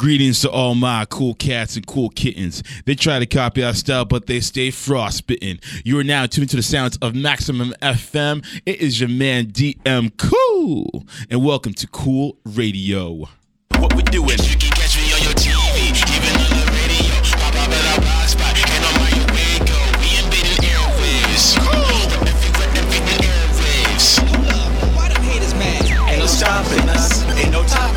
Greetings 0.00 0.40
to 0.40 0.50
all 0.50 0.74
my 0.74 1.04
cool 1.10 1.34
cats 1.34 1.76
and 1.76 1.86
cool 1.86 2.08
kittens. 2.08 2.62
They 2.86 2.94
try 2.94 3.18
to 3.18 3.26
copy 3.26 3.62
our 3.62 3.74
style, 3.74 4.06
but 4.06 4.26
they 4.26 4.40
stay 4.40 4.70
frostbitten. 4.70 5.60
You 5.84 5.98
are 5.98 6.04
now 6.04 6.24
tuned 6.24 6.48
to 6.48 6.56
the 6.56 6.62
sounds 6.62 6.96
of 7.02 7.14
Maximum 7.14 7.74
FM. 7.82 8.42
It 8.64 8.80
is 8.80 8.98
your 8.98 9.10
man 9.10 9.48
DM 9.48 10.10
Cool, 10.16 11.04
and 11.28 11.44
welcome 11.44 11.74
to 11.74 11.86
Cool 11.86 12.38
Radio. 12.46 13.28
What 13.76 13.94
we 13.94 14.02
doing? 14.04 14.38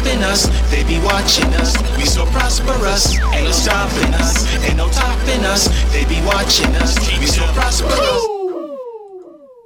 Ain't 0.07 0.20
no 0.20 0.23
topping 0.23 0.23
us. 0.23 0.71
They 0.71 0.83
be 0.83 0.99
watching 1.04 1.54
us, 1.55 1.97
we 1.97 2.05
so 2.05 2.25
prosperous. 2.27 3.17
Ain't 3.33 3.45
no 3.45 3.52
stopping 3.52 4.13
us, 4.16 4.63
ain't 4.63 4.77
no 4.77 4.89
topping 4.89 5.45
us. 5.45 5.67
They 5.91 6.05
be 6.05 6.21
watching 6.25 6.73
us, 6.77 6.98
we 7.20 7.25
so 7.25 7.44
prosperous. 7.53 7.94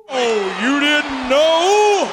Oh, 0.09 0.40
you 0.62 0.80
didn't 0.80 1.30
know? 1.30 2.09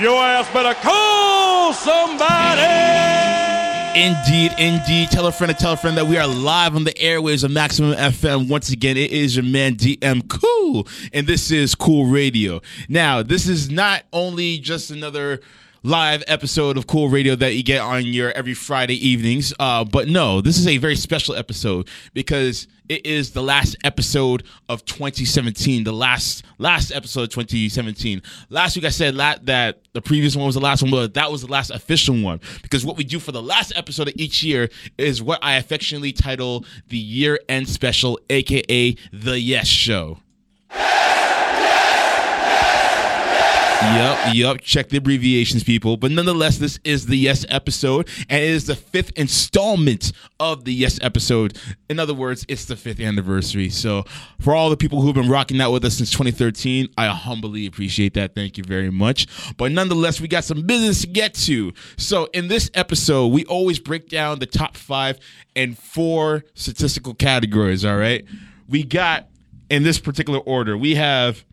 Your 0.00 0.22
ass 0.22 0.48
better 0.52 0.74
call 0.80 1.72
somebody. 1.72 2.62
Indeed, 3.98 4.52
indeed. 4.58 5.10
Tell 5.10 5.26
a 5.26 5.32
friend 5.32 5.50
to 5.50 5.58
tell 5.58 5.72
a 5.72 5.76
friend 5.76 5.96
that 5.96 6.06
we 6.06 6.18
are 6.18 6.26
live 6.26 6.76
on 6.76 6.84
the 6.84 6.92
airwaves 6.92 7.44
of 7.44 7.50
Maximum 7.50 7.94
FM. 7.94 8.46
Once 8.46 8.70
again, 8.70 8.98
it 8.98 9.10
is 9.10 9.36
your 9.36 9.44
man 9.44 9.74
DM 9.76 10.28
Cool, 10.28 10.86
and 11.14 11.26
this 11.26 11.50
is 11.50 11.74
Cool 11.74 12.04
Radio. 12.04 12.60
Now, 12.90 13.22
this 13.22 13.48
is 13.48 13.70
not 13.70 14.02
only 14.12 14.58
just 14.58 14.90
another 14.90 15.40
live 15.86 16.24
episode 16.26 16.76
of 16.76 16.88
Cool 16.88 17.08
Radio 17.08 17.36
that 17.36 17.54
you 17.54 17.62
get 17.62 17.80
on 17.80 18.06
your 18.06 18.32
every 18.32 18.54
Friday 18.54 19.08
evenings, 19.08 19.54
uh, 19.60 19.84
but 19.84 20.08
no, 20.08 20.40
this 20.40 20.58
is 20.58 20.66
a 20.66 20.78
very 20.78 20.96
special 20.96 21.36
episode 21.36 21.88
because 22.12 22.66
it 22.88 23.06
is 23.06 23.30
the 23.30 23.42
last 23.42 23.76
episode 23.84 24.42
of 24.68 24.84
2017. 24.84 25.84
The 25.84 25.92
last 25.92 26.44
last 26.58 26.90
episode 26.90 27.22
of 27.22 27.28
2017. 27.28 28.20
Last 28.50 28.74
week 28.74 28.84
I 28.84 28.88
said 28.88 29.14
la- 29.14 29.36
that 29.44 29.78
the 29.92 30.02
previous 30.02 30.34
one 30.34 30.46
was 30.46 30.56
the 30.56 30.60
last 30.60 30.82
one, 30.82 30.90
but 30.90 31.14
that 31.14 31.30
was 31.30 31.42
the 31.42 31.52
last 31.52 31.70
official 31.70 32.20
one 32.20 32.40
because 32.62 32.84
what 32.84 32.96
we 32.96 33.04
do 33.04 33.20
for 33.20 33.30
the 33.30 33.42
last 33.42 33.72
episode 33.76 34.08
of 34.08 34.14
each 34.16 34.42
year 34.42 34.68
is 34.98 35.22
what 35.22 35.38
I 35.40 35.54
affectionately 35.54 36.12
title 36.12 36.64
the 36.88 36.98
year 36.98 37.38
end 37.48 37.68
special, 37.68 38.18
aka 38.28 38.96
the 39.12 39.38
Yes 39.38 39.68
Show. 39.68 40.18
Yep, 43.94 44.34
yep. 44.34 44.60
Check 44.62 44.88
the 44.88 44.96
abbreviations, 44.96 45.62
people. 45.62 45.96
But 45.96 46.10
nonetheless, 46.10 46.58
this 46.58 46.80
is 46.82 47.06
the 47.06 47.16
Yes 47.16 47.46
episode, 47.48 48.08
and 48.28 48.42
it 48.42 48.50
is 48.50 48.66
the 48.66 48.74
fifth 48.74 49.12
installment 49.16 50.12
of 50.40 50.64
the 50.64 50.74
Yes 50.74 50.98
episode. 51.02 51.56
In 51.88 52.00
other 52.00 52.12
words, 52.12 52.44
it's 52.48 52.64
the 52.64 52.74
fifth 52.74 53.00
anniversary. 53.00 53.70
So, 53.70 54.02
for 54.40 54.54
all 54.54 54.70
the 54.70 54.76
people 54.76 55.00
who've 55.00 55.14
been 55.14 55.28
rocking 55.30 55.60
out 55.60 55.70
with 55.70 55.84
us 55.84 55.96
since 55.98 56.10
2013, 56.10 56.88
I 56.98 57.06
humbly 57.06 57.66
appreciate 57.66 58.14
that. 58.14 58.34
Thank 58.34 58.58
you 58.58 58.64
very 58.64 58.90
much. 58.90 59.28
But 59.56 59.70
nonetheless, 59.72 60.20
we 60.20 60.28
got 60.28 60.44
some 60.44 60.62
business 60.62 61.02
to 61.02 61.06
get 61.06 61.34
to. 61.34 61.72
So, 61.96 62.28
in 62.34 62.48
this 62.48 62.70
episode, 62.74 63.28
we 63.28 63.44
always 63.44 63.78
break 63.78 64.08
down 64.08 64.40
the 64.40 64.46
top 64.46 64.76
five 64.76 65.18
and 65.54 65.78
four 65.78 66.44
statistical 66.54 67.14
categories. 67.14 67.84
All 67.84 67.96
right, 67.96 68.24
we 68.68 68.82
got 68.82 69.28
in 69.70 69.84
this 69.84 69.98
particular 69.98 70.40
order. 70.40 70.76
We 70.76 70.96
have 70.96 71.44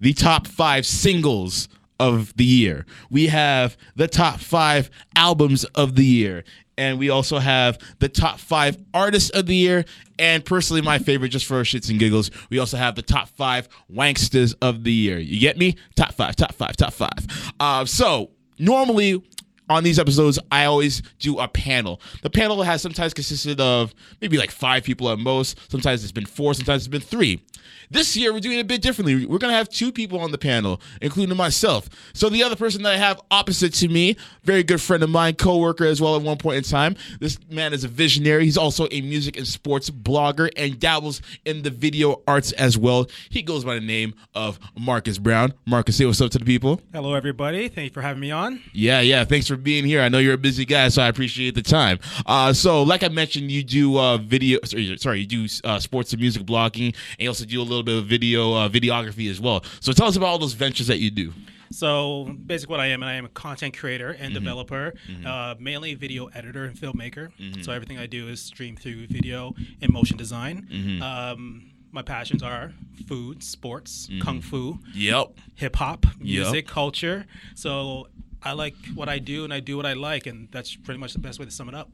the 0.00 0.12
top 0.12 0.46
five 0.46 0.86
singles 0.86 1.68
of 1.98 2.36
the 2.36 2.44
year. 2.44 2.86
We 3.10 3.26
have 3.28 3.76
the 3.94 4.08
top 4.08 4.40
five 4.40 4.90
albums 5.14 5.64
of 5.64 5.96
the 5.96 6.04
year. 6.04 6.44
And 6.78 6.98
we 6.98 7.08
also 7.08 7.38
have 7.38 7.78
the 8.00 8.08
top 8.08 8.38
five 8.38 8.76
artists 8.92 9.30
of 9.30 9.46
the 9.46 9.54
year. 9.54 9.86
And 10.18 10.44
personally, 10.44 10.82
my 10.82 10.98
favorite, 10.98 11.30
just 11.30 11.46
for 11.46 11.62
shits 11.62 11.88
and 11.88 11.98
giggles, 11.98 12.30
we 12.50 12.58
also 12.58 12.76
have 12.76 12.96
the 12.96 13.02
top 13.02 13.28
five 13.30 13.68
wanksters 13.90 14.54
of 14.60 14.84
the 14.84 14.92
year. 14.92 15.18
You 15.18 15.40
get 15.40 15.56
me? 15.56 15.76
Top 15.94 16.12
five, 16.12 16.36
top 16.36 16.54
five, 16.54 16.76
top 16.76 16.92
five. 16.92 17.52
Uh, 17.58 17.86
so, 17.86 18.30
normally, 18.58 19.22
on 19.68 19.84
these 19.84 19.98
episodes, 19.98 20.38
I 20.50 20.64
always 20.64 21.02
do 21.18 21.38
a 21.38 21.48
panel. 21.48 22.00
The 22.22 22.30
panel 22.30 22.62
has 22.62 22.82
sometimes 22.82 23.14
consisted 23.14 23.60
of 23.60 23.94
maybe 24.20 24.38
like 24.38 24.50
five 24.50 24.84
people 24.84 25.08
at 25.10 25.18
most. 25.18 25.58
Sometimes 25.70 26.02
it's 26.02 26.12
been 26.12 26.26
four, 26.26 26.54
sometimes 26.54 26.82
it's 26.82 26.88
been 26.88 27.00
three. 27.00 27.42
This 27.90 28.16
year, 28.16 28.32
we're 28.32 28.40
doing 28.40 28.58
it 28.58 28.62
a 28.62 28.64
bit 28.64 28.82
differently. 28.82 29.26
We're 29.26 29.38
going 29.38 29.52
to 29.52 29.56
have 29.56 29.68
two 29.68 29.92
people 29.92 30.18
on 30.18 30.32
the 30.32 30.38
panel, 30.38 30.80
including 31.00 31.36
myself. 31.36 31.88
So 32.14 32.28
the 32.28 32.42
other 32.42 32.56
person 32.56 32.82
that 32.82 32.94
I 32.94 32.96
have 32.96 33.20
opposite 33.30 33.74
to 33.74 33.88
me, 33.88 34.16
very 34.42 34.64
good 34.64 34.80
friend 34.80 35.02
of 35.02 35.10
mine, 35.10 35.34
co-worker 35.34 35.84
as 35.84 36.00
well 36.00 36.16
at 36.16 36.22
one 36.22 36.36
point 36.36 36.58
in 36.58 36.62
time. 36.64 36.96
This 37.20 37.38
man 37.48 37.72
is 37.72 37.84
a 37.84 37.88
visionary. 37.88 38.44
He's 38.44 38.56
also 38.56 38.88
a 38.90 39.00
music 39.02 39.36
and 39.36 39.46
sports 39.46 39.88
blogger 39.90 40.50
and 40.56 40.80
dabbles 40.80 41.22
in 41.44 41.62
the 41.62 41.70
video 41.70 42.22
arts 42.26 42.52
as 42.52 42.76
well. 42.76 43.06
He 43.30 43.42
goes 43.42 43.64
by 43.64 43.74
the 43.74 43.80
name 43.80 44.14
of 44.34 44.58
Marcus 44.76 45.18
Brown. 45.18 45.54
Marcus, 45.64 45.96
say 45.96 46.06
what's 46.06 46.20
up 46.20 46.30
to 46.32 46.38
the 46.38 46.44
people. 46.44 46.80
Hello, 46.92 47.14
everybody. 47.14 47.68
Thank 47.68 47.90
you 47.90 47.94
for 47.94 48.02
having 48.02 48.20
me 48.20 48.30
on. 48.32 48.62
Yeah, 48.72 49.00
yeah. 49.00 49.24
Thanks 49.24 49.46
for 49.46 49.55
being 49.56 49.84
here. 49.84 50.00
I 50.02 50.08
know 50.08 50.18
you're 50.18 50.34
a 50.34 50.38
busy 50.38 50.64
guy, 50.64 50.88
so 50.88 51.02
I 51.02 51.08
appreciate 51.08 51.54
the 51.54 51.62
time. 51.62 51.98
Uh, 52.26 52.52
so, 52.52 52.82
like 52.82 53.02
I 53.02 53.08
mentioned, 53.08 53.50
you 53.50 53.62
do 53.62 53.98
uh, 53.98 54.18
video. 54.18 54.58
Sorry, 54.64 54.96
sorry, 54.98 55.20
you 55.20 55.26
do 55.26 55.46
uh, 55.64 55.78
sports 55.78 56.12
and 56.12 56.20
music 56.20 56.42
blogging, 56.44 56.86
and 56.94 57.20
you 57.20 57.28
also 57.28 57.44
do 57.44 57.60
a 57.60 57.64
little 57.64 57.82
bit 57.82 57.96
of 57.98 58.06
video 58.06 58.52
uh, 58.54 58.68
videography 58.68 59.30
as 59.30 59.40
well. 59.40 59.64
So, 59.80 59.92
tell 59.92 60.06
us 60.06 60.16
about 60.16 60.26
all 60.26 60.38
those 60.38 60.54
ventures 60.54 60.86
that 60.88 60.98
you 60.98 61.10
do. 61.10 61.32
So, 61.72 62.32
basically, 62.46 62.72
what 62.74 62.80
I 62.80 62.86
am, 62.86 63.02
and 63.02 63.10
I 63.10 63.14
am 63.14 63.24
a 63.24 63.28
content 63.28 63.76
creator 63.76 64.10
and 64.20 64.32
developer, 64.32 64.94
uh, 65.24 65.56
mainly 65.58 65.94
video 65.94 66.26
editor 66.26 66.64
and 66.64 66.76
filmmaker. 66.76 67.30
So, 67.64 67.72
everything 67.72 67.98
I 67.98 68.06
do 68.06 68.28
is 68.28 68.40
stream 68.40 68.76
through 68.76 69.08
video 69.08 69.54
and 69.82 69.92
motion 69.92 70.16
design. 70.16 71.00
Um, 71.02 71.72
my 71.92 72.02
passions 72.02 72.42
are 72.42 72.72
food, 73.08 73.42
sports, 73.42 74.08
kung 74.20 74.40
fu, 74.42 74.78
Yep. 74.94 75.32
hip 75.54 75.76
hop, 75.76 76.04
music, 76.20 76.66
culture. 76.68 77.24
So, 77.54 78.08
I 78.42 78.52
like 78.52 78.74
what 78.94 79.08
I 79.08 79.18
do 79.18 79.44
and 79.44 79.52
I 79.52 79.60
do 79.60 79.76
what 79.76 79.86
I 79.86 79.94
like, 79.94 80.26
and 80.26 80.48
that's 80.50 80.74
pretty 80.74 81.00
much 81.00 81.12
the 81.12 81.18
best 81.18 81.38
way 81.38 81.44
to 81.44 81.50
sum 81.50 81.68
it 81.68 81.74
up. 81.74 81.90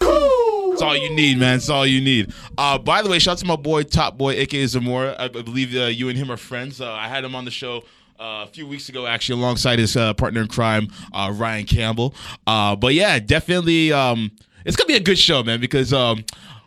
That's 0.00 0.82
all 0.82 0.96
you 0.96 1.10
need, 1.10 1.38
man. 1.38 1.58
That's 1.58 1.68
all 1.68 1.86
you 1.86 2.00
need. 2.00 2.32
Uh, 2.56 2.78
by 2.78 3.02
the 3.02 3.10
way, 3.10 3.18
shout 3.18 3.32
out 3.32 3.38
to 3.38 3.46
my 3.46 3.56
boy 3.56 3.82
Top 3.82 4.16
Boy, 4.16 4.32
aka 4.32 4.66
Zamora. 4.66 5.14
I, 5.18 5.28
believe 5.28 5.74
uh, 5.76 5.84
you 5.86 6.08
and 6.08 6.16
him 6.16 6.30
are 6.30 6.36
friends. 6.36 6.80
Uh, 6.80 6.90
I 6.90 7.08
had 7.08 7.24
him 7.24 7.34
on 7.34 7.44
the 7.44 7.50
show 7.50 7.82
uh, 8.18 8.44
a 8.44 8.46
few 8.46 8.66
weeks 8.66 8.88
ago, 8.88 9.06
actually, 9.06 9.40
alongside 9.40 9.78
his 9.78 9.96
uh, 9.96 10.14
partner 10.14 10.40
in 10.40 10.48
crime, 10.48 10.88
uh, 11.12 11.30
Ryan 11.34 11.66
Campbell. 11.66 12.14
But 12.46 12.94
yeah, 12.94 13.18
definitely, 13.18 13.92
um, 13.92 14.30
it's 14.64 14.76
gonna 14.76 14.88
be 14.88 14.96
a 14.96 15.00
good 15.00 15.18
show, 15.18 15.42
man, 15.42 15.60
because 15.60 15.92
um, 15.92 16.24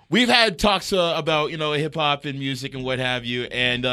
we've 0.10 0.30
had 0.30 0.60
talks 0.60 0.92
about 0.92 1.52
you 1.52 1.58
know 1.58 1.72
hip 1.74 1.96
hop 1.96 2.26
and 2.26 2.38
music 2.38 2.76
and 2.76 2.84
what 2.84 3.00
have 3.00 3.26
you, 3.26 3.46
and 3.46 3.86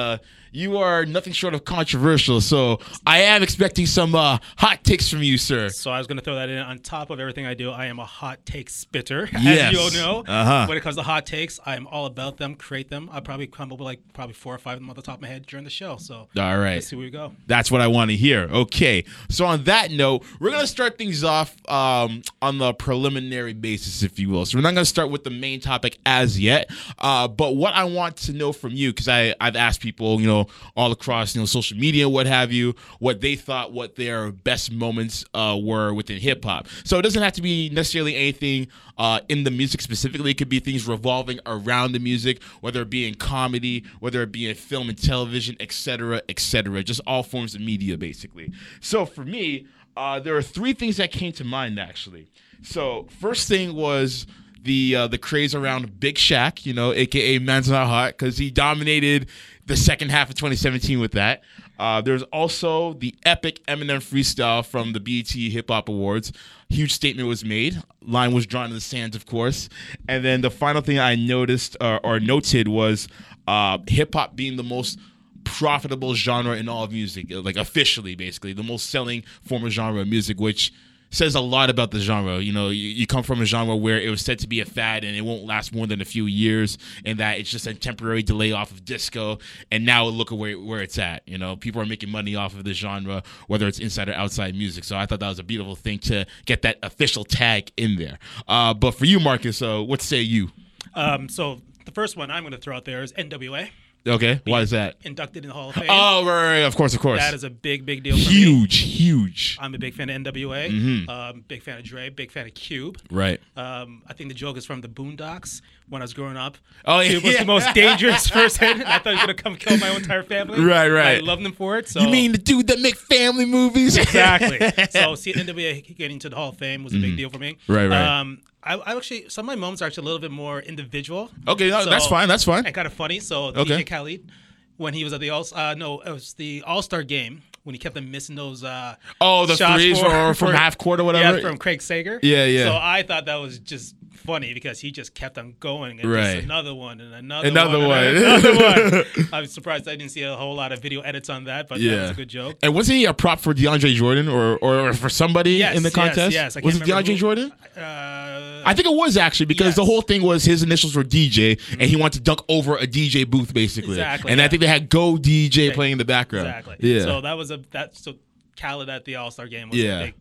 you 0.53 0.77
are 0.77 1.05
nothing 1.07 1.33
short 1.33 1.55
of 1.55 1.65
controversial. 1.65 2.41
So 2.41 2.79
I 3.07 3.21
am 3.23 3.43
expecting 3.43 3.87
some 3.87 4.15
uh, 4.15 4.39
hot 4.59 4.85
takes 4.85 5.09
from 5.09 5.23
you, 5.23 5.39
sir. 5.39 5.71
So 5.71 5.91
I 5.91 5.99
was 5.99 6.07
going 6.07 6.19
to 6.19 6.25
throw 6.25 6.35
that 6.35 6.49
in 6.51 6.59
on 6.59 6.79
top 6.79 7.11
of 7.11 7.19
everything 7.19 7.47
I 7.47 7.55
do. 7.55 7.71
I 7.71 7.87
am 7.87 7.99
a 7.99 8.05
hot 8.05 8.45
take 8.45 8.69
spitter, 8.69 9.29
as 9.35 9.73
you 9.73 9.81
all 9.81 9.91
know. 9.91 10.25
Uh-huh. 10.27 10.67
When 10.69 10.77
it 10.77 10.83
comes 10.83 10.97
to 10.97 11.03
hot 11.03 11.27
takes, 11.27 11.59
I 11.65 11.75
am 11.77 11.87
all 11.87 12.07
about 12.07 12.37
them, 12.37 12.55
create 12.55 12.91
them. 12.91 13.09
I 13.11 13.21
probably 13.21 13.47
come 13.47 13.73
up 13.73 13.79
with 13.79 13.87
like 13.87 14.01
probably 14.13 14.35
four 14.35 14.55
or 14.55 14.59
five 14.59 14.75
of 14.75 14.81
them 14.81 14.91
off 14.91 14.97
the 14.97 15.03
top 15.03 15.17
of 15.17 15.23
my 15.23 15.29
head 15.29 15.47
during 15.47 15.65
the 15.65 15.71
show. 15.71 15.97
So 15.97 16.29
All 16.37 16.59
right. 16.59 16.75
let's 16.75 16.89
see 16.89 16.97
where 16.97 17.05
we 17.05 17.11
go. 17.11 17.33
That's 17.47 17.71
what 17.71 17.81
I 17.81 17.87
want 17.87 18.11
to 18.11 18.17
hear. 18.17 18.43
Okay. 18.43 19.05
So 19.31 19.47
on 19.47 19.65
that 19.65 19.91
note, 19.91 20.25
we're 20.39 20.51
gonna 20.51 20.67
start 20.67 20.99
things 20.99 21.25
off 21.25 21.57
um, 21.69 22.23
on 22.43 22.59
the 22.59 22.75
preliminary 22.75 23.55
basis, 23.55 24.03
if 24.03 24.19
you 24.19 24.29
will. 24.29 24.45
So 24.45 24.59
we're 24.59 24.63
not 24.63 24.75
gonna 24.75 24.85
start 24.85 25.11
with 25.11 25.25
the 25.25 25.31
main 25.31 25.61
topic 25.61 25.99
as 26.05 26.39
yet. 26.39 26.71
Uh, 26.99 27.29
but 27.29 27.57
what 27.57 27.75
I 27.75 27.85
want 27.85 28.17
to 28.19 28.33
know 28.33 28.53
from 28.53 28.73
you, 28.73 28.91
because 28.91 29.09
I 29.09 29.35
I've 29.41 29.57
asked 29.57 29.81
people, 29.81 30.21
you 30.21 30.27
know, 30.27 30.42
all 30.77 30.93
across 30.93 31.35
you 31.35 31.41
know 31.41 31.47
social 31.47 31.77
media, 31.77 32.09
what 32.09 32.27
have 32.27 32.53
you, 32.53 32.75
what 32.99 33.21
they 33.21 33.37
thought 33.37 33.73
what 33.73 33.97
their 33.97 34.33
best 34.33 34.73
moments 34.73 35.25
uh, 35.35 35.59
were 35.61 35.93
within 35.93 36.21
hip 36.21 36.45
hop. 36.45 36.67
So 36.85 36.99
it 36.99 37.03
doesn't 37.03 37.23
have 37.23 37.33
to 37.35 37.43
be 37.43 37.71
necessarily 37.71 38.17
anything 38.17 38.69
uh, 38.99 39.21
in 39.29 39.45
the 39.45 39.51
music 39.51 39.81
specifically. 39.81 40.33
It 40.33 40.39
could 40.39 40.49
be 40.49 40.61
things 40.61 40.87
revolving 40.87 41.41
around 41.47 41.93
the 41.93 41.99
music, 41.99 42.43
whether 42.61 42.83
it 42.83 42.91
be 42.91 43.07
in 43.07 43.15
comedy, 43.15 43.85
whether 44.01 44.23
it 44.23 44.33
be 44.33 44.49
in 44.49 44.55
film 44.55 44.89
and 44.89 45.01
television, 45.01 45.57
etc., 45.61 46.23
etc. 46.29 46.83
Just 46.83 47.01
all 47.07 47.23
forms 47.23 47.55
of 47.55 47.61
media, 47.61 47.97
basically. 47.97 48.53
So 48.81 49.07
for 49.07 49.25
me, 49.25 49.67
uh, 49.97 50.21
there 50.21 50.37
are 50.37 50.43
three 50.43 50.73
things 50.73 50.97
that 50.97 51.13
came 51.13 51.33
to 51.33 51.45
mind 51.45 51.79
actually. 51.79 52.29
So 52.63 53.09
first 53.21 53.49
thing 53.49 53.75
was 53.75 54.27
the 54.63 54.95
uh, 54.95 55.07
the 55.09 55.19
craze 55.19 55.55
around 55.55 55.99
Big 56.01 56.17
Shaq, 56.17 56.65
you 56.65 56.73
know, 56.73 56.93
aka 56.93 57.39
Man's 57.39 57.69
Not 57.69 57.89
Hot, 57.89 58.13
because 58.13 58.39
he 58.39 58.51
dominated 58.51 59.29
the 59.67 59.77
second 59.77 60.11
half 60.11 60.29
of 60.29 60.35
2017 60.35 60.99
with 61.01 61.13
that. 61.13 61.43
Uh, 61.79 62.01
there's 62.01 62.23
also 62.25 62.95
the 62.95 63.15
epic 63.25 63.65
Eminem 63.67 63.99
freestyle 63.99 64.65
from 64.65 64.93
the 64.93 65.01
BET 65.01 65.31
Hip 65.31 65.71
Hop 65.71 65.89
Awards. 65.89 66.33
Huge 66.69 66.93
statement 66.93 67.29
was 67.29 67.45
made. 67.45 67.81
Line 68.01 68.33
was 68.33 68.47
drawn 68.47 68.67
in 68.67 68.73
the 68.73 68.81
sands, 68.81 69.15
of 69.17 69.27
course. 69.27 69.69
And 70.09 70.25
then 70.25 70.41
the 70.41 70.51
final 70.51 70.83
thing 70.83 70.99
I 70.99 71.15
noticed 71.15 71.77
uh, 71.81 72.01
or 72.03 72.21
noted 72.21 72.69
was 72.69 73.09
uh, 73.47 73.79
hip 73.87 74.15
hop 74.15 74.37
being 74.37 74.57
the 74.57 74.63
most 74.63 74.99
profitable 75.45 76.15
genre 76.15 76.57
in 76.57 76.69
all 76.69 76.85
of 76.85 76.93
music, 76.93 77.27
like 77.31 77.57
officially, 77.57 78.15
basically, 78.15 78.53
the 78.53 78.63
most 78.63 78.91
selling 78.91 79.25
form 79.43 79.65
of 79.65 79.73
genre 79.73 80.03
of 80.03 80.09
music, 80.09 80.39
which 80.39 80.73
says 81.13 81.37
a 81.37 81.41
lot 81.41 81.71
about 81.71 81.93
the 81.93 82.01
genre. 82.01 82.39
You 82.39 82.53
know, 82.53 82.71
you, 82.71 82.89
you 82.89 83.07
come 83.07 83.23
from 83.23 83.41
a 83.41 83.45
genre 83.45 83.77
where 83.77 84.01
it 84.01 84.11
was 84.11 84.23
said 84.23 84.41
to 84.41 84.49
be 84.49 84.61
a 84.61 84.65
fad 84.65 85.05
and 85.05 85.17
it 85.17 85.21
won't 85.21 85.45
last 85.45 85.73
more 85.73 85.87
than 85.87 86.01
a 86.01 86.05
few 86.05 86.27
years, 86.27 86.79
and 87.05 87.19
that 87.21 87.39
it's 87.39 87.51
just 87.51 87.67
a 87.67 87.75
temporary 87.75 88.23
delay 88.23 88.53
off 88.53 88.71
of 88.73 88.85
disco. 88.85 89.39
And 89.71 89.87
now 89.87 90.07
look 90.07 90.33
at 90.33 90.39
where 90.39 90.59
where 90.59 90.81
it's 90.81 90.99
at. 90.99 91.23
You 91.29 91.39
know, 91.39 91.55
people 91.55 91.81
are 91.81 91.87
making 91.87 92.11
money 92.11 92.35
off 92.35 92.55
of 92.55 92.65
this 92.65 92.77
genre, 92.77 93.23
whether 93.47 93.69
it's 93.69 93.79
inside 93.79 94.09
or 94.09 94.15
outside 94.15 94.55
music. 94.55 94.85
So 94.85 94.97
I 94.97 95.07
thought 95.07 95.21
that 95.21 95.29
was 95.29 95.39
a 95.39 95.45
beautiful 95.45 95.77
thing 95.77 95.99
to 96.01 96.27
get 96.47 96.63
that 96.63 96.79
official 96.83 97.25
tag 97.25 97.71
in 97.77 97.97
there. 97.97 98.19
Uh, 98.49 98.75
but 98.75 98.93
for 98.95 99.05
you, 99.05 99.21
Marcus, 99.21 99.63
uh, 99.63 99.81
what 99.81 100.03
say 100.03 100.21
you? 100.21 100.51
Um, 100.95 101.29
so 101.29 101.61
the 101.85 101.93
first 101.93 102.17
one 102.17 102.31
I'm 102.31 102.43
going 102.43 102.53
to 102.53 102.59
throw 102.59 102.77
out 102.77 102.85
there 102.85 103.03
is 103.03 103.13
NWA. 103.13 103.71
Okay, 104.07 104.41
why 104.47 104.61
is 104.63 104.71
that? 104.71 104.97
Inducted 105.03 105.45
in 105.45 105.49
the 105.49 105.55
Hall 105.55 105.69
of 105.69 105.75
Fame. 105.77 105.87
Oh, 105.89 106.25
right, 106.27 106.45
right, 106.45 106.59
of 106.67 106.75
course, 106.77 106.95
of 106.95 107.01
course. 107.01 107.21
that 107.21 107.35
is 107.35 107.45
a 107.45 107.51
big, 107.51 107.87
big 107.87 108.03
deal 108.03 108.15
for 108.17 108.19
me. 108.19 108.25
huge, 108.25 108.79
huge. 108.79 109.57
I'm 109.61 109.75
a 109.75 109.79
big 109.79 109.95
fan 109.95 110.11
of 110.11 110.17
NWA. 110.23 110.71
Mm-hmm. 110.71 111.09
Um, 111.11 111.45
big 111.47 111.63
fan 111.63 111.79
of 111.79 111.85
Dre. 111.85 112.09
Big 112.11 112.33
fan 112.33 112.47
of 112.47 112.55
Cube. 112.55 112.99
Right. 113.11 113.41
Um, 113.57 114.03
I 114.09 114.13
think 114.13 114.29
the 114.29 114.35
joke 114.35 114.57
is 114.57 114.67
from 114.67 114.81
the 114.81 114.89
Boondocks. 114.89 115.61
When 115.93 116.01
I 116.01 116.05
was 116.05 116.15
growing 116.15 116.39
up, 116.39 116.57
Oh, 116.87 117.03
Cube 117.05 117.23
was 117.23 117.35
yeah. 117.35 117.41
the 117.41 117.45
most 117.47 117.75
dangerous 117.75 118.31
person. 118.31 118.83
I 118.83 118.99
thought 118.99 119.09
he 119.09 119.11
was 119.13 119.21
gonna 119.21 119.35
come 119.35 119.57
kill 119.57 119.77
my 119.77 119.91
entire 119.95 120.23
family. 120.23 120.59
Right, 120.59 120.89
right. 120.89 121.19
I 121.19 121.21
loved 121.21 121.43
him 121.43 121.53
for 121.53 121.77
it. 121.77 121.87
So 121.87 122.01
You 122.01 122.09
mean 122.09 122.33
the 122.33 122.39
dude 122.39 122.69
that 122.69 122.81
make 122.81 122.97
family 122.97 123.45
movies? 123.45 123.99
exactly. 123.99 124.59
So 124.91 125.15
see 125.17 125.35
NWA 125.35 125.95
getting 125.97 126.19
to 126.21 126.31
the 126.31 126.37
Hall 126.37 126.49
of 126.49 126.57
Fame 126.57 126.83
was 126.83 126.95
a 126.95 126.99
big 126.99 127.17
deal 127.19 127.29
for 127.29 127.39
me. 127.39 127.53
Mm-hmm. 127.69 127.73
Right, 127.73 127.87
right. 127.89 128.21
Um, 128.21 128.41
I, 128.65 128.77
I 128.77 128.97
actually 128.97 129.29
some 129.29 129.45
of 129.45 129.47
my 129.49 129.57
moments 129.61 129.83
are 129.83 129.85
actually 129.85 130.05
a 130.05 130.07
little 130.07 130.21
bit 130.21 130.31
more 130.31 130.61
individual. 130.61 131.31
Okay, 131.47 131.69
no, 131.69 131.85
that's 131.85 132.07
fine, 132.07 132.27
that's 132.27 132.45
fine. 132.45 132.65
And 132.65 132.75
kind 132.75 132.87
of 132.87 132.95
funny. 132.95 133.21
So 133.21 133.47
Okay. 133.49 133.83
DJ 133.83 133.87
Khaled, 133.87 134.31
when 134.79 134.95
he 134.95 135.05
was 135.05 135.13
at 135.13 135.21
the 135.21 135.29
all 135.31 135.47
uh, 135.55 135.75
no, 135.77 136.01
it 136.01 136.11
was 136.11 136.33
the 136.35 136.63
All 136.67 136.81
Star 136.81 137.03
game 137.03 137.43
when 137.65 137.75
he 137.75 137.79
kept 137.79 137.95
them 137.95 138.11
missing 138.11 138.35
those 138.37 138.65
uh 138.65 138.97
Oh, 139.21 139.47
the 139.47 139.57
threes 139.57 139.99
for- 140.01 140.07
or 140.15 140.35
from 140.41 140.53
half 140.53 140.79
court 140.79 141.01
or 141.01 141.05
whatever. 141.05 141.37
Yeah, 141.39 141.43
from 141.49 141.59
Craig 141.59 141.83
Sager. 141.83 142.19
Yeah, 142.23 142.45
yeah. 142.47 142.65
So 142.65 142.79
I 142.81 143.03
thought 143.03 143.27
that 143.27 143.37
was 143.37 143.59
just 143.59 143.95
funny 144.13 144.55
because 144.55 144.79
he 144.79 144.93
just 144.93 145.15
kept 145.15 145.37
on 145.37 145.55
going 145.59 145.99
and 145.99 146.09
Right. 146.09 146.45
another 146.45 146.73
one 146.75 147.01
and 147.01 147.13
another, 147.13 147.49
Another 147.49 147.79
one, 147.81 147.89
one. 147.89 148.07
another 148.17 148.55
one. 148.55 149.05
I 149.33 149.41
was 149.41 149.53
surprised 149.53 149.89
I 149.89 149.97
didn't 149.97 150.13
see 150.13 150.23
a 150.23 150.37
whole 150.37 150.55
lot 150.55 150.71
of 150.71 150.81
video 150.81 151.01
edits 151.01 151.29
on 151.29 151.45
that, 151.45 151.69
but 151.69 151.79
that 151.79 151.85
Yeah. 151.85 152.03
was 152.03 152.11
a 152.13 152.15
good 152.15 152.29
joke. 152.29 152.57
And 152.63 152.73
wasn't 152.73 152.99
he 152.99 153.05
a 153.07 153.15
prop 153.15 153.41
for 153.41 153.53
DeAndre 153.53 153.93
Jordan 153.95 154.29
or, 154.29 154.59
or 154.59 154.93
for 154.93 155.09
somebody 155.09 155.53
Yes, 155.55 155.77
in 155.77 155.83
the 155.83 155.91
contest? 155.91 156.33
yes. 156.35 156.57
I 156.57 156.61
was 156.61 156.77
it 156.77 156.83
DeAndre 156.85 157.07
who- 157.09 157.17
Jordan? 157.17 157.53
Uh, 157.77 158.63
I 158.65 158.75
think 158.75 158.87
it 158.87 158.95
was 158.95 159.17
actually 159.17 159.47
because 159.47 159.67
Yes. 159.67 159.73
Mm-hmm. 159.75 159.81
the 159.81 159.85
whole 159.87 160.03
thing 160.03 160.23
was 160.23 160.45
his 160.45 160.63
initials 160.63 160.95
were 160.95 161.03
DJ 161.05 161.59
and 161.73 161.83
he 161.83 161.97
wanted 161.97 162.19
to 162.19 162.21
dunk 162.23 162.43
over 162.49 162.77
a 162.77 162.87
DJ 162.87 163.29
booth 163.29 163.53
basically. 163.53 163.93
Exactly, 163.93 164.31
And 164.31 164.41
I 164.41 164.47
think 164.47 164.61
they 164.61 164.69
had 164.69 164.89
Go 164.89 165.17
DJ 165.17 165.73
playing 165.75 165.93
in 165.93 165.99
the 165.99 166.05
background. 166.05 166.47
Exactly. 166.47 166.77
Yeah. 166.81 167.03
So 167.03 167.21
that 167.23 167.37
was 167.37 167.51
a 167.53 167.59
that 167.71 167.97
so 167.97 168.15
Khaled 168.61 168.89
at 168.91 169.05
the 169.05 169.17
All 169.17 169.31
Star 169.31 169.47
game 169.47 169.71
was 169.71 169.79
Yeah. 169.79 170.01
a 170.01 170.05
big 170.07 170.15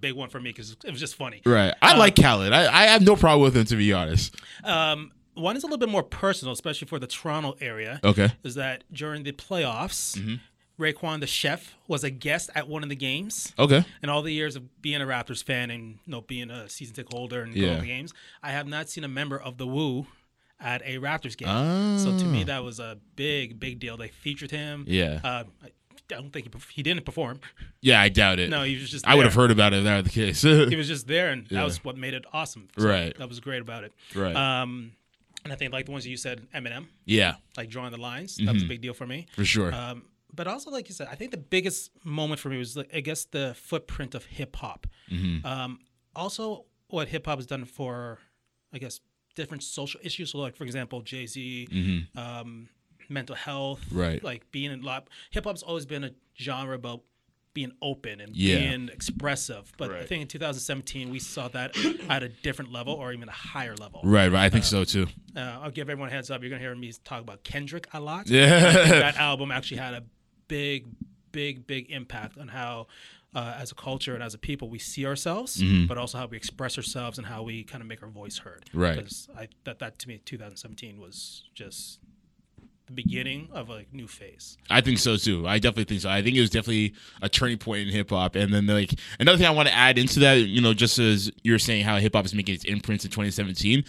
big 0.00 0.14
one 0.14 0.28
for 0.30 0.38
me 0.40 0.50
because 0.50 0.76
it 0.84 0.90
was 0.90 1.00
just 1.00 1.16
funny. 1.16 1.42
right. 1.44 1.74
I 1.82 1.94
Uh, 1.94 1.98
like 1.98 2.14
Khaled. 2.16 2.52
I, 2.52 2.82
I 2.82 2.86
have 2.86 3.02
no 3.02 3.16
problem 3.16 3.42
with 3.42 3.56
him 3.56 3.64
to 3.66 3.76
be 3.76 3.92
honest. 3.92 4.34
Um, 4.64 5.10
one 5.34 5.56
is 5.56 5.62
a 5.62 5.66
little 5.66 5.78
bit 5.78 5.88
more 5.88 6.02
personal, 6.02 6.52
especially 6.52 6.86
for 6.88 6.98
the 6.98 7.06
Toronto 7.06 7.56
area. 7.60 8.00
Okay. 8.04 8.24
Mm-hmm. 8.26 8.46
Is 8.46 8.54
that 8.56 8.84
during 8.92 9.22
the 9.24 9.32
playoffs, 9.32 10.38
Raekwon 10.78 11.20
the 11.20 11.26
chef 11.26 11.74
was 11.88 12.04
a 12.04 12.10
guest 12.10 12.50
at 12.54 12.68
one 12.68 12.82
of 12.82 12.88
the 12.88 12.96
games. 12.96 13.52
Okay. 13.58 13.84
And 14.02 14.10
all 14.10 14.22
the 14.22 14.32
years 14.32 14.56
of 14.56 14.80
being 14.80 15.02
a 15.02 15.06
Raptors 15.06 15.42
fan 15.42 15.70
and 15.70 15.98
you 16.06 16.10
know 16.12 16.20
being 16.22 16.50
a 16.50 16.68
season 16.68 16.94
ticket 16.94 17.12
holder 17.12 17.42
and 17.42 17.54
Yeah. 17.54 17.66
going 17.70 17.80
to 17.80 17.86
games, 17.86 18.14
I 18.42 18.52
have 18.52 18.66
not 18.68 18.88
seen 18.88 19.04
a 19.04 19.08
member 19.08 19.38
of 19.40 19.58
the 19.58 19.66
Woo 19.66 20.06
at 20.60 20.82
a 20.84 20.98
Raptors 20.98 21.36
game. 21.36 21.98
So 21.98 22.16
to 22.16 22.24
me, 22.24 22.44
that 22.44 22.62
was 22.62 22.78
a 22.80 22.98
big, 23.16 23.58
big 23.58 23.78
deal. 23.80 23.96
They 23.96 24.08
featured 24.08 24.50
him. 24.50 24.84
Ah. 24.86 24.90
Yeah. 24.90 25.20
Uh, 25.24 25.44
don't 26.18 26.32
think 26.32 26.46
he, 26.54 26.60
he 26.74 26.82
didn't 26.82 27.04
perform. 27.04 27.40
Yeah, 27.80 28.00
I 28.00 28.08
doubt 28.08 28.38
it. 28.38 28.50
No, 28.50 28.62
he 28.64 28.76
was 28.76 28.90
just. 28.90 29.06
I 29.06 29.14
would 29.14 29.24
have 29.24 29.34
heard 29.34 29.50
about 29.50 29.72
it 29.72 29.78
if 29.78 29.84
that 29.84 29.96
were 29.96 30.02
the 30.02 30.10
case. 30.10 30.42
He 30.70 30.76
was 30.76 30.88
just 30.88 31.06
there, 31.06 31.30
and 31.30 31.46
Yeah. 31.50 31.58
that 31.60 31.64
was 31.64 31.82
what 31.84 31.96
made 31.96 32.14
it 32.14 32.24
awesome. 32.32 32.68
So 32.78 32.86
Right. 32.88 33.16
That 33.16 33.28
was 33.28 33.40
great 33.40 33.62
about 33.62 33.84
it. 33.84 33.92
Right. 34.14 34.34
Um, 34.36 34.92
and 35.44 35.52
I 35.52 35.56
think 35.56 35.72
like 35.72 35.86
the 35.86 35.92
ones 35.92 36.04
that 36.04 36.10
you 36.10 36.16
said, 36.18 36.46
Eminem, 36.54 36.86
yeah, 37.06 37.34
like 37.56 37.70
drawing 37.70 37.92
the 37.92 38.00
lines, 38.00 38.36
that 38.36 38.52
was 38.52 38.62
a 38.62 38.66
big 38.66 38.82
deal 38.82 38.92
for 38.94 39.06
me. 39.06 39.26
for 39.34 39.44
sure. 39.44 39.74
Um, 39.74 40.04
but 40.34 40.46
also, 40.46 40.70
like 40.70 40.88
you 40.88 40.94
said, 40.94 41.08
I 41.10 41.14
think 41.16 41.30
the 41.30 41.38
biggest 41.56 41.90
moment 42.04 42.38
for 42.40 42.50
me 42.50 42.56
was, 42.58 42.76
like, 42.76 42.90
I 42.94 43.00
guess, 43.00 43.24
the 43.24 43.54
footprint 43.54 44.14
of 44.14 44.24
hip 44.26 44.54
hop. 44.56 44.86
Mm-hmm. 45.10 45.44
Um, 45.46 45.80
also, 46.14 46.66
what 46.88 47.08
hip 47.08 47.26
hop 47.26 47.38
has 47.38 47.46
done 47.46 47.64
for, 47.64 48.18
I 48.72 48.78
guess, 48.78 49.00
different 49.34 49.62
social 49.62 49.98
issues. 50.04 50.30
So, 50.32 50.38
like 50.38 50.54
for 50.56 50.64
example, 50.64 51.00
Jay 51.02 51.26
Z, 51.26 51.68
um, 52.16 52.68
mental 53.10 53.36
health, 53.36 53.80
Mm-hmm. 53.86 53.98
Right. 53.98 54.24
Like 54.24 54.50
being 54.52 54.70
in 54.72 54.82
lot. 54.82 55.08
Hip 55.30 55.44
hop's 55.44 55.62
always 55.62 55.86
been 55.86 56.04
a 56.04 56.10
genre 56.38 56.74
about 56.76 57.02
being 57.52 57.72
open 57.82 58.20
and 58.20 58.36
Yeah. 58.36 58.58
being 58.58 58.88
expressive. 58.88 59.72
But 59.76 59.90
I 59.90 60.04
think 60.04 60.22
in 60.22 60.28
2017 60.28 61.10
we 61.10 61.18
saw 61.18 61.48
that 61.48 61.76
at 62.08 62.22
a 62.22 62.28
different 62.28 62.70
level 62.72 62.94
or 62.94 63.12
even 63.12 63.28
a 63.28 63.32
higher 63.32 63.74
level. 63.76 64.00
right, 64.04 64.30
right. 64.30 64.44
I 64.44 64.48
think 64.50 64.64
so 64.64 64.84
too. 64.84 65.08
Uh, 65.36 65.40
I'll 65.60 65.70
give 65.72 65.90
everyone 65.90 66.10
a 66.10 66.12
heads 66.12 66.30
up. 66.30 66.42
You're 66.42 66.50
gonna 66.50 66.62
hear 66.62 66.74
me 66.76 66.92
talk 67.04 67.20
about 67.20 67.42
Kendrick 67.42 67.88
a 67.92 68.00
lot. 68.00 68.28
Yeah. 68.28 68.48
That 68.50 69.16
album 69.30 69.50
actually 69.50 69.78
had 69.78 69.94
a 69.94 70.04
big, 70.46 70.86
big, 71.32 71.66
big 71.66 71.90
impact 71.90 72.38
on 72.38 72.48
how, 72.48 72.86
uh, 73.34 73.54
as 73.58 73.70
a 73.72 73.74
culture 73.74 74.14
and 74.14 74.22
as 74.22 74.34
a 74.34 74.38
people, 74.38 74.68
we 74.68 74.78
see 74.78 75.04
ourselves, 75.06 75.62
but 75.88 75.96
also 75.98 76.18
how 76.18 76.26
we 76.26 76.36
express 76.36 76.76
ourselves 76.76 77.18
and 77.18 77.26
how 77.26 77.42
we 77.42 77.62
kind 77.64 77.80
of 77.82 77.86
make 77.88 78.02
our 78.02 78.08
voice 78.08 78.38
heard. 78.38 78.64
Right. 78.72 78.94
Because 78.96 79.28
I 79.36 79.48
that 79.64 79.80
that 79.80 79.98
to 80.00 80.08
me, 80.08 80.18
2017 80.24 81.00
was 81.00 81.44
just 81.54 81.98
the 82.90 83.02
beginning 83.02 83.48
of 83.52 83.70
a 83.70 83.84
new 83.92 84.08
phase. 84.08 84.58
I 84.68 84.80
think 84.80 84.98
so 84.98 85.16
too. 85.16 85.46
I 85.46 85.58
definitely 85.58 85.84
think 85.84 86.00
so. 86.02 86.10
I 86.10 86.22
think 86.22 86.36
it 86.36 86.40
was 86.40 86.50
definitely 86.50 86.94
a 87.22 87.28
turning 87.28 87.58
point 87.58 87.86
in 87.86 87.94
hip 87.94 88.10
hop. 88.10 88.34
And 88.34 88.52
then 88.52 88.66
like 88.66 88.98
another 89.18 89.38
thing 89.38 89.46
I 89.46 89.50
want 89.50 89.68
to 89.68 89.74
add 89.74 89.98
into 89.98 90.20
that, 90.20 90.34
you 90.34 90.60
know, 90.60 90.74
just 90.74 90.98
as 90.98 91.30
you're 91.42 91.58
saying 91.58 91.84
how 91.84 91.96
hip 91.98 92.14
hop 92.14 92.24
is 92.24 92.34
making 92.34 92.56
its 92.56 92.64
imprints 92.64 93.04
in 93.04 93.10
2017, 93.10 93.84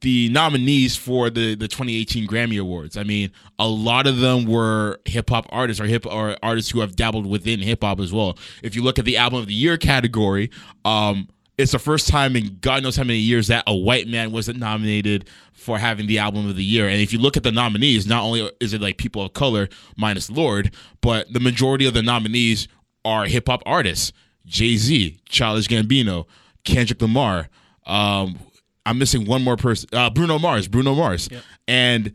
the 0.00 0.28
nominees 0.30 0.96
for 0.96 1.30
the 1.30 1.54
the 1.54 1.68
2018 1.68 2.26
Grammy 2.26 2.60
Awards. 2.60 2.96
I 2.96 3.04
mean, 3.04 3.30
a 3.58 3.68
lot 3.68 4.06
of 4.06 4.18
them 4.18 4.46
were 4.46 4.98
hip 5.04 5.30
hop 5.30 5.46
artists 5.50 5.80
or 5.80 5.84
hip 5.84 6.06
or 6.06 6.36
artists 6.42 6.70
who 6.70 6.80
have 6.80 6.96
dabbled 6.96 7.26
within 7.26 7.60
hip 7.60 7.82
hop 7.82 8.00
as 8.00 8.12
well. 8.12 8.36
If 8.62 8.74
you 8.74 8.82
look 8.82 8.98
at 8.98 9.04
the 9.04 9.16
album 9.16 9.40
of 9.40 9.46
the 9.46 9.54
year 9.54 9.76
category, 9.76 10.50
um 10.84 11.28
it's 11.60 11.72
the 11.72 11.78
first 11.78 12.08
time 12.08 12.36
in 12.36 12.58
God 12.60 12.82
knows 12.82 12.96
how 12.96 13.04
many 13.04 13.18
years 13.18 13.48
that 13.48 13.64
a 13.66 13.76
white 13.76 14.08
man 14.08 14.32
wasn't 14.32 14.58
nominated 14.58 15.28
for 15.52 15.78
having 15.78 16.06
the 16.06 16.18
album 16.18 16.48
of 16.48 16.56
the 16.56 16.64
year. 16.64 16.88
And 16.88 17.00
if 17.00 17.12
you 17.12 17.18
look 17.18 17.36
at 17.36 17.42
the 17.42 17.52
nominees, 17.52 18.06
not 18.06 18.22
only 18.22 18.50
is 18.60 18.72
it 18.72 18.80
like 18.80 18.96
people 18.96 19.22
of 19.22 19.34
color 19.34 19.68
minus 19.96 20.30
Lorde, 20.30 20.74
but 21.00 21.32
the 21.32 21.40
majority 21.40 21.86
of 21.86 21.94
the 21.94 22.02
nominees 22.02 22.66
are 23.04 23.26
hip 23.26 23.48
hop 23.48 23.62
artists: 23.66 24.12
Jay 24.46 24.76
Z, 24.76 25.18
Childish 25.28 25.68
Gambino, 25.68 26.26
Kendrick 26.64 27.00
Lamar. 27.02 27.48
Um, 27.86 28.38
I'm 28.86 28.98
missing 28.98 29.26
one 29.26 29.42
more 29.42 29.56
person: 29.56 29.88
uh, 29.92 30.10
Bruno 30.10 30.38
Mars. 30.38 30.66
Bruno 30.66 30.94
Mars. 30.94 31.28
And 31.68 32.14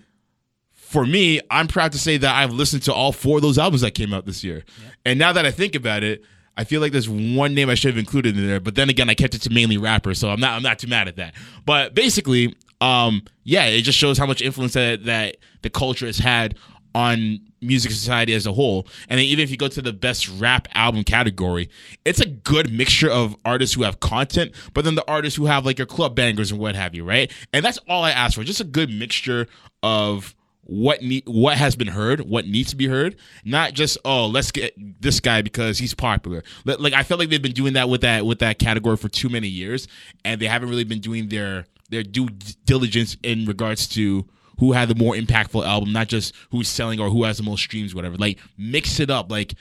for 0.73 1.05
me, 1.05 1.39
I'm 1.51 1.67
proud 1.67 1.91
to 1.91 1.99
say 1.99 2.17
that 2.17 2.35
I've 2.35 2.53
listened 2.53 2.83
to 2.83 2.93
all 2.93 3.11
four 3.11 3.37
of 3.37 3.41
those 3.41 3.57
albums 3.57 3.81
that 3.81 3.91
came 3.91 4.13
out 4.13 4.25
this 4.25 4.43
year. 4.43 4.63
And 5.05 5.19
now 5.19 5.33
that 5.33 5.45
I 5.45 5.51
think 5.51 5.75
about 5.75 6.03
it, 6.03 6.23
I 6.57 6.63
feel 6.63 6.81
like 6.81 6.91
there's 6.91 7.09
one 7.09 7.53
name 7.53 7.69
I 7.69 7.75
should 7.75 7.91
have 7.91 7.97
included 7.97 8.37
in 8.37 8.47
there, 8.47 8.59
but 8.59 8.75
then 8.75 8.89
again, 8.89 9.09
I 9.09 9.13
kept 9.13 9.35
it 9.35 9.41
to 9.43 9.49
mainly 9.49 9.77
rappers, 9.77 10.19
so 10.19 10.29
I'm 10.29 10.39
not 10.39 10.53
I'm 10.53 10.63
not 10.63 10.79
too 10.79 10.87
mad 10.87 11.07
at 11.07 11.17
that. 11.17 11.33
But 11.65 11.93
basically, 11.95 12.55
um, 12.81 13.23
yeah, 13.43 13.65
it 13.65 13.81
just 13.81 13.97
shows 13.97 14.17
how 14.17 14.25
much 14.25 14.41
influence 14.41 14.73
that, 14.73 15.05
that 15.05 15.37
the 15.61 15.69
culture 15.69 16.05
has 16.05 16.17
had 16.17 16.55
on 16.93 17.39
music 17.61 17.91
society 17.91 18.33
as 18.33 18.45
a 18.45 18.53
whole. 18.53 18.87
And 19.09 19.19
even 19.19 19.43
if 19.43 19.51
you 19.51 19.57
go 19.57 19.67
to 19.67 19.81
the 19.81 19.91
best 19.91 20.29
rap 20.39 20.67
album 20.73 21.03
category, 21.03 21.69
it's 22.05 22.21
a 22.21 22.25
good 22.25 22.71
mixture 22.71 23.09
of 23.09 23.35
artists 23.43 23.75
who 23.75 23.83
have 23.83 23.99
content, 23.99 24.53
but 24.73 24.85
then 24.85 24.95
the 24.95 25.03
artists 25.09 25.35
who 25.35 25.45
have 25.45 25.65
like 25.65 25.77
your 25.77 25.87
club 25.87 26.15
bangers 26.15 26.51
and 26.51 26.59
what 26.59 26.75
have 26.75 26.95
you, 26.95 27.03
right? 27.03 27.31
And 27.51 27.65
that's 27.65 27.79
all 27.89 28.03
I 28.03 28.11
ask 28.11 28.35
for, 28.35 28.43
just 28.43 28.61
a 28.61 28.65
good 28.65 28.89
mixture 28.89 29.47
of 29.83 30.35
what 30.65 31.01
need 31.03 31.23
what 31.27 31.57
has 31.57 31.75
been 31.75 31.87
heard, 31.87 32.21
what 32.21 32.47
needs 32.47 32.71
to 32.71 32.75
be 32.75 32.87
heard, 32.87 33.15
not 33.43 33.73
just 33.73 33.97
oh 34.03 34.25
let's 34.25 34.51
get 34.51 34.73
this 35.01 35.19
guy 35.19 35.41
because 35.41 35.77
he's 35.77 35.93
popular. 35.93 36.43
Like 36.65 36.93
I 36.93 37.03
feel 37.03 37.17
like 37.17 37.29
they've 37.29 37.41
been 37.41 37.51
doing 37.51 37.73
that 37.73 37.87
with 37.87 38.01
that 38.01 38.25
with 38.25 38.39
that 38.39 38.57
category 38.57 38.97
for 38.97 39.07
too 39.07 39.29
many 39.29 39.47
years, 39.47 39.87
and 40.23 40.41
they 40.41 40.47
haven't 40.47 40.69
really 40.69 40.83
been 40.83 40.99
doing 40.99 41.29
their 41.29 41.65
their 41.89 42.03
due 42.03 42.29
diligence 42.65 43.15
in 43.21 43.45
regards 43.45 43.87
to 43.89 44.25
who 44.57 44.71
had 44.71 44.87
the 44.87 44.95
more 44.95 45.13
impactful 45.13 45.65
album, 45.65 45.93
not 45.93 46.07
just 46.07 46.33
who's 46.49 46.67
selling 46.67 46.99
or 46.99 47.09
who 47.09 47.23
has 47.25 47.37
the 47.37 47.43
most 47.43 47.61
streams, 47.61 47.93
whatever. 47.93 48.17
Like 48.17 48.39
mix 48.57 48.99
it 48.99 49.09
up, 49.09 49.31
like. 49.31 49.53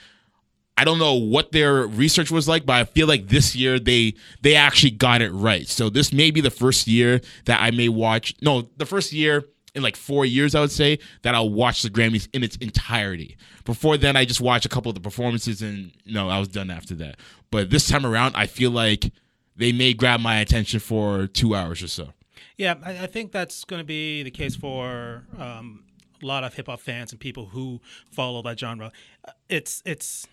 I 0.77 0.83
don't 0.83 0.99
know 0.99 1.13
what 1.13 1.53
their 1.53 1.87
research 1.87 2.29
was 2.31 2.49
like, 2.49 2.65
but 2.65 2.73
I 2.73 2.83
feel 2.83 3.07
like 3.07 3.29
this 3.29 3.55
year 3.55 3.79
they 3.79 4.13
they 4.41 4.55
actually 4.55 4.91
got 4.91 5.21
it 5.21 5.31
right. 5.31 5.65
So 5.69 5.89
this 5.89 6.11
may 6.11 6.31
be 6.31 6.41
the 6.41 6.51
first 6.51 6.85
year 6.85 7.21
that 7.45 7.61
I 7.61 7.71
may 7.71 7.87
watch. 7.87 8.35
No, 8.41 8.63
the 8.75 8.85
first 8.85 9.13
year 9.13 9.45
in 9.75 9.83
like 9.83 9.95
four 9.95 10.25
years, 10.25 10.55
I 10.55 10.61
would 10.61 10.71
say 10.71 10.99
that 11.21 11.35
I'll 11.35 11.49
watch 11.49 11.81
the 11.81 11.89
Grammys 11.89 12.27
in 12.33 12.43
its 12.43 12.55
entirety. 12.57 13.37
Before 13.65 13.97
then, 13.97 14.15
I 14.15 14.25
just 14.25 14.41
watched 14.41 14.65
a 14.65 14.69
couple 14.69 14.89
of 14.89 14.95
the 14.95 15.01
performances, 15.01 15.61
and 15.61 15.91
no, 16.05 16.29
I 16.29 16.39
was 16.39 16.47
done 16.47 16.71
after 16.71 16.95
that. 16.95 17.17
But 17.51 17.69
this 17.69 17.87
time 17.87 18.05
around, 18.05 18.35
I 18.35 18.47
feel 18.47 18.71
like 18.71 19.11
they 19.55 19.71
may 19.71 19.93
grab 19.93 20.19
my 20.19 20.39
attention 20.39 20.79
for 20.79 21.27
two 21.27 21.55
hours 21.55 21.83
or 21.83 21.87
so. 21.87 22.13
Yeah, 22.57 22.75
I, 22.83 23.03
I 23.03 23.07
think 23.07 23.31
that's 23.31 23.65
going 23.65 23.81
to 23.81 23.85
be 23.85 24.23
the 24.23 24.31
case 24.31 24.55
for 24.55 25.25
um, 25.37 25.83
a 26.21 26.25
lot 26.25 26.43
of 26.43 26.53
hip 26.53 26.67
hop 26.67 26.79
fans 26.79 27.11
and 27.11 27.19
people 27.19 27.47
who 27.47 27.81
follow 28.11 28.41
that 28.43 28.59
genre. 28.59 28.91
Uh, 29.25 29.31
It's 29.49 29.81
it's 29.85 30.27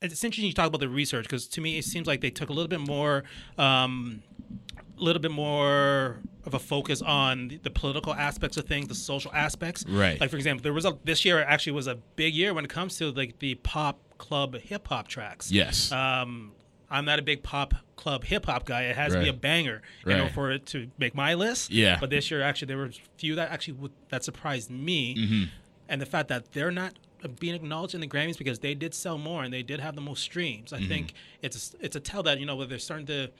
it's 0.00 0.22
interesting 0.22 0.46
you 0.46 0.52
talk 0.52 0.68
about 0.68 0.80
the 0.80 0.88
research 0.88 1.24
because 1.24 1.48
to 1.48 1.60
me 1.60 1.78
it 1.78 1.84
seems 1.84 2.06
like 2.06 2.20
they 2.20 2.30
took 2.30 2.48
a 2.48 2.52
little 2.52 2.68
bit 2.68 2.80
more. 2.80 3.24
Um, 3.56 4.22
little 5.02 5.20
bit 5.22 5.30
more 5.30 6.18
of 6.44 6.54
a 6.54 6.58
focus 6.58 7.02
on 7.02 7.48
the, 7.48 7.56
the 7.58 7.70
political 7.70 8.14
aspects 8.14 8.56
of 8.56 8.64
things, 8.66 8.88
the 8.88 8.94
social 8.94 9.32
aspects. 9.34 9.84
Right. 9.88 10.20
Like 10.20 10.30
for 10.30 10.36
example, 10.36 10.62
there 10.62 10.72
was 10.72 10.84
a 10.84 10.96
this 11.04 11.24
year 11.24 11.42
actually 11.42 11.72
was 11.72 11.86
a 11.86 11.96
big 12.16 12.34
year 12.34 12.54
when 12.54 12.64
it 12.64 12.70
comes 12.70 12.96
to 12.98 13.10
like 13.10 13.38
the 13.38 13.54
pop 13.56 13.98
club 14.18 14.56
hip 14.56 14.88
hop 14.88 15.08
tracks. 15.08 15.50
Yes. 15.52 15.92
Um, 15.92 16.52
I'm 16.90 17.04
not 17.04 17.18
a 17.18 17.22
big 17.22 17.42
pop 17.42 17.74
club 17.96 18.24
hip 18.24 18.46
hop 18.46 18.64
guy. 18.64 18.82
It 18.84 18.96
has 18.96 19.12
to 19.12 19.20
be 19.20 19.28
a 19.28 19.32
banger 19.34 19.82
you 20.06 20.12
Right. 20.14 20.32
for 20.32 20.50
it 20.52 20.64
to 20.66 20.88
make 20.98 21.14
my 21.14 21.34
list. 21.34 21.70
Yeah. 21.70 21.98
But 22.00 22.08
this 22.10 22.30
year, 22.30 22.40
actually, 22.42 22.66
there 22.68 22.78
were 22.78 22.86
a 22.86 22.92
few 23.18 23.34
that 23.34 23.50
actually 23.50 23.74
would, 23.74 23.92
that 24.08 24.24
surprised 24.24 24.70
me, 24.70 25.14
Mm-hmm. 25.16 25.42
and 25.90 26.00
the 26.00 26.06
fact 26.06 26.28
that 26.28 26.52
they're 26.52 26.70
not 26.70 26.94
being 27.40 27.54
acknowledged 27.54 27.94
in 27.94 28.00
the 28.00 28.06
Grammys 28.06 28.38
because 28.38 28.60
they 28.60 28.74
did 28.74 28.94
sell 28.94 29.18
more 29.18 29.42
and 29.42 29.52
they 29.52 29.62
did 29.64 29.80
have 29.80 29.96
the 29.96 30.00
most 30.00 30.22
streams. 30.22 30.70
Mm-hmm. 30.72 30.84
I 30.84 30.86
think 30.86 31.12
it's 31.42 31.74
a, 31.74 31.84
it's 31.84 31.96
a 31.96 32.00
tell 32.00 32.22
that 32.22 32.38
you 32.40 32.46
know 32.46 32.64
they're 32.64 32.78
starting 32.78 33.06
to 33.08 33.30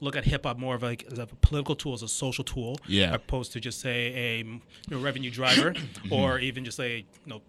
look 0.00 0.16
at 0.16 0.24
hip 0.24 0.44
hop 0.44 0.58
more 0.58 0.74
of 0.74 0.82
like 0.82 1.04
as 1.12 1.18
a 1.18 1.26
political 1.26 1.74
tool, 1.76 1.92
as 1.94 2.02
a 2.02 2.08
social 2.08 2.42
tool, 2.44 2.78
Yeah. 2.86 3.12
opposed 3.14 3.52
to 3.52 3.60
just 3.60 3.80
say 3.80 4.12
a 4.14 4.38
you 4.38 4.60
know, 4.90 4.98
revenue 4.98 5.30
driver 5.30 5.74
or 6.10 6.38
even 6.38 6.64
just 6.64 6.80
a 6.80 6.98
you 6.98 7.04
know 7.26 7.42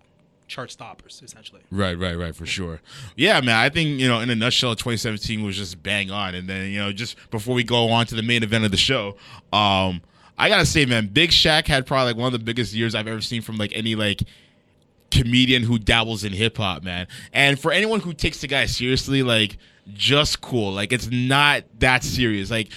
chart 0.47 0.69
stoppers 0.69 1.21
essentially. 1.23 1.61
Right, 1.71 1.97
right, 1.97 2.17
right, 2.17 2.35
for 2.35 2.45
sure. 2.45 2.81
Yeah, 3.15 3.39
man. 3.39 3.55
I 3.55 3.69
think 3.69 3.99
you 4.01 4.07
know, 4.09 4.19
in 4.19 4.29
a 4.29 4.35
nutshell, 4.35 4.75
2017 4.75 5.43
was 5.43 5.55
just 5.55 5.81
bang 5.81 6.11
on. 6.11 6.35
And 6.35 6.49
then 6.49 6.69
you 6.71 6.79
know, 6.79 6.91
just 6.91 7.15
before 7.31 7.55
we 7.55 7.63
go 7.63 7.89
on 7.89 8.05
to 8.07 8.15
the 8.15 8.23
main 8.23 8.43
event 8.43 8.65
of 8.65 8.71
the 8.71 8.77
show, 8.77 9.15
um, 9.53 10.01
I 10.37 10.49
gotta 10.49 10.65
say, 10.65 10.85
man, 10.85 11.07
Big 11.07 11.29
Shaq 11.29 11.67
had 11.67 11.85
probably 11.85 12.11
like 12.13 12.19
one 12.19 12.33
of 12.33 12.37
the 12.37 12.43
biggest 12.43 12.73
years 12.73 12.95
I've 12.95 13.07
ever 13.07 13.21
seen 13.21 13.41
from 13.41 13.55
like 13.57 13.71
any 13.73 13.95
like 13.95 14.23
comedian 15.09 15.63
who 15.63 15.77
dabbles 15.77 16.23
in 16.23 16.33
hip 16.33 16.57
hop, 16.57 16.83
man. 16.83 17.07
And 17.33 17.59
for 17.59 17.71
anyone 17.71 17.99
who 17.99 18.13
takes 18.13 18.41
the 18.41 18.47
guy 18.47 18.65
seriously, 18.65 19.23
like 19.23 19.57
just 19.93 20.41
cool. 20.41 20.71
Like 20.71 20.91
it's 20.91 21.09
not 21.09 21.63
that 21.79 22.03
serious. 22.03 22.51
Like 22.51 22.69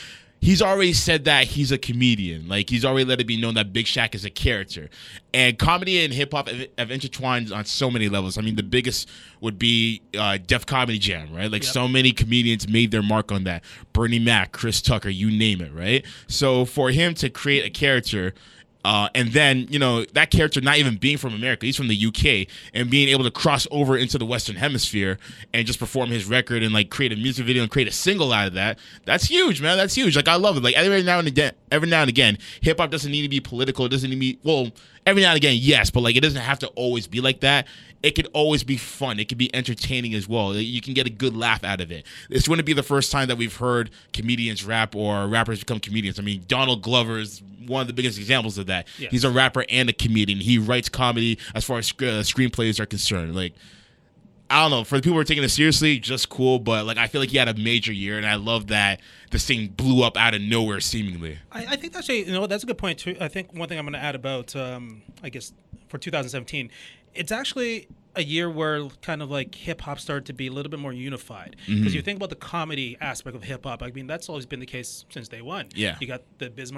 he's 0.44 0.61
already 0.61 0.92
said 0.92 1.25
that 1.25 1.46
he's 1.46 1.73
a 1.73 1.78
comedian. 1.78 2.49
Like 2.49 2.68
he's 2.68 2.84
already 2.84 3.06
let 3.06 3.18
it 3.20 3.26
be 3.26 3.40
known 3.40 3.54
that 3.54 3.73
Big 3.73 3.87
Shaq 3.87 4.14
is 4.14 4.26
a 4.26 4.30
character. 4.30 4.90
And 5.32 5.58
comedy 5.58 6.04
and 6.04 6.12
hip 6.12 6.32
hop 6.32 6.49
have, 6.49 6.66
have 6.76 6.90
intertwined 6.90 7.50
on 7.50 7.64
so 7.64 7.90
many 7.90 8.11
levels. 8.11 8.37
I 8.37 8.42
mean, 8.42 8.56
the 8.56 8.62
biggest 8.62 9.08
would 9.40 9.58
be 9.58 10.02
uh, 10.16 10.38
Def 10.46 10.66
Comedy 10.66 10.99
Jam, 10.99 11.34
right? 11.34 11.50
Like 11.50 11.64
so 11.64 11.88
many 11.88 12.12
comedians 12.12 12.68
made 12.68 12.90
their 12.90 13.02
mark 13.02 13.32
on 13.32 13.44
that. 13.44 13.64
Bernie 13.94 14.18
Mac, 14.18 14.52
Chris 14.52 14.82
Tucker, 14.82 15.08
you 15.08 15.30
name 15.30 15.62
it, 15.62 15.73
right? 15.73 16.04
So 16.28 16.66
for 16.66 16.90
him 16.90 17.14
to 17.14 17.30
create 17.30 17.64
a 17.64 17.70
character 17.70 18.34
uh, 18.85 19.09
and 19.14 19.33
then, 19.33 19.67
you 19.71 19.79
know, 19.79 20.05
that 20.12 20.31
character 20.31 20.61
not 20.61 20.76
even 20.76 20.97
being 20.97 21.17
from 21.17 21.35
America, 21.35 21.64
he's 21.64 21.76
from 21.76 21.88
the 21.88 22.07
UK, 22.07 22.47
and 22.75 22.91
being 22.91 23.09
able 23.09 23.25
to 23.25 23.31
cross 23.31 23.67
over 23.71 23.97
into 23.97 24.19
the 24.19 24.26
Western 24.26 24.57
Hemisphere 24.57 25.19
and 25.55 25.67
just 25.67 25.79
perform 25.79 26.11
his 26.11 26.26
record 26.26 26.62
and 26.62 26.75
like 26.75 26.91
create 26.91 27.12
a 27.12 27.17
music 27.17 27.47
video 27.47 27.62
and 27.62 27.71
create 27.71 27.88
a 27.88 27.93
single 27.93 28.33
out 28.33 28.47
of 28.47 28.55
that. 28.55 28.79
That's 29.07 29.25
huge, 29.25 29.62
man. 29.62 29.79
That's 29.79 29.95
huge. 29.95 30.17
Like 30.17 30.29
I 30.29 30.37
love 30.37 30.59
it. 30.59 30.62
Like 30.62 30.76
every 30.76 31.03
now 31.03 31.19
and 31.19 31.29
again, 31.29 31.55
every 31.71 31.88
now 31.88 32.03
and 32.03 32.11
again, 32.11 32.38
hip 32.61 32.79
hop 32.79 32.91
doesn't 32.91 33.11
need 33.11 33.23
to 33.23 33.29
be 33.29 33.41
political. 33.41 33.87
It 33.87 33.91
doesn't 33.91 34.11
need 34.11 34.17
to 34.17 34.21
be 34.21 34.38
well. 34.43 34.71
Every 35.07 35.23
now 35.23 35.31
and 35.31 35.37
again, 35.37 35.57
yes, 35.59 35.91
but 35.91 36.00
like 36.00 36.17
it 36.17 36.21
doesn't 36.21 36.41
have 36.41 36.59
to 36.61 36.69
always 36.69 37.07
be 37.07 37.21
like 37.21 37.41
that. 37.41 37.67
It 38.04 38.14
could 38.14 38.28
always 38.34 38.62
be 38.62 38.76
fun. 38.76 39.18
It 39.18 39.30
could 39.30 39.38
be 39.38 39.54
entertaining 39.54 40.12
as 40.12 40.28
well. 40.28 40.54
You 40.54 40.82
can 40.82 40.92
get 40.92 41.06
a 41.06 41.11
good 41.11 41.34
laugh 41.34 41.64
out 41.64 41.80
of 41.80 41.90
it. 41.90 42.04
This 42.28 42.46
wouldn't 42.46 42.66
be 42.66 42.75
the 42.75 42.82
first 42.82 43.11
time 43.11 43.28
that 43.28 43.38
we've 43.38 43.56
heard 43.56 43.90
comedians 44.12 44.62
rap 44.62 44.94
or 44.94 45.26
rappers 45.26 45.61
become 45.61 45.80
comedians. 45.80 46.18
I 46.18 46.23
mean, 46.23 46.44
Donald 46.46 46.82
Glover 46.82 47.18
is 47.18 47.42
one 47.66 47.80
of 47.80 47.87
the 47.87 47.94
biggest 47.94 48.18
examples 48.18 48.58
of 48.58 48.66
that. 48.66 48.88
Yes. 48.99 49.11
He's 49.11 49.25
a 49.25 49.30
rapper 49.30 49.64
and 49.70 49.88
a 49.88 49.94
comedian. 49.94 50.38
He 50.38 50.58
writes 50.58 50.90
comedy 50.90 51.38
as 51.54 51.64
far 51.64 51.78
as 51.78 51.87
sc- 51.87 52.02
uh, 52.02 52.20
screenplays 52.20 52.78
are 52.78 52.84
concerned. 52.84 53.34
Like, 53.34 53.54
I 54.50 54.61
don't 54.61 54.70
know. 54.70 54.84
For 54.84 54.96
the 54.96 55.02
people 55.02 55.14
who 55.14 55.20
are 55.20 55.25
taking 55.25 55.42
it 55.42 55.49
seriously, 55.49 55.99
just 55.99 56.28
cool. 56.28 56.58
But 56.58 56.84
like, 56.84 56.99
I 56.99 57.06
feel 57.06 57.23
like 57.23 57.30
he 57.30 57.38
had 57.38 57.49
a 57.49 57.54
major 57.54 57.92
year, 57.92 58.18
and 58.18 58.26
I 58.26 58.34
love 58.34 58.66
that 58.66 59.00
this 59.30 59.46
thing 59.46 59.68
blew 59.68 60.04
up 60.04 60.18
out 60.18 60.34
of 60.34 60.42
nowhere, 60.42 60.80
seemingly. 60.80 61.38
I, 61.50 61.66
I 61.70 61.76
think 61.76 61.94
that's 61.94 62.11
a 62.11 62.18
you 62.18 62.32
know 62.32 62.46
that's 62.46 62.64
a 62.64 62.66
good 62.66 62.76
point 62.76 62.99
too. 62.99 63.16
I 63.18 63.28
think 63.28 63.54
one 63.54 63.66
thing 63.68 63.78
I'm 63.78 63.87
going 63.87 63.94
to 63.94 63.99
add 63.99 64.14
about 64.14 64.54
um, 64.54 65.00
I 65.23 65.30
guess 65.30 65.54
for 65.88 65.96
2017, 65.96 66.70
it's 67.14 67.33
actually 67.33 67.88
a 68.16 68.23
year 68.23 68.49
where 68.49 68.87
kind 69.02 69.23
of 69.23 69.28
like 69.30 69.52
hip 69.56 69.80
hop 69.80 69.99
started 69.99 70.25
to 70.26 70.33
be 70.33 70.47
a 70.47 70.52
little 70.52 70.71
bit 70.71 70.78
more 70.78 70.92
unified 70.92 71.56
because 71.66 71.80
Mm-hmm. 71.87 71.94
you 71.97 72.02
think 72.02 72.16
about 72.16 72.30
the 72.30 72.37
comedy 72.37 72.97
aspect 73.00 73.35
of 73.35 73.42
hip 73.42 73.64
hop. 73.64 73.83
I 73.83 73.90
mean 73.90 74.06
that's 74.06 74.28
always 74.28 74.47
been 74.47 74.61
the 74.61 74.66
case 74.66 75.04
since 75.11 75.26
day 75.26 75.42
one. 75.42 75.66
Yeah. 75.75 75.97
you 76.00 76.06
got 76.06 76.23
the 76.38 76.49
Biz. 76.49 76.71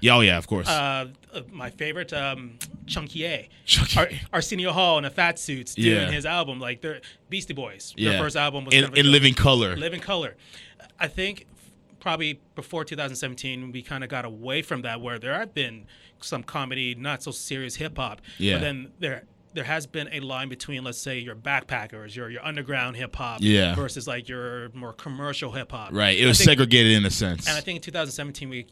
Yeah, 0.00 0.14
oh 0.16 0.20
yeah, 0.20 0.38
of 0.38 0.46
course. 0.46 0.68
Uh, 0.68 1.08
uh, 1.34 1.40
my 1.50 1.70
favorite, 1.70 2.12
um, 2.12 2.58
Chunky 2.86 3.24
A, 3.26 3.48
Chunky 3.64 3.98
Ar- 3.98 4.10
Arsenio 4.32 4.70
Hall 4.72 4.98
in 4.98 5.04
a 5.04 5.10
fat 5.10 5.40
suits 5.40 5.74
doing 5.74 5.88
Yeah. 5.96 6.10
his 6.12 6.24
album. 6.24 6.60
Like 6.60 6.80
they're 6.80 7.00
Beastie 7.28 7.54
Boys. 7.54 7.92
yeah, 7.96 8.10
Their 8.10 8.20
first 8.20 8.36
album 8.36 8.64
was 8.66 8.72
in, 8.74 8.84
kind 8.84 8.92
of 8.92 8.98
in 9.04 9.10
living 9.10 9.34
color. 9.34 9.74
Living 9.76 10.00
Color. 10.00 10.36
I 11.00 11.08
think 11.08 11.46
probably 11.98 12.40
before 12.54 12.84
2017, 12.84 13.72
we 13.72 13.82
kind 13.82 14.04
of 14.04 14.10
got 14.10 14.24
away 14.24 14.62
from 14.62 14.82
that, 14.82 15.00
where 15.00 15.18
there 15.18 15.34
have 15.34 15.54
been 15.54 15.86
some 16.20 16.44
comedy, 16.44 16.94
not 16.94 17.22
so 17.24 17.32
serious 17.32 17.74
hip 17.74 17.96
hop. 17.96 18.20
Yeah. 18.38 18.54
But 18.54 18.60
then 18.60 18.92
there 19.00 19.24
there 19.58 19.64
has 19.64 19.88
been 19.88 20.08
a 20.12 20.20
line 20.20 20.48
between, 20.48 20.84
let's 20.84 20.98
say, 20.98 21.18
your 21.18 21.34
backpackers, 21.34 22.14
your 22.14 22.30
your 22.30 22.44
underground 22.44 22.94
hip 22.96 23.16
hop, 23.16 23.40
Yeah. 23.42 23.74
versus 23.74 24.06
like 24.06 24.28
your 24.28 24.68
more 24.72 24.92
commercial 24.92 25.50
hip 25.50 25.72
hop. 25.72 25.92
right. 25.92 26.16
It 26.16 26.26
was 26.26 26.38
think- 26.38 26.46
segregated 26.50 26.92
in 26.92 27.04
a 27.04 27.10
sense. 27.10 27.48
And 27.48 27.56
I 27.56 27.60
think 27.60 27.74
in 27.74 27.82
2017 27.82 28.48
we 28.48 28.66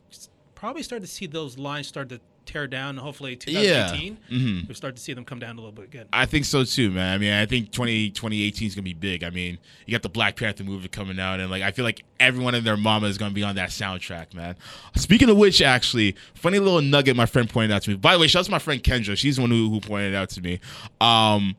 probably 0.54 0.84
started 0.84 1.04
to 1.04 1.10
see 1.12 1.26
those 1.26 1.58
lines 1.58 1.88
start 1.88 2.08
to 2.10 2.20
tear 2.46 2.66
down. 2.66 2.96
Hopefully, 2.96 3.38
Yeah. 3.46 3.88
2018 3.88 4.16
Mhm. 4.32 4.68
we 4.68 4.74
start 4.74 4.96
to 4.96 5.02
see 5.02 5.12
them 5.12 5.24
come 5.24 5.38
down 5.38 5.52
a 5.56 5.58
little 5.58 5.72
bit 5.72 5.84
again. 5.86 6.06
I 6.12 6.24
think 6.26 6.44
so 6.44 6.64
too, 6.64 6.90
man. 6.90 7.14
I 7.14 7.18
mean, 7.18 7.32
I 7.32 7.44
think 7.46 7.72
20, 7.72 8.10
2018 8.10 8.68
is 8.68 8.74
gonna 8.74 8.82
be 8.84 8.94
big. 8.94 9.22
I 9.24 9.30
mean, 9.30 9.58
you 9.86 9.92
got 9.92 10.02
the 10.02 10.08
Black 10.08 10.36
Panther 10.36 10.64
movie 10.64 10.88
coming 10.88 11.18
out, 11.20 11.40
and 11.40 11.50
like, 11.50 11.62
I 11.62 11.70
feel 11.72 11.84
like 11.84 12.02
everyone 12.20 12.54
and 12.54 12.66
their 12.66 12.76
mama 12.76 13.08
is 13.08 13.18
gonna 13.18 13.34
be 13.34 13.42
on 13.42 13.56
that 13.56 13.70
soundtrack, 13.70 14.32
man. 14.34 14.54
Speaking 14.96 15.28
of 15.28 15.36
which, 15.36 15.60
actually, 15.60 16.16
funny 16.34 16.58
little 16.58 16.80
nugget 16.80 17.16
my 17.16 17.26
friend 17.26 17.48
pointed 17.50 17.72
out 17.72 17.82
to 17.82 17.90
me. 17.90 17.96
By 17.96 18.14
the 18.14 18.20
way, 18.20 18.26
shout 18.28 18.40
out 18.40 18.44
to 18.46 18.50
my 18.52 18.58
friend 18.58 18.82
Kendra. 18.82 19.16
She's 19.16 19.36
the 19.36 19.42
one 19.42 19.50
who, 19.50 19.68
who 19.68 19.80
pointed 19.80 20.14
it 20.14 20.16
out 20.16 20.30
to 20.30 20.40
me. 20.40 20.60
Um, 21.00 21.56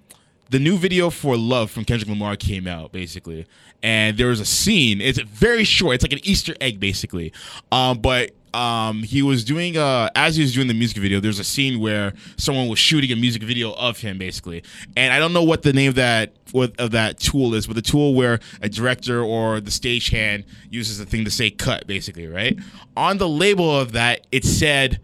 the 0.50 0.60
new 0.60 0.78
video 0.78 1.10
for 1.10 1.36
Love 1.36 1.70
from 1.72 1.84
Kendrick 1.84 2.10
Lamar 2.10 2.38
came 2.38 2.68
out 2.68 2.94
basically, 2.94 3.46
and 3.84 4.18
there 4.18 4.28
was 4.28 4.40
a 4.40 4.46
scene. 4.46 5.02
It's 5.02 5.20
very 5.20 5.66
short. 5.66 5.96
It's 5.96 6.04
like 6.04 6.14
an 6.14 6.20
Easter 6.24 6.56
egg 6.62 6.80
basically. 6.80 7.34
Um, 7.72 8.00
but 8.00 8.32
um, 8.58 9.04
he 9.04 9.22
was 9.22 9.44
doing 9.44 9.78
uh, 9.78 10.10
as 10.16 10.36
he 10.36 10.42
was 10.42 10.52
doing 10.52 10.68
the 10.68 10.74
music 10.74 10.98
video. 10.98 11.20
There's 11.20 11.38
a 11.38 11.44
scene 11.44 11.80
where 11.80 12.14
someone 12.38 12.68
was 12.68 12.80
shooting 12.80 13.12
a 13.12 13.16
music 13.16 13.44
video 13.44 13.74
of 13.74 14.00
him 14.00 14.18
basically, 14.18 14.64
and 14.96 15.14
I 15.14 15.20
don't 15.20 15.32
know 15.32 15.44
what 15.44 15.62
the 15.62 15.74
name 15.74 15.90
of 15.90 15.96
that 15.96 16.34
of 16.80 16.92
that 16.92 17.20
tool 17.20 17.54
is, 17.54 17.68
but 17.68 17.76
the 17.76 17.84
tool 17.84 18.16
where 18.16 18.40
a 18.60 18.68
director 18.68 19.22
or 19.22 19.62
the 19.62 19.70
stagehand 19.70 20.46
uses 20.72 20.98
the 20.98 21.06
thing 21.06 21.24
to 21.26 21.30
say 21.30 21.52
cut 21.52 21.86
basically, 21.86 22.26
right? 22.26 22.58
On 22.96 23.20
the 23.20 23.30
label 23.30 23.80
of 23.80 23.92
that, 23.92 24.26
it 24.32 24.44
said 24.44 25.02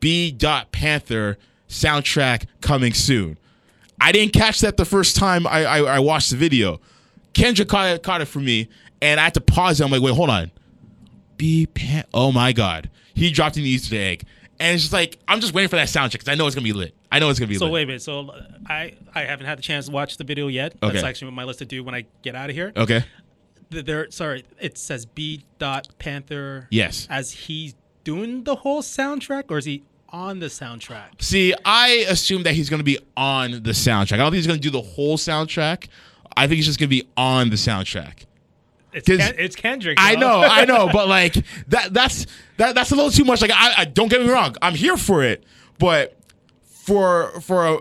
B. 0.00 0.34
Panther 0.72 1.36
soundtrack 1.68 2.46
coming 2.62 2.94
soon. 2.94 3.36
I 4.00 4.12
didn't 4.12 4.32
catch 4.32 4.60
that 4.60 4.78
the 4.78 4.86
first 4.86 5.14
time 5.14 5.46
I, 5.46 5.64
I, 5.64 5.78
I 5.80 5.98
watched 5.98 6.30
the 6.30 6.36
video. 6.36 6.80
Kendra 7.34 7.68
caught 7.68 7.88
it, 7.90 8.02
caught 8.02 8.22
it 8.22 8.26
for 8.26 8.40
me, 8.40 8.68
and 9.02 9.20
I 9.20 9.24
had 9.24 9.34
to 9.34 9.42
pause 9.42 9.80
it. 9.80 9.84
I'm 9.84 9.90
like, 9.90 10.00
wait, 10.00 10.14
hold 10.14 10.30
on. 10.30 10.50
B 11.38 11.66
Pan. 11.66 12.04
Oh 12.12 12.30
my 12.30 12.52
god, 12.52 12.90
he 13.14 13.30
dropped 13.30 13.56
an 13.56 13.62
Easter 13.62 13.96
egg, 13.96 14.24
and 14.60 14.74
it's 14.74 14.82
just 14.82 14.92
like 14.92 15.18
I'm 15.26 15.40
just 15.40 15.54
waiting 15.54 15.70
for 15.70 15.76
that 15.76 15.88
soundtrack 15.88 16.12
because 16.12 16.28
I 16.28 16.34
know 16.34 16.46
it's 16.46 16.54
gonna 16.54 16.64
be 16.64 16.72
lit. 16.74 16.94
I 17.10 17.18
know 17.20 17.30
it's 17.30 17.38
gonna 17.38 17.48
be 17.48 17.54
So 17.54 17.64
lit. 17.64 17.72
wait 17.72 17.82
a 17.84 17.86
minute. 17.86 18.02
So 18.02 18.28
uh, 18.28 18.42
I 18.66 18.94
I 19.14 19.22
haven't 19.22 19.46
had 19.46 19.56
the 19.56 19.62
chance 19.62 19.86
to 19.86 19.92
watch 19.92 20.18
the 20.18 20.24
video 20.24 20.48
yet. 20.48 20.74
That's 20.82 21.02
actually 21.02 21.28
on 21.28 21.34
my 21.34 21.44
list 21.44 21.60
to 21.60 21.64
do 21.64 21.82
when 21.82 21.94
I 21.94 22.04
get 22.22 22.34
out 22.34 22.50
of 22.50 22.54
here. 22.56 22.72
Okay. 22.76 23.04
There, 23.70 24.10
sorry, 24.10 24.44
it 24.60 24.78
says 24.78 25.04
B. 25.06 25.44
Dot 25.58 25.88
Panther. 25.98 26.68
Yes. 26.70 27.06
As 27.10 27.32
he's 27.32 27.74
doing 28.02 28.44
the 28.44 28.54
whole 28.56 28.80
soundtrack, 28.82 29.44
or 29.50 29.58
is 29.58 29.66
he 29.66 29.82
on 30.08 30.38
the 30.40 30.46
soundtrack? 30.46 31.20
See, 31.20 31.52
I 31.66 32.06
assume 32.08 32.44
that 32.44 32.54
he's 32.54 32.70
gonna 32.70 32.82
be 32.82 32.98
on 33.16 33.50
the 33.50 33.72
soundtrack. 33.72 34.14
I 34.14 34.16
don't 34.18 34.30
think 34.32 34.36
he's 34.36 34.46
gonna 34.46 34.58
do 34.58 34.70
the 34.70 34.80
whole 34.80 35.18
soundtrack. 35.18 35.88
I 36.36 36.46
think 36.46 36.56
he's 36.56 36.66
just 36.66 36.78
gonna 36.78 36.88
be 36.88 37.06
on 37.16 37.50
the 37.50 37.56
soundtrack. 37.56 38.24
It's, 38.92 39.06
Ken- 39.06 39.34
it's 39.38 39.56
Kendrick. 39.56 39.98
I 40.00 40.14
know, 40.14 40.40
I 40.40 40.64
know, 40.64 40.88
but 40.92 41.08
like 41.18 41.34
that 41.68 41.92
that's 41.92 42.26
that 42.56 42.74
that's 42.74 42.90
a 42.90 42.96
little 42.96 43.10
too 43.10 43.24
much. 43.24 43.42
Like 43.42 43.50
I, 43.52 43.74
I 43.78 43.84
don't 43.84 44.08
get 44.08 44.20
me 44.22 44.30
wrong, 44.30 44.56
I'm 44.62 44.74
here 44.74 44.96
for 44.96 45.22
it, 45.22 45.44
but 45.78 46.16
for 46.62 47.40
for 47.40 47.66
a, 47.66 47.78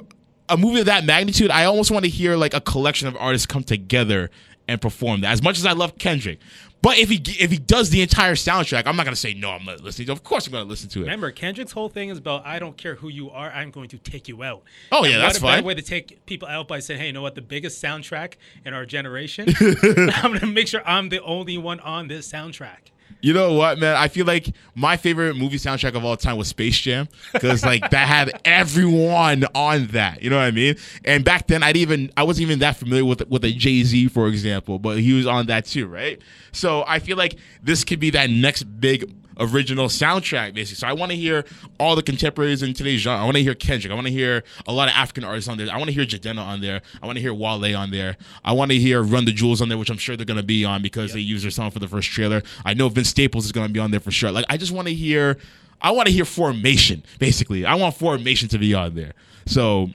a 0.50 0.58
movie 0.58 0.82
of 0.82 0.86
that 0.88 1.06
magnitude, 1.06 1.50
I 1.50 1.66
almost 1.66 1.92
want 1.92 2.06
to 2.06 2.10
hear 2.12 2.36
like 2.36 2.54
a 2.54 2.62
collection 2.62 3.08
of 3.08 3.16
artists 3.18 3.46
come 3.46 3.64
together 3.64 4.30
and 4.68 4.82
perform 4.82 5.22
that. 5.22 5.32
As 5.32 5.42
much 5.42 5.58
as 5.58 5.66
I 5.66 5.72
love 5.72 5.98
Kendrick, 5.98 6.40
but 6.82 6.98
if 6.98 7.10
he 7.10 7.22
if 7.40 7.52
he 7.52 7.58
does 7.58 7.90
the 7.90 8.02
entire 8.02 8.36
soundtrack, 8.36 8.84
I'm 8.86 8.96
not 8.96 9.06
gonna 9.06 9.16
say 9.16 9.34
no. 9.34 9.52
I'm 9.52 9.66
not 9.66 9.82
listening. 9.82 10.10
Of 10.10 10.24
course, 10.24 10.48
I'm 10.48 10.54
gonna 10.54 10.66
listen 10.66 10.90
to 10.90 11.00
it. 11.00 11.04
Remember, 11.04 11.32
Kendrick's 11.32 11.72
whole 11.72 11.90
thing 11.90 12.10
is 12.10 12.18
about 12.18 12.46
I 12.46 12.60
don't 12.60 12.78
care 12.78 12.96
who 12.96 13.10
you 13.10 13.30
are, 13.30 13.50
I'm 13.52 13.72
going 13.72 13.90
to 13.90 13.98
take 13.98 14.28
you 14.28 14.44
out. 14.44 14.64
Oh, 14.92 15.04
yeah, 15.06 15.18
that's 15.18 15.38
a 15.38 15.42
better 15.42 15.58
fine. 15.58 15.64
way 15.64 15.74
to 15.76 15.82
take 15.82 16.26
people 16.26 16.48
out 16.48 16.68
by 16.68 16.80
saying, 16.80 17.00
hey, 17.00 17.08
you 17.08 17.14
know 17.14 17.22
what? 17.22 17.36
The 17.36 17.42
biggest 17.42 17.84
soundtrack 17.84 18.34
in 18.66 18.74
our 18.74 18.86
generation. 18.86 19.48
I'm 19.62 20.32
going 20.32 20.40
to 20.40 20.48
make 20.48 20.68
sure 20.68 20.82
I'm 20.86 21.10
the 21.10 21.22
only 21.24 21.58
one 21.58 21.80
on 21.80 22.08
this 22.08 22.32
soundtrack. 22.32 22.92
You 23.22 23.34
know 23.34 23.54
what, 23.54 23.80
man? 23.80 23.96
I 23.96 24.08
feel 24.10 24.26
like 24.26 24.54
my 24.76 24.96
favorite 24.96 25.36
movie 25.36 25.58
soundtrack 25.58 25.96
of 25.96 26.06
all 26.06 26.16
time 26.16 26.38
was 26.38 26.50
Space 26.50 26.78
Jam 26.78 27.08
because 27.34 27.66
like 27.66 27.90
that 27.90 28.08
had 28.08 28.40
everyone 28.46 29.46
on 29.56 29.88
that. 29.88 30.22
You 30.22 30.30
know 30.30 30.38
what 30.38 30.44
I 30.44 30.52
mean? 30.52 30.76
And 31.04 31.26
back 31.26 31.48
then, 31.48 31.64
I'd 31.64 31.78
even 31.78 32.12
I 32.16 32.24
wasn't 32.24 32.44
even 32.44 32.60
that 32.60 32.78
familiar 32.78 33.06
with 33.06 33.28
with 33.28 33.44
a 33.44 33.52
Jay 33.52 33.84
Z, 33.84 34.10
for 34.10 34.28
example, 34.28 34.78
but 34.78 35.00
he 35.00 35.14
was 35.14 35.26
on 35.26 35.48
that 35.48 35.66
too, 35.66 35.88
right? 35.88 36.22
So 36.52 36.84
I 36.88 37.00
feel 37.00 37.18
like 37.18 37.38
this 37.64 37.84
could 37.84 38.00
be 38.00 38.12
that 38.12 38.30
next 38.30 38.64
big 38.64 39.12
original 39.40 39.88
soundtrack, 39.88 40.54
basically. 40.54 40.80
So 40.80 40.88
I 40.88 40.94
want 40.94 41.12
to 41.12 41.18
hear 41.18 41.46
all 41.80 41.96
the 41.96 42.04
contemporaries 42.04 42.64
in 42.64 42.74
today's 42.74 43.02
genre. 43.02 43.22
I 43.22 43.26
want 43.26 43.38
to 43.38 43.44
hear 43.44 43.56
Kendrick. 43.56 43.92
I 43.92 43.96
want 43.96 44.08
to 44.08 44.14
hear 44.14 44.44
a 44.68 44.74
lot 44.74 44.88
of 44.88 44.94
African 44.96 45.24
artists 45.24 45.50
on 45.50 45.58
there. 45.58 45.72
I 45.72 45.78
want 45.78 45.88
to 45.90 45.94
hear 45.94 46.06
Jidenna 46.06 46.40
on 46.40 46.62
there. 46.62 46.82
I 47.02 47.06
want 47.06 47.18
to 47.18 47.22
hear 47.22 47.34
Wale 47.34 47.76
on 47.76 47.92
there. 47.92 48.18
I 48.44 48.54
want 48.54 48.72
to 48.72 48.78
hear 48.78 49.02
Run 49.02 49.26
the 49.26 49.32
Jewels 49.32 49.62
on 49.62 49.70
there, 49.70 49.78
which 49.78 49.90
I'm 49.90 49.98
sure 49.98 50.16
they're 50.16 50.26
going 50.26 50.38
to 50.38 50.44
be 50.44 50.66
on 50.66 50.82
because 50.82 51.14
they 51.14 51.20
used 51.20 51.44
their 51.44 51.52
song 51.52 51.72
for 51.72 51.80
the 51.80 51.88
first 51.88 52.10
trailer. 52.10 52.42
I 52.66 52.74
know 52.74 52.90
Vince 52.90 53.10
Staples 53.10 53.46
is 53.46 53.52
going 53.52 53.68
to 53.68 53.74
be 53.74 53.80
on 53.80 53.92
there 53.92 54.00
for 54.00 54.12
sure. 54.12 54.32
Like 54.32 54.46
I 54.50 54.58
just 54.58 54.72
want 54.72 54.88
to 54.88 54.94
hear. 54.94 55.38
I 55.80 55.92
want 55.92 56.08
to 56.08 56.12
hear 56.12 56.26
Formation, 56.26 57.04
basically. 57.20 57.64
I 57.64 57.76
want 57.76 57.96
Formation 57.96 58.50
to 58.50 58.58
be 58.58 58.74
on 58.74 58.96
there. 58.96 59.14
So 59.46 59.92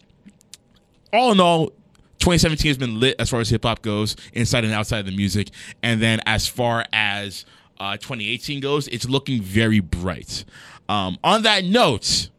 all 1.12 1.32
in 1.32 1.40
all, 1.40 1.72
2017 2.20 2.68
has 2.68 2.78
been 2.78 3.00
lit 3.00 3.16
as 3.18 3.28
far 3.28 3.40
as 3.40 3.50
hip 3.50 3.64
hop 3.64 3.82
goes, 3.82 4.14
inside 4.32 4.64
and 4.64 4.72
outside 4.72 5.00
of 5.00 5.06
the 5.06 5.16
music. 5.16 5.50
And 5.82 6.00
then 6.00 6.20
as 6.25 6.46
far 6.46 6.84
as 6.92 7.44
uh, 7.83 7.97
2018 7.97 8.61
goes, 8.61 8.87
it's 8.89 9.09
looking 9.09 9.43
very 9.43 9.81
bright. 9.81 10.45
Um, 10.89 11.19
on 11.25 11.43
that 11.43 11.65
note, 11.65 12.31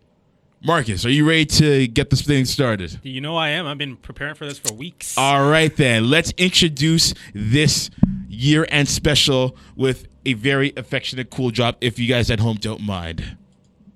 Marcus, 0.64 1.06
are 1.06 1.10
you 1.10 1.28
ready 1.28 1.46
to 1.46 1.88
get 1.88 2.10
this 2.10 2.22
thing 2.22 2.46
started? 2.46 3.02
You 3.04 3.20
know 3.20 3.36
I 3.36 3.50
am. 3.50 3.68
I've 3.68 3.78
been 3.78 3.98
preparing 3.98 4.36
for 4.36 4.46
this 4.46 4.58
for 4.58 4.74
weeks. 4.74 5.18
All 5.18 5.50
right, 5.50 5.76
then. 5.76 6.10
Let's 6.10 6.32
introduce 6.38 7.14
this 7.34 7.90
year 8.30 8.66
end 8.70 8.88
special 8.88 9.58
with 9.76 10.08
a 10.26 10.32
very 10.32 10.72
affectionate, 10.78 11.30
cool 11.30 11.50
drop, 11.50 11.76
if 11.82 12.00
you 12.00 12.08
guys 12.08 12.32
at 12.32 12.40
home 12.40 12.56
don't 12.56 12.82
mind. 12.82 13.36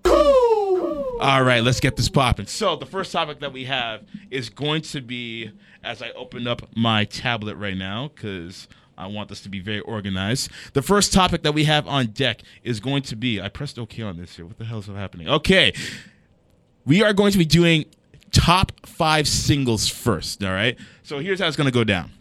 All 0.06 1.44
right, 1.44 1.63
let's 1.63 1.80
get 1.80 1.96
this 1.96 2.10
popping. 2.10 2.46
So, 2.46 2.75
the 2.75 2.86
first 2.86 3.13
topic 3.13 3.39
that 3.39 3.54
we 3.54 3.63
have 3.63 4.04
is 4.30 4.50
going 4.50 4.82
to 4.82 5.01
be 5.01 5.51
as 5.82 6.01
I 6.01 6.12
open 6.12 6.46
up 6.46 6.62
my 6.75 7.06
tablet 7.06 7.56
right 7.56 7.77
now, 7.77 8.12
because 8.13 8.68
I 8.98 9.08
want 9.08 9.30
this 9.30 9.42
to 9.42 9.50
be 9.50 9.60
very 9.60 9.80
organized. 9.82 10.50
The 10.74 10.82
first 10.82 11.13
topic 11.13 11.44
that 11.44 11.54
we 11.54 11.66
have 11.66 11.88
on 11.88 12.08
deck 12.08 12.42
is 12.63 12.80
going 12.80 13.04
to 13.04 13.16
be 13.16 13.39
I 13.39 13.50
pressed 13.50 13.77
OK 13.77 14.01
on 14.01 14.18
this 14.18 14.36
here. 14.36 14.46
What 14.46 14.58
the 14.58 14.66
hell 14.66 14.80
is 14.80 14.88
happening? 14.88 15.30
Okay. 15.30 15.74
We 16.86 17.04
are 17.04 17.13
going 17.13 17.32
to 17.32 17.38
be 17.38 17.46
doing 17.46 17.86
top 18.32 18.72
five 18.86 19.27
singles 19.27 19.88
first. 19.88 20.44
All 20.44 20.51
right. 20.51 20.77
So 21.04 21.20
here's 21.20 21.39
how 21.39 21.48
it's 21.48 21.58
going 21.58 21.66
to 21.66 21.74
go 21.74 21.84
down. 21.84 22.12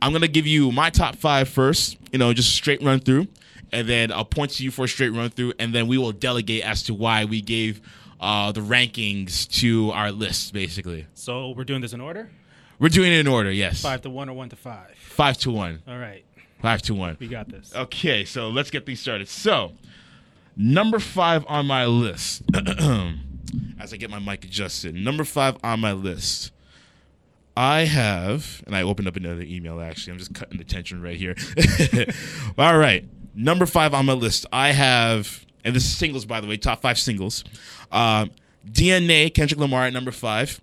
I'm 0.00 0.12
going 0.12 0.22
to 0.22 0.28
give 0.28 0.46
you 0.46 0.70
my 0.72 0.90
top 0.90 1.16
five 1.16 1.48
first, 1.48 1.96
you 2.12 2.18
know, 2.18 2.32
just 2.32 2.54
straight 2.54 2.82
run 2.82 3.00
through. 3.00 3.26
And 3.72 3.88
then 3.88 4.12
I'll 4.12 4.24
point 4.24 4.52
to 4.52 4.64
you 4.64 4.70
for 4.70 4.86
a 4.86 4.88
straight 4.88 5.10
run 5.10 5.30
through. 5.30 5.52
And 5.58 5.74
then 5.74 5.88
we 5.88 5.98
will 5.98 6.12
delegate 6.12 6.64
as 6.64 6.82
to 6.84 6.94
why 6.94 7.24
we 7.24 7.42
gave 7.42 7.80
uh, 8.20 8.52
the 8.52 8.60
rankings 8.60 9.48
to 9.60 9.90
our 9.92 10.10
list, 10.10 10.52
basically. 10.52 11.06
so 11.14 11.50
we're 11.50 11.64
doing 11.64 11.80
this 11.80 11.92
in 11.92 12.00
order: 12.00 12.30
We're 12.78 12.88
doing 12.88 13.12
it 13.12 13.18
in 13.18 13.26
order, 13.26 13.50
yes. 13.50 13.82
five 13.82 14.02
to 14.02 14.10
one 14.10 14.28
or 14.28 14.34
one 14.34 14.48
to 14.50 14.56
five. 14.56 14.94
Five 14.98 15.38
to 15.38 15.50
one. 15.50 15.82
All 15.88 15.98
right, 15.98 16.24
Five 16.62 16.82
to 16.82 16.94
one. 16.94 17.16
we 17.18 17.26
got 17.28 17.48
this. 17.48 17.74
Okay, 17.74 18.24
so 18.24 18.48
let's 18.50 18.70
get 18.70 18.86
things 18.86 19.00
started. 19.00 19.28
So, 19.28 19.72
number 20.56 20.98
five 20.98 21.44
on 21.48 21.66
my 21.66 21.86
list, 21.86 22.42
as 23.80 23.92
I 23.92 23.96
get 23.96 24.10
my 24.10 24.18
mic 24.20 24.44
adjusted, 24.44 24.94
number 24.94 25.24
five 25.24 25.56
on 25.64 25.80
my 25.80 25.92
list, 25.92 26.52
I 27.56 27.80
have, 27.86 28.62
and 28.66 28.76
I 28.76 28.82
opened 28.82 29.08
up 29.08 29.16
another 29.16 29.42
email 29.42 29.80
actually. 29.80 30.12
I'm 30.12 30.18
just 30.18 30.32
cutting 30.34 30.58
the 30.58 30.64
tension 30.64 31.02
right 31.02 31.16
here. 31.16 31.34
All 32.58 32.78
right, 32.78 33.04
number 33.34 33.66
five 33.66 33.92
on 33.94 34.06
my 34.06 34.12
list, 34.12 34.46
I 34.52 34.70
have, 34.70 35.44
and 35.64 35.74
this 35.74 35.84
is 35.84 35.96
singles 35.96 36.24
by 36.24 36.40
the 36.40 36.46
way, 36.46 36.56
top 36.56 36.80
five 36.82 36.98
singles. 36.98 37.42
Um, 37.90 38.30
DNA, 38.70 39.34
Kendrick 39.34 39.58
Lamar 39.58 39.84
at 39.84 39.92
number 39.92 40.12
five. 40.12 40.60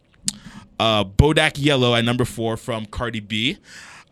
Uh, 0.79 1.03
Bodak 1.03 1.53
Yellow 1.57 1.95
at 1.95 2.03
number 2.05 2.25
four 2.25 2.57
from 2.57 2.85
Cardi 2.85 3.19
B. 3.19 3.57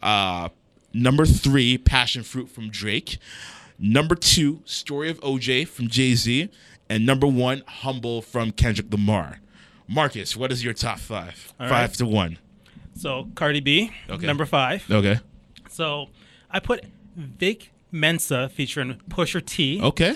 Uh, 0.02 0.50
number 0.94 1.26
three, 1.26 1.78
Passion 1.78 2.24
Fruit 2.24 2.50
from 2.50 2.70
Drake. 2.70 3.18
Number 3.80 4.16
two, 4.16 4.62
Story 4.66 5.10
of 5.10 5.20
OJ 5.22 5.68
from 5.68 5.88
Jay 5.88 6.14
Z. 6.16 6.50
And 6.90 7.06
number 7.06 7.28
one, 7.28 7.64
Humble 7.68 8.22
from 8.22 8.52
Kendrick 8.52 8.92
Lamar. 8.92 9.40
Marcus, 9.88 10.36
what 10.38 10.52
is 10.52 10.64
your 10.64 10.74
top 10.74 11.00
five? 11.00 11.54
All 11.60 11.68
five 11.68 11.90
right. 11.90 11.98
to 11.98 12.06
one. 12.06 12.38
So 12.96 13.28
Cardi 13.36 13.60
B, 13.60 13.92
Okay. 14.10 14.26
number 14.28 14.46
five. 14.46 14.86
Okay. 14.90 15.20
So 15.70 16.10
I 16.52 16.60
put 16.60 16.86
Vic 17.16 17.72
Mensa 17.92 18.50
featuring 18.50 19.00
Pusher 19.10 19.42
T, 19.42 19.82
Okay. 19.82 20.16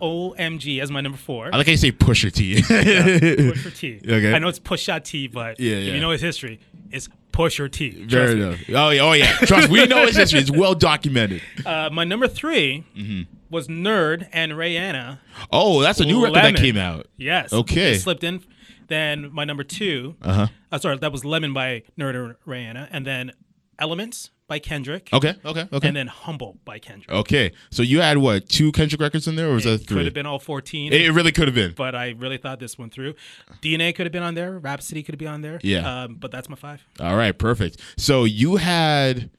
OMG 0.00 0.80
as 0.80 0.90
my 0.90 1.00
number 1.00 1.18
four. 1.18 1.50
I 1.52 1.56
like 1.56 1.66
how 1.66 1.70
you 1.72 1.76
say 1.76 1.92
Pusher 1.92 2.30
T. 2.30 2.62
Pusher 2.62 3.70
T. 3.70 4.00
Okay. 4.08 4.32
I 4.34 4.38
know 4.38 4.48
it's 4.48 4.58
Pusha 4.60 5.02
T, 5.02 5.26
but 5.28 5.58
Yeah, 5.60 5.76
if 5.76 5.84
yeah. 5.88 5.94
you 5.94 6.00
know 6.00 6.10
his 6.10 6.20
history, 6.20 6.60
it's 6.90 7.08
Pusher 7.32 7.68
T. 7.68 8.06
Fair 8.08 8.32
enough. 8.36 8.58
Oh 8.70 8.90
yeah. 8.90 9.00
Oh 9.02 9.12
yeah. 9.12 9.32
Trust 9.38 9.68
we 9.68 9.86
know 9.86 10.06
his 10.06 10.16
history. 10.16 10.40
It's 10.40 10.50
well 10.50 10.74
documented. 10.74 11.42
Uh, 11.64 11.90
my 11.92 12.04
number 12.04 12.28
3 12.28 12.84
Mm-hmm. 12.96 13.22
was 13.50 13.68
N.E.R.D 13.68 14.26
and 14.32 14.52
Rihanna. 14.52 15.18
Oh, 15.52 15.82
that's 15.82 16.00
a 16.00 16.04
new 16.04 16.22
record 16.22 16.36
that 16.36 16.56
came 16.56 16.76
out. 16.76 17.06
Yes. 17.16 17.52
Okay. 17.52 17.92
It 17.92 18.00
slipped 18.00 18.24
in. 18.24 18.42
Then 18.88 19.30
my 19.32 19.44
number 19.44 19.64
2 19.64 20.14
Uh-huh. 20.22 20.46
uh, 20.72 20.78
sorry, 20.78 20.96
that 20.98 21.10
was 21.12 21.24
Lemon 21.24 21.52
by 21.52 21.82
N.E.R.D 21.98 22.18
and 22.18 22.34
Rihanna, 22.46 22.88
and 22.90 23.04
then 23.06 23.32
Elements 23.78 24.30
by 24.48 24.58
Kendrick. 24.58 25.08
Okay. 25.12 25.34
Okay. 25.44 25.68
Okay. 25.72 25.88
And 25.88 25.96
then 25.96 26.06
Humble 26.06 26.58
by 26.64 26.78
Kendrick. 26.78 27.10
okay. 27.10 27.52
So 27.70 27.82
you 27.82 28.00
had 28.00 28.18
what? 28.18 28.48
Two 28.48 28.70
Kendrick 28.72 29.00
records 29.00 29.26
in 29.26 29.34
there, 29.36 29.48
or 29.50 29.54
was 29.54 29.64
that 29.64 29.80
It 29.82 29.86
three? 29.88 29.96
could 29.98 30.04
have 30.06 30.14
been 30.14 30.26
all 30.26 30.38
14. 30.38 30.92
It, 30.92 31.00
it 31.00 31.10
really 31.12 31.32
could 31.32 31.48
have 31.48 31.54
been. 31.54 31.72
but 31.76 31.94
I 31.94 32.10
really 32.10 32.38
thought 32.38 32.60
this 32.60 32.78
one 32.78 32.90
through. 32.90 33.14
DNA 33.60 33.94
could 33.94 34.06
have 34.06 34.12
been 34.12 34.22
on 34.22 34.34
there. 34.34 34.58
Rhapsody 34.58 35.02
could 35.02 35.14
have 35.14 35.18
been 35.18 35.28
on 35.28 35.40
there. 35.42 35.58
Yeah. 35.62 36.02
Um, 36.04 36.14
but 36.14 36.30
that's 36.30 36.48
my 36.48 36.56
five. 36.56 36.82
All 37.00 37.16
right, 37.16 37.36
perfect. 37.36 37.80
So 37.96 38.24
you 38.24 38.56
had 38.56 39.30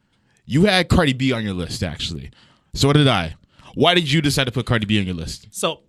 you 0.45 0.65
had 0.65 0.89
Cardi 0.89 1.13
B 1.13 1.31
on 1.31 1.43
your 1.43 1.53
list 1.53 1.83
actually. 1.83 2.31
So 2.73 2.87
what 2.87 2.95
did 2.97 3.07
I? 3.07 3.35
Why 3.75 3.93
did 3.93 4.11
you 4.11 4.21
decide 4.21 4.45
to 4.45 4.51
put 4.51 4.65
Cardi 4.65 4.85
B 4.85 4.99
on 4.99 5.05
your 5.05 5.15
list? 5.15 5.47
So 5.51 5.81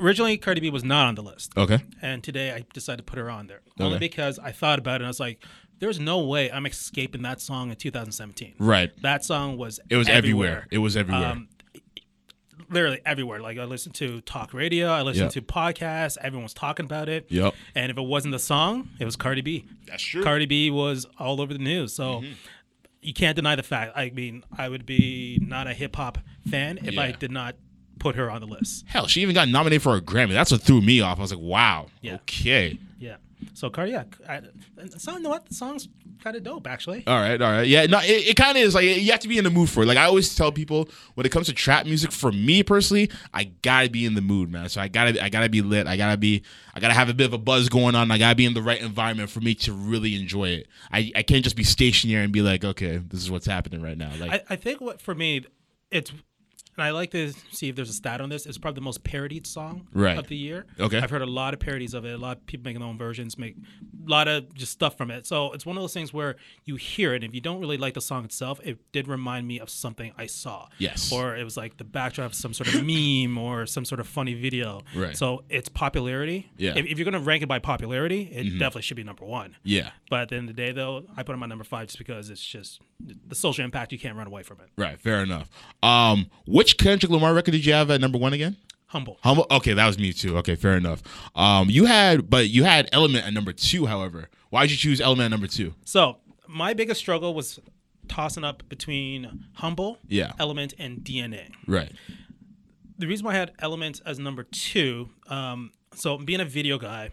originally, 0.00 0.36
Cardi 0.38 0.60
B 0.60 0.70
was 0.70 0.84
not 0.84 1.06
on 1.06 1.14
the 1.14 1.22
list. 1.22 1.52
Okay. 1.56 1.78
And 2.00 2.22
today 2.22 2.52
I 2.52 2.64
decided 2.74 2.98
to 2.98 3.04
put 3.04 3.18
her 3.18 3.28
on 3.30 3.46
there. 3.48 3.60
Only 3.78 3.96
Okay. 3.96 4.06
because 4.08 4.38
I 4.38 4.52
thought 4.52 4.78
about 4.78 4.94
it 4.94 4.96
and 4.96 5.06
I 5.06 5.08
was 5.08 5.20
like, 5.20 5.42
there's 5.80 5.98
no 5.98 6.20
way 6.20 6.50
I'm 6.50 6.66
escaping 6.66 7.22
that 7.22 7.40
song 7.40 7.70
in 7.70 7.76
2017. 7.76 8.54
Right. 8.58 8.90
That 9.02 9.24
song 9.24 9.56
was 9.58 9.80
It 9.90 9.96
was 9.96 10.08
everywhere. 10.08 10.66
It 10.70 10.78
was 10.78 10.96
everywhere. 10.96 11.26
Um, 11.30 11.48
literally 12.68 13.00
everywhere. 13.04 13.40
Like 13.40 13.58
I 13.58 13.64
listened 13.64 13.94
to 13.96 14.20
talk 14.20 14.52
radio, 14.54 14.88
I 14.88 15.02
listened 15.02 15.34
Yep. 15.34 15.46
to 15.46 15.52
podcasts, 15.52 16.16
everyone 16.22 16.44
was 16.44 16.54
talking 16.54 16.84
about 16.86 17.08
it. 17.08 17.26
Yep. 17.28 17.54
And 17.74 17.90
if 17.90 17.98
it 17.98 18.02
wasn't 18.04 18.32
the 18.32 18.38
song, 18.38 18.90
it 18.98 19.04
was 19.04 19.16
Cardi 19.16 19.40
B. 19.40 19.64
That's 19.86 20.02
true. 20.02 20.22
Cardi 20.22 20.46
B 20.46 20.70
was 20.70 21.06
all 21.18 21.40
over 21.40 21.52
the 21.52 21.58
news. 21.58 21.92
So 21.92 22.20
Mm-hmm. 22.20 22.32
you 23.02 23.12
can't 23.14 23.34
deny 23.36 23.56
the 23.56 23.62
fact. 23.62 23.92
I 23.96 24.10
mean, 24.10 24.44
I 24.56 24.68
would 24.68 24.86
be 24.86 25.38
not 25.42 25.66
a 25.66 25.74
hip 25.74 25.96
hop 25.96 26.18
fan 26.48 26.78
if 26.82 26.98
I 26.98 27.12
did 27.12 27.30
not 27.30 27.56
put 27.98 28.16
her 28.16 28.30
on 28.30 28.40
the 28.40 28.46
list. 28.46 28.84
Hell, 28.86 29.06
she 29.06 29.20
even 29.22 29.34
got 29.34 29.48
nominated 29.48 29.82
for 29.82 29.96
a 29.96 30.00
Grammy. 30.00 30.32
That's 30.32 30.50
what 30.52 30.62
threw 30.62 30.80
me 30.80 31.00
off. 31.00 31.18
I 31.18 31.22
was 31.22 31.32
like, 31.32 31.42
wow. 31.42 31.86
Yeah. 32.00 32.14
Okay. 32.16 32.78
So 33.54 33.70
Cardi, 33.70 33.92
yeah, 33.92 34.04
I, 34.28 34.40
song, 34.98 35.16
you 35.16 35.22
know 35.22 35.30
what? 35.30 35.46
The 35.46 35.54
song's 35.54 35.88
kind 36.22 36.36
of 36.36 36.42
dope, 36.42 36.66
actually. 36.66 37.04
All 37.06 37.18
right, 37.18 37.40
all 37.40 37.50
right. 37.50 37.66
Yeah, 37.66 37.86
no, 37.86 37.98
it, 37.98 38.28
it 38.28 38.36
kind 38.36 38.56
of 38.56 38.62
is 38.62 38.74
like 38.74 38.84
you 38.84 39.10
have 39.10 39.20
to 39.20 39.28
be 39.28 39.38
in 39.38 39.44
the 39.44 39.50
mood 39.50 39.70
for 39.70 39.82
it. 39.82 39.86
Like 39.86 39.98
I 39.98 40.04
always 40.04 40.34
tell 40.34 40.52
people 40.52 40.88
when 41.14 41.26
it 41.26 41.30
comes 41.30 41.46
to 41.46 41.52
trap 41.52 41.86
music, 41.86 42.12
for 42.12 42.32
me 42.32 42.62
personally, 42.62 43.10
I 43.32 43.44
gotta 43.44 43.90
be 43.90 44.04
in 44.06 44.14
the 44.14 44.20
mood, 44.20 44.50
man. 44.50 44.68
So 44.68 44.80
I 44.80 44.88
gotta, 44.88 45.22
I 45.22 45.28
gotta 45.28 45.48
be 45.48 45.62
lit. 45.62 45.86
I 45.86 45.96
gotta 45.96 46.16
be, 46.16 46.42
I 46.74 46.80
gotta 46.80 46.94
have 46.94 47.08
a 47.08 47.14
bit 47.14 47.26
of 47.26 47.32
a 47.32 47.38
buzz 47.38 47.68
going 47.68 47.94
on. 47.94 48.10
I 48.10 48.18
gotta 48.18 48.36
be 48.36 48.46
in 48.46 48.54
the 48.54 48.62
right 48.62 48.80
environment 48.80 49.30
for 49.30 49.40
me 49.40 49.54
to 49.56 49.72
really 49.72 50.14
enjoy 50.14 50.48
it. 50.48 50.68
I, 50.92 51.10
I 51.14 51.22
can't 51.22 51.44
just 51.44 51.56
be 51.56 51.64
stationary 51.64 52.24
and 52.24 52.32
be 52.32 52.42
like, 52.42 52.64
okay, 52.64 52.98
this 52.98 53.20
is 53.20 53.30
what's 53.30 53.46
happening 53.46 53.82
right 53.82 53.98
now. 53.98 54.12
Like, 54.18 54.32
I, 54.32 54.54
I 54.54 54.56
think 54.56 54.80
what 54.80 55.00
for 55.00 55.14
me, 55.14 55.44
it's, 55.90 56.12
and 56.76 56.84
I 56.84 56.90
like 56.90 57.10
to 57.12 57.32
see 57.50 57.68
if 57.68 57.76
there's 57.76 57.90
a 57.90 57.94
stat 57.94 58.20
on 58.20 58.28
this. 58.28 58.46
It's 58.46 58.58
probably 58.58 58.76
the 58.80 58.84
most 58.84 59.04
parodied 59.04 59.46
song 59.46 59.88
Right. 59.92 60.18
of 60.18 60.28
the 60.28 60.36
year. 60.36 60.66
Okay. 60.78 60.98
I've 60.98 61.10
heard 61.10 61.22
a 61.22 61.26
lot 61.26 61.52
of 61.54 61.60
parodies 61.60 61.94
of 61.94 62.04
it. 62.04 62.12
A 62.14 62.18
lot 62.18 62.38
of 62.38 62.46
people 62.46 62.64
making 62.64 62.80
their 62.80 62.88
own 62.88 62.96
versions, 62.98 63.36
make 63.38 63.56
a 63.56 64.10
lot 64.10 64.28
of 64.28 64.52
just 64.54 64.72
stuff 64.72 64.96
from 64.96 65.10
it. 65.10 65.26
So 65.26 65.52
it's 65.52 65.66
one 65.66 65.76
of 65.76 65.82
those 65.82 65.92
things 65.94 66.12
where 66.12 66.36
you 66.64 66.76
hear 66.76 67.12
it, 67.12 67.16
and 67.22 67.24
if 67.30 67.34
you 67.34 67.40
don't 67.40 67.60
really 67.60 67.76
like 67.76 67.94
the 67.94 68.00
song 68.00 68.24
itself, 68.24 68.60
it 68.64 68.78
did 68.92 69.08
remind 69.08 69.46
me 69.46 69.58
of 69.60 69.68
something 69.68 70.12
I 70.16 70.26
saw. 70.26 70.68
Yes. 70.78 71.12
Or 71.12 71.36
it 71.36 71.44
was 71.44 71.56
like 71.56 71.76
the 71.76 71.84
backdrop 71.84 72.26
of 72.30 72.34
some 72.34 72.54
sort 72.54 72.72
of 72.74 72.84
meme 72.86 73.36
or 73.36 73.66
some 73.66 73.84
sort 73.84 74.00
of 74.00 74.06
funny 74.06 74.34
video. 74.34 74.80
Right. 74.94 75.16
So 75.16 75.44
its 75.48 75.68
popularity. 75.68 76.50
Yeah. 76.56 76.70
Mm-hmm. 76.70 76.78
If, 76.78 76.86
if 76.86 76.98
you're 76.98 77.04
gonna 77.04 77.20
rank 77.20 77.42
it 77.42 77.46
by 77.48 77.58
popularity, 77.58 78.22
it 78.32 78.44
definitely 78.58 78.82
should 78.82 78.96
be 78.96 79.04
number 79.04 79.24
one. 79.24 79.56
yeah, 79.64 79.90
But 80.08 80.20
at 80.22 80.28
the 80.30 80.36
end 80.36 80.48
of 80.48 80.56
the 80.56 80.62
day, 80.62 80.72
though, 80.72 81.04
I 81.16 81.22
put 81.22 81.36
it 81.36 81.42
on 81.42 81.48
number 81.48 81.64
five 81.64 81.88
just 81.88 81.98
because 81.98 82.30
it's 82.30 82.44
just 82.44 82.80
the 83.00 83.34
social 83.34 83.64
impact. 83.64 83.92
You 83.92 83.98
can't 83.98 84.16
run 84.16 84.26
away 84.26 84.42
from 84.42 84.58
it. 84.60 84.68
right, 84.76 84.98
fair 85.00 85.22
enough. 85.22 85.48
Um, 85.82 86.26
which 86.60 86.76
Kendrick 86.76 87.10
Lamar 87.10 87.32
record 87.32 87.52
did 87.52 87.64
you 87.64 87.72
have 87.72 87.90
at 87.90 88.00
number 88.00 88.18
one 88.18 88.32
again? 88.34 88.56
Humble. 88.88 89.16
Humble. 89.22 89.46
Okay, 89.50 89.72
that 89.72 89.86
was 89.86 89.98
me 89.98 90.12
too. 90.12 90.36
Okay, 90.38 90.54
fair 90.56 90.76
enough. 90.76 91.02
Um, 91.34 91.70
you 91.70 91.86
had, 91.86 92.28
but 92.28 92.48
you 92.48 92.64
had 92.64 92.88
Element 92.92 93.24
at 93.26 93.32
number 93.32 93.52
two. 93.52 93.86
However, 93.86 94.28
why 94.50 94.62
did 94.62 94.72
you 94.72 94.76
choose 94.76 95.00
Element 95.00 95.26
at 95.26 95.30
number 95.30 95.46
two? 95.46 95.74
So 95.84 96.18
my 96.48 96.74
biggest 96.74 97.00
struggle 97.00 97.32
was 97.32 97.58
tossing 98.08 98.44
up 98.44 98.68
between 98.68 99.46
Humble, 99.54 99.98
Yeah. 100.08 100.32
Element, 100.38 100.74
and 100.78 100.98
DNA. 100.98 101.50
Right. 101.66 101.92
The 102.98 103.06
reason 103.06 103.24
why 103.24 103.32
I 103.32 103.36
had 103.36 103.52
Element 103.60 104.00
as 104.04 104.18
number 104.18 104.42
two, 104.42 105.08
um, 105.28 105.72
so 105.94 106.18
being 106.18 106.40
a 106.40 106.44
video 106.44 106.76
guy, 106.76 107.12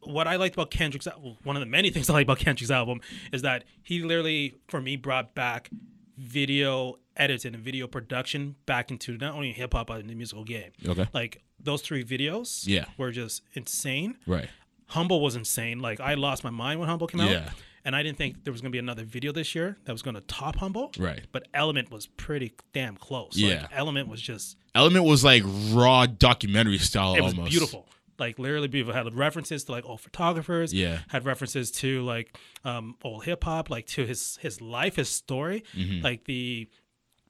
what 0.00 0.28
I 0.28 0.36
liked 0.36 0.54
about 0.54 0.70
Kendrick's 0.70 1.06
al- 1.06 1.38
one 1.42 1.56
of 1.56 1.60
the 1.60 1.66
many 1.66 1.90
things 1.94 2.08
I 2.08 2.12
like 2.12 2.26
about 2.26 2.38
Kendrick's 2.38 2.70
album 2.70 3.00
is 3.32 3.42
that 3.42 3.64
he 3.82 4.02
literally, 4.02 4.54
for 4.68 4.80
me, 4.80 4.96
brought 4.96 5.34
back 5.34 5.70
video 6.16 6.98
editing 7.16 7.54
and 7.54 7.62
video 7.62 7.86
production 7.86 8.56
back 8.66 8.90
into 8.90 9.16
not 9.18 9.34
only 9.34 9.52
hip 9.52 9.72
hop 9.74 9.86
but 9.88 10.00
in 10.00 10.06
the 10.06 10.14
musical 10.14 10.44
game. 10.44 10.70
Okay. 10.86 11.06
Like 11.12 11.42
those 11.58 11.82
three 11.82 12.04
videos, 12.04 12.66
Yeah. 12.66 12.84
were 12.96 13.10
just 13.12 13.42
insane. 13.54 14.16
Right. 14.26 14.48
Humble 14.88 15.20
was 15.20 15.36
insane. 15.36 15.80
Like 15.80 16.00
I 16.00 16.14
lost 16.14 16.44
my 16.44 16.50
mind 16.50 16.80
when 16.80 16.88
Humble 16.88 17.06
came 17.06 17.20
out. 17.20 17.30
Yeah. 17.30 17.50
And 17.84 17.94
I 17.94 18.02
didn't 18.02 18.18
think 18.18 18.42
there 18.44 18.52
was 18.52 18.60
gonna 18.60 18.70
be 18.72 18.78
another 18.78 19.04
video 19.04 19.30
this 19.32 19.54
year 19.54 19.78
that 19.84 19.92
was 19.92 20.02
gonna 20.02 20.20
top 20.22 20.56
Humble. 20.56 20.92
Right. 20.98 21.24
But 21.32 21.48
Element 21.54 21.90
was 21.90 22.06
pretty 22.06 22.52
damn 22.72 22.96
close. 22.96 23.36
Yeah. 23.36 23.62
Like, 23.62 23.70
Element 23.72 24.08
was 24.08 24.20
just 24.20 24.56
Element 24.74 25.04
was 25.04 25.24
like 25.24 25.42
raw 25.70 26.06
documentary 26.06 26.78
style 26.78 27.14
it 27.14 27.20
was 27.22 27.32
almost. 27.32 27.50
beautiful. 27.50 27.86
Like 28.18 28.38
literally 28.38 28.68
beautiful. 28.68 28.94
Had 28.94 29.14
references 29.14 29.64
to 29.64 29.72
like 29.72 29.84
old 29.84 30.00
photographers. 30.00 30.72
Yeah. 30.72 31.00
Had 31.08 31.24
references 31.26 31.70
to 31.72 32.02
like 32.02 32.38
um 32.64 32.96
old 33.04 33.24
hip 33.24 33.44
hop, 33.44 33.68
like 33.70 33.86
to 33.88 34.06
his 34.06 34.38
his 34.40 34.60
life, 34.60 34.96
his 34.96 35.08
story. 35.08 35.64
Mm-hmm. 35.74 36.02
Like 36.02 36.24
the 36.24 36.68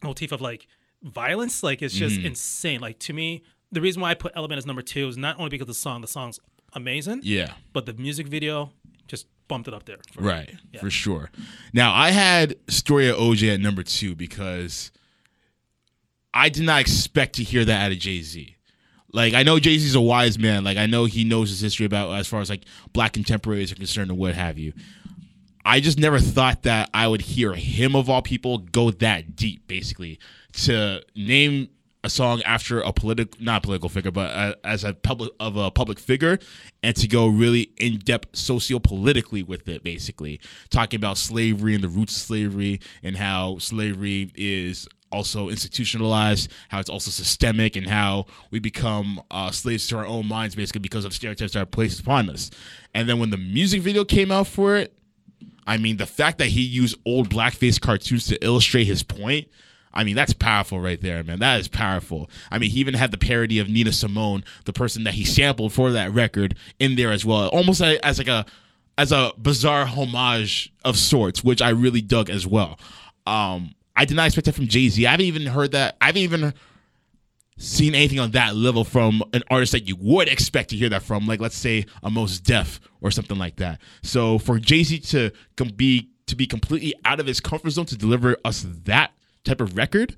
motif 0.02 0.32
of 0.32 0.40
like 0.40 0.66
violence. 1.02 1.62
Like 1.62 1.82
it's 1.82 1.94
just 1.94 2.16
Mm-hmm. 2.16 2.26
insane. 2.26 2.80
Like 2.80 2.98
to 3.00 3.12
me, 3.12 3.42
the 3.72 3.80
reason 3.80 4.00
why 4.02 4.10
I 4.10 4.14
put 4.14 4.32
Element 4.36 4.58
as 4.58 4.66
number 4.66 4.82
two 4.82 5.08
is 5.08 5.16
not 5.16 5.38
only 5.38 5.48
because 5.50 5.64
of 5.64 5.68
the 5.68 5.74
song, 5.74 6.00
the 6.02 6.06
song's 6.06 6.38
amazing. 6.72 7.20
Yeah. 7.24 7.54
But 7.72 7.86
the 7.86 7.94
music 7.94 8.28
video 8.28 8.72
just 9.08 9.26
bumped 9.48 9.68
it 9.68 9.74
up 9.74 9.84
there. 9.86 9.98
for. 10.12 10.22
Right, 10.22 10.54
Yeah. 10.72 10.80
for 10.80 10.90
sure. 10.90 11.30
Now 11.72 11.92
I 11.94 12.10
had 12.10 12.56
Story 12.68 13.08
of 13.08 13.16
OJ 13.16 13.54
at 13.54 13.60
number 13.60 13.82
two 13.82 14.14
because 14.14 14.90
I 16.34 16.48
did 16.48 16.64
not 16.64 16.80
expect 16.80 17.34
to 17.36 17.42
hear 17.44 17.64
that 17.64 17.86
out 17.86 17.92
of 17.92 17.98
Jay 17.98 18.20
Z. 18.22 18.55
Like 19.16 19.32
I 19.32 19.42
know 19.42 19.58
Jay 19.58 19.78
Z's 19.78 19.94
a 19.94 20.00
wise 20.00 20.38
man. 20.38 20.62
Like 20.62 20.76
I 20.76 20.84
know 20.84 21.06
he 21.06 21.24
knows 21.24 21.48
his 21.48 21.60
history 21.60 21.86
about 21.86 22.12
as 22.12 22.28
far 22.28 22.42
as 22.42 22.50
like 22.50 22.64
black 22.92 23.14
contemporaries 23.14 23.72
are 23.72 23.76
concerned 23.76 24.10
and 24.10 24.18
what 24.18 24.34
have 24.34 24.58
you. 24.58 24.74
I 25.64 25.80
just 25.80 25.98
never 25.98 26.20
thought 26.20 26.64
that 26.64 26.90
I 26.92 27.08
would 27.08 27.22
hear 27.22 27.54
him 27.54 27.96
of 27.96 28.10
all 28.10 28.20
people 28.20 28.58
go 28.58 28.90
that 28.90 29.34
deep, 29.34 29.66
basically, 29.66 30.20
to 30.52 31.02
name 31.16 31.70
a 32.04 32.10
song 32.10 32.42
after 32.42 32.80
a 32.80 32.92
political, 32.92 33.42
not 33.42 33.62
political 33.62 33.88
figure, 33.88 34.10
but 34.10 34.30
uh 34.30 34.54
as 34.62 34.84
a 34.84 34.92
public 34.92 35.32
of 35.40 35.56
a 35.56 35.70
public 35.70 35.98
figure, 35.98 36.38
and 36.82 36.94
to 36.96 37.08
go 37.08 37.26
really 37.26 37.70
in 37.78 37.98
depth 37.98 38.36
socio-politically 38.36 39.42
with 39.42 39.66
it, 39.66 39.82
basically 39.82 40.40
talking 40.68 40.98
about 40.98 41.16
slavery 41.16 41.74
and 41.74 41.82
the 41.82 41.88
roots 41.88 42.14
of 42.14 42.22
slavery 42.22 42.80
and 43.02 43.16
how 43.16 43.56
slavery 43.58 44.30
is 44.36 44.86
also 45.10 45.48
institutionalized, 45.48 46.50
how 46.68 46.80
it's 46.80 46.90
also 46.90 47.10
systemic, 47.10 47.76
and 47.76 47.86
how 47.86 48.26
we 48.50 48.58
become 48.58 49.20
uh, 49.30 49.50
slaves 49.50 49.86
to 49.88 49.98
our 49.98 50.06
own 50.06 50.26
minds, 50.26 50.54
basically 50.54 50.80
because 50.80 51.04
of 51.04 51.14
stereotypes 51.14 51.52
that 51.52 51.62
are 51.62 51.66
placed 51.66 52.00
upon 52.00 52.30
us. 52.30 52.50
And 52.94 53.08
then 53.08 53.18
when 53.18 53.30
the 53.30 53.36
music 53.36 53.82
video 53.82 54.04
came 54.04 54.30
out 54.30 54.46
for 54.46 54.76
it, 54.76 54.92
I 55.66 55.78
mean, 55.78 55.96
the 55.96 56.06
fact 56.06 56.38
that 56.38 56.48
he 56.48 56.62
used 56.62 56.96
old 57.04 57.28
blackface 57.28 57.80
cartoons 57.80 58.26
to 58.28 58.44
illustrate 58.44 58.84
his 58.84 59.02
point, 59.02 59.48
I 59.92 60.04
mean, 60.04 60.14
that's 60.14 60.34
powerful 60.34 60.78
right 60.78 61.00
there, 61.00 61.24
man. 61.24 61.38
That 61.38 61.58
is 61.58 61.68
powerful. 61.68 62.30
I 62.50 62.58
mean, 62.58 62.70
he 62.70 62.80
even 62.80 62.94
had 62.94 63.10
the 63.10 63.18
parody 63.18 63.58
of 63.58 63.68
Nina 63.68 63.92
Simone, 63.92 64.44
the 64.64 64.72
person 64.72 65.04
that 65.04 65.14
he 65.14 65.24
sampled 65.24 65.72
for 65.72 65.90
that 65.92 66.12
record, 66.12 66.54
in 66.78 66.96
there 66.96 67.10
as 67.10 67.24
well, 67.24 67.48
almost 67.48 67.80
as 67.80 68.18
like 68.18 68.28
a 68.28 68.44
as 68.98 69.12
a 69.12 69.32
bizarre 69.38 69.86
homage 69.86 70.72
of 70.84 70.96
sorts, 70.96 71.42
which 71.42 71.60
I 71.60 71.70
really 71.70 72.00
dug 72.00 72.30
as 72.30 72.46
well. 72.46 72.78
Um, 73.26 73.74
I 73.96 74.04
did 74.04 74.16
not 74.16 74.26
expect 74.26 74.44
that 74.46 74.54
from 74.54 74.68
Jay 74.68 74.88
Z. 74.88 75.06
I 75.06 75.10
haven't 75.12 75.26
even 75.26 75.46
heard 75.46 75.72
that. 75.72 75.96
I 76.00 76.06
haven't 76.06 76.22
even 76.22 76.54
seen 77.58 77.94
anything 77.94 78.20
on 78.20 78.32
that 78.32 78.54
level 78.54 78.84
from 78.84 79.22
an 79.32 79.42
artist 79.50 79.72
that 79.72 79.88
you 79.88 79.96
would 79.96 80.28
expect 80.28 80.70
to 80.70 80.76
hear 80.76 80.90
that 80.90 81.02
from, 81.02 81.26
like 81.26 81.40
let's 81.40 81.56
say 81.56 81.86
a 82.02 82.10
Mos 82.10 82.38
Def 82.38 82.80
or 83.00 83.10
something 83.10 83.38
like 83.38 83.56
that. 83.56 83.80
So 84.02 84.38
for 84.38 84.58
Jay 84.58 84.82
Z 84.82 85.00
to 85.00 85.30
com- 85.56 85.68
be 85.68 86.10
to 86.26 86.36
be 86.36 86.46
completely 86.46 86.94
out 87.04 87.20
of 87.20 87.26
his 87.26 87.40
comfort 87.40 87.70
zone 87.70 87.86
to 87.86 87.96
deliver 87.96 88.36
us 88.44 88.66
that 88.84 89.12
type 89.44 89.60
of 89.60 89.76
record, 89.76 90.16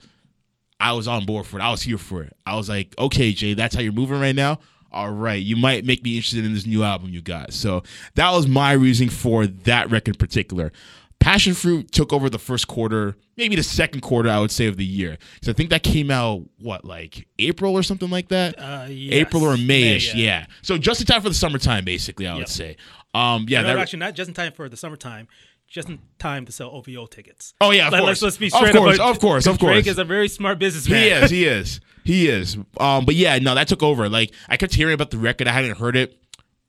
I 0.81 0.93
was 0.93 1.07
on 1.07 1.27
board 1.27 1.47
for 1.47 1.59
it. 1.59 1.63
I 1.63 1.71
was 1.71 1.83
here 1.83 1.99
for 1.99 2.23
it. 2.23 2.35
I 2.47 2.57
was 2.57 2.69
like, 2.69 2.95
okay, 2.99 3.33
Jay, 3.33 3.55
that's 3.55 3.75
how 3.75 3.83
you're 3.83 3.93
moving 3.93 4.21
right 4.21 4.35
now. 4.35 4.59
All 4.91 5.11
right, 5.11 5.43
you 5.43 5.55
might 5.55 5.85
make 5.85 6.03
me 6.03 6.17
interested 6.17 6.47
in 6.47 6.55
this 6.55 6.65
new 6.65 6.83
album 6.83 7.11
you 7.11 7.21
got. 7.21 7.53
So 7.53 7.83
that 8.15 8.31
was 8.31 8.47
my 8.47 8.73
reasoning 8.73 9.11
for 9.11 9.47
that 9.47 9.91
record 9.91 10.15
in 10.15 10.19
particular. 10.19 10.73
Passion 11.21 11.53
Fruit 11.55 11.91
took 11.93 12.13
over 12.13 12.31
the 12.31 12.39
first 12.39 12.69
quarter, 12.69 13.17
maybe 13.37 13.57
the 13.57 13.63
second 13.63 14.01
quarter, 14.01 14.31
I 14.31 14.39
would 14.39 14.51
say, 14.51 14.67
of 14.67 14.77
the 14.77 14.85
year. 14.85 15.19
Because 15.35 15.49
I 15.49 15.53
think 15.53 15.71
that 15.71 15.83
came 15.83 16.11
out, 16.11 16.43
what, 16.61 16.85
like 16.85 17.27
April 17.39 17.75
or 17.75 17.83
something 17.83 18.09
like 18.09 18.29
that? 18.29 18.59
Uh, 18.59 18.87
yes. 18.89 19.13
April 19.15 19.43
or 19.43 19.57
Mayish, 19.57 20.15
May, 20.15 20.21
yeah. 20.23 20.47
So 20.63 20.79
just 20.79 21.01
in 21.01 21.07
time 21.07 21.21
for 21.21 21.29
the 21.29 21.35
summertime, 21.35 21.85
basically, 21.85 22.27
I 22.27 22.37
would 22.37 22.49
say. 22.49 22.77
Um, 23.15 23.47
yeah, 23.49 23.63
No, 23.63 23.69
that, 23.69 23.79
actually, 23.79 23.99
not 23.99 24.15
just 24.15 24.29
in 24.29 24.35
time 24.35 24.53
for 24.53 24.69
the 24.69 24.77
summertime, 24.77 25.29
just 25.67 25.89
in 25.89 25.99
time 26.19 26.47
to 26.47 26.53
sell 26.53 26.71
OVO 26.71 27.07
tickets. 27.07 27.53
Oh, 27.61 27.73
yeah, 27.73 27.89
of 27.89 27.93
Let- 27.93 28.01
course. 28.01 28.09
Let's, 28.09 28.23
let's 28.23 28.37
be 28.39 28.47
Of 28.47 28.53
straight 28.53 28.75
course, 28.75 28.99
up. 28.99 29.11
of 29.11 29.21
course, 29.21 29.47
of 29.47 29.59
Drake 29.59 29.85
course. 29.85 29.87
is 29.89 29.99
a 29.99 30.05
very 30.05 30.29
smart 30.29 30.59
businessman. 30.59 31.03
He 31.03 31.09
is. 31.11 31.31
He 31.31 31.45
is. 31.47 31.81
He 32.05 32.29
is. 32.29 32.57
Um, 32.79 33.05
but 33.05 33.17
yeah, 33.17 33.39
no, 33.39 33.55
that 33.55 33.69
took 33.69 33.83
over. 33.83 34.09
Like 34.09 34.33
I 34.49 34.57
kept 34.57 34.73
hearing 34.75 34.95
about 34.95 35.11
the 35.11 35.19
record. 35.19 35.47
I 35.47 35.53
hadn't 35.53 35.77
heard 35.77 35.95
it 35.95 36.17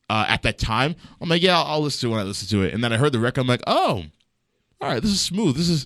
uh, 0.09 0.25
at 0.27 0.41
that 0.41 0.57
time. 0.57 0.95
I'm 1.21 1.29
like, 1.29 1.41
yeah, 1.41 1.57
I'll, 1.57 1.65
I'll 1.75 1.81
listen 1.81 2.01
to 2.01 2.07
it 2.07 2.17
when 2.17 2.19
I 2.19 2.27
listen 2.27 2.47
to 2.49 2.63
it. 2.65 2.73
And 2.73 2.83
then 2.83 2.91
I 2.91 2.97
heard 2.97 3.13
the 3.13 3.19
record. 3.19 3.39
I'm 3.41 3.47
like, 3.47 3.61
oh, 3.67 4.03
all 4.81 4.89
right, 4.89 5.01
this 5.01 5.11
is 5.11 5.21
smooth. 5.21 5.55
This 5.55 5.69
is 5.69 5.85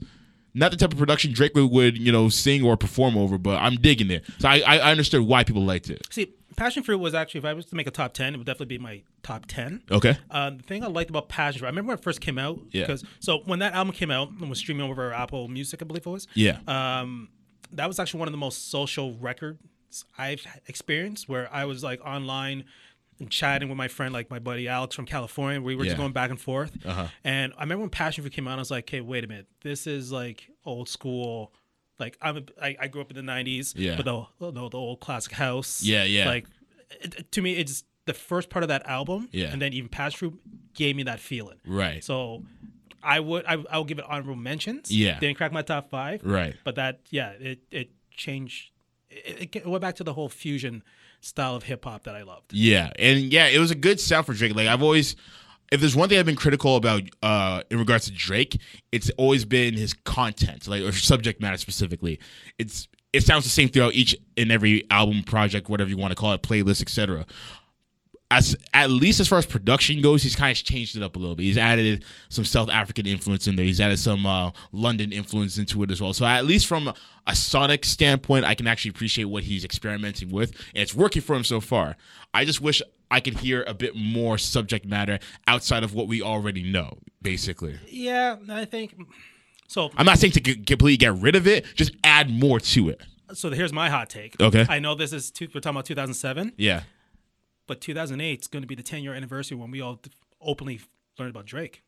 not 0.53 0.71
the 0.71 0.77
type 0.77 0.93
of 0.93 0.99
production 0.99 1.33
Drake 1.33 1.53
would, 1.55 1.97
you 1.97 2.11
know, 2.11 2.29
sing 2.29 2.63
or 2.63 2.77
perform 2.77 3.17
over. 3.17 3.37
But 3.37 3.61
I'm 3.61 3.75
digging 3.75 4.11
it. 4.11 4.23
So 4.39 4.47
I, 4.47 4.59
I 4.65 4.77
I 4.77 4.91
understood 4.91 5.21
why 5.21 5.43
people 5.43 5.63
liked 5.63 5.89
it. 5.89 6.07
See, 6.11 6.33
Passion 6.55 6.83
Fruit 6.83 6.97
was 6.97 7.13
actually, 7.13 7.39
if 7.39 7.45
I 7.45 7.53
was 7.53 7.65
to 7.67 7.75
make 7.75 7.87
a 7.87 7.91
top 7.91 8.13
10, 8.13 8.33
it 8.33 8.37
would 8.37 8.45
definitely 8.45 8.77
be 8.77 8.83
my 8.83 9.01
top 9.23 9.45
10. 9.47 9.83
Okay. 9.91 10.17
Uh, 10.29 10.51
the 10.51 10.63
thing 10.63 10.83
I 10.83 10.87
liked 10.87 11.09
about 11.09 11.29
Passion 11.29 11.59
Fruit, 11.59 11.67
I 11.67 11.69
remember 11.69 11.89
when 11.89 11.97
it 11.97 12.03
first 12.03 12.21
came 12.21 12.37
out. 12.37 12.59
Yeah. 12.71 12.83
Because 12.83 13.03
so 13.19 13.39
when 13.45 13.59
that 13.59 13.73
album 13.73 13.93
came 13.93 14.11
out 14.11 14.29
and 14.29 14.49
was 14.49 14.59
streaming 14.59 14.89
over 14.89 15.11
Apple 15.11 15.47
Music, 15.47 15.81
I 15.81 15.85
believe 15.85 16.05
it 16.05 16.09
was. 16.09 16.27
Yeah. 16.33 16.59
Um, 16.67 17.29
that 17.71 17.87
was 17.87 17.99
actually 17.99 18.19
one 18.19 18.27
of 18.27 18.33
the 18.33 18.37
most 18.37 18.69
social 18.69 19.15
records 19.15 20.05
I've 20.17 20.45
experienced, 20.67 21.27
where 21.27 21.51
I 21.51 21.65
was 21.65 21.83
like 21.83 22.05
online 22.05 22.65
and 23.19 23.29
chatting 23.29 23.69
with 23.69 23.77
my 23.77 23.87
friend, 23.87 24.13
like 24.13 24.29
my 24.29 24.39
buddy 24.39 24.67
Alex 24.67 24.95
from 24.95 25.05
California. 25.05 25.61
We 25.61 25.75
were 25.75 25.83
Yeah. 25.83 25.89
just 25.91 25.97
going 25.97 26.13
back 26.13 26.29
and 26.29 26.39
forth. 26.39 26.77
Uh-huh. 26.85 27.07
And 27.23 27.53
I 27.57 27.61
remember 27.63 27.81
when 27.81 27.89
Passion 27.89 28.23
Fruit 28.23 28.33
came 28.33 28.47
out, 28.47 28.55
I 28.57 28.61
was 28.61 28.71
like, 28.71 28.85
"Okay, 28.85 29.01
wait 29.01 29.23
a 29.23 29.27
minute, 29.27 29.47
this 29.61 29.87
is 29.87 30.11
like 30.11 30.49
old 30.65 30.89
school." 30.89 31.53
Like 31.99 32.17
I'm, 32.21 32.37
a, 32.37 32.43
I, 32.61 32.75
I 32.81 32.87
grew 32.87 33.01
up 33.01 33.11
in 33.11 33.15
the 33.25 33.31
'90s, 33.31 33.73
Yeah. 33.75 33.95
but 33.95 34.05
the, 34.05 34.51
the 34.51 34.69
the 34.69 34.77
old 34.77 34.99
classic 34.99 35.33
house. 35.33 35.83
Yeah, 35.83 36.03
yeah. 36.03 36.25
Like 36.27 36.47
it, 37.01 37.31
to 37.31 37.41
me, 37.41 37.53
it's 37.53 37.83
the 38.05 38.13
first 38.13 38.49
part 38.49 38.63
of 38.63 38.69
that 38.69 38.85
album, 38.87 39.29
Yeah. 39.31 39.51
and 39.53 39.61
then 39.61 39.73
even 39.73 39.89
Passion 39.89 40.17
Fruit 40.17 40.39
gave 40.73 40.95
me 40.95 41.03
that 41.03 41.19
feeling. 41.19 41.59
Right. 41.65 42.03
So 42.03 42.43
I 43.01 43.19
would 43.19 43.45
I, 43.45 43.63
I 43.69 43.77
would 43.77 43.87
give 43.87 43.99
it 43.99 44.05
honorable 44.07 44.35
mentions. 44.35 44.91
Yeah. 44.91 45.19
Didn't 45.19 45.37
crack 45.37 45.51
my 45.53 45.61
top 45.61 45.89
five. 45.89 46.21
Right. 46.23 46.55
But 46.63 46.75
that 46.75 47.01
yeah, 47.11 47.29
it 47.39 47.59
it 47.71 47.91
changed. 48.11 48.71
It 49.09 49.65
went 49.67 49.81
back 49.81 49.95
to 49.97 50.03
the 50.03 50.13
whole 50.13 50.29
fusion 50.29 50.83
style 51.23 51.55
of 51.55 51.63
hip 51.63 51.85
hop 51.85 52.03
that 52.03 52.15
I 52.15 52.23
loved. 52.23 52.53
Yeah, 52.53 52.91
and 52.99 53.31
yeah, 53.31 53.47
it 53.47 53.59
was 53.59 53.71
a 53.71 53.75
good 53.75 53.99
sound 53.99 54.25
for 54.25 54.33
Drake. 54.33 54.55
Like 54.55 54.67
I've 54.67 54.83
always, 54.83 55.15
if 55.71 55.79
there's 55.79 55.95
one 55.95 56.09
thing 56.09 56.19
I've 56.19 56.25
been 56.25 56.35
critical 56.35 56.75
about 56.75 57.03
uh, 57.21 57.63
in 57.71 57.79
regards 57.79 58.05
to 58.05 58.11
Drake, 58.11 58.59
it's 58.91 59.09
always 59.17 59.45
been 59.45 59.73
his 59.73 59.93
content, 59.93 60.67
like 60.67 60.83
or 60.83 60.91
subject 60.91 61.41
matter 61.41 61.57
specifically. 61.57 62.19
It's 62.59 62.87
it 63.13 63.23
sounds 63.23 63.43
the 63.43 63.49
same 63.49 63.69
throughout 63.69 63.93
each 63.93 64.15
and 64.37 64.51
every 64.51 64.85
album, 64.89 65.23
project, 65.23 65.69
whatever 65.69 65.89
you 65.89 65.97
want 65.97 66.11
to 66.11 66.15
call 66.15 66.33
it, 66.33 66.41
playlist, 66.41 66.81
etc. 66.81 67.25
As 68.33 68.55
at 68.73 68.89
least 68.89 69.19
as 69.19 69.27
far 69.27 69.37
as 69.37 69.45
production 69.45 70.01
goes, 70.01 70.23
he's 70.23 70.35
kind 70.35 70.57
of 70.57 70.63
changed 70.63 70.95
it 70.97 71.03
up 71.03 71.15
a 71.15 71.19
little 71.19 71.35
bit. 71.35 71.43
He's 71.43 71.57
added 71.57 72.03
some 72.29 72.43
South 72.45 72.69
African 72.69 73.05
influence 73.05 73.47
in 73.47 73.55
there. 73.55 73.65
He's 73.65 73.79
added 73.79 73.99
some 73.99 74.25
uh, 74.25 74.51
London 74.71 75.11
influence 75.11 75.57
into 75.57 75.83
it 75.83 75.91
as 75.91 76.01
well. 76.01 76.13
So 76.13 76.25
at 76.25 76.45
least 76.45 76.65
from 76.65 76.91
a 77.27 77.35
sonic 77.35 77.85
standpoint, 77.85 78.45
I 78.45 78.55
can 78.55 78.65
actually 78.65 78.89
appreciate 78.89 79.25
what 79.25 79.43
he's 79.43 79.63
experimenting 79.63 80.31
with, 80.31 80.49
and 80.73 80.81
it's 80.81 80.95
working 80.95 81.21
for 81.21 81.35
him 81.35 81.43
so 81.43 81.61
far. 81.61 81.95
I 82.33 82.43
just 82.43 82.59
wish 82.59 82.81
I 83.11 83.19
could 83.19 83.37
hear 83.37 83.63
a 83.67 83.73
bit 83.75 83.95
more 83.95 84.39
subject 84.39 84.85
matter 84.85 85.19
outside 85.45 85.83
of 85.83 85.93
what 85.93 86.07
we 86.07 86.21
already 86.23 86.63
know. 86.63 86.97
Basically, 87.21 87.77
Yeah, 87.87 88.37
I 88.49 88.65
think. 88.65 88.95
So 89.67 89.91
I'm 89.95 90.05
not 90.05 90.17
saying 90.17 90.33
to 90.33 90.41
completely 90.41 90.97
get 90.97 91.13
rid 91.15 91.35
of 91.35 91.47
it, 91.47 91.65
just 91.75 91.91
add 92.03 92.29
more 92.29 92.59
to 92.59 92.89
it. 92.89 93.01
so 93.33 93.49
here's 93.51 93.71
my 93.71 93.89
hot 93.89 94.09
take. 94.09 94.39
Okay. 94.41 94.65
I 94.67 94.79
know 94.79 94.95
this 94.95 95.13
is 95.13 95.29
two, 95.31 95.47
we're 95.53 95.61
talking 95.61 95.75
about 95.77 95.85
2007, 95.85 96.53
Yeah, 96.57 96.81
but 97.67 97.81
2008 97.81 98.41
is 98.41 98.47
going 98.47 98.61
to 98.63 98.67
be 98.67 98.75
the 98.75 98.83
10 98.83 99.03
year 99.03 99.13
anniversary 99.13 99.57
when 99.57 99.71
we 99.71 99.81
all 99.81 99.99
openly 100.41 100.81
learned 101.17 101.31
about 101.31 101.45
Drake. 101.45 101.81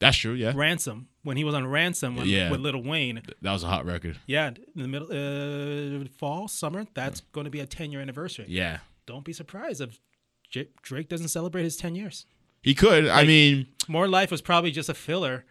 that's 0.00 0.16
true. 0.16 0.32
Yeah, 0.32 0.52
Ransom 0.54 1.08
when 1.22 1.36
he 1.36 1.44
was 1.44 1.54
on 1.54 1.66
Ransom 1.66 2.16
when, 2.16 2.26
Yeah. 2.26 2.50
with 2.50 2.60
Lil 2.60 2.82
Wayne. 2.82 3.20
that 3.42 3.52
was 3.52 3.62
a 3.62 3.66
hot 3.68 3.84
record. 3.84 4.18
Yeah, 4.26 4.48
in 4.74 4.82
the 4.82 4.88
middle, 4.88 5.08
uh, 5.10 6.04
fall, 6.18 6.48
summer. 6.48 6.86
That's 6.94 7.20
going 7.32 7.44
to 7.44 7.50
be 7.50 7.60
a 7.60 7.66
10 7.66 7.92
year 7.92 8.00
anniversary. 8.00 8.46
Yeah, 8.48 8.78
Don't 9.06 9.24
be 9.24 9.32
surprised 9.32 9.80
if 9.80 10.00
J- 10.48 10.68
Drake 10.82 11.08
doesn't 11.08 11.28
celebrate 11.28 11.62
his 11.64 11.76
10 11.76 11.94
years. 11.94 12.26
he 12.62 12.74
could. 12.74 13.06
I 13.06 13.24
mean, 13.24 13.66
More 13.88 14.08
Life 14.08 14.30
was 14.30 14.40
probably 14.42 14.70
just 14.70 14.88
a 14.88 14.94
filler. 14.94 15.44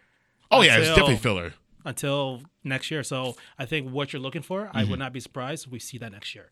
oh 0.50 0.62
yeah, 0.62 0.76
it's 0.78 0.88
definitely 0.88 1.16
filler. 1.16 1.54
until 1.84 2.42
next 2.64 2.90
year. 2.90 3.02
So 3.04 3.36
I 3.58 3.64
think 3.66 3.90
what 3.90 4.12
you're 4.12 4.20
looking 4.22 4.42
for, 4.42 4.68
I 4.74 4.84
would 4.84 4.98
not 4.98 5.12
be 5.12 5.20
surprised 5.20 5.66
if 5.66 5.72
we 5.72 5.78
see 5.78 5.96
that 5.98 6.12
next 6.12 6.34
year. 6.34 6.50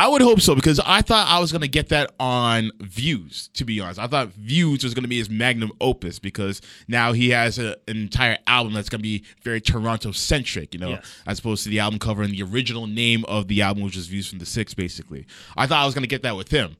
I 0.00 0.08
would 0.08 0.22
hope 0.22 0.40
so 0.40 0.54
because 0.54 0.80
I 0.80 1.02
thought 1.02 1.28
I 1.28 1.40
was 1.40 1.52
gonna 1.52 1.68
get 1.68 1.90
that 1.90 2.10
on 2.18 2.70
Views. 2.80 3.50
To 3.52 3.66
be 3.66 3.80
honest, 3.80 4.00
I 4.00 4.06
thought 4.06 4.28
Views 4.28 4.82
was 4.82 4.94
gonna 4.94 5.08
be 5.08 5.18
his 5.18 5.28
magnum 5.28 5.72
opus 5.78 6.18
because 6.18 6.62
now 6.88 7.12
he 7.12 7.28
has 7.28 7.58
a, 7.58 7.72
an 7.86 7.98
entire 7.98 8.38
album 8.46 8.72
that's 8.72 8.88
gonna 8.88 9.02
be 9.02 9.24
very 9.44 9.60
Toronto 9.60 10.12
centric, 10.12 10.72
you 10.72 10.80
know, 10.80 10.88
Yes. 10.90 11.22
as 11.26 11.38
opposed 11.40 11.64
to 11.64 11.68
the 11.68 11.80
album 11.80 11.98
cover 11.98 12.22
and 12.22 12.32
the 12.32 12.42
original 12.42 12.86
name 12.86 13.26
of 13.26 13.46
the 13.48 13.60
album, 13.60 13.82
which 13.82 13.94
was 13.94 14.06
Views 14.06 14.26
from 14.26 14.38
the 14.38 14.46
Six, 14.46 14.72
basically. 14.72 15.26
I 15.54 15.66
thought 15.66 15.82
I 15.82 15.84
was 15.84 15.94
gonna 15.94 16.06
get 16.06 16.22
that 16.22 16.34
with 16.34 16.50
him. 16.50 16.78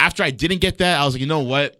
After 0.00 0.22
I 0.22 0.30
didn't 0.30 0.62
get 0.62 0.78
that, 0.78 0.98
I 0.98 1.04
was 1.04 1.12
like, 1.12 1.20
you 1.20 1.26
know 1.26 1.40
what? 1.40 1.78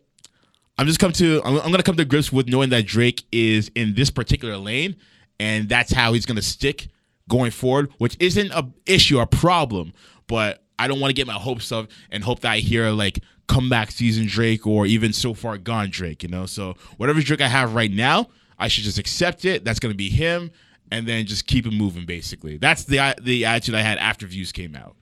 I'm 0.76 0.86
just 0.86 0.98
come 0.98 1.12
to 1.12 1.40
I'm, 1.42 1.56
I'm 1.60 1.70
gonna 1.70 1.82
come 1.82 1.96
to 1.96 2.04
grips 2.04 2.30
with 2.30 2.48
knowing 2.48 2.68
that 2.68 2.84
Drake 2.84 3.24
is 3.32 3.70
in 3.74 3.94
this 3.94 4.10
particular 4.10 4.58
lane, 4.58 4.96
and 5.40 5.70
that's 5.70 5.90
how 5.90 6.12
he's 6.12 6.26
gonna 6.26 6.42
stick 6.42 6.88
going 7.30 7.50
forward, 7.50 7.90
which 7.96 8.14
isn't 8.20 8.50
a 8.50 8.68
issue, 8.84 9.20
a 9.20 9.26
problem, 9.26 9.94
but 10.26 10.61
I 10.78 10.88
don't 10.88 11.00
want 11.00 11.10
to 11.10 11.14
get 11.14 11.26
my 11.26 11.34
hopes 11.34 11.70
up 11.72 11.88
and 12.10 12.24
hope 12.24 12.40
that 12.40 12.50
I 12.52 12.58
hear 12.58 12.90
like 12.90 13.20
comeback 13.48 13.90
season 13.90 14.26
Drake 14.26 14.66
or 14.66 14.86
even 14.86 15.12
so 15.12 15.34
far 15.34 15.58
gone 15.58 15.90
Drake, 15.90 16.22
you 16.22 16.28
know. 16.28 16.46
So 16.46 16.74
whatever 16.96 17.20
Drake 17.20 17.40
I 17.40 17.48
have 17.48 17.74
right 17.74 17.90
now, 17.90 18.28
I 18.58 18.68
should 18.68 18.84
just 18.84 18.98
accept 18.98 19.44
it. 19.44 19.64
That's 19.64 19.78
gonna 19.80 19.94
be 19.94 20.08
him, 20.08 20.50
and 20.90 21.06
then 21.06 21.26
just 21.26 21.46
keep 21.46 21.66
it 21.66 21.72
moving. 21.72 22.06
Basically, 22.06 22.56
that's 22.56 22.84
the 22.84 23.14
the 23.20 23.44
attitude 23.44 23.74
I 23.74 23.82
had 23.82 23.98
after 23.98 24.26
Views 24.26 24.52
came 24.52 24.74
out. 24.74 24.96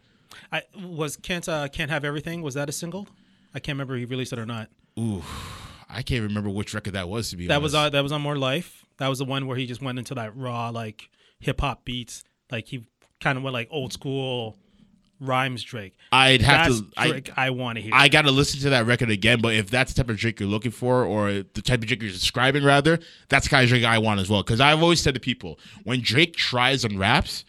I 0.52 0.62
was 0.85 1.16
can't 1.16 1.48
uh, 1.48 1.68
can't 1.68 1.90
have 1.90 2.04
everything. 2.04 2.42
Was 2.42 2.54
that 2.54 2.68
a 2.68 2.72
single? 2.72 3.06
I 3.54 3.61
can't 3.61 3.74
remember 3.76 3.94
if 3.96 4.00
he 4.00 4.04
released 4.06 4.33
it 4.33 4.38
or 4.38 4.46
not. 4.46 4.68
Ooh. 4.98 5.22
I 5.88 6.02
can't 6.02 6.22
remember 6.22 6.48
which 6.50 6.72
record 6.72 6.92
that 6.92 7.09
was 7.09 7.30
to 7.30 7.37
be 7.37 7.48
That 7.48 7.61
was 7.62 7.74
honest. 7.74 7.87
uh, 7.87 7.90
that 7.96 8.02
was 8.02 8.12
on 8.12 8.22
More 8.22 8.37
Life. 8.38 8.85
That 8.98 9.09
was 9.09 9.18
the 9.18 9.24
one 9.24 9.46
where 9.48 9.56
he 9.56 9.66
just 9.66 9.83
went 9.83 9.98
into 9.98 10.14
that 10.14 10.37
raw 10.37 10.68
like 10.70 11.09
hip 11.40 11.61
hop 11.61 11.85
beats. 11.85 12.22
Like 12.50 12.66
he 12.68 12.85
kind 13.20 13.37
of 13.37 13.42
went 13.44 13.54
like 13.54 13.66
old 13.72 13.92
school 13.92 14.56
rhymes 15.20 15.62
Drake. 15.62 15.94
I'd 16.11 16.42
have 16.42 16.68
That's 16.68 16.80
to. 16.80 16.87
I, 16.96 17.09
Drake 17.09 17.30
I, 17.37 17.50
want 17.50 17.76
to 17.76 17.83
hear. 17.83 17.92
I 17.94 18.09
got 18.09 18.22
to 18.22 18.30
listen 18.30 18.61
to 18.61 18.70
that 18.70 18.87
record 18.87 19.11
again. 19.11 19.40
But 19.40 19.54
if 19.54 19.70
that's 19.70 19.92
the 19.92 20.02
type 20.02 20.11
of 20.11 20.16
Drake 20.16 20.40
you're 20.40 20.48
looking 20.48 20.70
for, 20.70 21.04
or 21.04 21.30
the 21.33 21.62
type 21.62 21.80
of 21.80 21.87
Drake 21.87 22.02
you're 22.02 22.11
describing, 22.11 22.64
rather, 22.64 22.98
that's 23.28 23.46
the 23.46 23.50
kind 23.50 23.62
of 23.64 23.68
Drake 23.68 23.85
I 23.85 23.98
want 23.98 24.20
as 24.20 24.28
well. 24.28 24.42
Because 24.42 24.61
I've 24.61 24.83
always 24.83 25.00
said 25.00 25.14
to 25.14 25.20
people, 25.20 25.59
when 25.85 26.00
Drake 26.00 26.37
tries 26.37 26.85
and 26.85 26.98
raps, 26.98 27.44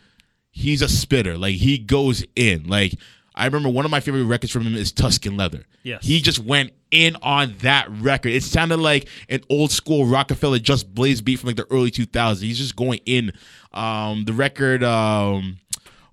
he's 0.51 0.81
a 0.81 0.89
spitter. 0.89 1.37
Like 1.37 1.55
he 1.55 1.77
goes 1.77 2.23
in. 2.35 2.67
Like 2.67 2.93
I 3.33 3.45
remember 3.45 3.69
one 3.69 3.85
of 3.85 3.91
my 3.91 4.01
favorite 4.01 4.25
records 4.25 4.51
from 4.51 4.63
him 4.63 4.75
is 4.75 4.91
Tuscan 4.91 5.37
Leather. 5.37 5.65
Yes. 5.83 6.05
he 6.05 6.21
just 6.21 6.39
went 6.39 6.73
in 6.91 7.15
on 7.23 7.55
that 7.61 7.89
record. 7.89 8.33
It 8.33 8.43
sounded 8.43 8.77
like 8.77 9.07
an 9.29 9.41
old 9.49 9.71
school 9.71 10.05
Rockefeller 10.05 10.59
Just 10.59 10.93
Blaze 10.93 11.21
beat 11.21 11.39
from 11.39 11.47
like 11.47 11.55
the 11.55 11.65
early 11.71 11.89
2000s. 11.89 12.41
He's 12.41 12.57
just 12.57 12.75
going 12.75 12.99
in. 13.05 13.31
Um, 13.73 14.25
the 14.25 14.33
record. 14.33 14.83
Um, 14.83 15.57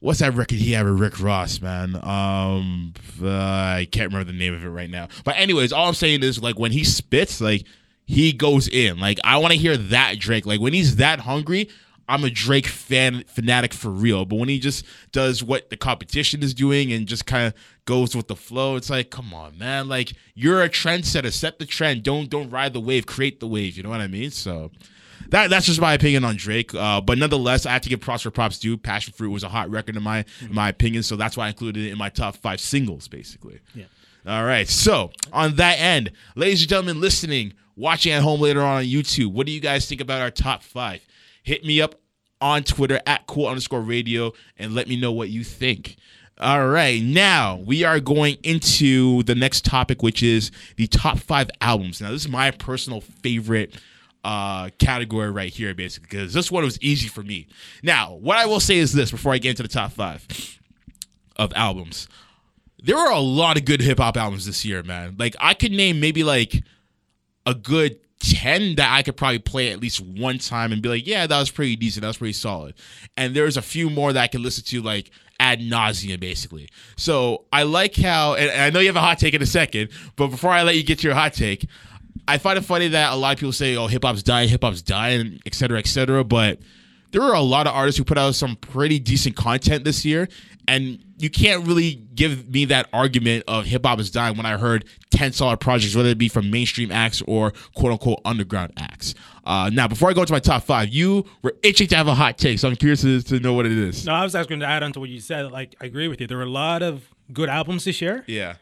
What's 0.01 0.21
that 0.21 0.35
record 0.35 0.59
he 0.59 0.73
had 0.73 0.87
with 0.87 1.01
Rick 1.01 1.21
Ross, 1.21 1.61
man? 1.61 1.97
Um, 1.97 2.95
uh, 3.21 3.29
I 3.29 3.89
can't 3.91 4.13
remember 4.13 4.31
the 4.31 4.39
name 4.39 4.55
of 4.55 4.65
it 4.65 4.69
right 4.69 4.91
now. 4.91 5.09
But 5.25 5.37
anyways, 5.37 5.73
all 5.73 5.89
I'm 5.89 5.95
saying 5.95 6.23
is 6.23 6.41
like 6.41 6.59
when 6.59 6.71
he 6.71 6.85
spits, 6.85 7.41
like 7.41 7.65
he 8.07 8.33
goes 8.33 8.69
in. 8.69 8.99
Like 9.01 9.19
I 9.25 9.39
want 9.39 9.53
to 9.53 9.59
hear 9.59 9.77
that 9.77 10.19
Drake. 10.19 10.47
Like 10.47 10.61
when 10.61 10.73
he's 10.73 10.97
that 10.97 11.21
hungry, 11.21 11.69
I'm 12.09 12.23
a 12.23 12.31
Drake 12.31 12.69
fan 12.69 13.25
fanatic 13.27 13.75
for 13.75 13.91
real. 13.91 14.25
But 14.25 14.37
when 14.37 14.49
he 14.49 14.61
just 14.61 14.85
does 15.11 15.43
what 15.43 15.69
the 15.69 15.77
competition 15.77 16.45
is 16.45 16.55
doing 16.55 16.93
and 16.93 17.09
just 17.09 17.27
kind 17.27 17.49
of 17.49 17.55
goes 17.85 18.15
with 18.15 18.29
the 18.29 18.37
flow, 18.37 18.77
it's 18.77 18.91
like, 18.91 19.11
come 19.11 19.35
on, 19.35 19.59
man. 19.59 19.89
Like 19.89 20.13
you're 20.35 20.63
a 20.63 20.69
trendsetter. 20.69 21.33
Set 21.33 21.59
the 21.59 21.67
trend. 21.67 22.05
Don't 22.05 22.31
don't 22.31 22.51
ride 22.51 22.73
the 22.73 22.81
wave. 22.81 23.05
Create 23.05 23.41
the 23.41 23.49
wave. 23.49 23.77
You 23.77 23.83
know 23.83 23.91
what 23.91 24.01
I 24.01 24.07
mean? 24.07 24.31
So. 24.31 24.71
That, 25.31 25.51
that's 25.51 25.67
just 25.67 25.81
my 25.81 25.95
opinion 25.95 26.25
on 26.25 26.37
Drake. 26.37 26.75
Uh, 26.75 27.01
but 27.01 27.19
nonetheless, 27.19 27.67
I 27.67 27.73
have 27.73 27.83
to 27.83 27.89
give 27.89 28.01
props 28.01 28.23
for 28.23 28.31
props 28.31 28.59
due. 28.59 28.77
Passion 28.77 29.13
Fruit 29.13 29.31
was 29.31 29.43
a 29.43 29.49
hot 29.49 29.71
record 29.71 29.97
in 29.97 30.03
my 30.03 30.25
in 30.41 30.55
my 30.55 30.69
opinion, 30.69 31.03
so 31.03 31.17
that's 31.17 31.37
why 31.37 31.47
I 31.47 31.49
included 31.49 31.85
it 31.85 31.91
in 31.91 31.99
my 31.99 32.09
top 32.09 32.37
five 32.37 32.61
singles, 32.61 33.09
basically. 33.09 33.61
Yeah. 33.75 33.85
All 34.27 34.45
right. 34.45 34.69
So 34.69 35.11
on 35.33 35.57
that 35.57 35.79
end, 35.79 36.13
ladies 36.35 36.63
and 36.63 36.71
gentlemen, 36.71 37.01
listening, 37.01 37.55
watching 37.77 38.13
at 38.13 38.23
home 38.23 38.41
later 38.41 38.63
on 38.63 38.79
on 38.79 38.85
YouTube, 38.85 39.33
what 39.33 39.47
do 39.47 39.53
you 39.53 39.61
guys 39.61 39.87
think 39.89 40.01
about 40.01 40.21
our 40.21 40.31
top 40.31 40.63
five? 40.63 41.01
Hit 41.43 41.65
me 41.65 41.81
up 41.81 41.95
on 42.41 42.63
Twitter 42.63 43.01
at 43.07 43.27
cool 43.27 43.47
underscore 43.47 43.81
radio 43.81 44.33
and 44.59 44.75
let 44.75 44.89
me 44.89 45.01
know 45.01 45.13
what 45.13 45.29
you 45.29 45.45
think. 45.45 45.97
All 46.41 46.69
right, 46.69 47.03
now 47.03 47.57
we 47.57 47.83
are 47.83 47.99
going 47.99 48.37
into 48.45 49.25
the 49.25 49.35
next 49.35 49.65
topic, 49.65 50.05
which 50.05 50.23
is 50.23 50.53
the 50.77 50.87
top 50.87 51.19
five 51.19 51.51
albums. 51.61 52.01
Now, 52.01 52.13
this 52.13 52.23
is 52.23 52.29
my 52.29 52.53
personal 52.53 53.01
favorite 53.01 53.75
uh 54.25 54.69
category 54.79 55.31
right 55.31 55.53
here 55.53 55.75
basically 55.75 56.09
because 56.11 56.33
this 56.33 56.51
one 56.51 56.65
was 56.65 56.81
easy 56.83 57.09
for 57.09 57.23
me 57.23 57.47
now 57.83 58.15
what 58.15 58.37
i 58.37 58.47
will 58.47 58.61
say 58.61 58.77
is 58.77 58.93
this 58.93 59.11
before 59.11 59.33
i 59.33 59.39
get 59.39 59.51
into 59.51 59.63
the 59.63 59.69
top 59.69 59.93
five 59.93 60.27
of 61.37 61.53
albums 61.55 62.09
there 62.83 62.97
are 62.97 63.13
a 63.13 63.21
lot 63.21 63.57
of 63.57 63.65
good 63.65 63.81
hip-hop 63.81 64.17
albums 64.17 64.45
this 64.45 64.65
year 64.65 64.83
man 64.83 65.15
like 65.19 65.37
i 65.41 65.55
could 65.55 65.73
name 65.73 66.01
maybe 66.01 66.25
like 66.25 66.63
a 67.47 67.55
good 67.55 67.99
10 68.21 68.77
that 68.77 68.93
I 68.93 69.03
could 69.03 69.17
probably 69.17 69.39
play 69.39 69.71
at 69.71 69.81
least 69.81 70.01
one 70.01 70.39
time 70.39 70.73
and 70.73 70.83
be 70.83 70.89
like, 70.89 71.07
yeah, 71.07 71.27
that 71.27 71.39
was 71.39 71.51
pretty 71.51 71.77
decent. 71.77 72.03
That 72.03 72.09
was 72.09 72.19
pretty 72.19 72.33
solid. 72.33 72.75
And 73.17 73.35
there's 73.35 73.57
a 73.57 73.63
few 73.63 73.91
more 73.91 74.13
that 74.13 74.21
I 74.23 74.27
can 74.27 74.43
listen 74.43 74.65
to 74.65 74.83
like 74.83 75.11
ad 75.39 75.61
nauseum, 75.61 76.19
basically. 76.19 76.69
So 76.97 77.45
I 77.53 77.63
like 77.63 77.95
how, 77.97 78.35
and 78.35 78.51
I 78.51 78.71
know 78.71 78.81
you 78.81 78.89
have 78.89 78.97
a 78.97 79.01
hot 79.01 79.19
take 79.19 79.35
in 79.35 79.43
a 79.43 79.47
second, 79.47 79.91
but 80.17 80.29
before 80.29 80.51
I 80.51 80.63
let 80.63 80.77
you 80.77 80.83
get 80.83 80.99
to 81.01 81.07
your 81.07 81.15
hot 81.15 81.33
take, 81.33 81.69
I 82.29 82.39
find 82.39 82.59
it 82.59 82.63
funny 82.63 82.89
that 82.89 83.13
a 83.13 83.17
lot 83.17 83.33
of 83.35 83.39
people 83.41 83.53
say, 83.53 83.77
oh, 83.77 83.87
hip 83.87 84.05
hop's 84.05 84.23
dying, 84.23 84.49
hip 84.49 84.63
hop's 84.63 84.83
dying, 84.83 85.41
et 85.47 85.55
cetera, 85.55 85.79
et 85.79 85.87
cetera. 85.87 86.23
But 86.25 86.61
there 87.11 87.23
are 87.23 87.35
a 87.35 87.41
lot 87.41 87.67
of 87.67 87.75
artists 87.75 87.99
who 87.99 88.05
put 88.05 88.19
out 88.19 88.35
some 88.35 88.55
pretty 88.57 88.99
decent 88.99 89.35
content 89.35 89.85
this 89.85 90.05
year. 90.05 90.29
And 90.69 91.03
you 91.17 91.31
can't 91.31 91.67
really 91.67 91.95
give 92.15 92.51
me 92.51 92.67
that 92.67 92.89
argument 92.93 93.45
of 93.49 93.65
hip 93.65 93.87
hop 93.87 93.99
is 94.01 94.11
dying 94.11 94.37
when 94.37 94.45
I 94.45 94.59
heard 94.59 94.85
10 95.13 95.33
solid 95.33 95.61
projects, 95.61 95.97
whether 95.97 96.11
it 96.11 96.19
be 96.19 96.29
from 96.29 96.51
mainstream 96.51 96.93
acts 96.93 97.23
or 97.27 97.53
quote 97.75 97.93
unquote 97.93 98.21
underground 98.27 98.75
acts. 98.77 99.15
Uh, 99.47 99.71
now, 99.73 99.89
before 99.89 100.11
I 100.11 100.13
go 100.13 100.27
to 100.27 100.33
my 100.33 100.39
top 100.41 100.65
five, 100.65 100.91
you 100.91 101.25
were 101.41 101.55
itching 101.63 101.87
to 101.89 101.97
have 101.97 102.07
a 102.07 102.15
hot 102.15 102.37
take, 102.37 102.59
so 102.59 102.69
I'm 102.69 102.77
curious 102.77 103.01
to, 103.01 103.23
to 103.23 103.41
know 103.41 103.55
what 103.55 103.65
it 103.65 103.73
is. 103.73 104.05
no, 104.05 104.13
I 104.13 104.23
was 104.23 104.35
actually 104.35 104.51
going 104.51 104.61
to 104.61 104.67
add 104.67 104.83
on 104.83 104.93
to 104.93 105.01
what 105.01 105.09
you 105.09 105.21
said. 105.21 105.51
Like 105.51 105.75
I 105.81 105.87
agree 105.87 106.07
with 106.09 106.21
you. 106.21 106.27
There 106.27 106.37
were 106.37 106.43
a 106.43 106.47
lot 106.51 106.83
of 106.83 107.09
good 107.33 107.49
albums 107.49 107.85
this 107.85 108.03
year, 108.03 108.23
Yeah. 108.27 108.57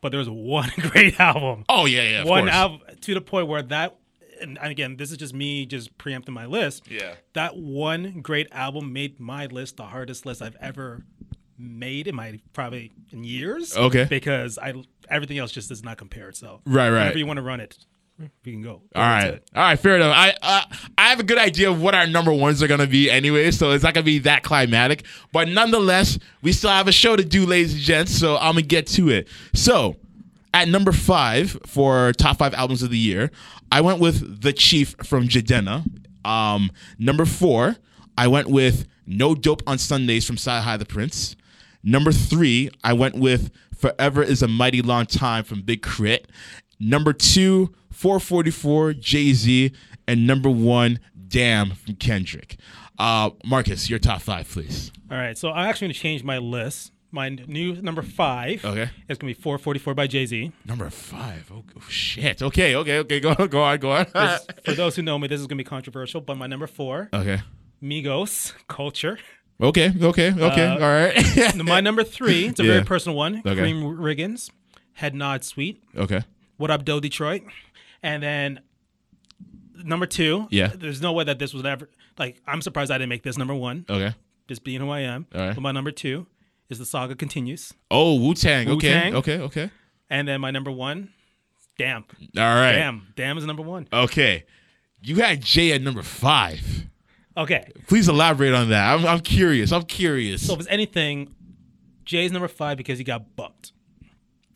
but 0.00 0.08
there 0.08 0.18
was 0.18 0.30
one 0.30 0.70
great 0.78 1.20
album. 1.20 1.66
Oh, 1.68 1.84
yeah, 1.84 2.02
yeah. 2.02 2.22
Of 2.22 2.28
one 2.28 2.48
album 2.48 2.80
to 3.02 3.14
the 3.14 3.20
point 3.20 3.46
where 3.48 3.62
that 3.62 3.96
and 4.40 4.58
again 4.62 4.96
this 4.96 5.10
is 5.12 5.16
just 5.18 5.34
me 5.34 5.66
just 5.66 5.96
preempting 5.98 6.34
my 6.34 6.46
list 6.46 6.84
Yeah. 6.90 7.14
that 7.34 7.56
one 7.56 8.20
great 8.22 8.48
album 8.52 8.92
made 8.92 9.20
my 9.20 9.46
list 9.46 9.76
the 9.76 9.84
hardest 9.84 10.26
list 10.26 10.42
i've 10.42 10.56
ever 10.60 11.04
made 11.58 12.08
in 12.08 12.14
my 12.16 12.40
probably 12.52 12.92
in 13.10 13.22
years 13.24 13.76
Okay. 13.76 14.04
because 14.08 14.58
i 14.58 14.72
everything 15.10 15.38
else 15.38 15.52
just 15.52 15.68
does 15.68 15.84
not 15.84 15.96
compare 15.98 16.32
so 16.32 16.60
Right, 16.64 16.88
right. 16.90 16.98
whenever 17.00 17.18
you 17.18 17.26
want 17.26 17.36
to 17.36 17.42
run 17.42 17.60
it 17.60 17.78
we 18.44 18.52
can 18.52 18.62
go 18.62 18.82
All 18.94 19.02
right, 19.02 19.42
all 19.54 19.62
right, 19.62 19.76
fair 19.78 19.96
enough. 19.96 20.14
I 20.16 20.34
uh, 20.42 20.62
I 20.96 21.08
have 21.08 21.18
a 21.18 21.24
good 21.24 21.38
idea 21.38 21.68
of 21.70 21.82
what 21.82 21.94
our 21.94 22.06
number 22.06 22.32
ones 22.32 22.62
are 22.62 22.68
gonna 22.68 22.86
be 22.86 23.10
anyway, 23.10 23.50
so 23.50 23.72
it's 23.72 23.82
not 23.82 23.94
gonna 23.94 24.04
be 24.04 24.20
that 24.20 24.44
climatic. 24.44 25.04
But 25.32 25.48
nonetheless, 25.48 26.20
we 26.40 26.52
still 26.52 26.70
have 26.70 26.86
a 26.86 26.92
show 26.92 27.16
to 27.16 27.24
do, 27.24 27.46
ladies 27.46 27.72
and 27.72 27.82
gents. 27.82 28.16
So 28.16 28.36
I'm 28.36 28.52
gonna 28.52 28.62
get 28.62 28.86
to 28.88 29.08
it. 29.08 29.26
So 29.54 29.96
at 30.54 30.68
number 30.68 30.92
five 30.92 31.58
for 31.66 32.12
top 32.12 32.38
five 32.38 32.54
albums 32.54 32.82
of 32.82 32.90
the 32.90 32.98
year, 32.98 33.30
I 33.70 33.80
went 33.80 34.00
with 34.00 34.42
The 34.42 34.52
Chief 34.52 34.94
from 35.02 35.28
Jidenna. 35.28 35.84
Um, 36.24 36.70
number 36.98 37.24
four, 37.24 37.76
I 38.18 38.26
went 38.28 38.48
with 38.48 38.86
No 39.06 39.34
Dope 39.34 39.62
on 39.66 39.78
Sundays 39.78 40.26
from 40.26 40.36
CyHi 40.36 40.78
the 40.78 40.84
Prynce. 40.84 41.36
Number 41.82 42.12
three, 42.12 42.70
I 42.84 42.92
went 42.92 43.16
with 43.16 43.50
Forever 43.76 44.22
is 44.22 44.42
a 44.42 44.48
Mighty 44.48 44.80
Long 44.82 45.06
Time 45.06 45.42
from 45.42 45.62
Big 45.62 45.82
Crit. 45.82 46.28
Number 46.78 47.12
two, 47.12 47.72
444 47.90 48.92
Jay 48.94 49.32
Z. 49.32 49.72
And 50.06 50.26
number 50.26 50.50
one, 50.50 51.00
Damn 51.28 51.70
from 51.72 51.96
Kendrick. 51.96 52.56
Uh, 52.98 53.30
Marcus, 53.44 53.88
your 53.90 53.98
top 53.98 54.20
five, 54.22 54.48
please. 54.48 54.92
all 55.10 55.16
right 55.16 55.36
so 55.36 55.50
i'm 55.50 55.66
actually 55.66 55.86
going 55.86 55.94
to 55.94 55.98
change 56.00 56.22
my 56.22 56.38
list 56.38 56.91
my 57.12 57.28
new 57.28 57.74
number 57.82 58.02
five 58.02 58.64
Okay. 58.64 58.90
It's 59.08 59.18
to 59.18 59.26
be 59.26 59.34
444 59.34 59.94
by 59.94 60.06
jay-z 60.06 60.50
Number 60.64 60.88
five. 60.90 61.50
Oh, 61.54 61.62
oh, 61.76 61.80
shit. 61.88 62.42
Okay, 62.42 62.74
okay, 62.74 62.98
okay. 63.00 63.20
Go 63.20 63.34
on, 63.38 63.48
go 63.48 63.62
on, 63.62 63.78
go 63.78 63.92
on. 63.92 64.06
This- 64.12 64.46
for 64.64 64.72
those 64.72 64.96
who 64.96 65.02
know 65.02 65.18
me 65.18 65.28
this 65.28 65.40
is 65.40 65.46
to 65.46 65.54
be 65.54 65.62
controversial 65.64 66.20
but 66.20 66.36
my 66.36 66.46
number 66.46 66.66
four 66.66 67.08
okay. 67.12 67.42
migos 67.82 68.52
culture 68.68 69.18
Okay, 69.60 69.92
okay, 70.02 70.32
okay. 70.32 70.66
Uh, 70.66 70.72
All 70.74 70.80
right. 70.80 71.54
My 71.64 71.80
number 71.80 72.02
three, 72.02 72.46
it's 72.46 72.58
a 72.58 72.64
Yeah. 72.64 72.72
very 72.72 72.84
personal 72.84 73.16
one. 73.16 73.42
Okay. 73.46 73.54
Cream 73.60 73.80
Riggins, 73.82 74.50
Head 74.94 75.14
Nod 75.14 75.44
Sweet. 75.44 75.84
okay. 75.96 76.22
What 76.56 76.72
up, 76.72 76.84
Doe 76.84 76.98
Detroit? 76.98 77.42
And 78.02 78.22
then 78.24 78.60
number 79.84 80.06
two, 80.06 80.48
Yeah. 80.50 80.72
there's 80.74 81.00
no 81.00 81.12
way 81.12 81.22
that 81.24 81.38
this 81.38 81.54
was 81.54 81.64
ever 81.64 81.88
like. 82.18 82.40
I'm 82.44 82.60
surprised 82.60 82.90
I 82.90 82.98
didn't 82.98 83.10
make 83.10 83.22
this 83.22 83.38
number 83.38 83.54
one. 83.54 83.84
Okay. 83.88 84.16
Just 84.48 84.64
being 84.64 84.80
who 84.80 84.90
I 84.90 85.00
am. 85.00 85.26
All 85.32 85.40
right. 85.40 85.54
But 85.54 85.60
my 85.60 85.70
number 85.70 85.92
two 85.92 86.26
is 86.72 86.78
the 86.80 86.84
saga 86.86 87.14
continues, 87.14 87.72
Oh, 87.90 88.16
Wu 88.20 88.34
Tang. 88.34 88.68
Okay. 88.68 88.88
Wu-Tang. 88.94 89.14
Okay. 89.16 89.38
Okay. 89.38 89.70
and 90.10 90.26
then 90.26 90.40
my 90.40 90.50
number 90.50 90.70
one, 90.72 91.10
Damn, 91.78 92.04
All 92.36 92.42
right. 92.54 92.72
Damn, 92.72 93.06
Damn 93.16 93.38
is 93.38 93.46
number 93.46 93.62
one. 93.62 93.88
Okay. 93.92 94.44
You 95.00 95.16
had 95.16 95.40
Jay 95.42 95.72
at 95.72 95.80
number 95.82 96.02
five. 96.02 96.86
Okay. 97.36 97.66
Please 97.88 98.08
elaborate 98.08 98.52
on 98.54 98.68
that. 98.68 98.92
I'm, 98.94 99.06
I'm 99.06 99.20
curious. 99.20 99.72
I'm 99.72 99.84
curious. 99.84 100.46
So 100.46 100.52
if 100.54 100.60
it's 100.60 100.68
anything, 100.68 101.34
Jay's 102.04 102.30
number 102.30 102.46
five 102.48 102.76
because 102.76 102.98
he 102.98 103.04
got 103.04 103.34
bumped. 103.36 103.72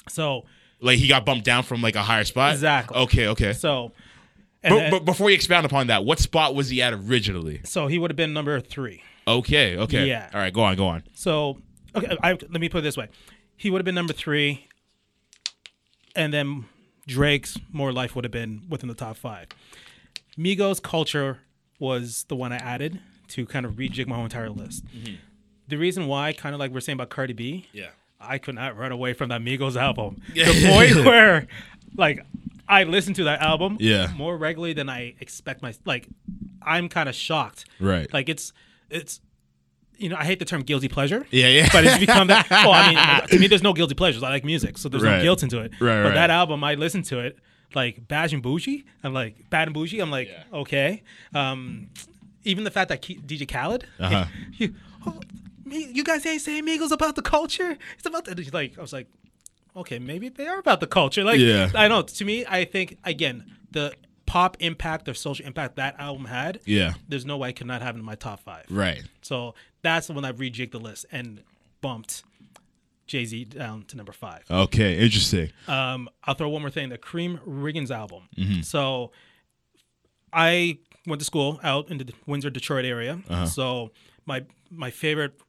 So 0.09 0.45
like 0.81 0.99
he 0.99 1.09
got 1.09 1.25
bumped 1.25 1.45
down 1.45 1.63
from 1.63 1.81
like 1.81 1.97
a 1.97 2.03
higher 2.03 2.25
spot. 2.25 2.53
Exactly. 2.53 2.97
Okay. 2.99 3.29
Okay. 3.29 3.53
so 3.55 3.93
and 4.63 4.73
But, 4.75 4.79
then- 4.79 4.91
but 4.91 5.05
before 5.07 5.31
you 5.31 5.35
expound 5.37 5.65
upon 5.67 5.87
that, 5.89 6.05
what 6.05 6.19
spot 6.19 6.55
was 6.55 6.69
he 6.69 6.83
at 6.83 6.93
originally? 6.93 7.61
so 7.65 7.87
he 7.87 7.99
would 7.99 8.11
have 8.11 8.17
been 8.17 8.33
number 8.35 8.61
three. 8.61 9.03
Okay. 9.27 9.77
Okay. 9.79 10.07
Yeah. 10.07 10.29
All 10.35 10.39
right. 10.39 10.53
Go 10.53 10.63
on. 10.63 10.77
Go 10.77 10.87
on. 10.87 11.03
So 11.15 11.59
okay, 11.97 12.17
I, 12.23 12.33
let 12.33 12.61
me 12.61 12.69
put 12.69 12.79
it 12.79 12.83
this 12.83 12.97
way: 12.97 13.09
he 13.57 13.71
would 13.71 13.79
have 13.81 13.85
been 13.85 13.95
number 13.95 14.13
three, 14.13 14.67
and 16.15 16.33
then 16.33 16.67
Drake's 17.07 17.59
"More 17.73 17.93
Life" 17.93 18.15
would 18.15 18.25
have 18.25 18.33
been 18.33 18.63
within 18.69 18.89
the 18.89 18.95
top 18.95 19.17
five. 19.17 19.49
Migos 20.39 20.83
"Culture" 20.83 21.39
was 21.79 22.25
the 22.29 22.37
one 22.37 22.53
I 22.53 22.57
added 22.57 23.01
to 23.29 23.45
kind 23.47 23.67
of 23.67 23.73
rejig 23.75 24.07
my 24.07 24.15
whole 24.17 24.25
entire 24.25 24.51
list. 24.51 24.85
Mm-hmm. 24.87 25.15
The 25.69 25.77
reason 25.77 26.07
why, 26.07 26.33
kind 26.33 26.55
of 26.55 26.59
like 26.61 26.71
we're 26.71 26.81
saying 26.81 26.95
about 26.97 27.11
Cardi 27.11 27.33
B, 27.33 27.67
Yeah. 27.73 27.89
I 28.21 28.39
could 28.39 28.55
not 28.55 28.77
run 28.79 28.93
away 28.93 29.13
from 29.13 29.29
that 29.31 29.41
Migos 29.43 29.77
album. 29.77 30.23
The 30.35 30.69
point 30.73 31.05
where, 31.05 31.47
like, 31.97 32.25
I 32.69 32.85
listen 32.85 33.15
to 33.15 33.25
that 33.25 33.41
album 33.43 33.77
Yeah. 33.81 34.13
more 34.17 34.37
regularly 34.39 34.73
than 34.75 34.89
I 34.89 35.15
expect 35.21 35.63
my 35.63 35.75
like. 35.85 36.09
I'm 36.69 36.89
kind 36.89 37.09
of 37.09 37.15
shocked. 37.15 37.65
Right. 37.79 38.13
Like 38.13 38.29
it's 38.29 38.53
it's 38.91 39.21
you 39.99 40.09
know 40.09 40.17
I 40.17 40.25
hate 40.25 40.39
the 40.39 40.45
term 40.45 40.63
guilty 40.63 40.89
pleasure. 40.89 41.27
Yeah, 41.31 41.49
yeah. 41.49 41.69
But 41.73 41.85
it's 41.85 41.99
become 41.99 42.27
that. 42.29 42.49
Well, 42.51 42.73
I 42.73 42.89
mean, 43.21 43.29
to 43.29 43.39
me, 43.39 43.47
there's 43.47 43.63
no 43.63 43.73
guilty 43.73 43.95
pleasures. 43.95 44.23
I 44.23 44.29
like 44.31 44.45
music, 44.45 44.79
so 44.79 44.89
there's 44.89 45.03
Right. 45.03 45.19
no 45.19 45.23
guilt 45.23 45.43
into 45.43 45.59
it. 45.61 45.73
Right, 45.81 46.03
But 46.03 46.09
right. 46.09 46.15
that 46.15 46.31
album, 46.31 46.63
I 46.65 46.75
listened 46.75 47.05
to 47.07 47.21
it 47.21 47.39
like 47.75 48.07
Bad 48.09 48.33
and 48.33 48.43
Bougie. 48.43 48.85
I'm 49.03 49.13
like 49.13 49.49
Bad 49.51 49.69
and 49.69 49.75
Bougie. 49.75 50.01
I'm 50.01 50.11
like 50.11 50.31
okay. 50.53 51.03
Um, 51.35 51.89
even 52.45 52.65
the 52.65 52.71
fact 52.71 52.89
that 52.91 53.03
DJ 53.03 53.47
Khaled, 53.49 53.87
Uh-huh. 53.99 54.27
you, 54.53 54.75
oh, 55.07 55.21
you 55.67 56.05
guys 56.05 56.25
ain't 56.27 56.43
saying 56.43 56.65
Migos 56.65 56.93
about 56.93 57.17
the 57.17 57.23
culture. 57.23 57.77
It's 57.97 58.07
about 58.07 58.25
the 58.25 58.51
like. 58.53 58.79
I 58.79 58.81
was 58.83 58.93
like, 58.93 59.09
okay, 59.75 59.99
maybe 59.99 60.29
they 60.29 60.47
are 60.47 60.59
about 60.59 60.81
the 60.81 60.87
culture. 60.87 61.25
Like, 61.25 61.41
Yeah. 61.41 61.71
I 61.75 61.89
know. 61.89 62.03
To 62.03 62.25
me, 62.25 62.45
I 62.49 62.65
think 62.65 62.99
again 63.05 63.45
the 63.73 63.93
pop 64.27 64.57
impact, 64.61 65.07
the 65.07 65.15
social 65.15 65.47
impact 65.47 65.77
that 65.77 65.99
album 65.99 66.27
had. 66.27 66.61
Yeah. 66.65 66.95
There's 67.09 67.25
no 67.25 67.37
way 67.39 67.49
I 67.49 67.53
could 67.53 67.67
not 67.67 67.83
have 67.83 67.97
it 67.97 67.99
in 67.99 68.05
my 68.05 68.17
top 68.17 68.41
five. 68.41 68.67
Right. 68.69 69.03
So 69.23 69.55
that's 69.83 70.09
when 70.09 70.25
I 70.25 70.33
rejigged 70.33 70.73
the 70.73 70.81
list 70.81 71.07
and 71.11 71.43
bumped 71.81 72.25
Jay 73.07 73.25
Z 73.25 73.45
down 73.45 73.85
to 73.85 73.97
number 73.97 74.13
five. 74.13 74.43
Okay. 74.51 74.99
Interesting. 74.99 75.51
Um, 75.69 76.09
I'll 76.25 76.35
throw 76.35 76.49
one 76.49 76.61
more 76.61 76.71
thing: 76.71 76.89
the 76.89 76.99
Karriem 76.99 77.39
Riggins 77.47 77.91
album. 77.91 78.25
Mm-hmm. 78.37 78.63
So 78.63 79.13
I 80.33 80.79
went 81.07 81.21
to 81.21 81.25
school 81.25 81.61
out 81.63 81.89
in 81.91 81.99
the 81.99 82.13
Windsor, 82.27 82.51
Detroit 82.51 82.85
area. 82.85 83.21
Uh-huh. 83.29 83.47
So 83.47 83.93
my 84.27 84.45
my 84.71 84.91
favorite 84.91 85.41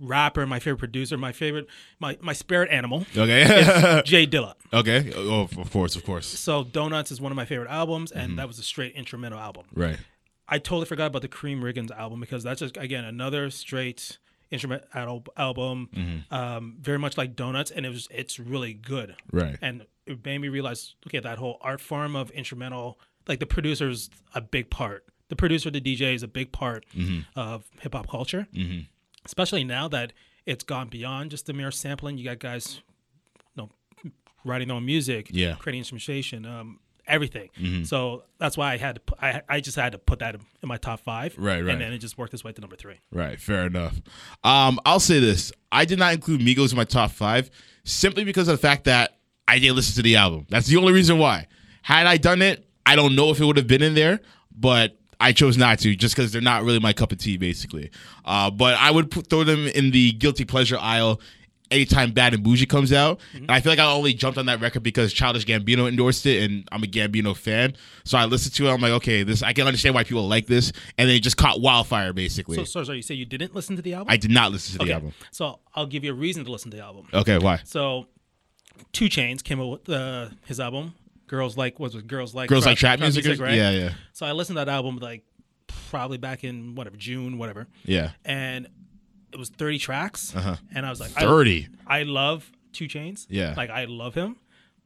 rapper, 0.00 0.46
my 0.46 0.58
favorite 0.58 0.78
producer, 0.78 1.16
my 1.18 1.32
favorite 1.32 1.66
my 2.00 2.16
my 2.20 2.32
spirit 2.32 2.70
animal, 2.70 3.04
Okay. 3.16 4.02
J 4.04 4.26
Dilla. 4.26 4.54
okay. 4.72 5.12
Oh, 5.16 5.48
of 5.56 5.70
course. 5.70 5.96
Of 5.96 6.04
course. 6.04 6.26
So 6.26 6.64
Donuts 6.64 7.10
is 7.10 7.20
one 7.20 7.32
of 7.32 7.36
my 7.36 7.44
favorite 7.44 7.70
albums, 7.70 8.12
and 8.12 8.28
Mm-hmm. 8.30 8.36
that 8.36 8.46
was 8.48 8.58
a 8.58 8.62
straight 8.62 8.94
instrumental 8.94 9.38
album. 9.38 9.64
Right. 9.74 9.98
I 10.48 10.58
totally 10.58 10.86
forgot 10.86 11.06
about 11.08 11.22
the 11.22 11.28
Karriem 11.28 11.60
Riggins 11.60 11.90
album 11.90 12.20
because 12.20 12.42
that's 12.42 12.60
just 12.60 12.76
again 12.76 13.04
another 13.04 13.50
straight 13.50 14.18
instrument 14.50 14.82
al- 14.94 15.24
album, 15.36 15.88
Mm-hmm. 15.94 16.34
um, 16.34 16.76
very 16.80 16.98
much 16.98 17.18
like 17.18 17.36
Donuts, 17.36 17.70
and 17.70 17.84
it 17.84 17.90
was 17.90 18.08
it's 18.10 18.38
really 18.38 18.72
good. 18.74 19.14
Right. 19.32 19.58
And 19.60 19.84
it 20.06 20.24
made 20.24 20.38
me 20.38 20.48
realize, 20.48 20.94
okay, 21.06 21.20
that 21.20 21.36
whole 21.38 21.58
art 21.60 21.80
form 21.82 22.16
of 22.16 22.30
instrumental, 22.30 22.98
like 23.26 23.40
the 23.40 23.46
producer's 23.46 24.08
a 24.34 24.40
big 24.40 24.70
part. 24.70 25.04
The 25.28 25.36
producer, 25.36 25.70
the 25.70 25.82
DJ, 25.82 26.14
is 26.14 26.22
a 26.22 26.28
big 26.28 26.50
part 26.52 26.86
Mm-hmm. 26.96 27.38
of 27.38 27.64
hip 27.80 27.92
hop 27.94 28.08
culture, 28.08 28.46
especially 29.28 29.62
now 29.62 29.86
that 29.88 30.12
it's 30.46 30.64
gone 30.64 30.88
beyond 30.88 31.30
just 31.30 31.46
the 31.46 31.52
mere 31.52 31.70
sampling. 31.70 32.18
You 32.18 32.24
got 32.24 32.40
guys, 32.40 32.80
you 33.56 33.62
know, 33.62 34.10
writing 34.44 34.66
their 34.68 34.76
own 34.76 34.84
music, 34.86 35.28
Yeah. 35.30 35.54
creating 35.54 35.78
instrumentation, 35.80 36.44
um, 36.46 36.80
everything. 37.06 37.50
Mm-hmm. 37.60 37.84
So 37.84 38.24
that's 38.38 38.56
why 38.56 38.72
I 38.72 38.76
had 38.78 38.96
to. 38.96 39.00
Put, 39.02 39.18
I 39.22 39.42
I 39.48 39.60
just 39.60 39.76
had 39.76 39.92
to 39.92 39.98
put 39.98 40.18
that 40.18 40.34
in 40.34 40.68
my 40.68 40.76
top 40.78 41.00
five, 41.00 41.34
Right, 41.38 41.62
right. 41.62 41.70
and 41.72 41.80
then 41.80 41.92
it 41.92 41.98
just 41.98 42.18
worked 42.18 42.34
its 42.34 42.42
way 42.44 42.52
to 42.52 42.60
number 42.60 42.76
three. 42.76 42.96
Right, 43.12 43.40
fair 43.40 43.66
enough. 43.66 44.00
Um, 44.42 44.80
I'll 44.84 45.00
say 45.00 45.20
this: 45.20 45.52
I 45.70 45.84
did 45.84 45.98
not 45.98 46.12
include 46.14 46.40
Migos 46.40 46.70
in 46.72 46.76
my 46.76 46.84
top 46.84 47.10
five 47.12 47.50
simply 47.84 48.24
because 48.24 48.48
of 48.48 48.52
the 48.60 48.66
fact 48.66 48.84
that 48.84 49.18
I 49.46 49.58
didn't 49.58 49.76
listen 49.76 49.94
to 49.96 50.02
the 50.02 50.16
album. 50.16 50.46
That's 50.50 50.66
the 50.66 50.76
only 50.76 50.92
reason 50.92 51.18
why. 51.18 51.46
Had 51.82 52.06
I 52.06 52.18
done 52.18 52.42
it, 52.42 52.66
I 52.84 52.96
don't 52.96 53.14
know 53.16 53.30
if 53.30 53.40
it 53.40 53.44
would 53.46 53.56
have 53.56 53.66
been 53.66 53.82
in 53.82 53.94
there, 53.94 54.20
but 54.54 54.97
I 55.20 55.32
chose 55.32 55.56
not 55.56 55.80
to 55.80 55.94
just 55.96 56.14
because 56.14 56.32
they're 56.32 56.40
not 56.40 56.62
really 56.64 56.78
my 56.78 56.92
cup 56.92 57.12
of 57.12 57.18
tea, 57.18 57.36
basically. 57.36 57.90
Uh, 58.24 58.50
but 58.50 58.74
I 58.74 58.90
would 58.90 59.10
put, 59.10 59.28
throw 59.28 59.44
them 59.44 59.66
in 59.66 59.90
the 59.90 60.12
guilty 60.12 60.44
pleasure 60.44 60.78
aisle 60.80 61.20
anytime 61.70 62.12
Bad 62.12 62.34
and 62.34 62.42
Bougie 62.42 62.66
comes 62.66 62.92
out. 62.92 63.20
And 63.34 63.50
I 63.50 63.60
feel 63.60 63.72
like 63.72 63.78
I 63.78 63.90
only 63.90 64.14
jumped 64.14 64.38
on 64.38 64.46
that 64.46 64.60
record 64.60 64.82
because 64.82 65.12
Childish 65.12 65.44
Gambino 65.44 65.88
endorsed 65.88 66.26
it, 66.26 66.42
and 66.42 66.68
I'm 66.72 66.82
a 66.82 66.86
Gambino 66.86 67.36
fan. 67.36 67.74
So 68.04 68.18
I 68.18 68.24
listened 68.24 68.54
to 68.54 68.66
it. 68.66 68.72
I'm 68.72 68.80
like, 68.80 68.92
okay, 68.92 69.22
this 69.22 69.42
I 69.42 69.52
can 69.52 69.66
understand 69.66 69.94
why 69.94 70.04
people 70.04 70.26
like 70.26 70.46
this, 70.46 70.72
and 70.96 71.08
then 71.08 71.16
it 71.16 71.20
just 71.20 71.36
caught 71.36 71.60
wildfire, 71.60 72.12
basically. 72.12 72.56
So, 72.56 72.64
so 72.64 72.84
sorry, 72.84 72.98
you 72.98 73.02
say 73.02 73.14
you 73.14 73.26
didn't 73.26 73.54
listen 73.54 73.76
to 73.76 73.82
the 73.82 73.94
album? 73.94 74.12
I 74.12 74.16
did 74.16 74.30
not 74.30 74.52
listen 74.52 74.78
to 74.78 74.84
the 74.86 74.92
album. 74.92 75.12
So 75.30 75.60
I'll 75.74 75.86
give 75.86 76.04
you 76.04 76.12
a 76.12 76.16
reason 76.16 76.44
to 76.44 76.52
listen 76.52 76.70
to 76.70 76.76
the 76.76 76.82
album. 76.82 77.06
Okay, 77.12 77.38
why? 77.38 77.60
So, 77.64 78.06
2 78.92 79.06
Chainz 79.06 79.42
came 79.42 79.60
out 79.60 79.68
with 79.68 79.88
uh, 79.88 80.28
his 80.46 80.60
album. 80.60 80.94
Girls 81.28 81.56
like 81.56 81.78
what 81.78 81.92
was 81.92 82.02
it? 82.02 82.06
Girls 82.08 82.34
like 82.34 82.48
Girls 82.48 82.66
like 82.66 82.78
trap 82.78 82.98
music, 83.00 83.24
or- 83.26 83.42
right? 83.44 83.54
Yeah, 83.54 83.70
yeah, 83.70 83.90
So 84.12 84.26
I 84.26 84.32
listened 84.32 84.56
to 84.58 84.64
that 84.64 84.70
album 84.72 84.96
like 84.96 85.22
probably 85.90 86.18
back 86.18 86.44
in 86.44 86.74
whatever 86.74 86.96
June, 86.96 87.38
whatever, 87.38 87.66
yeah. 87.84 88.10
and 88.24 88.66
it 89.32 89.38
was 89.38 89.48
thirty 89.50 89.78
tracks. 89.78 90.34
And 90.74 90.84
I 90.86 90.90
was 90.90 91.00
like, 91.00 91.10
Thirty. 91.10 91.68
I, 91.86 92.02
love 92.04 92.50
2 92.72 92.86
Chainz. 92.86 93.26
Yeah. 93.28 93.54
like 93.56 93.70
I 93.70 93.84
love 93.84 94.14
him, 94.14 94.36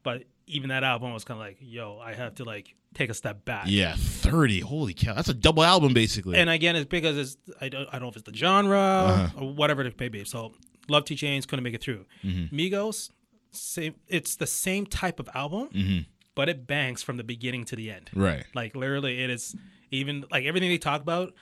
but 0.03 0.25
even 0.47 0.69
that 0.71 0.85
album 0.85 1.13
was 1.13 1.25
kind 1.25 1.41
of 1.41 1.47
like, 1.47 1.57
yo, 1.61 1.99
I 1.99 2.15
have 2.15 2.35
to 2.37 2.45
like 2.45 2.75
take 2.95 3.09
a 3.11 3.15
step 3.15 3.45
back. 3.45 3.65
Yeah, 3.69 3.95
thirty. 3.97 4.61
Holy 4.61 4.93
cow, 4.95 5.15
that's 5.15 5.29
a 5.29 5.35
double 5.35 5.63
album 5.63 5.95
basically. 5.95 6.37
And 6.37 6.51
again, 6.51 6.77
it's 6.77 6.89
because 6.89 7.17
it's 7.17 7.37
I 7.61 7.69
don't, 7.69 7.87
I 7.89 7.93
don't 7.93 8.03
know 8.03 8.09
if 8.09 8.17
it's 8.17 8.29
the 8.31 8.37
genre 8.37 8.77
Uh-huh. 8.79 9.41
or 9.45 9.53
whatever 9.55 9.83
it 9.83 9.99
may 9.99 10.09
be. 10.09 10.25
So, 10.25 10.53
love 10.89 11.05
2 11.05 11.15
Chainz 11.15 11.47
couldn't 11.47 11.63
make 11.63 11.75
it 11.75 11.83
through. 11.83 12.05
Mm-hmm. 12.25 12.55
Migos, 12.57 13.11
same. 13.53 13.95
It's 14.09 14.37
the 14.37 14.47
same 14.47 14.85
type 14.87 15.21
of 15.21 15.29
album, 15.35 16.07
but 16.35 16.49
it 16.49 16.67
banks 16.67 17.03
from 17.03 17.17
the 17.17 17.25
beginning 17.25 17.65
to 17.67 17.77
the 17.77 17.91
end. 17.91 18.11
Right. 18.15 18.45
Like 18.55 18.75
literally, 18.77 19.23
it 19.23 19.31
is 19.31 19.55
even 19.91 20.25
like 20.31 20.45
everything 20.45 20.71
they 20.71 20.79
talk 20.79 21.03
about 21.03 21.35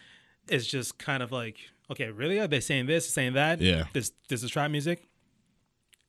is 0.48 0.66
just 0.66 0.98
kind 0.98 1.22
of 1.22 1.30
like, 1.32 1.56
okay, 1.90 2.10
really? 2.10 2.38
Are 2.40 2.48
they 2.48 2.60
saying 2.60 2.86
this, 2.86 3.08
saying 3.08 3.34
that? 3.34 3.60
Yeah. 3.60 3.84
This 3.92 4.12
this 4.28 4.42
is 4.42 4.50
trap 4.50 4.70
music. 4.70 5.06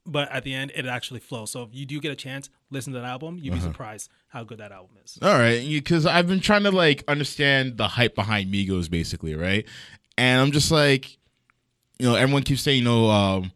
But 0.03 0.31
at 0.31 0.43
the 0.43 0.53
end, 0.55 0.71
it 0.73 0.87
actually 0.87 1.19
flows. 1.19 1.51
So 1.51 1.61
if 1.61 1.69
you 1.73 1.85
do 1.85 1.99
get 1.99 2.11
a 2.11 2.15
chance, 2.15 2.49
listen 2.71 2.91
to 2.93 2.99
that 2.99 3.05
album. 3.05 3.37
You'd 3.37 3.53
Uh-huh. 3.53 3.67
be 3.67 3.71
surprised 3.71 4.09
how 4.29 4.43
good 4.43 4.57
that 4.57 4.71
album 4.71 4.97
is. 5.05 5.19
All 5.21 5.37
right, 5.37 5.63
because 5.63 6.07
I've 6.07 6.27
been 6.27 6.39
trying 6.39 6.63
to 6.63 6.71
like 6.71 7.03
understand 7.07 7.77
the 7.77 7.87
hype 7.87 8.15
behind 8.15 8.51
Migos, 8.51 8.89
basically, 8.89 9.35
right? 9.35 9.63
And 10.17 10.41
I'm 10.41 10.51
just 10.51 10.71
like, 10.71 11.17
you 11.99 12.07
know, 12.07 12.15
everyone 12.15 12.41
keeps 12.41 12.61
saying, 12.63 12.79
you 12.79 12.83
know, 12.83 13.11
um, 13.11 13.51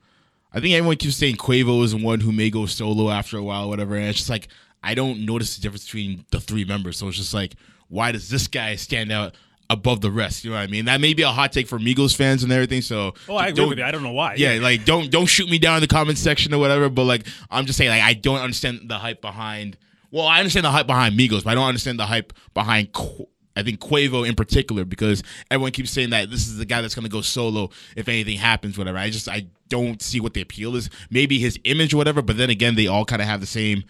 I 0.54 0.60
think 0.60 0.76
everyone 0.76 0.98
keeps 0.98 1.18
saying 1.18 1.38
Quavo 1.38 1.84
is 1.84 1.92
the 1.92 1.98
one 1.98 2.20
who 2.20 2.32
may 2.32 2.52
go 2.52 2.68
solo 2.68 3.10
after 3.10 3.38
a 3.40 3.44
while, 3.44 3.68
whatever. 3.68 3.96
And 3.96 4.06
it's 4.08 4.20
just 4.20 4.30
like 4.30 4.48
I 4.86 4.94
don't 4.96 5.26
notice 5.26 5.56
the 5.56 5.62
difference 5.62 5.86
between 5.86 6.26
the 6.32 6.40
three 6.40 6.64
members. 6.66 6.98
So 6.98 7.08
it's 7.08 7.18
just 7.18 7.34
like, 7.34 7.56
why 7.88 8.12
does 8.12 8.30
this 8.30 8.48
guy 8.48 8.76
stand 8.76 9.12
out 9.12 9.36
above 9.70 10.02
the 10.02 10.12
rest? 10.12 10.44
You 10.44 10.52
know 10.52 10.58
what 10.58 10.64
I 10.64 10.68
mean? 10.68 10.86
That 10.86 11.02
may 11.02 11.14
be 11.14 11.24
a 11.24 11.30
hot 11.30 11.52
take 11.52 11.68
for 11.68 11.80
Migos 11.80 12.16
fans 12.16 12.44
and 12.44 12.52
everything. 12.52 12.82
So 12.82 13.14
Oh, 13.28 13.36
I 13.36 13.48
agree 13.48 13.66
with 13.66 13.78
you. 13.80 13.84
I 13.84 13.92
don't 13.92 14.04
know 14.04 14.12
why. 14.12 14.36
yeah, 14.36 14.60
like 14.62 14.86
don't 14.86 15.10
don't 15.12 15.26
shoot 15.26 15.50
me 15.50 15.58
down 15.60 15.76
in 15.78 15.82
the 15.82 15.88
comment 15.88 16.18
section 16.18 16.54
or 16.54 16.60
whatever. 16.60 16.90
But 16.90 17.04
like 17.06 17.26
I'm 17.50 17.66
just 17.66 17.78
saying, 17.78 17.90
like 17.90 18.02
I 18.04 18.14
don't 18.14 18.40
understand 18.40 18.82
the 18.90 18.98
hype 19.00 19.22
behind. 19.22 19.78
Well, 20.12 20.28
I 20.28 20.40
understand 20.40 20.66
the 20.66 20.72
hype 20.72 20.88
behind 20.88 21.18
Migos, 21.20 21.44
but 21.44 21.50
I 21.52 21.56
don't 21.56 21.68
understand 21.68 22.00
the 22.00 22.06
hype 22.06 22.32
behind. 22.54 22.94
Qu- 22.94 23.28
I 23.58 23.64
think 23.64 23.80
Quavo 23.80 24.28
in 24.28 24.36
particular 24.36 24.84
because 24.84 25.24
everyone 25.50 25.72
keeps 25.72 25.90
saying 25.92 26.10
that 26.10 26.30
this 26.30 26.46
is 26.48 26.58
the 26.58 26.66
guy 26.66 26.82
that's 26.82 26.94
going 26.94 27.04
to 27.06 27.10
go 27.10 27.22
solo 27.22 27.70
if 27.96 28.10
anything 28.10 28.38
happens, 28.38 28.78
whatever. 28.78 28.98
I 28.98 29.10
just 29.10 29.30
I 29.30 29.48
don't 29.70 30.02
see 30.02 30.20
what 30.20 30.34
the 30.34 30.42
appeal 30.42 30.76
is. 30.76 30.90
Maybe 31.10 31.40
his 31.40 31.58
image 31.64 31.94
or 31.94 31.98
whatever, 31.98 32.22
but 32.22 32.38
then 32.38 32.50
again, 32.50 32.76
they 32.76 32.88
all 32.88 33.06
kind 33.06 33.22
of 33.22 33.28
have 33.30 33.40
the 33.40 33.48
same 33.48 33.84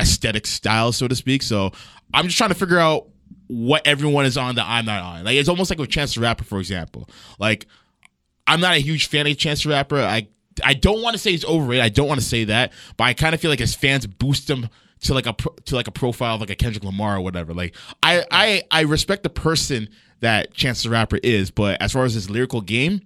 aesthetic 0.00 0.46
style, 0.46 0.92
so 0.92 1.08
to 1.08 1.14
speak. 1.14 1.42
So 1.42 1.72
I'm 2.12 2.26
just 2.26 2.38
trying 2.38 2.50
to 2.50 2.56
figure 2.56 2.78
out 2.78 3.08
what 3.46 3.86
everyone 3.86 4.24
is 4.24 4.36
on 4.36 4.54
that 4.56 4.66
I'm 4.66 4.86
not 4.86 5.02
on. 5.02 5.24
Like 5.24 5.36
it's 5.36 5.48
almost 5.48 5.70
like 5.70 5.78
with 5.78 5.90
Chance 5.90 6.14
the 6.14 6.20
Rapper, 6.20 6.44
for 6.44 6.58
example. 6.58 7.08
Like 7.38 7.66
I'm 8.46 8.60
not 8.60 8.74
a 8.74 8.80
huge 8.80 9.08
fan 9.08 9.26
of 9.26 9.36
Chance 9.36 9.64
the 9.64 9.70
Rapper. 9.70 9.98
I 9.98 10.28
I 10.64 10.74
don't 10.74 11.02
want 11.02 11.14
to 11.14 11.18
say 11.18 11.32
he's 11.32 11.44
overrated. 11.44 11.84
I 11.84 11.88
don't 11.88 12.08
want 12.08 12.20
to 12.20 12.26
say 12.26 12.44
that, 12.44 12.72
but 12.96 13.04
I 13.04 13.14
kind 13.14 13.34
of 13.34 13.40
feel 13.40 13.50
like 13.50 13.58
his 13.58 13.74
fans 13.74 14.06
boost 14.06 14.48
him 14.48 14.68
to 15.02 15.14
like 15.14 15.26
a 15.26 15.34
to 15.64 15.74
like 15.74 15.88
a 15.88 15.92
profile 15.92 16.36
of 16.36 16.40
like 16.40 16.50
a 16.50 16.54
Kendrick 16.54 16.84
Lamar 16.84 17.16
or 17.16 17.20
whatever. 17.20 17.52
Like 17.54 17.74
I 18.02 18.24
I 18.30 18.62
I 18.70 18.80
respect 18.82 19.22
the 19.22 19.30
person 19.30 19.88
that 20.20 20.54
Chance 20.54 20.84
the 20.84 20.90
Rapper 20.90 21.18
is, 21.22 21.50
but 21.50 21.80
as 21.82 21.92
far 21.92 22.04
as 22.04 22.14
his 22.14 22.30
lyrical 22.30 22.60
game, 22.60 23.02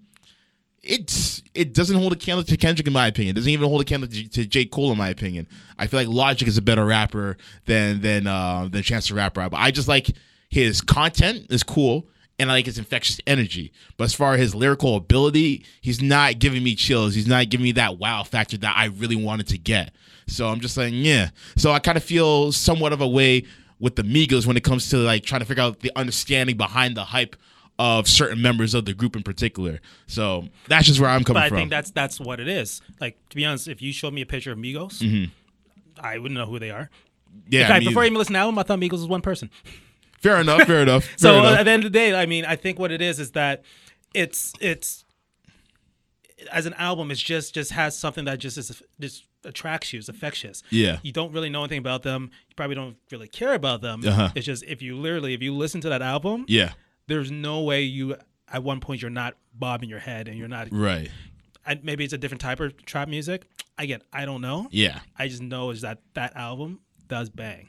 it's 0.82 1.42
it 1.54 1.74
doesn't 1.74 1.96
hold 1.96 2.12
a 2.12 2.16
candle 2.16 2.44
to 2.44 2.56
Kendrick 2.56 2.86
in 2.86 2.92
my 2.92 3.06
opinion. 3.06 3.34
It 3.34 3.40
doesn't 3.40 3.50
even 3.50 3.68
hold 3.68 3.80
a 3.80 3.84
candle 3.84 4.08
to, 4.08 4.28
to 4.28 4.46
J 4.46 4.64
Cole 4.64 4.92
in 4.92 4.98
my 4.98 5.08
opinion. 5.08 5.46
I 5.78 5.86
feel 5.86 6.00
like 6.00 6.08
Logic 6.08 6.46
is 6.46 6.56
a 6.56 6.62
better 6.62 6.84
rapper 6.84 7.36
than 7.66 8.00
than 8.00 8.26
uh, 8.26 8.68
than 8.70 8.82
Chance 8.82 9.08
the 9.08 9.14
Rapper. 9.14 9.48
But 9.48 9.58
I 9.58 9.70
just 9.70 9.88
like 9.88 10.10
his 10.48 10.80
content 10.80 11.46
is 11.50 11.62
cool, 11.62 12.08
and 12.38 12.50
I 12.50 12.54
like 12.54 12.66
his 12.66 12.78
infectious 12.78 13.20
energy. 13.26 13.72
But 13.96 14.04
as 14.04 14.14
far 14.14 14.34
as 14.34 14.40
his 14.40 14.54
lyrical 14.54 14.96
ability, 14.96 15.64
he's 15.80 16.00
not 16.00 16.38
giving 16.38 16.62
me 16.62 16.74
chills. 16.74 17.14
He's 17.14 17.28
not 17.28 17.48
giving 17.48 17.64
me 17.64 17.72
that 17.72 17.98
wow 17.98 18.22
factor 18.22 18.56
that 18.58 18.76
I 18.76 18.86
really 18.86 19.16
wanted 19.16 19.48
to 19.48 19.58
get. 19.58 19.92
So 20.26 20.48
I'm 20.48 20.60
just 20.60 20.74
saying, 20.74 20.94
yeah. 20.94 21.30
So 21.56 21.72
I 21.72 21.78
kind 21.78 21.96
of 21.96 22.04
feel 22.04 22.52
somewhat 22.52 22.92
of 22.92 23.00
a 23.00 23.08
way 23.08 23.44
with 23.80 23.96
the 23.96 24.02
Migos 24.02 24.46
when 24.46 24.56
it 24.56 24.64
comes 24.64 24.90
to 24.90 24.98
like 24.98 25.24
trying 25.24 25.40
to 25.40 25.46
figure 25.46 25.62
out 25.62 25.80
the 25.80 25.92
understanding 25.96 26.56
behind 26.56 26.96
the 26.96 27.04
hype 27.04 27.36
of 27.78 28.08
certain 28.08 28.42
members 28.42 28.74
of 28.74 28.84
the 28.86 28.92
group 28.94 29.14
in 29.14 29.22
particular. 29.22 29.80
So 30.06 30.48
that's 30.66 30.86
just 30.86 30.98
where 31.00 31.10
I'm 31.10 31.22
coming 31.24 31.40
But 31.40 31.44
I 31.44 31.48
from. 31.48 31.58
think 31.58 31.70
that's 31.70 31.90
that's 31.92 32.18
what 32.20 32.40
it 32.40 32.48
is. 32.48 32.80
Like 33.00 33.16
to 33.30 33.36
be 33.36 33.44
honest, 33.44 33.68
if 33.68 33.80
you 33.80 33.92
showed 33.92 34.12
me 34.12 34.20
a 34.22 34.26
picture 34.26 34.52
of 34.52 34.58
Migos, 34.58 35.30
I 36.00 36.18
wouldn't 36.18 36.38
know 36.38 36.46
who 36.46 36.58
they 36.58 36.70
are. 36.70 36.90
yeah, 37.48 37.62
In 37.62 37.66
fact, 37.68 37.84
before 37.86 38.02
I 38.02 38.06
either. 38.06 38.12
even 38.12 38.18
listened 38.18 38.34
to 38.34 38.38
the 38.38 38.42
album, 38.42 38.58
I 38.58 38.62
thought 38.64 38.78
Migos 38.80 38.92
was 38.92 39.06
one 39.06 39.20
person. 39.22 39.50
fair 40.20 40.40
enough, 40.40 40.62
fair 40.62 40.82
enough. 40.82 41.04
Fair 41.18 41.18
So 41.18 41.38
enough. 41.38 41.58
at 41.60 41.62
the 41.64 41.70
end 41.70 41.84
of 41.84 41.92
the 41.92 41.98
day, 41.98 42.14
I 42.14 42.26
mean, 42.26 42.44
I 42.44 42.56
think 42.56 42.78
what 42.78 42.90
it 42.90 43.00
is 43.00 43.20
is 43.20 43.30
that 43.32 43.62
it's 44.14 44.52
it's 44.60 45.04
as 46.52 46.66
an 46.66 46.74
album, 46.74 47.10
it's 47.10 47.20
just 47.22 47.54
just 47.54 47.72
has 47.72 47.96
something 47.96 48.24
that 48.24 48.38
just 48.38 48.58
is 48.58 48.82
just 49.00 49.24
attracts 49.44 49.92
you, 49.92 49.98
it's 50.00 50.08
infectious. 50.08 50.62
Yeah. 50.70 50.98
You 51.02 51.12
don't 51.12 51.32
really 51.32 51.48
know 51.50 51.60
anything 51.60 51.78
about 51.78 52.02
them. 52.02 52.30
You 52.48 52.54
probably 52.56 52.74
don't 52.74 52.96
really 53.12 53.28
care 53.28 53.54
about 53.54 53.80
them. 53.82 54.02
Uh-huh. 54.04 54.30
It's 54.34 54.46
just 54.46 54.64
if 54.64 54.82
you 54.82 54.96
literally 54.96 55.34
if 55.34 55.42
you 55.42 55.54
listen 55.54 55.80
to 55.82 55.88
that 55.90 56.02
album, 56.02 56.44
yeah, 56.48 56.72
there's 57.08 57.30
no 57.30 57.62
way 57.62 57.82
you 57.82 58.16
at 58.50 58.62
one 58.62 58.80
point 58.80 59.02
you're 59.02 59.10
not 59.10 59.34
bobbing 59.52 59.88
your 59.88 59.98
head 59.98 60.28
and 60.28 60.38
you're 60.38 60.48
not. 60.48 60.68
right. 60.70 61.10
I, 61.66 61.78
maybe 61.82 62.02
it's 62.02 62.14
a 62.14 62.18
different 62.18 62.40
type 62.40 62.60
of 62.60 62.82
trap 62.86 63.08
music. 63.08 63.44
Again, 63.76 64.00
I 64.10 64.24
don't 64.24 64.40
know. 64.40 64.68
Yeah. 64.70 65.00
I 65.18 65.28
just 65.28 65.42
know 65.42 65.70
is 65.70 65.82
that 65.82 65.98
that 66.14 66.34
album 66.34 66.80
does 67.08 67.28
bang. 67.28 67.68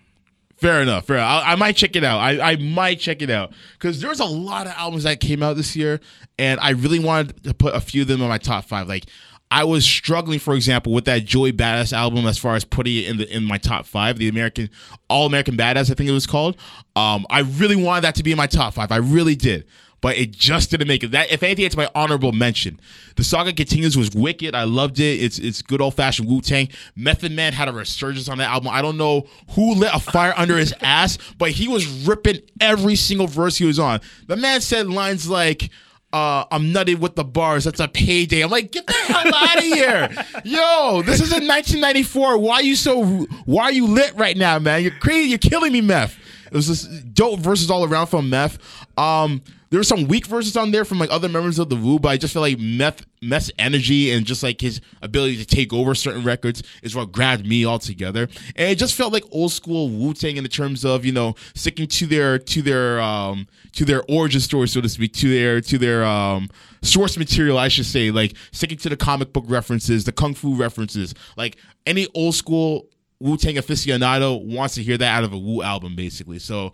Fair 0.56 0.82
enough. 0.82 1.08
Fair. 1.08 1.18
Enough. 1.18 1.44
I, 1.46 1.54
I 1.54 1.56
might 1.56 1.76
check 1.76 1.96
it 1.96 2.04
out. 2.04 2.20
I, 2.20 2.52
I 2.52 2.56
might 2.58 3.00
check 3.00 3.22
it 3.22 3.30
out 3.30 3.52
because 3.74 4.02
there's 4.02 4.20
a 4.20 4.26
lot 4.26 4.68
of 4.68 4.74
albums 4.74 5.04
that 5.04 5.20
came 5.20 5.44
out 5.44 5.56
this 5.56 5.76
year, 5.76 6.00
and 6.38 6.60
I 6.60 6.72
really 6.72 7.00
wanted 7.00 7.44
to 7.44 7.54
put 7.54 7.76
a 7.76 7.82
few 7.82 8.02
of 8.04 8.08
them 8.08 8.22
in 8.22 8.28
my 8.30 8.38
top 8.38 8.66
five. 8.66 8.88
Like 8.88 9.06
I 9.52 9.64
was 9.64 9.84
struggling, 9.84 10.40
for 10.40 10.54
example, 10.54 10.94
with 10.94 11.06
that 11.06 11.26
Joey 11.26 11.52
Badass 11.52 11.92
album 11.92 12.28
as 12.28 12.38
far 12.38 12.56
as 12.56 12.64
putting 12.64 12.98
it 12.98 13.08
in 13.08 13.18
the 13.18 13.36
in 13.36 13.44
my 13.44 13.58
top 13.58 13.86
five, 13.86 14.18
the 14.18 14.28
American 14.28 14.70
All 15.10 15.26
American 15.26 15.58
Badass, 15.58 15.90
I 15.90 15.96
think 15.96 16.10
it 16.10 16.14
was 16.14 16.28
called. 16.28 16.56
Um, 16.96 17.26
I 17.30 17.40
really 17.40 17.76
wanted 17.76 18.02
that 18.02 18.16
to 18.16 18.24
be 18.24 18.32
in 18.32 18.38
my 18.38 18.48
top 18.48 18.76
five. 18.76 18.92
I 18.92 18.98
really 18.98 19.36
did. 19.36 19.66
But 20.02 20.18
it 20.18 20.32
just 20.32 20.72
didn't 20.72 20.88
make 20.88 21.04
it. 21.04 21.12
That 21.12 21.30
if 21.30 21.44
anything, 21.44 21.66
it's 21.66 21.76
my 21.76 21.90
honorable 21.94 22.32
mention. 22.32 22.80
The 23.18 23.24
saga 23.24 23.52
continues 23.52 23.98
was 23.98 24.12
wicked. 24.12 24.56
I 24.56 24.64
loved 24.64 25.00
it. 25.00 25.22
It's 25.22 25.40
it's 25.40 25.62
good 25.62 25.82
old 25.82 25.96
fashioned 25.96 26.30
Wu 26.30 26.40
Tang. 26.40 26.70
Method 26.96 27.34
Man 27.34 27.52
had 27.52 27.68
a 27.68 27.74
resurgence 27.74 28.30
on 28.30 28.38
that 28.38 28.50
album. 28.50 28.70
I 28.70 28.82
don't 28.82 28.98
know 28.98 29.28
who 29.52 29.74
lit 29.74 29.94
a 29.94 30.00
fire 30.00 30.34
under 30.38 30.56
his 30.56 30.74
ass, 30.80 31.18
but 31.38 31.52
he 31.52 31.68
was 31.68 31.86
ripping 32.08 32.40
every 32.62 32.96
single 32.96 33.28
verse 33.28 33.58
he 33.58 33.66
was 33.66 33.78
on. 33.78 34.00
The 34.28 34.38
man 34.38 34.62
said 34.62 34.88
lines 34.88 35.28
like, 35.28 35.70
uh, 36.12 36.46
I'm 36.52 36.66
nutted 36.74 37.00
with 37.00 37.16
the 37.16 37.24
bars. 37.24 37.66
That's 37.66 37.80
a 37.80 37.88
payday. 37.88 38.42
I'm 38.42 38.50
like, 38.50 38.72
get 38.72 38.88
the 38.88 38.94
hell 38.94 39.34
out 39.34 39.58
of 39.58 39.64
here, 39.64 40.10
yo! 40.44 41.02
This 41.04 41.22
is 41.22 41.32
in 41.32 41.48
1994. 41.48 42.38
Why 42.38 42.56
are 42.56 42.64
you 42.64 42.76
so? 42.76 43.04
Why 43.46 43.64
are 43.66 43.72
you 43.72 43.86
lit 43.88 44.16
right 44.16 44.36
now, 44.36 44.58
man? 44.60 44.82
You're 44.82 44.92
crazy. 44.92 45.30
You're 45.30 45.38
killing 45.40 45.72
me, 45.72 45.82
Meth. 45.82 46.18
It 46.48 46.54
was 46.54 46.68
just 46.68 47.14
dope 47.14 47.40
verses 47.40 47.70
all 47.70 47.84
around 47.84 48.08
from 48.08 48.30
Meth. 48.30 48.58
Um, 48.98 49.42
there 49.70 49.80
were 49.80 49.84
some 49.84 50.08
weak 50.08 50.26
verses 50.26 50.58
on 50.58 50.72
there 50.72 50.84
from 50.84 51.00
like 51.00 51.12
other 51.12 51.30
members 51.30 51.60
of 51.60 51.70
the 51.70 51.76
Wu, 51.76 52.00
but 52.00 52.10
I 52.10 52.18
just 52.18 52.34
feel 52.34 52.42
like 52.42 52.60
Meth, 52.60 53.06
Meth's 53.22 53.52
energy 53.60 54.12
and 54.12 54.26
just 54.26 54.42
like 54.42 54.62
his 54.62 54.82
ability 55.02 55.38
to 55.38 55.46
take 55.46 55.72
over 55.72 55.94
certain 55.94 56.24
records 56.24 56.64
is 56.82 56.96
what 56.96 57.12
grabbed 57.12 57.46
me 57.46 57.66
altogether. 57.66 58.24
And 58.56 58.72
it 58.72 58.76
just 58.76 58.96
felt 58.96 59.14
like 59.14 59.24
old 59.32 59.52
school 59.52 59.90
Wu 59.90 60.14
Tang 60.14 60.38
in 60.38 60.44
the 60.44 60.50
terms 60.50 60.84
of 60.84 61.06
you 61.06 61.12
know 61.12 61.36
sticking 61.54 61.88
to 61.88 62.08
their 62.08 62.40
to 62.40 62.62
their 62.62 63.00
um 63.00 63.48
to 63.74 63.86
their 63.86 64.04
origin 64.10 64.42
story, 64.42 64.68
so 64.68 64.82
to 64.82 64.90
speak, 64.90 65.14
to 65.14 65.30
their 65.30 65.62
to 65.62 65.78
their 65.78 66.04
um 66.04 66.50
source 66.82 67.18
material, 67.18 67.58
I 67.58 67.68
should 67.68 67.86
say, 67.86 68.12
like 68.12 68.34
sticking 68.52 68.78
to 68.80 68.90
the 68.90 68.98
comic 68.98 69.34
book 69.34 69.46
references, 69.48 70.06
the 70.06 70.12
kung 70.12 70.34
fu 70.34 70.56
references, 70.56 71.14
like 71.38 71.58
any 71.86 72.08
old 72.16 72.36
school 72.36 72.88
Wu 73.22 73.36
Tang 73.36 73.56
aficionado 73.56 74.42
wants 74.42 74.76
to 74.76 74.84
hear 74.84 74.98
that 74.98 75.18
out 75.18 75.24
of 75.26 75.34
a 75.34 75.38
Wu 75.38 75.62
album, 75.62 75.96
basically. 75.96 76.40
So 76.40 76.72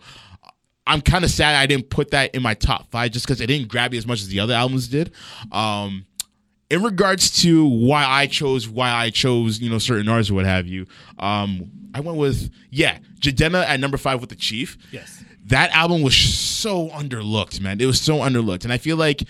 I'm 0.86 1.00
kind 1.00 1.24
of 1.24 1.30
sad 1.30 1.54
I 1.56 1.66
didn't 1.66 1.90
put 1.90 2.10
that 2.12 2.34
in 2.34 2.42
my 2.42 2.54
top 2.54 2.90
five 2.90 3.10
just 3.10 3.26
because 3.26 3.40
it 3.40 3.46
didn't 3.46 3.68
grab 3.68 3.92
me 3.92 3.98
as 3.98 4.06
much 4.06 4.20
as 4.20 4.28
the 4.28 4.40
other 4.40 4.54
albums 4.54 4.88
did. 4.88 5.12
Um, 5.52 6.06
in 6.70 6.82
regards 6.82 7.42
to 7.42 7.64
why 7.66 8.04
I 8.04 8.26
chose 8.26 8.68
why 8.68 8.90
I 8.90 9.10
chose 9.10 9.60
you 9.60 9.70
know 9.70 9.78
certain 9.78 10.08
artists 10.08 10.30
or 10.30 10.34
what 10.34 10.46
have 10.46 10.66
you, 10.66 10.86
um, 11.18 11.70
I 11.94 12.00
went 12.00 12.18
with 12.18 12.50
yeah 12.70 12.98
Jidenna 13.20 13.64
at 13.64 13.80
number 13.80 13.96
five 13.96 14.20
with 14.20 14.30
the 14.30 14.36
Chief. 14.36 14.76
Yes. 14.90 15.24
that 15.46 15.70
album 15.70 16.02
was 16.02 16.16
so 16.16 16.88
underlooked, 16.88 17.60
man. 17.60 17.80
It 17.80 17.86
was 17.86 18.00
so 18.00 18.18
underlooked, 18.18 18.64
and 18.64 18.72
I 18.72 18.78
feel 18.78 18.96
like 18.96 19.22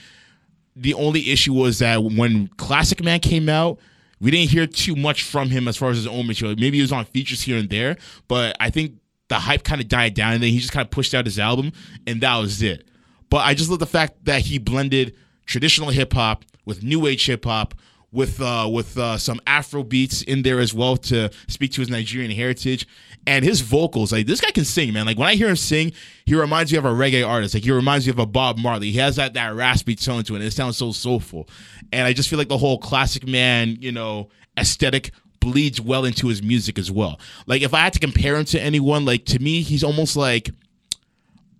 the 0.74 0.94
only 0.94 1.30
issue 1.30 1.54
was 1.54 1.78
that 1.78 2.02
when 2.02 2.48
Classic 2.56 3.02
Man 3.02 3.20
came 3.20 3.48
out, 3.48 3.78
we 4.20 4.30
didn't 4.30 4.50
hear 4.50 4.66
too 4.66 4.96
much 4.96 5.22
from 5.22 5.50
him 5.50 5.68
as 5.68 5.76
far 5.76 5.90
as 5.90 5.96
his 5.96 6.06
own 6.06 6.26
material. 6.26 6.56
Maybe 6.58 6.78
he 6.78 6.82
was 6.82 6.92
on 6.92 7.04
features 7.06 7.42
here 7.42 7.58
and 7.58 7.68
there, 7.68 7.96
but 8.28 8.56
I 8.60 8.70
think 8.70 8.94
the 9.28 9.36
hype 9.36 9.64
kind 9.64 9.80
of 9.80 9.88
died 9.88 10.14
down, 10.14 10.34
and 10.34 10.42
then 10.42 10.50
he 10.50 10.58
just 10.58 10.72
kind 10.72 10.84
of 10.84 10.90
pushed 10.90 11.14
out 11.14 11.24
his 11.26 11.38
album, 11.38 11.72
and 12.06 12.20
that 12.20 12.36
was 12.36 12.62
it. 12.62 12.88
But 13.28 13.38
I 13.38 13.54
just 13.54 13.70
love 13.70 13.80
the 13.80 13.86
fact 13.86 14.24
that 14.24 14.42
he 14.42 14.58
blended 14.58 15.14
traditional 15.46 15.90
hip 15.90 16.12
hop 16.12 16.44
with 16.64 16.82
new 16.82 17.06
age 17.06 17.26
hip 17.26 17.44
hop. 17.44 17.74
With 18.12 18.40
uh, 18.40 18.70
with 18.72 18.96
uh, 18.96 19.18
some 19.18 19.40
Afro 19.46 19.82
beats 19.82 20.22
in 20.22 20.42
there 20.42 20.58
as 20.58 20.72
well 20.72 20.96
to 20.96 21.28
speak 21.48 21.72
to 21.72 21.82
his 21.82 21.90
Nigerian 21.90 22.30
heritage, 22.30 22.86
and 23.26 23.44
his 23.44 23.60
vocals 23.60 24.10
like 24.10 24.26
this 24.26 24.40
guy 24.40 24.52
can 24.52 24.64
sing, 24.64 24.92
man. 24.94 25.04
Like 25.04 25.18
when 25.18 25.28
I 25.28 25.34
hear 25.34 25.48
him 25.48 25.56
sing, 25.56 25.92
he 26.24 26.34
reminds 26.34 26.72
me 26.72 26.78
of 26.78 26.86
a 26.86 26.90
reggae 26.90 27.26
artist. 27.26 27.52
Like 27.52 27.64
he 27.64 27.72
reminds 27.72 28.06
me 28.06 28.12
of 28.12 28.18
a 28.18 28.24
Bob 28.24 28.56
Marley. 28.58 28.90
He 28.90 28.98
has 28.98 29.16
that 29.16 29.34
that 29.34 29.54
raspy 29.54 29.96
tone 29.96 30.22
to 30.22 30.34
it. 30.34 30.36
And 30.36 30.46
it 30.46 30.52
sounds 30.52 30.78
so 30.78 30.92
soulful, 30.92 31.46
and 31.92 32.06
I 32.06 32.14
just 32.14 32.30
feel 32.30 32.38
like 32.38 32.48
the 32.48 32.56
whole 32.56 32.78
classic 32.78 33.26
man, 33.26 33.76
you 33.80 33.92
know, 33.92 34.30
aesthetic 34.56 35.10
bleeds 35.46 35.80
well 35.80 36.04
into 36.04 36.26
his 36.26 36.42
music 36.42 36.76
as 36.78 36.90
well. 36.90 37.20
Like 37.46 37.62
if 37.62 37.72
I 37.72 37.78
had 37.80 37.92
to 37.92 38.00
compare 38.00 38.36
him 38.36 38.44
to 38.46 38.60
anyone, 38.60 39.04
like 39.04 39.24
to 39.26 39.38
me, 39.38 39.62
he's 39.62 39.84
almost 39.84 40.16
like 40.16 40.50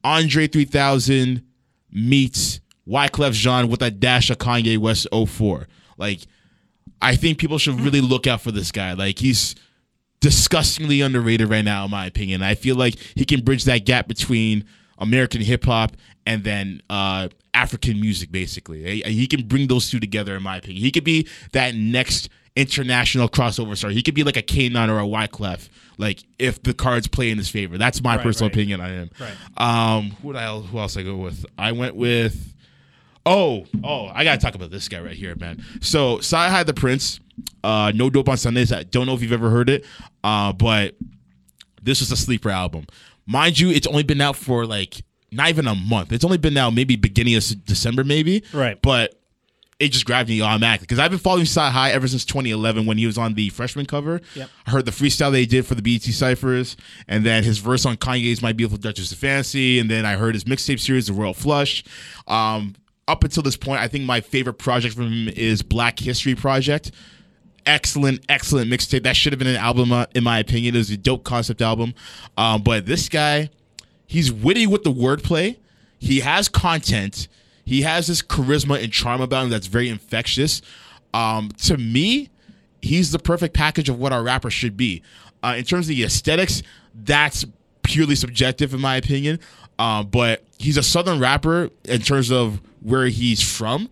Andre 0.03 0.47
3000 0.49 1.43
meets 1.93 2.61
Wyclef 2.89 3.33
Jean 3.33 3.69
with 3.69 3.83
a 3.83 3.91
dash 3.91 4.29
of 4.31 4.39
Kanye 4.39 4.79
West 4.79 5.07
04. 5.13 5.69
Like, 5.99 6.21
I 7.01 7.17
think 7.17 7.39
people 7.39 7.59
should 7.59 7.81
really 7.81 8.01
look 8.01 8.27
out 8.27 8.41
for 8.41 8.51
this 8.53 8.71
guy. 8.73 8.93
Like, 8.93 9.19
he's 9.19 9.55
disgustingly 10.21 11.01
underrated 11.01 11.49
right 11.49 11.65
now, 11.65 11.85
in 11.85 11.91
my 11.91 12.07
opinion. 12.07 12.43
I 12.43 12.55
feel 12.55 12.77
like 12.77 12.97
he 13.15 13.25
can 13.25 13.43
bridge 13.43 13.65
that 13.65 13.85
gap 13.85 14.09
between 14.09 14.65
American 14.99 15.41
hip 15.43 15.65
hop 15.65 15.97
and 16.27 16.43
then 16.45 16.81
uh, 16.91 17.29
African 17.55 18.01
music, 18.01 18.31
basically. 18.33 19.03
He- 19.03 19.13
He 19.13 19.27
can 19.27 19.47
bring 19.47 19.67
those 19.69 19.91
two 19.91 20.01
together, 20.01 20.37
in 20.37 20.43
my 20.43 20.57
opinion. 20.59 20.83
He 20.83 20.91
could 20.91 21.05
be 21.05 21.27
that 21.53 21.75
next 21.75 22.29
international 22.57 23.29
crossover 23.29 23.77
star. 23.77 23.91
He 23.91 24.03
could 24.03 24.15
be 24.15 24.25
like 24.25 24.37
a 24.37 24.43
K'naan 24.43 24.89
or 24.89 24.99
a 24.99 25.03
Wyclef, 25.07 25.69
like 25.99 26.25
if 26.39 26.63
the 26.63 26.73
cards 26.75 27.07
play 27.07 27.31
in 27.31 27.39
his 27.39 27.49
favor. 27.49 27.77
That's 27.79 28.03
my 28.03 28.17
Right, 28.17 28.23
personal 28.23 28.49
right. 28.49 28.55
opinion 28.57 28.81
on 28.81 28.91
him. 28.91 29.11
Right. 29.21 29.37
Um, 29.97 30.11
who 30.23 30.35
I, 30.35 30.47
who 30.59 30.79
else 30.79 30.97
I 30.97 31.03
go 31.03 31.17
with? 31.17 31.45
I 31.59 31.73
went 31.73 31.95
with. 31.95 32.55
Oh, 33.29 33.67
oh, 33.83 34.07
I 34.15 34.23
gotta 34.25 34.41
talk 34.41 34.55
about 34.55 34.71
this 34.71 34.89
guy 34.89 35.01
right 35.01 35.17
here, 35.17 35.35
man. 35.35 35.63
So, 35.81 36.19
CyHi 36.19 36.65
the 36.65 36.75
Prynce, 36.75 37.19
uh, 37.65 37.91
No 37.95 38.09
Dope 38.09 38.29
on 38.29 38.37
Sundays. 38.37 38.73
I 38.73 38.85
don't 38.85 39.07
know 39.07 39.15
if 39.15 39.21
you've 39.23 39.33
ever 39.33 39.51
heard 39.51 39.69
it, 39.69 39.85
uh, 40.23 40.53
but 40.53 40.95
this 41.83 41.99
was 42.01 42.13
a 42.13 42.17
sleeper 42.17 42.51
album. 42.51 42.87
Mind 43.27 43.59
you, 43.59 43.71
it's 43.71 43.89
only 43.89 44.05
been 44.05 44.21
out 44.21 44.37
for 44.37 44.65
like 44.65 45.03
not 45.33 45.49
even 45.49 45.67
a 45.67 45.75
month. 45.75 46.13
It's 46.13 46.25
only 46.25 46.39
been 46.39 46.57
out 46.57 46.73
maybe 46.73 46.95
beginning 46.95 47.35
of 47.35 47.43
December, 47.65 48.05
maybe. 48.05 48.45
Right. 48.53 48.81
But 48.81 49.21
it 49.79 49.93
just 49.93 50.07
grabbed 50.07 50.29
me 50.29 50.41
automatically 50.41 50.87
because 50.87 50.99
I've 50.99 51.11
been 51.11 51.21
following 51.21 51.45
CyHi 51.45 51.91
ever 51.91 52.09
since 52.09 52.25
2011 52.25 52.87
when 52.87 52.97
he 52.97 53.05
was 53.07 53.19
on 53.19 53.35
the 53.35 53.51
freshman 53.51 53.85
cover. 53.85 54.23
Yep. 54.35 54.49
I 54.67 54.71
heard 54.71 54.87
the 54.87 54.91
freestyle 54.91 55.31
they 55.31 55.45
did 55.45 55.67
for 55.67 55.75
the 55.75 55.83
BET 55.83 56.03
Cyphers, 56.03 56.77
and 57.09 57.27
then 57.27 57.45
his 57.45 57.59
verse 57.59 57.85
on 57.85 57.97
Kanye's 57.97 58.41
My 58.41 58.53
Beautiful 58.53 58.79
Dark 58.79 58.95
Twisted 58.95 59.19
Fantasy, 59.19 59.79
and 59.79 59.91
then 59.91 60.07
I 60.07 60.17
heard 60.17 60.35
his 60.35 60.45
mixtape 60.45 60.81
series, 60.81 61.09
The 61.09 61.13
Royal 61.13 61.35
Flush. 61.35 61.85
Um, 62.27 62.75
up 63.07 63.23
until 63.23 63.43
this 63.43 63.57
point, 63.57 63.81
I 63.81 63.89
think 63.89 64.05
my 64.05 64.21
favorite 64.21 64.55
project 64.55 64.95
from 64.95 65.13
him 65.13 65.29
is 65.37 65.63
Black 65.63 65.99
History 65.99 66.35
Project. 66.35 66.91
Excellent, 67.67 68.25
excellent 68.29 68.71
mixtape. 68.71 69.03
That 69.03 69.17
should 69.17 69.33
have 69.33 69.39
been 69.39 69.49
an 69.49 69.57
album, 69.57 69.93
uh, 69.93 70.07
in 70.15 70.25
my 70.25 70.39
opinion. 70.39 70.75
It 70.75 70.79
was 70.79 70.91
a 70.91 70.97
dope 70.97 71.25
concept 71.25 71.61
album. 71.61 71.95
Um, 72.39 72.63
but 72.63 72.87
this 72.87 73.09
guy, 73.09 73.51
he's 74.07 74.33
witty 74.33 74.67
with 74.67 74.85
the 74.85 74.93
wordplay. 74.93 75.57
He 75.99 76.21
has 76.21 76.49
content. 76.49 77.29
He 77.67 77.83
has 77.83 78.07
this 78.07 78.23
charisma 78.23 78.83
and 78.83 78.91
charm 78.91 79.21
about 79.21 79.45
him 79.45 79.51
that's 79.51 79.67
very 79.67 79.91
infectious. 79.91 80.63
Um, 81.13 81.51
to 81.65 81.77
me, 81.77 82.31
he's 82.81 83.13
the 83.13 83.19
perfect 83.19 83.55
package 83.55 83.89
of 83.89 83.99
what 83.99 84.13
our 84.13 84.23
rapper 84.23 84.51
should 84.51 84.77
be. 84.77 85.03
Uh, 85.43 85.57
in 85.59 85.65
terms 85.65 85.87
of 85.87 85.97
the 85.97 86.05
aesthetics, 86.05 86.63
that's 86.95 87.45
purely 87.83 88.15
subjective 88.15 88.73
in 88.73 88.81
my 88.81 88.97
opinion. 88.97 89.41
Um, 89.79 90.07
but 90.09 90.45
he's 90.59 90.77
a 90.77 90.83
southern 90.83 91.21
rapper 91.21 91.71
in 91.85 92.01
terms 92.01 92.31
of 92.31 92.61
where 92.81 93.07
he's 93.09 93.43
from. 93.43 93.91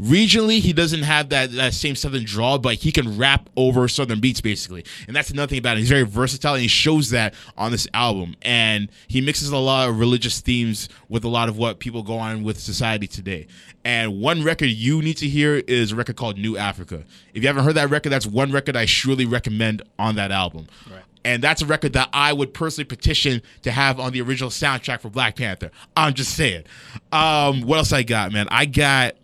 Regionally 0.00 0.58
he 0.58 0.72
doesn't 0.72 1.02
have 1.02 1.28
that, 1.28 1.52
that 1.52 1.74
same 1.74 1.94
southern 1.94 2.24
draw 2.24 2.56
but 2.58 2.76
he 2.76 2.90
can 2.90 3.16
rap 3.18 3.48
over 3.56 3.86
southern 3.88 4.20
beats 4.20 4.40
basically 4.40 4.84
and 5.06 5.14
that's 5.14 5.30
another 5.30 5.48
thing 5.48 5.58
about 5.58 5.76
it 5.76 5.80
he's 5.80 5.88
very 5.88 6.02
versatile 6.02 6.54
and 6.54 6.62
he 6.62 6.68
shows 6.68 7.10
that 7.10 7.34
on 7.56 7.70
this 7.70 7.86
album 7.94 8.34
and 8.42 8.88
he 9.06 9.20
mixes 9.20 9.50
a 9.50 9.56
lot 9.56 9.88
of 9.88 9.98
religious 9.98 10.40
themes 10.40 10.88
with 11.08 11.24
a 11.24 11.28
lot 11.28 11.48
of 11.48 11.58
what 11.58 11.78
people 11.78 12.02
go 12.02 12.16
on 12.16 12.42
with 12.42 12.58
society 12.58 13.06
today 13.06 13.46
and 13.84 14.20
one 14.20 14.42
record 14.42 14.66
you 14.66 15.02
need 15.02 15.16
to 15.18 15.28
hear 15.28 15.56
is 15.68 15.92
a 15.92 15.96
record 15.96 16.16
called 16.16 16.38
new 16.38 16.56
africa 16.56 17.04
if 17.34 17.42
you 17.42 17.46
haven't 17.46 17.64
heard 17.64 17.74
that 17.74 17.90
record 17.90 18.10
that's 18.10 18.26
one 18.26 18.50
record 18.50 18.76
i 18.76 18.86
surely 18.86 19.26
recommend 19.26 19.82
on 19.98 20.14
that 20.16 20.30
album 20.32 20.66
Right. 20.90 21.02
and 21.24 21.42
that's 21.42 21.62
a 21.62 21.66
record 21.66 21.92
that 21.92 22.08
I 22.12 22.32
would 22.32 22.52
personally 22.54 22.86
petition 22.86 23.42
to 23.62 23.70
have 23.70 24.00
on 24.00 24.12
the 24.12 24.20
original 24.22 24.50
soundtrack 24.50 25.00
for 25.00 25.08
Black 25.10 25.36
Panther. 25.36 25.70
I'm 25.96 26.14
just 26.14 26.34
saying. 26.34 26.64
Um, 27.12 27.60
what 27.62 27.78
else 27.78 27.92
I 27.92 28.02
got, 28.02 28.32
man? 28.32 28.48
I 28.50 28.66
got 28.66 29.14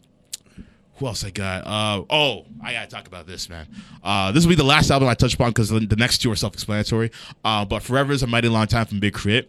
who 0.98 1.06
else 1.06 1.24
I 1.24 1.30
got? 1.30 1.66
Uh, 1.66 2.04
oh, 2.10 2.44
I 2.62 2.72
gotta 2.72 2.88
talk 2.88 3.06
about 3.06 3.26
this, 3.26 3.48
man. 3.48 3.66
Uh, 4.02 4.32
this 4.32 4.44
will 4.44 4.50
be 4.50 4.56
the 4.56 4.64
last 4.64 4.90
album 4.90 5.08
I 5.08 5.14
touch 5.14 5.34
upon 5.34 5.50
because 5.50 5.68
the, 5.68 5.96
next 5.96 6.18
two 6.18 6.30
are 6.30 6.36
self-explanatory. 6.36 7.10
Uh, 7.44 7.64
but 7.64 7.82
Forever 7.82 8.12
is 8.12 8.22
a 8.22 8.26
mighty 8.26 8.48
long 8.48 8.66
time 8.66 8.86
from 8.86 8.98
Big 8.98 9.14
K.R.I.T. 9.14 9.48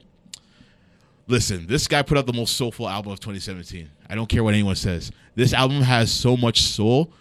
Listen, 1.27 1.67
this 1.67 1.87
guy 1.87 2.01
put 2.01 2.17
out 2.17 2.25
the 2.25 2.33
most 2.33 2.57
soulful 2.57 2.89
album 2.89 3.11
of 3.11 3.19
2017. 3.19 3.89
I 4.09 4.15
don't 4.15 4.27
care 4.27 4.43
what 4.43 4.53
anyone 4.53 4.75
says. 4.75 5.11
This 5.35 5.53
album 5.53 5.81
has 5.81 6.11
so 6.11 6.35
much 6.35 6.61
soul. 6.61 7.11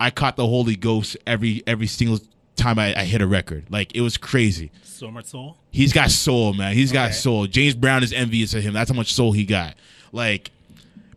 I 0.00 0.10
caught 0.10 0.36
the 0.36 0.46
Holy 0.46 0.76
Ghost 0.76 1.16
every 1.26 1.62
every 1.66 1.86
single 1.86 2.18
time 2.56 2.78
I, 2.78 2.98
I 2.98 3.04
hit 3.04 3.20
a 3.20 3.26
record. 3.26 3.66
Like 3.70 3.94
it 3.94 4.00
was 4.00 4.16
crazy. 4.16 4.70
So 4.82 5.10
much 5.10 5.26
soul. 5.26 5.58
He's 5.70 5.92
got 5.92 6.10
soul, 6.10 6.54
man. 6.54 6.74
He's 6.74 6.92
got 6.92 7.14
soul. 7.14 7.46
James 7.46 7.74
Brown 7.74 8.02
is 8.02 8.12
envious 8.12 8.54
of 8.54 8.62
him. 8.62 8.72
That's 8.72 8.90
how 8.90 8.96
much 8.96 9.12
soul 9.12 9.32
he 9.32 9.44
got. 9.44 9.74
Like 10.12 10.50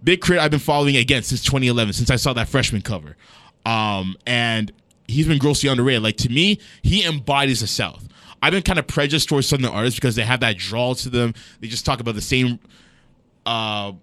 Big 0.04 0.22
K.R.I.T, 0.22 0.44
I've 0.44 0.52
been 0.52 0.60
following 0.60 0.96
again 0.96 1.24
since 1.24 1.44
2011, 1.44 1.94
since 1.94 2.10
I 2.10 2.16
saw 2.16 2.34
that 2.34 2.48
freshman 2.48 2.82
cover. 2.82 3.18
Um, 3.66 4.16
and 4.26 4.72
he's 5.08 5.28
been 5.28 5.38
grossly 5.40 5.70
underrated. 5.70 6.04
Like 6.04 6.18
to 6.18 6.30
me, 6.30 6.60
he 6.82 7.06
embodies 7.06 7.62
the 7.62 7.68
South. 7.68 8.08
I've 8.42 8.54
been 8.54 8.64
kind 8.64 8.80
of 8.80 8.88
prejudiced 8.88 9.28
towards 9.28 9.48
Southern 9.48 9.66
artists 9.66 10.00
because 10.00 10.16
they 10.16 10.24
have 10.24 10.40
that 10.40 10.58
drawl 10.58 10.96
to 10.96 11.10
them. 11.10 11.34
They 11.60 11.68
just 11.68 11.86
talk 11.86 12.00
about 12.00 12.16
the 12.16 12.22
same 12.22 12.60
uh 13.46 13.94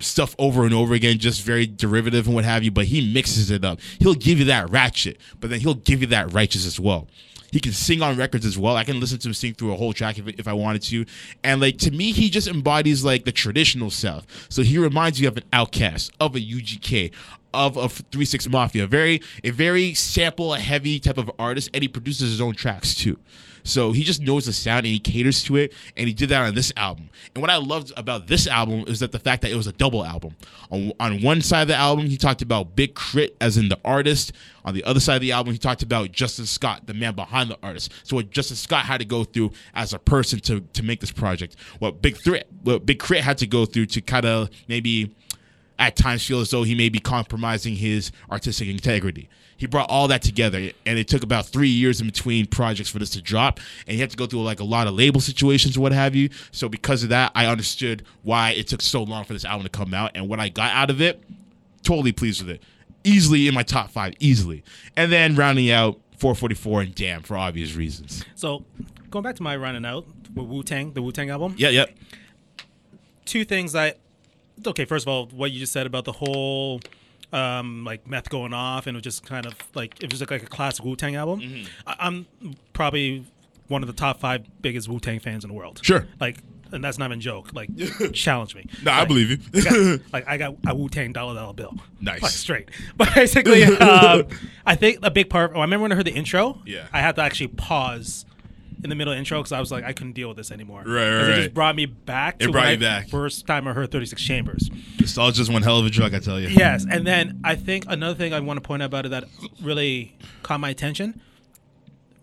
stuff 0.00 0.34
over 0.38 0.64
and 0.64 0.74
over 0.74 0.94
again, 0.94 1.18
just 1.18 1.42
very 1.42 1.66
derivative 1.66 2.26
and 2.26 2.34
what 2.34 2.44
have 2.44 2.62
you, 2.62 2.70
but 2.70 2.86
he 2.86 3.12
mixes 3.12 3.50
it 3.50 3.64
up. 3.64 3.80
He'll 3.98 4.14
give 4.14 4.38
you 4.38 4.44
that 4.46 4.70
ratchet, 4.70 5.18
but 5.40 5.50
then 5.50 5.60
he'll 5.60 5.74
give 5.74 6.00
you 6.00 6.06
that 6.08 6.32
righteous 6.32 6.66
as 6.66 6.78
well. 6.78 7.08
He 7.50 7.60
can 7.60 7.72
sing 7.72 8.02
on 8.02 8.16
records 8.16 8.44
as 8.44 8.58
well. 8.58 8.76
I 8.76 8.84
can 8.84 9.00
listen 9.00 9.18
to 9.18 9.28
him 9.28 9.34
sing 9.34 9.54
through 9.54 9.72
a 9.72 9.76
whole 9.76 9.92
track 9.92 10.18
if, 10.18 10.28
if 10.28 10.46
I 10.46 10.52
wanted 10.52 10.82
to. 10.82 11.06
And 11.42 11.60
like 11.60 11.78
to 11.78 11.90
me, 11.90 12.12
he 12.12 12.28
just 12.30 12.48
embodies 12.48 13.04
like 13.04 13.24
the 13.24 13.32
traditional 13.32 13.90
South. 13.90 14.26
So 14.50 14.62
he 14.62 14.78
reminds 14.78 15.20
you 15.20 15.28
of 15.28 15.36
an 15.36 15.44
OutKast, 15.52 16.10
of 16.20 16.36
a 16.36 16.40
UGK, 16.40 17.12
of 17.54 17.76
a 17.76 17.88
Three 17.88 18.24
Six 18.24 18.48
Mafia. 18.48 18.86
Very 18.86 19.22
a 19.44 19.50
very 19.50 19.94
sample 19.94 20.52
heavy 20.54 21.00
type 21.00 21.18
of 21.18 21.30
artist, 21.38 21.70
and 21.72 21.82
he 21.82 21.88
produces 21.88 22.30
his 22.30 22.40
own 22.40 22.54
tracks 22.54 22.94
too. 22.94 23.18
So 23.64 23.92
he 23.92 24.04
just 24.04 24.20
knows 24.20 24.46
the 24.46 24.52
sound 24.52 24.86
and 24.86 24.92
he 24.92 24.98
caters 24.98 25.42
to 25.44 25.56
it, 25.56 25.72
and 25.96 26.08
he 26.08 26.14
did 26.14 26.28
that 26.30 26.46
on 26.46 26.54
this 26.54 26.72
album. 26.76 27.10
And 27.34 27.42
what 27.42 27.50
I 27.50 27.56
loved 27.56 27.92
about 27.96 28.26
this 28.26 28.46
album 28.46 28.84
is 28.86 29.00
that 29.00 29.12
the 29.12 29.18
fact 29.18 29.42
that 29.42 29.50
it 29.50 29.56
was 29.56 29.66
a 29.66 29.72
double 29.72 30.04
album. 30.04 30.36
On, 30.70 30.92
on 31.00 31.22
one 31.22 31.40
side 31.40 31.62
of 31.62 31.68
the 31.68 31.76
album, 31.76 32.06
he 32.06 32.16
talked 32.16 32.42
about 32.42 32.76
Big 32.76 32.94
K.R.I.T 32.94 33.34
as 33.40 33.56
in 33.56 33.68
the 33.68 33.78
artist. 33.84 34.32
On 34.64 34.74
the 34.74 34.84
other 34.84 35.00
side 35.00 35.16
of 35.16 35.22
the 35.22 35.32
album, 35.32 35.52
he 35.52 35.58
talked 35.58 35.82
about 35.82 36.12
Justin 36.12 36.46
Scott, 36.46 36.86
the 36.86 36.94
man 36.94 37.14
behind 37.14 37.50
the 37.50 37.58
artist. 37.62 37.92
So 38.04 38.16
what 38.16 38.30
Justin 38.30 38.56
Scott 38.56 38.84
had 38.84 38.98
to 38.98 39.06
go 39.06 39.24
through 39.24 39.52
as 39.74 39.92
a 39.92 39.98
person 39.98 40.40
to 40.40 40.60
to 40.60 40.82
make 40.82 41.00
this 41.00 41.12
project, 41.12 41.56
what 41.78 42.02
Big 42.02 42.16
Threat, 42.16 42.46
what 42.62 42.84
Big 42.84 43.00
K.R.I.T 43.00 43.24
had 43.24 43.38
to 43.38 43.46
go 43.46 43.64
through 43.64 43.86
to 43.86 44.00
kind 44.00 44.26
of 44.26 44.50
maybe 44.68 45.14
at 45.78 45.96
times 45.96 46.24
feel 46.26 46.40
as 46.40 46.50
though 46.50 46.64
he 46.64 46.74
may 46.74 46.88
be 46.88 46.98
compromising 46.98 47.76
his 47.76 48.10
artistic 48.30 48.68
integrity. 48.68 49.28
He 49.56 49.66
brought 49.66 49.90
all 49.90 50.08
that 50.08 50.22
together, 50.22 50.70
and 50.86 50.98
it 50.98 51.08
took 51.08 51.24
about 51.24 51.46
three 51.46 51.68
years 51.68 52.00
in 52.00 52.06
between 52.06 52.46
projects 52.46 52.88
for 52.88 53.00
this 53.00 53.10
to 53.10 53.22
drop, 53.22 53.58
and 53.86 53.94
he 53.94 54.00
had 54.00 54.10
to 54.10 54.16
go 54.16 54.26
through 54.26 54.42
like 54.42 54.60
a 54.60 54.64
lot 54.64 54.86
of 54.86 54.94
label 54.94 55.20
situations, 55.20 55.76
or 55.76 55.80
what 55.80 55.92
have 55.92 56.14
you. 56.14 56.30
So 56.52 56.68
because 56.68 57.02
of 57.02 57.08
that, 57.08 57.32
I 57.34 57.46
understood 57.46 58.04
why 58.22 58.50
it 58.50 58.68
took 58.68 58.80
so 58.80 59.02
long 59.02 59.24
for 59.24 59.32
this 59.32 59.44
album 59.44 59.64
to 59.64 59.70
come 59.70 59.92
out, 59.94 60.12
and 60.14 60.28
what 60.28 60.38
I 60.38 60.48
got 60.48 60.70
out 60.72 60.90
of 60.90 61.00
it, 61.00 61.22
totally 61.82 62.12
pleased 62.12 62.42
with 62.42 62.50
it. 62.50 62.62
Easily 63.02 63.48
in 63.48 63.54
my 63.54 63.62
top 63.62 63.90
five, 63.90 64.14
easily. 64.20 64.62
And 64.96 65.10
then 65.10 65.34
rounding 65.34 65.70
out 65.70 66.00
444 66.18 66.82
and 66.82 66.94
Damn 66.94 67.22
for 67.22 67.36
obvious 67.36 67.74
reasons. 67.74 68.24
So 68.34 68.64
going 69.10 69.22
back 69.22 69.36
to 69.36 69.42
my 69.42 69.56
running 69.56 69.84
out 69.84 70.06
with 70.34 70.46
Wu 70.46 70.62
Tang, 70.62 70.92
the 70.92 71.02
Wu 71.02 71.12
Tang 71.12 71.30
album. 71.30 71.54
Yeah, 71.56 71.70
yeah. 71.70 71.86
two 73.24 73.44
things 73.44 73.74
I 73.74 73.94
okay. 74.66 74.84
First 74.84 75.04
of 75.04 75.08
all, 75.08 75.26
what 75.26 75.50
you 75.50 75.60
just 75.60 75.72
said 75.72 75.86
about 75.86 76.04
the 76.04 76.12
whole 76.12 76.80
um, 77.32 77.84
like 77.84 78.06
meth 78.06 78.28
going 78.30 78.52
off, 78.52 78.86
and 78.86 78.96
it 78.96 78.98
was 78.98 79.04
just 79.04 79.24
kind 79.26 79.46
of 79.46 79.54
like 79.74 80.02
it 80.02 80.10
was 80.10 80.20
like, 80.20 80.30
like 80.30 80.42
a 80.42 80.46
classic 80.46 80.84
Wu 80.84 80.96
Tang 80.96 81.16
album. 81.16 81.40
Mm-hmm. 81.40 81.66
I, 81.86 81.96
I'm 82.00 82.26
probably 82.72 83.24
one 83.68 83.82
of 83.82 83.86
the 83.86 83.92
top 83.94 84.20
five 84.20 84.46
biggest 84.62 84.88
Wu 84.88 84.98
Tang 84.98 85.20
fans 85.20 85.44
in 85.44 85.48
the 85.48 85.54
world. 85.54 85.80
Sure. 85.82 86.06
Like, 86.20 86.38
and 86.72 86.82
that's 86.82 86.98
not 86.98 87.06
even 87.06 87.18
a 87.18 87.22
joke. 87.22 87.52
Like, 87.52 87.70
challenge 88.12 88.54
me. 88.54 88.66
No, 88.82 88.92
I 88.92 89.04
believe 89.04 89.30
you. 89.30 89.38
I 89.54 89.60
got, 89.60 90.00
like 90.12 90.28
I 90.28 90.36
got 90.36 90.54
a 90.66 90.74
Wu 90.74 90.88
Tang 90.88 91.12
dollar 91.12 91.34
dollar 91.34 91.54
bill. 91.54 91.74
Nice. 92.00 92.22
Like, 92.22 92.32
straight. 92.32 92.70
But 92.96 93.14
basically, 93.14 93.64
um, 93.64 94.26
I 94.66 94.74
think 94.74 95.00
a 95.02 95.10
big 95.10 95.30
part. 95.30 95.52
Oh, 95.54 95.58
I 95.58 95.62
remember 95.62 95.82
when 95.82 95.92
I 95.92 95.96
heard 95.96 96.06
the 96.06 96.14
intro. 96.14 96.60
Yeah. 96.66 96.86
I 96.92 97.00
had 97.00 97.16
to 97.16 97.22
actually 97.22 97.48
pause 97.48 98.24
in 98.82 98.90
the 98.90 98.94
middle 98.96 99.12
of 99.12 99.16
the 99.16 99.18
intro 99.18 99.38
because 99.40 99.52
I 99.52 99.60
was 99.60 99.70
like, 99.72 99.84
I 99.84 99.92
couldn't 99.92 100.12
deal 100.12 100.28
with 100.28 100.36
this 100.36 100.50
anymore. 100.50 100.82
Right, 100.86 100.94
right, 100.94 101.06
It 101.24 101.28
right. 101.30 101.36
just 101.42 101.54
brought 101.54 101.74
me 101.76 101.86
back. 101.86 102.36
It 102.40 102.46
to 102.46 102.52
brought 102.52 102.64
when 102.66 102.80
you 102.80 102.86
I 102.86 102.90
back. 103.00 103.08
First 103.08 103.46
time 103.46 103.66
I 103.66 103.72
heard 103.72 103.90
36 103.90 104.22
Chambers. 104.22 104.70
Nostalgia's 105.00 105.50
one 105.50 105.62
hell 105.62 105.78
of 105.78 105.86
a 105.86 105.90
drug, 105.90 106.14
I 106.14 106.18
tell 106.20 106.38
you. 106.40 106.48
Yes, 106.48 106.86
and 106.88 107.06
then 107.06 107.40
I 107.44 107.54
think 107.56 107.84
another 107.88 108.14
thing 108.14 108.32
I 108.32 108.40
want 108.40 108.56
to 108.56 108.66
point 108.66 108.82
out 108.82 108.86
about 108.86 109.06
it 109.06 109.08
that 109.10 109.24
really 109.62 110.16
caught 110.42 110.60
my 110.60 110.70
attention. 110.70 111.20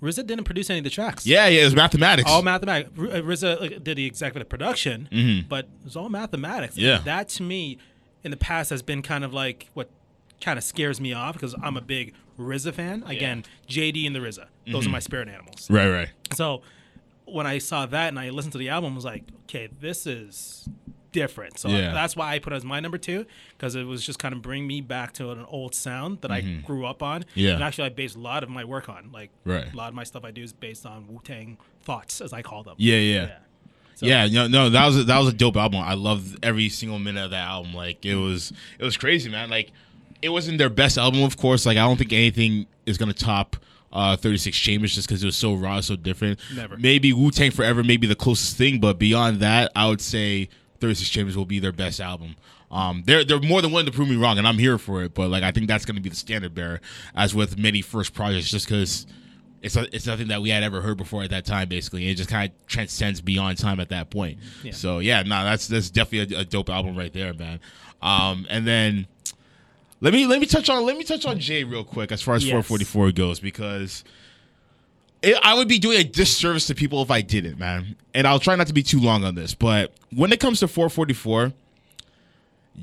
RZA 0.01 0.27
didn't 0.27 0.43
produce 0.43 0.69
any 0.69 0.79
of 0.79 0.83
the 0.83 0.89
tracks. 0.89 1.25
Yeah, 1.25 1.47
yeah, 1.47 1.61
it 1.61 1.65
was 1.65 1.75
mathematics. 1.75 2.29
all 2.29 2.41
mathematics. 2.43 2.91
R- 2.97 3.05
uh, 3.07 3.09
RZA 3.21 3.59
like, 3.61 3.83
did 3.83 3.97
the 3.97 4.05
executive 4.05 4.47
production, 4.49 5.45
but 5.49 5.65
it 5.65 5.71
was 5.85 5.95
all 5.95 6.09
mathematics. 6.09 6.77
Yeah. 6.77 6.99
that 7.05 7.29
to 7.29 7.43
me, 7.43 7.77
in 8.23 8.31
the 8.31 8.37
past, 8.37 8.69
has 8.69 8.81
been 8.81 9.01
kind 9.01 9.23
of 9.23 9.33
like 9.33 9.69
what 9.73 9.89
kind 10.41 10.57
of 10.59 10.63
scares 10.63 10.99
me 11.01 11.13
off 11.13 11.33
because 11.33 11.55
I'm 11.63 11.77
a 11.77 11.81
big 11.81 12.13
RZA 12.37 12.73
fan. 12.73 13.03
Again, 13.07 13.45
JD 13.69 14.05
and 14.05 14.15
the 14.15 14.19
RZA, 14.19 14.45
those 14.67 14.83
Mm-hmm. 14.83 14.89
are 14.89 14.91
my 14.93 14.99
spirit 14.99 15.27
animals. 15.27 15.69
Right, 15.69 15.89
right. 15.89 16.09
So 16.33 16.61
when 17.25 17.47
I 17.47 17.57
saw 17.57 17.85
that 17.87 18.09
and 18.09 18.19
I 18.19 18.29
listened 18.29 18.51
to 18.53 18.57
the 18.57 18.69
album, 18.69 18.93
I 18.93 18.95
was 18.95 19.05
like, 19.05 19.23
okay, 19.45 19.67
this 19.79 20.05
is 20.07 20.67
different. 21.11 21.57
So 21.57 21.69
Yeah. 21.69 21.93
that's 21.93 22.15
why 22.15 22.33
I 22.33 22.39
put 22.39 22.51
it 22.53 22.57
as 22.57 22.65
my 22.65 22.79
number 22.79 22.97
two 22.97 23.25
because 23.57 23.75
it 23.75 23.83
was 23.85 24.05
just 24.05 24.19
kind 24.19 24.33
of 24.35 24.41
bring 24.41 24.67
me 24.67 24.81
back 24.81 25.13
to 25.13 25.31
an 25.31 25.45
old 25.47 25.73
sound 25.73 26.21
that 26.21 26.31
I 26.31 26.41
grew 26.41 26.85
up 26.85 27.01
on. 27.01 27.21
Mm-hmm. 27.21 27.39
Yeah. 27.39 27.53
And 27.53 27.63
actually, 27.63 27.85
I 27.85 27.89
based 27.89 28.15
a 28.15 28.19
lot 28.19 28.43
of 28.43 28.49
my 28.49 28.63
work 28.65 28.89
on. 28.89 29.11
Like, 29.13 29.29
Right. 29.45 29.71
a 29.71 29.75
lot 29.77 29.87
of 29.89 29.95
my 29.95 30.03
stuff 30.03 30.25
I 30.25 30.31
do 30.31 30.43
is 30.43 30.51
based 30.53 30.85
on 30.85 31.07
Wu 31.07 31.21
Tang 31.23 31.57
thoughts, 31.83 32.19
as 32.21 32.33
I 32.33 32.41
call 32.41 32.63
them. 32.63 32.75
Yeah, 32.77 32.97
yeah. 32.97 33.31
So- 33.95 34.05
Yeah, 34.07 34.27
no, 34.27 34.47
no, 34.47 34.69
that 34.69 34.85
was 34.85 34.97
a, 34.97 35.03
that 35.05 35.17
was 35.19 35.29
a 35.29 35.33
dope 35.33 35.55
album. 35.55 35.79
I 35.79 35.93
loved 35.93 36.37
every 36.43 36.67
single 36.67 36.99
minute 36.99 37.23
of 37.23 37.31
that 37.31 37.47
album. 37.47 37.73
Like 37.73 38.05
it 38.05 38.15
was, 38.15 38.51
it 38.77 38.83
was 38.83 38.97
crazy, 38.97 39.29
man. 39.29 39.49
Like 39.49 39.71
it 40.21 40.29
wasn't 40.29 40.57
their 40.57 40.69
best 40.69 40.97
album, 40.97 41.23
of 41.23 41.37
course. 41.37 41.65
Like 41.65 41.77
I 41.77 41.81
don't 41.81 41.95
think 41.97 42.11
anything 42.11 42.65
is 42.85 42.97
gonna 42.97 43.13
top 43.13 43.55
uh, 43.95 44.17
36 44.17 44.55
Chambers 44.57 44.93
just 44.93 45.07
because 45.07 45.23
it 45.23 45.25
was 45.25 45.37
so 45.37 45.53
raw, 45.53 45.79
so 45.79 45.95
different. 45.95 46.39
Never. 46.53 46.77
Maybe 46.77 47.13
Wu 47.13 47.31
Tang 47.31 47.49
Forever, 47.49 47.83
maybe 47.83 48.05
the 48.05 48.15
closest 48.15 48.57
thing, 48.57 48.79
but 48.79 48.99
beyond 48.99 49.39
that, 49.39 49.71
I 49.75 49.87
would 49.87 50.01
say 50.01 50.49
36 50.81 51.09
Chambers 51.09 51.37
will 51.37 51.45
be 51.45 51.59
their 51.59 51.71
best 51.71 52.01
album. 52.01 52.35
Um, 52.69 53.03
they're 53.05 53.23
they're 53.23 53.39
more 53.39 53.61
than 53.61 53.71
willing 53.71 53.85
to 53.85 53.91
prove 53.91 54.09
me 54.09 54.17
wrong, 54.17 54.37
and 54.37 54.45
I'm 54.45 54.57
here 54.57 54.77
for 54.77 55.03
it. 55.03 55.13
But 55.13 55.29
like 55.29 55.43
I 55.43 55.51
think 55.51 55.67
that's 55.67 55.85
gonna 55.85 56.01
be 56.01 56.09
the 56.09 56.15
standard 56.15 56.53
bearer, 56.53 56.81
as 57.15 57.33
with 57.33 57.57
many 57.57 57.81
first 57.81 58.13
projects, 58.13 58.49
just 58.49 58.67
because 58.67 59.07
it's 59.61 59.77
a, 59.77 59.95
it's 59.95 60.05
nothing 60.05 60.27
that 60.27 60.41
we 60.41 60.49
had 60.49 60.63
ever 60.63 60.81
heard 60.81 60.97
before 60.97 61.23
at 61.23 61.29
that 61.29 61.45
time. 61.45 61.69
Basically, 61.69 62.09
it 62.09 62.15
just 62.15 62.29
kind 62.29 62.51
of 62.51 62.67
transcends 62.67 63.21
beyond 63.21 63.59
time 63.59 63.79
at 63.79 63.89
that 63.89 64.09
point. 64.09 64.39
Yeah. 64.61 64.73
So 64.73 64.99
yeah, 64.99 65.23
no, 65.23 65.45
that's 65.45 65.67
that's 65.67 65.89
definitely 65.89 66.35
a, 66.35 66.41
a 66.41 66.45
dope 66.45 66.69
album 66.69 66.97
right 66.97 67.13
there, 67.13 67.33
man. 67.33 67.61
Um, 68.01 68.45
and 68.49 68.67
then 68.67 69.07
let 70.01 70.13
me 70.13 70.25
let 70.25 70.39
me 70.39 70.45
touch 70.45 70.69
on 70.69 70.85
let 70.85 70.97
me 70.97 71.03
touch 71.03 71.25
on 71.25 71.39
Jay 71.39 71.63
real 71.63 71.83
quick 71.83 72.11
as 72.11 72.21
far 72.21 72.35
as 72.35 72.43
Yes. 72.43 72.51
444 72.51 73.11
goes 73.11 73.39
because. 73.39 74.03
It, 75.21 75.35
I 75.41 75.55
would 75.55 75.67
be 75.67 75.79
doing 75.79 75.97
a 75.99 76.03
disservice 76.03 76.67
to 76.67 76.75
people 76.75 77.01
if 77.01 77.09
I 77.09 77.21
didn't, 77.21 77.57
man. 77.57 77.95
And 78.13 78.27
I'll 78.27 78.37
try 78.39 78.55
not 78.55 78.67
to 78.67 78.73
be 78.73 78.83
too 78.83 78.99
long 78.99 79.23
on 79.23 79.33
this, 79.33 79.55
but 79.55 79.91
when 80.13 80.31
it 80.31 80.39
comes 80.39 80.59
to 80.59 80.67
444, 80.67 81.51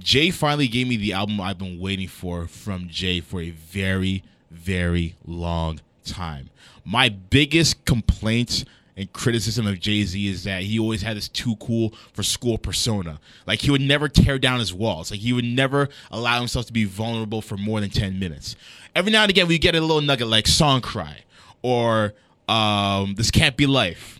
Jay 0.01 0.31
finally 0.31 0.67
gave 0.67 0.89
me 0.89 0.97
the 0.97 1.13
album 1.13 1.41
I've 1.41 1.59
been 1.59 1.79
waiting 1.79 2.09
for 2.09 2.49
from 2.49 2.89
Jay 2.89 3.21
for 3.21 3.41
a 3.41 3.51
very, 3.51 4.25
very 4.51 5.15
long 5.25 5.81
time. 6.05 6.51
My 6.85 7.11
biggest 7.11 7.85
complaint 7.85 8.65
and 8.97 9.11
criticism 9.13 9.67
of 9.67 9.81
Jay 9.81 10.03
Z 10.05 10.29
is 10.29 10.45
that 10.45 10.63
he 10.63 10.79
always 10.79 11.03
had 11.03 11.17
this 11.17 11.29
too 11.29 11.57
cool 11.57 11.95
for 12.13 12.23
school 12.23 12.59
persona. 12.59 13.21
Like 13.47 13.61
he 13.61 13.71
would 13.71 13.81
never 13.81 14.09
tear 14.09 14.39
down 14.39 14.59
his 14.59 14.75
walls. 14.75 15.11
Like 15.11 15.21
he 15.21 15.33
would 15.33 15.45
never 15.45 15.89
allow 16.11 16.39
himself 16.39 16.67
to 16.67 16.73
be 16.73 16.85
vulnerable 16.85 17.41
for 17.41 17.57
more 17.57 17.81
than 17.81 17.91
10 17.91 18.19
minutes. 18.19 18.55
Every 18.95 19.11
now 19.11 19.23
and 19.23 19.31
again, 19.31 19.49
we 19.49 19.59
get 19.59 19.75
a 19.75 19.81
little 19.81 20.03
nugget 20.03 20.29
like 20.29 20.47
Song 20.47 20.83
Cry 20.83 21.21
or 21.63 22.13
um, 22.49 23.15
This 23.15 23.31
Can't 23.31 23.57
Be 23.57 23.67
Life 23.67 24.19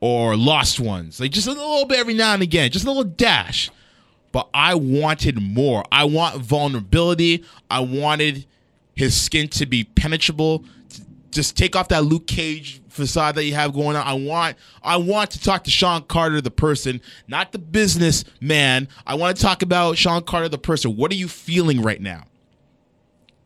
or 0.00 0.36
Lost 0.36 0.80
Ones. 0.80 1.20
Like 1.20 1.30
just 1.32 1.46
a 1.46 1.52
little 1.52 1.84
bit 1.84 1.98
every 1.98 2.14
now 2.14 2.32
and 2.32 2.42
again, 2.42 2.70
just 2.70 2.86
a 2.86 2.88
little 2.88 3.04
dash. 3.04 3.70
but 4.32 4.48
I 4.54 4.74
wanted 4.74 5.40
more. 5.40 5.84
I 5.92 6.04
want 6.04 6.40
vulnerability. 6.40 7.44
I 7.70 7.80
wanted 7.80 8.46
his 8.94 9.14
skin 9.20 9.48
to 9.48 9.66
be 9.66 9.84
penetrable. 9.84 10.64
Just 11.30 11.56
take 11.56 11.76
off 11.76 11.88
that 11.88 12.04
Luke 12.04 12.26
Cage 12.26 12.80
facade 12.98 13.34
that 13.36 13.44
you 13.44 13.54
have 13.54 13.72
going 13.72 13.96
on. 13.96 14.06
I 14.06 14.12
want 14.12 14.56
I 14.82 14.98
want 14.98 15.30
to 15.30 15.40
talk 15.42 15.64
to 15.64 15.70
Sean 15.70 16.02
Carter 16.02 16.40
the 16.40 16.50
person, 16.50 17.00
not 17.26 17.52
the 17.52 17.58
businessman. 17.58 18.88
I 19.06 19.14
want 19.14 19.36
to 19.36 19.42
talk 19.42 19.62
about 19.62 19.96
Sean 19.96 20.22
Carter 20.22 20.48
the 20.48 20.58
person. 20.58 20.96
What 20.96 21.10
are 21.10 21.16
you 21.16 21.28
feeling 21.28 21.80
right 21.80 22.00
now? 22.00 22.24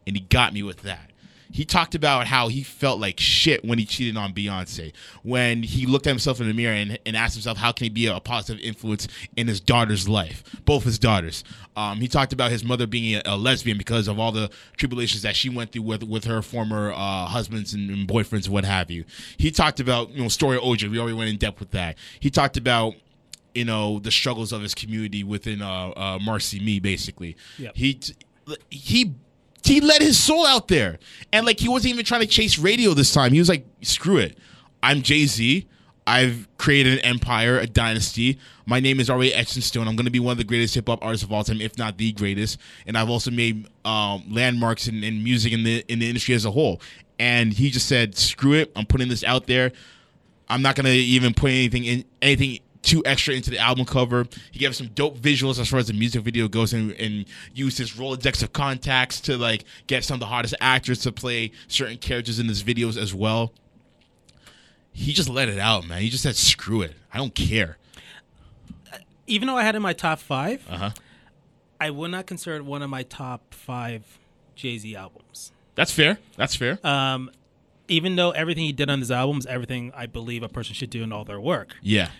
and 0.06 0.16
he 0.16 0.22
got 0.22 0.52
me 0.52 0.62
with 0.62 0.82
that. 0.82 1.11
He 1.52 1.64
talked 1.64 1.94
about 1.94 2.26
how 2.26 2.48
he 2.48 2.62
felt 2.62 2.98
like 2.98 3.20
shit 3.20 3.64
when 3.64 3.78
he 3.78 3.84
cheated 3.84 4.16
on 4.16 4.32
Beyonce, 4.32 4.92
when 5.22 5.62
he 5.62 5.86
looked 5.86 6.06
at 6.06 6.10
himself 6.10 6.40
in 6.40 6.48
the 6.48 6.54
mirror 6.54 6.74
and, 6.74 6.98
and 7.04 7.16
asked 7.16 7.34
himself, 7.34 7.58
how 7.58 7.72
can 7.72 7.84
he 7.84 7.90
be 7.90 8.06
a 8.06 8.18
positive 8.20 8.62
influence 8.62 9.06
in 9.36 9.48
his 9.48 9.60
daughter's 9.60 10.08
life, 10.08 10.42
both 10.64 10.84
his 10.84 10.98
daughters. 10.98 11.44
Um, 11.76 11.98
he 11.98 12.08
talked 12.08 12.32
about 12.32 12.50
his 12.50 12.64
mother 12.64 12.86
being 12.86 13.16
a, 13.16 13.22
a 13.24 13.36
lesbian 13.36 13.78
because 13.78 14.08
of 14.08 14.18
all 14.18 14.32
the 14.32 14.50
tribulations 14.76 15.22
that 15.22 15.36
she 15.36 15.48
went 15.48 15.72
through 15.72 15.82
with, 15.82 16.02
with 16.02 16.24
her 16.24 16.42
former 16.42 16.92
uh, 16.92 17.26
husbands 17.26 17.74
and, 17.74 17.90
and 17.90 18.08
boyfriends, 18.08 18.48
what 18.48 18.64
have 18.64 18.90
you. 18.90 19.04
He 19.36 19.50
talked 19.50 19.80
about, 19.80 20.10
you 20.10 20.22
know, 20.22 20.28
story 20.28 20.56
of 20.56 20.62
OJ. 20.62 20.90
We 20.90 20.98
already 20.98 21.16
went 21.16 21.30
in 21.30 21.36
depth 21.36 21.60
with 21.60 21.70
that. 21.72 21.96
He 22.18 22.30
talked 22.30 22.56
about 22.56 22.94
you 23.54 23.66
know 23.66 23.98
the 23.98 24.10
struggles 24.10 24.50
of 24.50 24.62
his 24.62 24.74
community 24.74 25.22
within 25.22 25.60
uh, 25.60 25.90
uh 25.90 26.18
Marcy 26.22 26.58
Me 26.58 26.80
basically. 26.80 27.36
Yep. 27.58 27.76
He 27.76 28.00
he 28.70 29.14
he 29.64 29.80
let 29.80 30.02
his 30.02 30.18
soul 30.18 30.46
out 30.46 30.68
there, 30.68 30.98
and 31.32 31.46
like 31.46 31.60
he 31.60 31.68
wasn't 31.68 31.94
even 31.94 32.04
trying 32.04 32.22
to 32.22 32.26
chase 32.26 32.58
radio 32.58 32.94
this 32.94 33.12
time. 33.12 33.32
He 33.32 33.38
was 33.38 33.48
like, 33.48 33.64
"Screw 33.82 34.18
it, 34.18 34.38
I'm 34.82 35.02
Jay 35.02 35.26
Z. 35.26 35.66
I've 36.06 36.48
created 36.58 36.94
an 36.94 37.04
empire, 37.04 37.58
a 37.58 37.66
dynasty. 37.66 38.38
My 38.66 38.80
name 38.80 38.98
is 38.98 39.08
already 39.08 39.32
etched 39.32 39.56
in 39.56 39.62
stone. 39.62 39.86
I'm 39.86 39.94
going 39.94 40.06
to 40.06 40.10
be 40.10 40.18
one 40.18 40.32
of 40.32 40.38
the 40.38 40.44
greatest 40.44 40.74
hip 40.74 40.88
hop 40.88 40.98
artists 41.04 41.24
of 41.24 41.32
all 41.32 41.44
time, 41.44 41.60
if 41.60 41.78
not 41.78 41.96
the 41.96 42.12
greatest. 42.12 42.58
And 42.86 42.98
I've 42.98 43.08
also 43.08 43.30
made 43.30 43.68
um, 43.84 44.24
landmarks 44.28 44.88
in, 44.88 45.04
in 45.04 45.22
music 45.22 45.52
in 45.52 45.62
the 45.62 45.84
in 45.88 46.00
the 46.00 46.08
industry 46.08 46.34
as 46.34 46.44
a 46.44 46.50
whole. 46.50 46.80
And 47.18 47.52
he 47.52 47.70
just 47.70 47.86
said, 47.86 48.16
"Screw 48.16 48.54
it, 48.54 48.72
I'm 48.74 48.86
putting 48.86 49.08
this 49.08 49.22
out 49.22 49.46
there. 49.46 49.72
I'm 50.48 50.60
not 50.60 50.74
gonna 50.74 50.90
even 50.90 51.34
put 51.34 51.50
anything 51.50 51.84
in 51.84 52.04
anything 52.20 52.58
too 52.82 53.02
extra 53.06 53.34
into 53.34 53.48
the 53.50 53.58
album 53.58 53.84
cover. 53.84 54.26
He 54.50 54.58
gave 54.58 54.74
some 54.74 54.88
dope 54.88 55.16
visuals 55.18 55.58
as 55.58 55.68
far 55.68 55.78
as 55.78 55.86
the 55.86 55.92
music 55.92 56.22
video 56.22 56.48
goes, 56.48 56.72
and, 56.72 56.92
and 56.92 57.24
used 57.54 57.78
his 57.78 57.92
Rolodex 57.92 58.42
of 58.42 58.52
contacts 58.52 59.20
to 59.22 59.36
like 59.36 59.64
get 59.86 60.04
some 60.04 60.14
of 60.14 60.20
the 60.20 60.26
hottest 60.26 60.54
actors 60.60 60.98
to 61.02 61.12
play 61.12 61.52
certain 61.68 61.96
characters 61.98 62.38
in 62.38 62.46
his 62.48 62.62
videos 62.62 62.96
as 63.00 63.14
well. 63.14 63.52
He 64.92 65.12
just 65.12 65.28
let 65.28 65.48
it 65.48 65.58
out, 65.58 65.86
man. 65.86 66.02
He 66.02 66.10
just 66.10 66.22
said, 66.22 66.36
"Screw 66.36 66.82
it, 66.82 66.94
I 67.14 67.18
don't 67.18 67.34
care." 67.34 67.78
Even 69.26 69.46
though 69.46 69.56
I 69.56 69.62
had 69.62 69.74
it 69.74 69.76
in 69.76 69.82
my 69.82 69.92
top 69.92 70.18
5 70.18 70.66
Uh 70.68 70.76
huh. 70.76 70.90
I 71.80 71.90
would 71.90 72.10
not 72.10 72.26
consider 72.26 72.56
it 72.56 72.64
one 72.64 72.82
of 72.82 72.90
my 72.90 73.02
top 73.02 73.54
five 73.54 74.18
Jay 74.54 74.76
Z 74.78 74.94
albums. 74.94 75.52
That's 75.74 75.90
fair. 75.90 76.18
That's 76.36 76.54
fair. 76.54 76.78
Um, 76.86 77.30
even 77.88 78.14
though 78.16 78.30
everything 78.32 78.64
he 78.64 78.72
did 78.72 78.90
on 78.90 78.98
his 79.00 79.10
albums, 79.10 79.46
everything 79.46 79.92
I 79.96 80.06
believe 80.06 80.42
a 80.42 80.48
person 80.48 80.74
should 80.74 80.90
do 80.90 81.02
in 81.02 81.12
all 81.12 81.24
their 81.24 81.40
work. 81.40 81.74
yeah. 81.82 82.10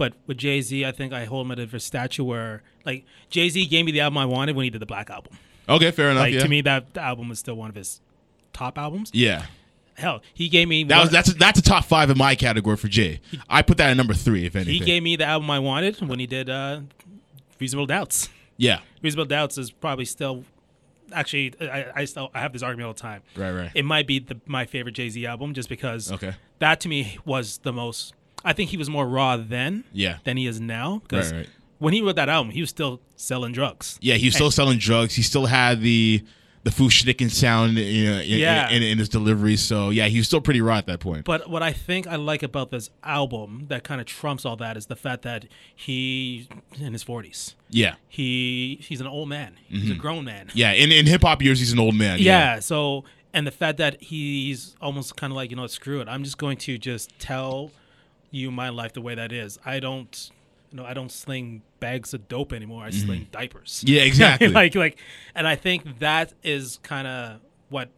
But 0.00 0.14
with 0.26 0.38
Jay 0.38 0.62
Z, 0.62 0.86
I 0.86 0.92
think 0.92 1.12
I 1.12 1.26
hold 1.26 1.44
him 1.44 1.52
at 1.52 1.58
a 1.74 1.78
statue 1.78 2.24
where, 2.24 2.62
like, 2.86 3.04
Jay 3.28 3.50
Z 3.50 3.66
gave 3.66 3.84
me 3.84 3.92
the 3.92 4.00
album 4.00 4.16
I 4.16 4.24
wanted 4.24 4.56
when 4.56 4.64
he 4.64 4.70
did 4.70 4.80
the 4.80 4.86
Black 4.86 5.10
Album. 5.10 5.34
Okay, 5.68 5.90
fair 5.90 6.10
enough. 6.10 6.22
Like, 6.22 6.32
yeah. 6.32 6.40
to 6.42 6.48
me, 6.48 6.62
that 6.62 6.96
album 6.96 7.28
was 7.28 7.38
still 7.38 7.54
one 7.54 7.68
of 7.68 7.74
his 7.76 8.00
top 8.54 8.78
albums. 8.78 9.10
yeah. 9.12 9.44
Hell, 9.98 10.22
he 10.32 10.48
gave 10.48 10.66
me 10.68 10.84
That 10.84 11.02
was 11.02 11.10
that's 11.10 11.34
that's 11.34 11.58
a 11.58 11.62
top 11.62 11.84
five 11.84 12.08
in 12.08 12.16
my 12.16 12.34
category 12.34 12.78
for 12.78 12.88
Jay. 12.88 13.20
I 13.50 13.60
put 13.60 13.76
that 13.76 13.90
at 13.90 13.96
number 13.98 14.14
three, 14.14 14.46
if 14.46 14.56
anything. 14.56 14.72
he 14.72 14.80
gave 14.80 15.02
me 15.02 15.16
the 15.16 15.26
album 15.26 15.50
I 15.50 15.58
wanted 15.58 16.00
when 16.00 16.18
he 16.18 16.26
did 16.26 16.48
uh, 16.48 16.80
Reasonable 17.58 17.84
Doubts. 17.84 18.30
yeah. 18.56 18.80
Reasonable 19.02 19.26
Doubts 19.26 19.58
is 19.58 19.70
probably 19.70 20.06
still, 20.06 20.44
actually, 21.12 21.52
I, 21.60 21.86
I 21.94 22.04
still 22.06 22.30
I 22.32 22.40
have 22.40 22.54
this 22.54 22.62
argument 22.62 22.86
all 22.86 22.94
the 22.94 23.00
time. 23.00 23.20
Right, 23.36 23.52
right. 23.52 23.70
It 23.74 23.84
might 23.84 24.06
be 24.06 24.20
the, 24.20 24.40
my 24.46 24.64
favorite 24.64 24.92
Jay 24.94 25.10
Z 25.10 25.26
album 25.26 25.52
just 25.52 25.68
because 25.68 26.10
Okay. 26.10 26.32
that 26.60 26.80
to 26.80 26.88
me 26.88 27.18
was 27.26 27.58
the 27.58 27.72
most. 27.74 28.14
I 28.44 28.52
think 28.52 28.70
he 28.70 28.76
was 28.76 28.88
more 28.88 29.06
raw 29.06 29.36
then 29.36 29.84
Yeah. 29.92 30.18
than 30.24 30.36
he 30.36 30.46
is 30.46 30.60
now. 30.60 31.02
Because 31.02 31.32
Right, 31.32 31.38
right. 31.40 31.48
when 31.78 31.92
he 31.94 32.00
wrote 32.02 32.16
that 32.16 32.28
album, 32.28 32.52
he 32.52 32.60
was 32.60 32.70
still 32.70 33.00
selling 33.16 33.52
drugs. 33.52 33.98
Yeah, 34.00 34.14
he 34.14 34.26
was 34.26 34.34
still 34.34 34.50
selling 34.50 34.78
drugs. 34.78 35.14
He 35.14 35.22
still 35.22 35.46
had 35.46 35.80
the 35.82 36.22
the 36.62 36.70
Fushnikin 36.70 37.30
sound 37.30 37.72
you 37.78 38.04
know, 38.10 38.20
in, 38.20 38.38
Yeah. 38.38 38.68
in, 38.68 38.82
in 38.82 38.98
his 38.98 39.08
delivery. 39.08 39.56
So 39.56 39.88
yeah, 39.88 40.08
he 40.08 40.18
was 40.18 40.26
still 40.26 40.42
pretty 40.42 40.60
raw 40.60 40.76
at 40.76 40.84
that 40.88 41.00
point. 41.00 41.24
But 41.24 41.48
what 41.48 41.62
I 41.62 41.72
think 41.72 42.06
I 42.06 42.16
like 42.16 42.42
about 42.42 42.70
this 42.70 42.90
album 43.02 43.64
that 43.68 43.82
kind 43.82 43.98
of 43.98 44.06
trumps 44.06 44.44
all 44.44 44.56
that 44.56 44.76
is 44.76 44.84
the 44.86 44.96
fact 44.96 45.22
that 45.22 45.46
he 45.74 46.48
in 46.78 46.92
his 46.92 47.02
forties. 47.02 47.54
yeah, 47.70 47.94
He 48.08 48.78
he's 48.82 49.00
an 49.00 49.06
old 49.06 49.30
man. 49.30 49.54
He's 49.68 49.84
a 49.84 49.92
mm-hmm. 49.92 50.00
grown 50.02 50.24
man. 50.26 50.48
yeah. 50.52 50.72
In 50.72 50.92
in 50.92 51.06
hip 51.06 51.22
hop 51.22 51.40
years, 51.40 51.60
he's 51.60 51.72
an 51.72 51.78
old 51.78 51.94
man. 51.94 52.18
Yeah. 52.18 52.60
So 52.60 53.04
and 53.32 53.46
the 53.46 53.52
fact 53.52 53.78
that 53.78 54.02
he's 54.02 54.76
almost 54.82 55.16
kind 55.16 55.32
of 55.32 55.36
like 55.36 55.50
you 55.50 55.56
know 55.56 55.66
screw 55.66 56.00
it. 56.02 56.08
I'm 56.08 56.24
just 56.24 56.36
going 56.36 56.58
to 56.58 56.76
just 56.76 57.18
tell 57.18 57.70
you 58.30 58.50
my 58.50 58.68
life 58.68 58.92
the 58.92 59.00
way 59.00 59.14
that 59.14 59.32
is. 59.32 59.58
I 59.64 59.80
don't. 59.80 60.30
You 60.70 60.76
know, 60.76 60.84
I 60.84 60.94
don't 60.94 61.10
sling 61.10 61.62
bags 61.80 62.14
of 62.14 62.28
dope 62.28 62.52
anymore. 62.52 62.84
I 62.84 62.90
sling 62.90 63.26
diapers. 63.32 63.82
Yeah, 63.84 64.02
exactly. 64.10 64.46
like, 64.46 64.76
like, 64.76 64.98
and 65.34 65.48
I 65.48 65.56
think 65.56 65.98
that 65.98 66.32
is 66.44 66.78
kind 66.84 67.08
of 67.08 67.40
what 67.70 67.88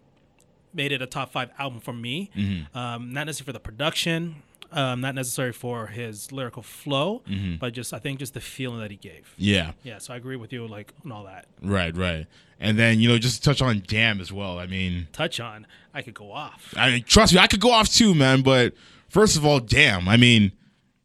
made 0.72 0.90
it 0.90 1.02
a 1.02 1.06
top 1.06 1.32
five 1.32 1.50
album 1.58 1.80
for 1.80 1.92
me. 1.92 2.30
Mm-hmm. 2.34 2.74
Um, 2.78 3.12
not 3.12 3.26
necessarily 3.26 3.44
for 3.48 3.52
the 3.52 3.60
production, 3.60 4.36
um, 4.70 5.02
not 5.02 5.14
necessarily 5.14 5.52
for 5.52 5.88
his 5.88 6.32
lyrical 6.32 6.62
flow, 6.62 7.20
Mm-hmm. 7.28 7.56
but 7.56 7.74
just 7.74 7.92
I 7.92 7.98
think 7.98 8.20
just 8.20 8.32
the 8.32 8.40
feeling 8.40 8.80
that 8.80 8.90
he 8.90 8.96
gave. 8.96 9.34
yeah. 9.36 9.72
Yeah, 9.82 9.98
so 9.98 10.14
I 10.14 10.16
agree 10.16 10.36
with 10.36 10.50
you, 10.50 10.66
like 10.66 10.94
on 11.04 11.12
all 11.12 11.24
that. 11.24 11.44
Right, 11.60 11.94
right. 11.94 12.26
And 12.58 12.78
then 12.78 13.00
you 13.00 13.08
know, 13.10 13.18
just 13.18 13.44
touch 13.44 13.60
on 13.60 13.82
Damn 13.86 14.18
as 14.18 14.32
well. 14.32 14.58
I 14.58 14.66
mean, 14.66 15.08
Touch 15.12 15.40
on, 15.40 15.66
I 15.92 16.00
could 16.00 16.14
go 16.14 16.32
off. 16.32 16.72
I 16.74 16.88
mean, 16.90 17.02
trust 17.04 17.34
me, 17.34 17.38
I 17.38 17.48
could 17.48 17.60
go 17.60 17.70
off 17.70 17.90
too, 17.90 18.14
man. 18.14 18.40
But 18.40 18.72
first 19.12 19.36
of 19.36 19.44
all, 19.44 19.60
Damn. 19.60 20.08
I 20.08 20.16
mean, 20.16 20.52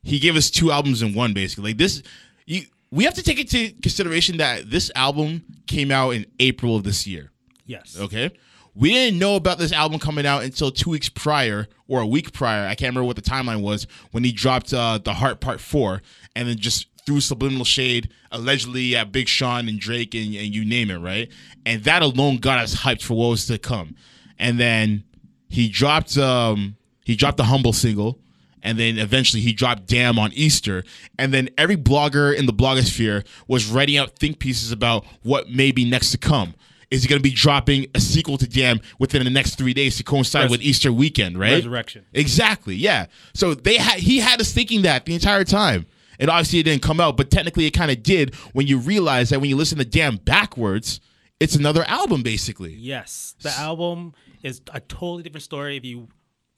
he 0.02 0.20
gave 0.20 0.36
us 0.36 0.50
two 0.50 0.72
albums 0.72 1.02
in 1.02 1.14
one, 1.14 1.34
basically. 1.34 1.72
Like 1.72 1.78
this, 1.78 2.02
you 2.46 2.64
we 2.90 3.04
have 3.04 3.14
to 3.16 3.24
take 3.24 3.40
into 3.40 3.74
consideration 3.82 4.38
that 4.38 4.70
this 4.70 4.90
album 4.96 5.44
came 5.68 5.92
out 5.92 6.12
in 6.12 6.26
April 6.40 6.78
of 6.78 6.84
this 6.84 7.06
year. 7.06 7.32
Yes. 7.66 7.98
Okay. 8.00 8.32
We 8.74 8.92
didn't 8.92 9.20
know 9.20 9.36
about 9.36 9.58
this 9.58 9.74
album 9.74 10.00
coming 10.00 10.26
out 10.26 10.44
until 10.44 10.72
two 10.72 10.92
weeks 10.92 11.10
prior 11.10 11.68
or 11.88 12.00
a 12.00 12.08
week 12.08 12.32
prior. 12.32 12.66
I 12.66 12.76
can't 12.76 12.92
remember 12.92 13.08
what 13.08 13.16
the 13.16 13.22
timeline 13.22 13.62
was 13.62 13.88
when 14.12 14.24
he 14.24 14.32
dropped 14.32 14.74
uh, 14.74 15.00
the 15.04 15.14
Heart 15.14 15.42
Part 15.42 15.60
Four, 15.60 16.02
and 16.36 16.48
then 16.48 16.58
just 16.58 16.88
threw 17.06 17.20
subliminal 17.20 17.66
shade 17.66 18.10
allegedly 18.32 18.96
at 18.96 19.12
Big 19.12 19.28
Sean 19.28 19.68
and 19.68 19.80
Drake 19.80 20.14
and, 20.14 20.26
and 20.26 20.54
you 20.54 20.64
name 20.64 20.92
it, 20.92 20.98
right? 20.98 21.30
And 21.66 21.84
that 21.86 22.04
alone 22.04 22.38
got 22.38 22.60
us 22.60 22.76
hyped 22.76 23.02
for 23.02 23.16
what 23.16 23.30
was 23.30 23.48
to 23.48 23.58
come. 23.58 23.96
And 24.38 24.60
then 24.60 25.04
he 25.50 25.70
dropped 25.70 26.18
um 26.18 26.77
he 27.08 27.16
dropped 27.16 27.38
the 27.38 27.46
humble 27.46 27.72
single. 27.72 28.20
And 28.62 28.78
then 28.78 28.98
eventually 28.98 29.42
he 29.42 29.54
dropped 29.54 29.86
Damn 29.86 30.20
on 30.20 30.34
Easter. 30.34 30.84
And 31.18 31.34
then 31.34 31.48
every 31.58 31.78
blogger 31.78 32.36
in 32.36 32.48
the 32.48 32.52
blogosphere 32.52 33.26
was 33.48 33.66
writing 33.66 33.96
out 33.96 34.20
think 34.20 34.40
pieces 34.40 34.74
about 34.74 35.06
what 35.24 35.50
may 35.50 35.72
be 35.72 35.90
next 35.90 36.12
to 36.12 36.18
come. 36.18 36.54
Is 36.92 37.04
he 37.04 37.08
going 37.08 37.20
to 37.20 37.24
be 37.24 37.34
dropping 37.34 37.86
a 37.96 38.02
sequel 38.02 38.38
to 38.40 38.48
Damn 38.48 38.82
within 39.00 39.24
the 39.24 39.30
next 39.30 39.56
three 39.56 39.74
days 39.74 39.96
to 39.98 40.04
coincide 40.04 40.44
Res- 40.44 40.52
with 40.52 40.62
Easter 40.62 40.92
weekend, 40.92 41.40
right? 41.40 41.54
Resurrection. 41.54 42.06
Exactly. 42.12 42.76
Yeah. 42.76 43.06
So 43.34 43.54
they 43.54 43.78
had 43.78 44.00
he 44.00 44.20
had 44.20 44.42
us 44.42 44.52
thinking 44.52 44.82
that 44.82 45.06
the 45.06 45.14
entire 45.14 45.46
time. 45.46 45.86
And 46.20 46.30
obviously 46.30 46.60
it 46.60 46.64
didn't 46.64 46.82
come 46.82 47.00
out, 47.00 47.16
but 47.16 47.32
technically 47.32 47.68
it 47.68 47.72
kind 47.72 47.90
of 47.90 48.04
did 48.04 48.36
when 48.52 48.68
you 48.68 48.80
realize 48.80 49.30
that 49.30 49.40
when 49.40 49.50
you 49.50 49.56
listen 49.56 49.78
to 49.78 49.86
Damn 49.86 50.18
backwards, 50.18 51.00
it's 51.40 51.56
another 51.56 51.86
album 51.88 52.22
basically. 52.22 52.74
Yes, 52.74 53.36
the 53.42 53.52
album 53.52 54.14
is 54.44 54.62
a 54.74 54.82
totally 54.82 55.24
different 55.24 55.44
story 55.44 55.78
if 55.78 55.86
you 55.86 56.10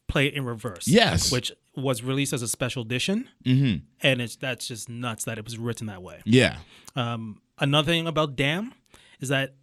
play 0.10 0.28
it 0.28 0.34
in 0.34 0.44
reverse. 0.44 0.88
Yes. 0.88 1.32
which 1.32 1.52
was 1.76 2.04
released 2.04 2.34
as 2.34 2.42
a 2.42 2.48
special 2.48 2.82
edition, 2.82 3.30
mm-hmm. 3.46 3.86
and 4.02 4.22
it's 4.22 4.36
that's 4.36 4.68
just 4.68 4.90
nuts 4.90 5.24
that 5.24 5.38
it 5.38 5.46
was 5.46 5.58
written 5.58 5.88
that 5.88 6.04
way. 6.04 6.20
Yeah. 6.26 6.58
Um, 6.98 7.42
another 7.60 7.86
thing 7.92 8.06
about 8.08 8.36
Damn 8.36 8.74
is 9.22 9.30
that 9.30 9.56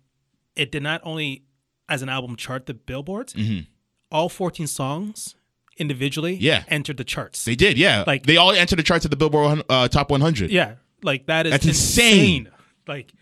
it 0.55 0.73
did 0.73 0.83
not 0.83 1.03
only 1.05 1.43
as 1.89 2.01
an 2.01 2.09
album 2.09 2.37
chart 2.37 2.65
the 2.67 2.73
billboards, 2.75 3.35
all 4.11 4.29
14 4.31 4.67
songs 4.67 5.35
individually 5.79 6.37
Mm-hmm. 6.37 6.45
Yeah. 6.45 6.65
entered 6.69 6.97
the 6.97 7.05
charts. 7.05 7.45
They 7.45 7.55
did, 7.55 7.77
yeah. 7.77 8.05
Like- 8.07 8.25
they 8.25 8.39
all 8.39 8.53
entered 8.53 8.79
the 8.79 8.83
charts 8.83 9.05
of 9.05 9.11
the 9.11 9.17
Billboard 9.17 9.63
uh, 9.69 9.89
Top 9.89 10.11
100. 10.11 10.51
yeah, 10.51 10.77
like 11.03 11.27
that 11.27 11.45
is 11.47 11.53
That's 11.53 11.67
insane. 11.67 12.49
Like 12.89 13.13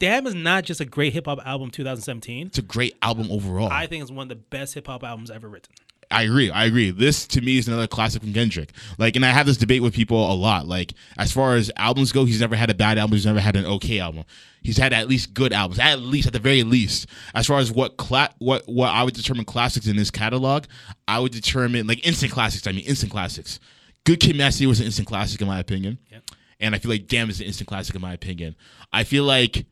Damn 0.00 0.26
is 0.26 0.34
not 0.34 0.64
just 0.64 0.80
a 0.80 0.84
great 0.84 1.12
hip 1.12 1.26
hop 1.26 1.38
album 1.46 1.70
2017. 1.70 2.48
It's 2.48 2.58
a 2.58 2.62
great 2.62 2.96
album 3.02 3.30
overall. 3.30 3.68
I 3.70 3.86
think 3.86 4.02
it's 4.02 4.10
one 4.12 4.24
of 4.24 4.28
the 4.28 4.36
best 4.36 4.74
hip 4.74 4.86
hop 4.88 5.02
albums 5.04 5.30
ever 5.30 5.48
written. 5.48 5.74
I 6.10 6.22
agree. 6.22 6.50
I 6.50 6.64
agree. 6.64 6.90
This 6.90 7.26
to 7.28 7.40
me 7.42 7.58
is 7.58 7.68
another 7.68 7.86
classic 7.86 8.22
from 8.22 8.32
Kendrick. 8.32 8.72
Like, 8.96 9.14
and 9.14 9.26
I 9.26 9.30
have 9.30 9.44
this 9.46 9.58
debate 9.58 9.82
with 9.82 9.92
people 9.94 10.32
a 10.32 10.34
lot. 10.34 10.66
Like, 10.66 10.94
as 11.18 11.32
far 11.32 11.54
as 11.56 11.70
albums 11.76 12.12
go, 12.12 12.24
he's 12.24 12.40
never 12.40 12.56
had 12.56 12.70
a 12.70 12.74
bad 12.74 12.96
album. 12.96 13.14
He's 13.14 13.26
never 13.26 13.40
had 13.40 13.56
an 13.56 13.66
okay 13.66 14.00
album. 14.00 14.24
He's 14.62 14.78
had 14.78 14.92
at 14.94 15.06
least 15.08 15.34
good 15.34 15.52
albums. 15.52 15.78
At 15.78 16.00
least, 16.00 16.26
at 16.26 16.32
the 16.32 16.38
very 16.38 16.62
least. 16.62 17.06
As 17.34 17.46
far 17.46 17.58
as 17.58 17.70
what 17.70 17.98
cla- 17.98 18.34
what 18.38 18.62
what 18.66 18.88
I 18.88 19.02
would 19.02 19.14
determine 19.14 19.44
classics 19.44 19.86
in 19.86 19.96
his 19.96 20.10
catalog, 20.10 20.64
I 21.06 21.18
would 21.20 21.32
determine 21.32 21.86
like 21.86 22.06
instant 22.06 22.32
classics. 22.32 22.66
I 22.66 22.72
mean, 22.72 22.84
instant 22.86 23.12
classics. 23.12 23.60
Good 24.04 24.20
Kid, 24.20 24.36
Mad 24.36 24.54
City 24.54 24.66
was 24.66 24.80
an 24.80 24.86
instant 24.86 25.06
classic 25.08 25.40
in 25.42 25.46
my 25.46 25.58
opinion. 25.60 25.98
Yep. 26.10 26.22
and 26.60 26.74
I 26.74 26.78
feel 26.78 26.90
like 26.90 27.06
Damn 27.06 27.28
is 27.28 27.40
an 27.40 27.46
instant 27.46 27.68
classic 27.68 27.94
in 27.94 28.00
my 28.00 28.14
opinion. 28.14 28.56
I 28.92 29.04
feel 29.04 29.24
like 29.24 29.66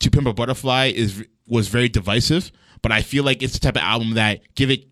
To 0.00 0.10
Pimp 0.10 0.28
a 0.28 0.32
Butterfly 0.32 0.92
is 0.94 1.24
was 1.48 1.66
very 1.66 1.88
divisive, 1.88 2.52
but 2.82 2.92
I 2.92 3.02
feel 3.02 3.24
like 3.24 3.42
it's 3.42 3.54
the 3.54 3.58
type 3.58 3.74
of 3.76 3.82
album 3.82 4.14
that 4.14 4.42
give 4.54 4.70
it 4.70 4.84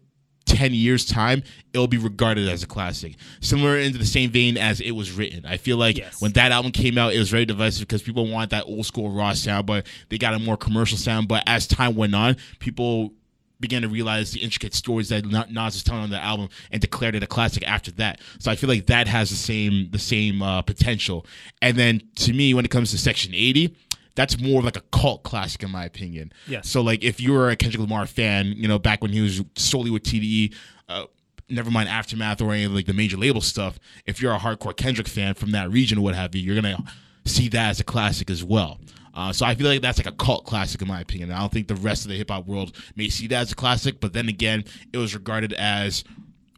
10 0.48 0.74
years 0.74 1.04
time 1.04 1.42
it'll 1.72 1.86
be 1.86 1.98
regarded 1.98 2.48
as 2.48 2.62
a 2.62 2.66
classic 2.66 3.14
similar 3.40 3.76
into 3.76 3.98
the 3.98 4.06
same 4.06 4.30
vein 4.30 4.56
as 4.56 4.80
it 4.80 4.92
was 4.92 5.12
written 5.12 5.44
i 5.46 5.56
feel 5.56 5.76
like 5.76 5.96
Yes. 5.98 6.20
when 6.20 6.32
that 6.32 6.50
album 6.52 6.72
came 6.72 6.98
out 6.98 7.12
it 7.14 7.18
was 7.18 7.30
very 7.30 7.44
divisive 7.44 7.86
because 7.86 8.02
people 8.02 8.26
want 8.26 8.50
that 8.50 8.64
old 8.64 8.86
school 8.86 9.10
raw 9.10 9.32
sound 9.34 9.66
but 9.66 9.86
they 10.08 10.18
got 10.18 10.34
a 10.34 10.38
more 10.38 10.56
commercial 10.56 10.98
sound 10.98 11.28
but 11.28 11.42
as 11.46 11.66
time 11.66 11.94
went 11.94 12.14
on 12.14 12.36
people 12.58 13.12
began 13.60 13.82
to 13.82 13.88
realize 13.88 14.30
the 14.30 14.40
intricate 14.40 14.72
stories 14.72 15.08
that 15.08 15.24
Nas 15.26 15.74
was 15.74 15.82
telling 15.82 16.04
on 16.04 16.10
the 16.10 16.22
album 16.22 16.48
and 16.70 16.80
declared 16.80 17.16
it 17.16 17.24
a 17.24 17.26
classic 17.26 17.66
after 17.66 17.90
that. 17.92 18.20
So 18.38 18.52
I 18.52 18.54
feel 18.54 18.68
like 18.68 18.86
that 18.86 19.08
has 19.08 19.30
the 19.30 19.34
same 19.36 19.88
the 19.90 19.98
same 19.98 20.42
uh, 20.42 20.62
potential. 20.62 21.26
And 21.60 21.76
then 21.76 22.02
to 22.16 22.32
me, 22.32 22.54
when 22.54 22.64
it 22.64 22.70
comes 22.70 22.92
to 22.92 22.98
Section 22.98 23.34
80, 23.34 23.76
that's 24.18 24.36
more 24.40 24.62
like 24.62 24.76
a 24.76 24.80
cult 24.90 25.22
classic 25.22 25.62
in 25.62 25.70
my 25.70 25.84
opinion. 25.84 26.32
Yes. 26.48 26.68
So 26.68 26.82
like 26.82 27.04
if 27.04 27.20
you 27.20 27.32
were 27.32 27.50
a 27.50 27.56
Kendrick 27.56 27.80
Lamar 27.80 28.04
fan, 28.04 28.52
you 28.56 28.66
know, 28.66 28.76
back 28.76 29.00
when 29.00 29.12
he 29.12 29.20
was 29.20 29.44
solely 29.54 29.92
with 29.92 30.02
TDE, 30.02 30.52
uh, 30.88 31.04
never 31.48 31.70
mind 31.70 31.88
Aftermath 31.88 32.42
or 32.42 32.52
any 32.52 32.64
of 32.64 32.72
like 32.72 32.86
the 32.86 32.92
major 32.92 33.16
label 33.16 33.40
stuff, 33.40 33.78
if 34.06 34.20
you're 34.20 34.32
a 34.34 34.38
hardcore 34.38 34.76
Kendrick 34.76 35.06
fan 35.06 35.34
from 35.34 35.52
that 35.52 35.70
region 35.70 35.98
or 35.98 36.00
what 36.00 36.16
have 36.16 36.34
you, 36.34 36.42
you're 36.42 36.60
gonna 36.60 36.82
see 37.26 37.48
that 37.50 37.70
as 37.70 37.78
a 37.78 37.84
classic 37.84 38.28
as 38.28 38.42
well. 38.42 38.80
Uh, 39.14 39.32
so 39.32 39.46
I 39.46 39.54
feel 39.54 39.68
like 39.68 39.82
that's 39.82 39.98
like 39.98 40.12
a 40.12 40.16
cult 40.16 40.44
classic 40.44 40.82
in 40.82 40.88
my 40.88 41.00
opinion. 41.00 41.30
I 41.30 41.38
don't 41.38 41.52
think 41.52 41.68
the 41.68 41.76
rest 41.76 42.04
of 42.04 42.10
the 42.10 42.16
hip 42.16 42.28
hop 42.28 42.44
world 42.44 42.74
may 42.96 43.10
see 43.10 43.28
that 43.28 43.42
as 43.42 43.52
a 43.52 43.54
classic, 43.54 44.00
but 44.00 44.14
then 44.14 44.28
again, 44.28 44.64
it 44.92 44.98
was 44.98 45.14
regarded 45.14 45.52
as 45.52 46.02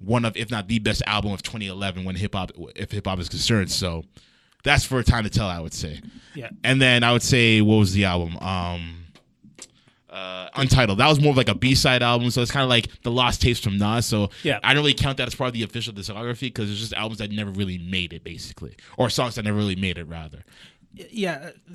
one 0.00 0.24
of, 0.24 0.34
if 0.34 0.50
not 0.50 0.66
the 0.66 0.78
best 0.78 1.02
album 1.06 1.32
of 1.32 1.42
2011 1.42 2.04
when 2.04 2.16
hip 2.16 2.34
hop, 2.34 2.52
if 2.74 2.90
hip 2.90 3.06
hop 3.06 3.18
is 3.18 3.28
concerned. 3.28 3.70
So 3.70 4.06
that's 4.64 4.84
for 4.84 4.98
a 4.98 5.04
time 5.04 5.24
to 5.24 5.30
tell, 5.30 5.46
I 5.48 5.60
would 5.60 5.74
say. 5.74 6.00
Yeah. 6.34 6.50
And 6.64 6.80
then 6.80 7.02
I 7.02 7.12
would 7.12 7.22
say, 7.22 7.60
what 7.60 7.76
was 7.76 7.92
the 7.92 8.04
album? 8.04 8.36
Um, 8.38 8.96
uh, 10.08 10.48
Untitled. 10.56 10.98
That 10.98 11.08
was 11.08 11.20
more 11.20 11.30
of 11.30 11.36
like 11.36 11.48
a 11.48 11.54
B 11.54 11.74
side 11.74 12.02
album, 12.02 12.30
so 12.30 12.42
it's 12.42 12.50
kind 12.50 12.64
of 12.64 12.68
like 12.68 12.88
the 13.02 13.10
lost 13.10 13.40
tapes 13.42 13.60
from 13.60 13.78
Nas. 13.78 14.06
So 14.06 14.30
Yeah. 14.42 14.58
I 14.62 14.74
don't 14.74 14.82
really 14.82 14.94
count 14.94 15.18
that 15.18 15.28
as 15.28 15.34
part 15.34 15.48
of 15.48 15.54
the 15.54 15.62
official 15.62 15.92
discography 15.94 16.40
because 16.42 16.70
it's 16.70 16.80
just 16.80 16.92
albums 16.92 17.18
that 17.18 17.30
never 17.30 17.50
really 17.50 17.78
made 17.78 18.12
it, 18.12 18.24
basically, 18.24 18.76
or 18.96 19.08
songs 19.10 19.36
that 19.36 19.44
never 19.44 19.56
really 19.56 19.76
made 19.76 19.98
it, 19.98 20.04
rather. 20.08 20.44
Yeah. 20.94 21.50
uh, 21.70 21.74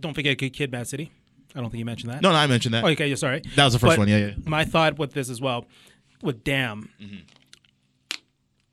Don't 0.00 0.14
forget 0.14 0.38
Good 0.38 0.50
Kid, 0.54 0.70
Bad 0.70 0.88
City. 0.88 1.10
I 1.54 1.60
don't 1.60 1.70
think 1.70 1.78
you 1.78 1.84
mentioned 1.86 2.12
that. 2.12 2.20
No, 2.22 2.30
no, 2.32 2.36
I 2.36 2.46
mentioned 2.46 2.74
that. 2.74 2.84
Oh, 2.84 2.88
okay, 2.88 3.08
yeah, 3.08 3.14
sorry. 3.14 3.42
That 3.54 3.64
was 3.64 3.72
the 3.72 3.78
first 3.78 3.92
But 3.92 4.00
one, 4.00 4.08
yeah, 4.08 4.18
yeah. 4.18 4.32
My 4.44 4.64
thought 4.64 4.98
with 4.98 5.12
this 5.14 5.30
as 5.30 5.40
well, 5.40 5.66
with 6.22 6.44
Damn, 6.44 6.90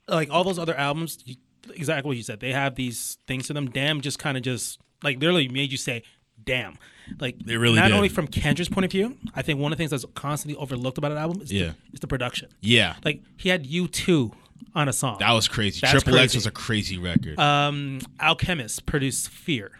like 0.07 0.29
all 0.29 0.43
those 0.43 0.59
other 0.59 0.75
albums, 0.75 1.19
you, 1.25 1.35
exactly 1.75 2.07
what 2.09 2.17
you 2.17 2.23
said. 2.23 2.39
They 2.39 2.51
have 2.53 2.75
these 2.75 3.17
things 3.27 3.47
to 3.47 3.53
them. 3.53 3.69
Damn, 3.69 4.01
just 4.01 4.19
kind 4.19 4.37
of 4.37 4.43
just 4.43 4.79
like 5.03 5.19
literally 5.19 5.47
made 5.47 5.71
you 5.71 5.77
say, 5.77 6.03
"Damn." 6.43 6.77
Like 7.19 7.37
They 7.39 7.57
really 7.57 7.75
not 7.75 7.89
did. 7.89 7.95
only 7.95 8.07
from 8.09 8.27
Kendrick's 8.27 8.69
point 8.69 8.85
of 8.85 8.91
view. 8.91 9.17
I 9.35 9.41
think 9.41 9.59
one 9.59 9.71
of 9.73 9.77
the 9.77 9.81
things 9.81 9.91
that's 9.91 10.05
constantly 10.15 10.55
overlooked 10.57 10.97
about 10.97 11.11
an 11.11 11.17
album 11.17 11.41
is 11.41 11.51
Yeah. 11.51 11.67
the, 11.67 11.75
is 11.93 11.99
the 11.99 12.07
production. 12.07 12.49
Yeah, 12.61 12.95
Like 13.03 13.21
he 13.37 13.49
had 13.49 13.65
U2 13.67 14.33
on 14.73 14.87
a 14.87 14.93
song. 14.93 15.17
that 15.19 15.31
was 15.33 15.47
crazy. 15.49 15.79
That's 15.81 15.91
Triple 15.91 16.17
X 16.17 16.33
was 16.33 16.45
a 16.45 16.51
crazy 16.51 16.97
record. 16.97 17.37
um, 17.39 17.99
Alchemist 18.21 18.85
produced 18.85 19.29
Fear. 19.29 19.71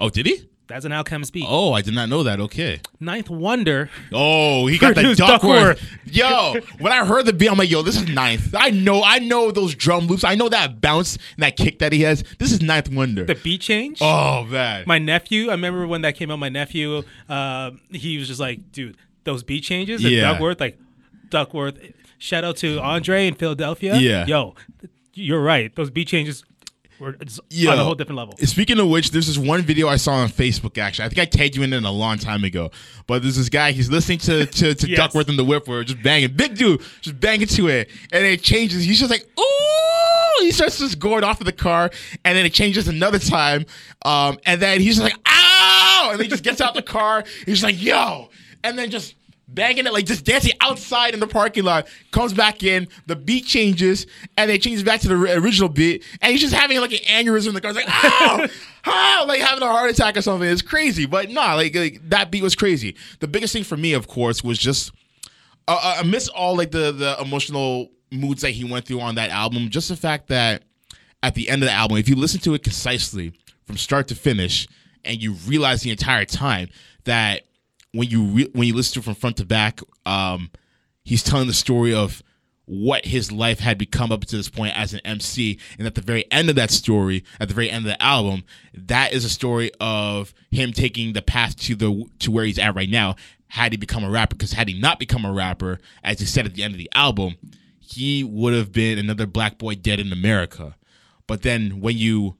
oh, 0.00 0.10
did 0.10 0.26
he? 0.26 0.48
That's 0.66 0.86
an 0.86 0.92
Alchemist 0.92 1.32
beat. 1.32 1.44
Oh, 1.46 1.74
I 1.74 1.82
did 1.82 1.94
not 1.94 2.08
know 2.08 2.22
that. 2.22 2.40
Okay. 2.40 2.80
Ninth 2.98 3.28
Wonder. 3.28 3.90
Oh, 4.12 4.66
he 4.66 4.78
got 4.78 4.94
the 4.94 5.14
Duckworth. 5.14 5.78
Duckworth. 5.78 5.98
Yo, 6.06 6.54
when 6.78 6.90
I 6.92 7.04
heard 7.04 7.26
the 7.26 7.32
beat, 7.34 7.50
I'm 7.50 7.58
like, 7.58 7.70
yo, 7.70 7.82
this 7.82 7.96
is 7.96 8.08
ninth. 8.08 8.54
I 8.56 8.70
know, 8.70 9.02
I 9.02 9.18
know 9.18 9.50
those 9.50 9.74
drum 9.74 10.06
loops. 10.06 10.22
I 10.24 10.36
know 10.36 10.48
that 10.48 10.80
bounce 10.80 11.16
and 11.34 11.42
that 11.42 11.56
kick 11.56 11.80
that 11.80 11.92
he 11.92 12.02
has. 12.02 12.22
This 12.38 12.52
is 12.52 12.62
Ninth 12.62 12.88
Wonder. 12.90 13.24
The 13.24 13.34
beat 13.34 13.60
change. 13.60 13.98
oh 14.00 14.44
man. 14.44 14.84
my 14.86 14.98
nephew, 14.98 15.48
I 15.48 15.52
remember 15.52 15.86
when 15.86 16.02
that 16.02 16.14
came 16.14 16.30
out. 16.30 16.38
My 16.38 16.48
nephew, 16.50 17.02
uh, 17.28 17.72
he 17.90 18.16
was 18.16 18.28
just 18.28 18.38
like, 18.40 18.70
dude, 18.72 18.96
those 19.24 19.42
beat 19.42 19.64
changes 19.64 20.02
Yeah. 20.04 20.30
Duckworth, 20.32 20.60
like 20.60 20.78
Duckworth. 21.30 21.78
Shout 22.18 22.44
out 22.44 22.56
to 22.58 22.78
Andre 22.80 23.26
in 23.26 23.34
Philadelphia. 23.34 23.96
Yeah. 23.96 24.24
yo, 24.26 24.54
you're 25.14 25.42
right. 25.42 25.74
Those 25.74 25.90
beat 25.90 26.08
changes 26.08 26.44
were 27.04 27.16
Yo, 27.50 27.70
on 27.72 27.78
a 27.78 27.84
whole 27.84 27.94
different 27.94 28.16
level. 28.18 28.36
Speaking 28.38 28.78
of 28.78 28.88
which, 28.88 29.10
there's 29.10 29.26
this 29.26 29.38
one 29.38 29.62
video 29.62 29.88
I 29.88 29.96
saw 29.96 30.14
on 30.14 30.28
Facebook. 30.28 30.78
Actually, 30.78 31.06
I 31.06 31.08
think 31.08 31.20
I 31.20 31.24
tagged 31.24 31.56
you 31.56 31.62
in 31.62 31.72
it 31.72 31.84
a 31.84 31.90
long 31.90 32.18
time 32.18 32.44
ago. 32.44 32.70
But 33.06 33.22
there's 33.22 33.36
this 33.36 33.48
guy. 33.48 33.72
He's 33.72 33.90
listening 33.90 34.18
to 34.18 34.46
to, 34.46 34.74
to 34.74 34.88
Yes. 34.94 34.96
Duckworth 34.98 35.28
and 35.28 35.38
the 35.38 35.44
Whip, 35.44 35.68
where 35.68 35.84
just 35.84 36.02
banging, 36.02 36.32
big 36.32 36.56
dude, 36.56 36.80
just 37.00 37.20
banging 37.20 37.46
to 37.48 37.68
it, 37.68 37.90
and 38.12 38.24
it 38.24 38.42
changes. 38.42 38.84
He's 38.84 38.98
just 38.98 39.10
like, 39.10 39.26
ooh. 39.38 39.44
He 40.40 40.50
starts 40.50 40.78
just 40.78 40.98
going 40.98 41.22
off 41.24 41.40
of 41.40 41.46
the 41.46 41.52
car, 41.52 41.90
and 42.24 42.36
then 42.36 42.44
it 42.44 42.52
changes 42.52 42.88
another 42.88 43.20
time, 43.20 43.64
um, 44.04 44.36
and 44.44 44.60
then 44.60 44.80
he's 44.80 44.96
just 44.96 45.04
like, 45.04 45.16
ow, 45.26 46.10
and 46.12 46.20
he 46.20 46.26
just 46.28 46.42
gets 46.42 46.60
out 46.60 46.74
the 46.74 46.82
car. 46.82 47.24
He's 47.46 47.62
like, 47.62 47.80
yo, 47.80 48.30
and 48.64 48.76
then 48.76 48.90
just 48.90 49.14
banging 49.48 49.86
it, 49.86 49.92
like 49.92 50.06
just 50.06 50.24
dancing 50.24 50.52
outside 50.60 51.14
in 51.14 51.20
the 51.20 51.26
parking 51.26 51.64
lot. 51.64 51.86
Comes 52.10 52.32
back 52.32 52.62
in, 52.62 52.88
the 53.06 53.16
beat 53.16 53.46
changes, 53.46 54.06
and 54.36 54.48
then 54.48 54.56
it 54.56 54.62
changes 54.62 54.82
back 54.82 55.00
to 55.00 55.08
the 55.08 55.14
original 55.14 55.68
beat, 55.68 56.04
and 56.20 56.32
he's 56.32 56.40
just 56.40 56.54
having 56.54 56.80
like 56.80 56.92
an 56.92 56.98
aneurysm 57.26 57.48
in 57.48 57.54
the 57.54 57.60
car. 57.60 57.72
Like, 57.72 57.86
ow, 57.88 58.46
ow, 58.86 59.24
like 59.26 59.40
having 59.40 59.62
a 59.62 59.66
heart 59.66 59.90
attack 59.90 60.16
or 60.16 60.22
something. 60.22 60.48
It's 60.48 60.62
crazy, 60.62 61.06
but 61.06 61.30
nah, 61.30 61.54
like, 61.54 61.74
like 61.74 62.00
that 62.10 62.30
beat 62.30 62.42
was 62.42 62.54
crazy. 62.54 62.96
The 63.20 63.28
biggest 63.28 63.52
thing 63.52 63.64
for 63.64 63.76
me, 63.76 63.92
of 63.92 64.08
course, 64.08 64.42
was 64.42 64.58
just 64.58 64.92
uh, 65.68 65.78
uh, 65.82 65.96
amidst 66.00 66.30
all 66.30 66.56
like 66.56 66.70
the 66.70 66.92
the 66.92 67.16
emotional 67.20 67.90
moods 68.10 68.42
that 68.42 68.50
he 68.50 68.64
went 68.64 68.86
through 68.86 69.00
on 69.00 69.16
that 69.16 69.30
album, 69.30 69.68
just 69.70 69.88
the 69.88 69.96
fact 69.96 70.28
that 70.28 70.62
at 71.22 71.34
the 71.34 71.48
end 71.48 71.62
of 71.62 71.68
the 71.68 71.72
album, 71.72 71.96
if 71.96 72.08
you 72.08 72.16
listen 72.16 72.40
to 72.40 72.54
it 72.54 72.62
concisely 72.62 73.32
from 73.66 73.76
start 73.76 74.08
to 74.08 74.14
finish, 74.14 74.68
and 75.04 75.22
you 75.22 75.32
realize 75.46 75.82
the 75.82 75.90
entire 75.90 76.24
time 76.24 76.68
that 77.04 77.42
when 77.94 78.10
you 78.10 78.24
re- 78.24 78.50
when 78.52 78.66
you 78.66 78.74
listen 78.74 78.94
to 78.94 79.02
from 79.02 79.14
front 79.14 79.36
to 79.38 79.46
back, 79.46 79.80
um, 80.04 80.50
he's 81.04 81.22
telling 81.22 81.46
the 81.46 81.54
story 81.54 81.94
of 81.94 82.22
what 82.66 83.04
his 83.04 83.30
life 83.30 83.60
had 83.60 83.76
become 83.76 84.10
up 84.10 84.24
to 84.24 84.36
this 84.36 84.48
point 84.48 84.76
as 84.76 84.94
an 84.94 85.00
MC, 85.04 85.58
and 85.78 85.86
at 85.86 85.94
the 85.94 86.00
very 86.00 86.30
end 86.30 86.48
of 86.48 86.56
that 86.56 86.70
story, 86.70 87.22
at 87.38 87.48
the 87.48 87.54
very 87.54 87.70
end 87.70 87.84
of 87.84 87.90
the 87.90 88.02
album, 88.02 88.42
that 88.72 89.12
is 89.12 89.24
a 89.24 89.28
story 89.28 89.70
of 89.80 90.32
him 90.50 90.72
taking 90.72 91.12
the 91.12 91.22
path 91.22 91.56
to 91.56 91.74
the 91.74 92.04
to 92.18 92.30
where 92.30 92.44
he's 92.44 92.58
at 92.58 92.74
right 92.74 92.90
now. 92.90 93.16
Had 93.48 93.72
he 93.72 93.78
become 93.78 94.02
a 94.02 94.10
rapper, 94.10 94.34
because 94.34 94.52
had 94.52 94.68
he 94.68 94.78
not 94.80 94.98
become 94.98 95.24
a 95.24 95.32
rapper, 95.32 95.78
as 96.02 96.18
he 96.18 96.26
said 96.26 96.46
at 96.46 96.54
the 96.54 96.64
end 96.64 96.74
of 96.74 96.78
the 96.78 96.90
album, 96.94 97.36
he 97.78 98.24
would 98.24 98.54
have 98.54 98.72
been 98.72 98.98
another 98.98 99.26
black 99.26 99.58
boy 99.58 99.76
dead 99.76 100.00
in 100.00 100.12
America. 100.12 100.74
But 101.28 101.42
then 101.42 101.80
when 101.80 101.96
you 101.96 102.36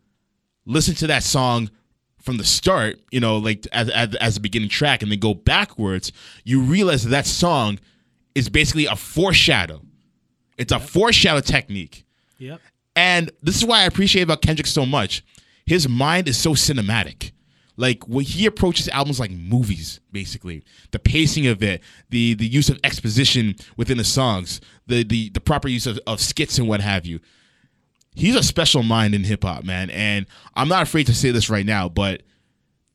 listen 0.66 0.94
to 0.96 1.06
that 1.06 1.22
song 1.22 1.70
from 2.24 2.38
the 2.38 2.44
start, 2.44 2.98
you 3.10 3.20
know, 3.20 3.36
like 3.36 3.66
as, 3.70 3.90
as, 3.90 4.14
as 4.16 4.36
a 4.38 4.40
beginning 4.40 4.70
track, 4.70 5.02
and 5.02 5.12
then 5.12 5.18
go 5.18 5.34
backwards, 5.34 6.10
you 6.42 6.60
realize 6.62 7.04
that 7.04 7.10
that 7.10 7.26
song 7.26 7.78
is 8.34 8.48
basically 8.48 8.86
a 8.86 8.96
foreshadow. 8.96 9.82
It's 10.56 10.72
a 10.72 10.80
foreshadow 10.80 11.40
technique. 11.40 12.04
Yep. 12.38 12.60
And 12.96 13.30
this 13.42 13.56
is 13.56 13.64
why 13.64 13.82
I 13.82 13.84
appreciate 13.84 14.22
about 14.22 14.40
Kendrick 14.40 14.66
so 14.66 14.86
much. 14.86 15.22
His 15.66 15.88
mind 15.88 16.26
is 16.28 16.38
so 16.38 16.52
cinematic. 16.52 17.32
Like 17.76 18.06
when 18.08 18.24
he 18.24 18.46
approaches 18.46 18.88
albums 18.88 19.20
like 19.20 19.32
movies, 19.32 20.00
basically. 20.12 20.64
The 20.92 20.98
pacing 20.98 21.46
of 21.48 21.62
it, 21.62 21.82
the 22.08 22.34
the 22.34 22.46
use 22.46 22.68
of 22.68 22.78
exposition 22.84 23.56
within 23.76 23.98
the 23.98 24.04
songs, 24.04 24.60
the 24.86 25.02
the, 25.02 25.30
the 25.30 25.40
proper 25.40 25.68
use 25.68 25.86
of, 25.86 25.98
of 26.06 26.20
skits 26.20 26.58
and 26.58 26.68
what 26.68 26.80
have 26.80 27.04
you. 27.04 27.20
He's 28.14 28.36
a 28.36 28.42
special 28.42 28.82
mind 28.82 29.14
in 29.14 29.24
hip 29.24 29.42
hop, 29.44 29.64
man. 29.64 29.90
And 29.90 30.26
I'm 30.54 30.68
not 30.68 30.82
afraid 30.82 31.06
to 31.06 31.14
say 31.14 31.30
this 31.30 31.50
right 31.50 31.66
now, 31.66 31.88
but 31.88 32.22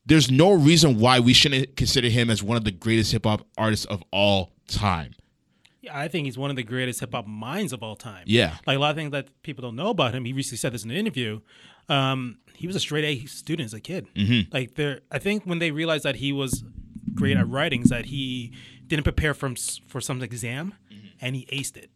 there's 0.06 0.30
no 0.30 0.52
reason 0.52 0.98
why 0.98 1.20
we 1.20 1.32
shouldn't 1.34 1.76
consider 1.76 2.08
him 2.08 2.30
as 2.30 2.42
one 2.42 2.56
of 2.56 2.64
the 2.64 2.70
greatest 2.72 3.12
hip 3.12 3.24
hop 3.26 3.46
artists 3.58 3.84
of 3.86 4.02
all 4.12 4.52
time. 4.66 5.12
Yeah, 5.82 5.98
I 5.98 6.08
think 6.08 6.26
he's 6.26 6.36
one 6.38 6.50
of 6.50 6.56
the 6.56 6.62
greatest 6.62 7.00
hip 7.00 7.12
hop 7.12 7.26
minds 7.26 7.72
of 7.72 7.82
all 7.82 7.96
time. 7.96 8.24
Yeah. 8.26 8.56
Like 8.66 8.76
a 8.76 8.80
lot 8.80 8.90
of 8.90 8.96
things 8.96 9.12
that 9.12 9.28
people 9.42 9.62
don't 9.62 9.76
know 9.76 9.88
about 9.88 10.14
him. 10.14 10.24
He 10.24 10.32
recently 10.32 10.58
said 10.58 10.72
this 10.72 10.84
in 10.84 10.90
an 10.90 10.96
interview. 10.96 11.40
Um, 11.88 12.38
he 12.54 12.66
was 12.66 12.76
a 12.76 12.80
straight 12.80 13.04
A 13.04 13.26
student 13.26 13.66
as 13.66 13.74
a 13.74 13.80
kid. 13.80 14.06
Mm-hmm. 14.14 14.52
Like 14.54 14.74
there, 14.74 15.00
I 15.10 15.18
think 15.18 15.44
when 15.44 15.58
they 15.58 15.70
realized 15.70 16.04
that 16.04 16.16
he 16.16 16.32
was 16.32 16.64
great 17.14 17.36
at 17.36 17.48
writings, 17.48 17.88
that 17.90 18.06
he 18.06 18.52
didn't 18.86 19.04
prepare 19.04 19.34
from 19.34 19.54
for 19.86 20.00
some 20.00 20.22
exam, 20.22 20.74
Mm-hmm. 20.92 21.06
and 21.20 21.36
he 21.36 21.46
aced 21.46 21.76
it. 21.76 21.90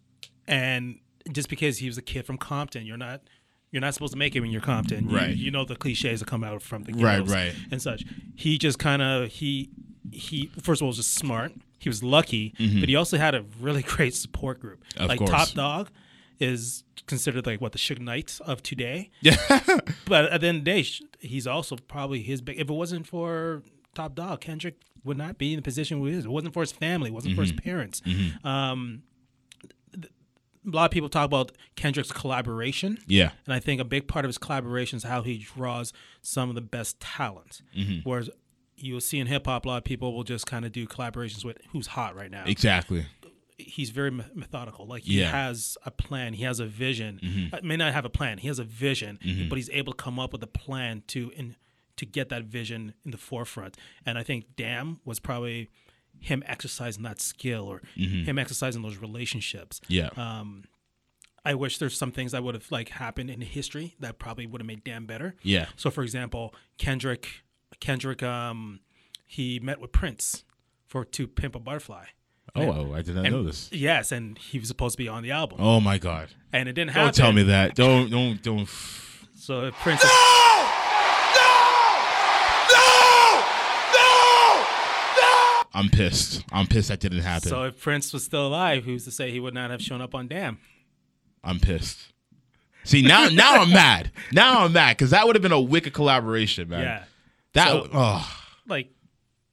And 0.47 0.99
just 1.33 1.49
because 1.49 1.79
he 1.79 1.87
was 1.87 1.99
a 1.99 2.03
kid 2.03 2.27
from 2.27 2.39
Compton, 2.39 2.87
you're 2.87 2.97
not. 2.97 3.22
You're 3.70 3.81
not 3.81 3.93
supposed 3.93 4.12
to 4.12 4.18
make 4.18 4.37
it 4.37 4.41
when 4.41 4.51
you're 4.53 4.61
Compton. 4.61 5.09
You- 5.09 5.16
Right. 5.16 5.37
You, 5.37 5.51
know 5.51 5.64
the 5.64 5.75
cliches 5.75 6.20
that 6.20 6.27
come 6.27 6.45
out 6.45 6.62
from 6.62 6.85
the 6.85 6.93
Right, 6.93 7.27
right. 7.29 7.53
and 7.72 7.83
such. 7.83 8.05
He 8.37 8.57
just 8.57 8.79
kind 8.79 9.03
of 9.03 9.29
he 9.31 9.70
he 10.12 10.49
first 10.62 10.81
of 10.81 10.85
all 10.85 10.89
was 10.89 10.97
just 10.99 11.14
smart. 11.14 11.53
He 11.81 11.89
was 11.89 12.03
lucky, 12.03 12.55
but 12.59 12.89
he 12.89 12.95
also 12.97 13.18
had 13.18 13.35
a 13.35 13.45
really 13.61 13.83
great 13.95 14.14
support 14.14 14.61
group. 14.61 14.85
Mm-hmm. 14.95 15.03
Of 15.03 15.09
like 15.09 15.18
course. 15.18 15.31
Top 15.31 15.49
Dawg 15.55 15.89
is 16.39 16.85
considered 17.07 17.47
like 17.47 17.61
what 17.61 17.72
the 17.72 17.79
Suge 17.79 17.99
Knight 18.01 18.39
of 18.45 18.62
today. 18.62 19.11
Yeah. 19.20 19.37
But 20.07 20.27
at 20.27 20.41
the 20.43 20.47
end 20.49 20.59
of 20.59 20.64
the 20.64 20.70
day, 20.83 20.89
he's 21.18 21.47
also 21.47 21.77
probably 21.89 22.22
his 22.22 22.41
big. 22.43 22.57
If 22.61 22.68
it 22.70 22.72
wasn't 22.72 23.07
for 23.09 23.62
Top 23.95 24.14
Dawg, 24.14 24.41
Kendrick 24.41 24.77
would 25.03 25.16
not 25.18 25.37
be 25.39 25.53
in 25.53 25.57
the 25.57 25.62
position 25.62 26.01
where 26.01 26.11
he 26.12 26.16
is. 26.16 26.25
It 26.27 26.31
wasn't 26.31 26.55
for 26.55 26.61
his 26.61 26.72
family. 26.72 27.09
It 27.11 27.12
wasn't 27.14 27.35
for 27.35 27.43
his 27.43 27.53
Mm-hmm. 27.53 27.64
parents. 27.68 28.03
Um, 28.45 29.03
th- 29.03 29.03
a 30.67 30.71
lot 30.75 30.85
of 30.87 30.91
people 30.91 31.09
talk 31.09 31.25
about 31.27 31.53
Kendrick's 31.77 32.12
collaboration. 32.12 32.99
Yeah. 33.07 33.31
And 33.47 33.55
I 33.55 33.61
think 33.61 33.81
a 33.81 33.85
big 33.85 34.09
part 34.09 34.25
of 34.25 34.29
his 34.29 34.39
collaboration 34.39 34.97
is 34.97 35.03
how 35.05 35.23
he 35.23 35.39
draws 35.39 35.93
some 36.23 36.49
of 36.49 36.55
the 36.55 36.61
best 36.61 37.01
talent. 37.01 37.62
Mm-hmm. 37.77 38.09
Whereas 38.09 38.31
you'll 38.77 39.01
see 39.01 39.19
in 39.19 39.27
hip 39.27 39.47
hop, 39.47 39.65
a 39.65 39.69
lot 39.69 39.77
of 39.79 39.85
people 39.85 40.15
will 40.15 40.25
just 40.25 40.47
kind 40.47 40.65
of 40.65 40.73
do 40.73 40.87
collaborations 40.87 41.45
with 41.45 41.59
who's 41.71 41.89
hot 41.89 42.17
right 42.17 42.31
now. 42.31 42.45
Exactly. 42.47 43.07
He's 43.57 43.91
very 43.91 44.11
methodical. 44.11 44.87
Like 44.87 45.05
he 45.05 45.21
Yeah. 45.21 45.27
Mm-hmm. 45.27 45.37
has 45.37 45.79
a 45.87 45.91
plan. 45.91 46.33
He 46.35 46.43
has 46.45 46.61
a 46.61 46.67
vision. 46.67 47.51
Uh, 47.53 47.59
may 47.62 47.77
not 47.77 47.93
have 47.93 48.05
a 48.05 48.11
plan. 48.11 48.39
He 48.39 48.49
has 48.49 48.59
a 48.59 48.65
vision, 48.65 49.19
but 49.49 49.57
he's 49.57 49.71
able 49.71 49.93
to 49.93 50.03
come 50.03 50.19
up 50.19 50.33
with 50.33 50.43
a 50.43 50.47
plan 50.49 51.03
to 51.09 51.31
in, 51.37 51.57
to 51.97 52.05
get 52.07 52.31
that 52.31 52.45
vision 52.45 52.95
in 53.05 53.12
the 53.12 53.17
forefront. 53.19 53.77
And 54.05 54.19
I 54.19 54.25
think 54.25 54.57
Damn 54.57 54.99
was 55.05 55.21
probably 55.21 55.71
him 56.25 56.43
exercising 56.47 57.03
that 57.05 57.20
skill 57.20 57.64
or 57.68 57.83
Mm-hmm. 57.97 58.25
him 58.25 58.39
exercising 58.39 58.83
those 58.83 58.97
relationships. 58.97 59.81
Yeah. 59.89 60.09
Um, 60.16 60.64
I 61.45 61.55
wish 61.55 61.77
there's 61.79 61.97
some 61.97 62.11
things 62.12 62.33
that 62.33 62.43
would 62.43 62.55
have 62.55 62.70
like 62.72 62.89
happened 62.89 63.29
in 63.31 63.41
history 63.43 63.95
that 64.01 64.18
probably 64.18 64.47
would 64.47 64.61
have 64.62 64.66
made 64.66 64.83
Damn 64.85 65.05
better. 65.07 65.35
Yeah. 65.43 65.66
So 65.77 65.91
for 65.91 66.03
example, 66.03 66.55
Kendrick, 66.79 67.43
Kendrick, 67.81 68.22
um, 68.22 68.81
he 69.27 69.61
met 69.61 69.79
with 69.81 69.93
Prince 69.93 70.45
for 70.87 71.05
to 71.05 71.27
Pimp 71.27 71.55
a 71.55 71.59
Butterfly. 71.59 72.07
oh, 72.57 72.95
I 72.95 73.03
did 73.03 73.16
not 73.16 73.27
And- 73.27 73.35
know 73.35 73.43
this. 73.43 73.68
Yes, 73.72 74.12
and 74.12 74.39
he 74.39 74.59
was 74.59 74.68
supposed 74.68 74.95
to 74.97 75.03
be 75.03 75.09
on 75.09 75.22
the 75.22 75.33
album, 75.33 75.59
Oh 75.61 75.81
my 75.81 75.99
god. 75.99 76.29
and 76.53 76.68
it 76.68 76.72
didn't 76.75 76.93
happen. 76.93 77.07
Don't 77.07 77.14
tell 77.14 77.33
me 77.33 77.43
that. 77.45 77.75
Don't 77.75 78.09
don't 78.11 78.43
don't. 78.43 78.68
So 79.35 79.70
Prince. 79.83 80.03
I'm 85.75 85.89
pissed. 85.89 86.45
I'm 86.53 86.66
pissed 86.66 86.89
that 86.89 87.01
didn't 87.01 87.20
happen. 87.20 87.49
So 87.49 87.64
if 87.64 87.81
Prince 87.81 88.12
was 88.12 88.25
still 88.25 88.47
alive, 88.47 88.85
who's 88.85 89.05
to 89.05 89.11
say 89.11 89.31
he 89.33 89.41
would 89.41 89.55
not 89.55 89.70
have 89.70 89.83
shown 89.83 90.01
up 90.01 90.14
on 90.14 90.29
Damn? 90.29 90.59
I'm 91.43 91.59
pissed. 91.61 92.12
See 92.85 93.03
now 93.03 93.29
now 93.29 93.62
I'm 93.62 93.70
mad. 93.70 94.11
Now 94.33 94.64
I'm 94.64 94.72
mad 94.72 94.97
because 94.97 95.11
that 95.11 95.27
would 95.27 95.35
have 95.37 95.43
been 95.43 95.53
a 95.53 95.61
wicked 95.61 95.93
collaboration, 95.95 96.68
man. 96.68 96.81
Yeah. 96.83 97.05
That 97.55 97.68
So- 97.68 97.89
oh 97.93 98.41
like 98.66 98.91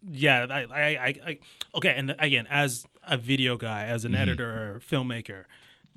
yeah 0.09 0.47
I, 0.49 0.61
I 0.61 0.81
i 0.89 1.15
i 1.27 1.39
okay 1.75 1.93
and 1.95 2.15
again 2.17 2.47
as 2.49 2.85
a 3.07 3.17
video 3.17 3.55
guy 3.57 3.85
as 3.85 4.03
Mm-hmm. 4.03 4.15
an 4.15 4.21
editor 4.21 4.49
or 4.75 4.79
filmmaker 4.79 5.43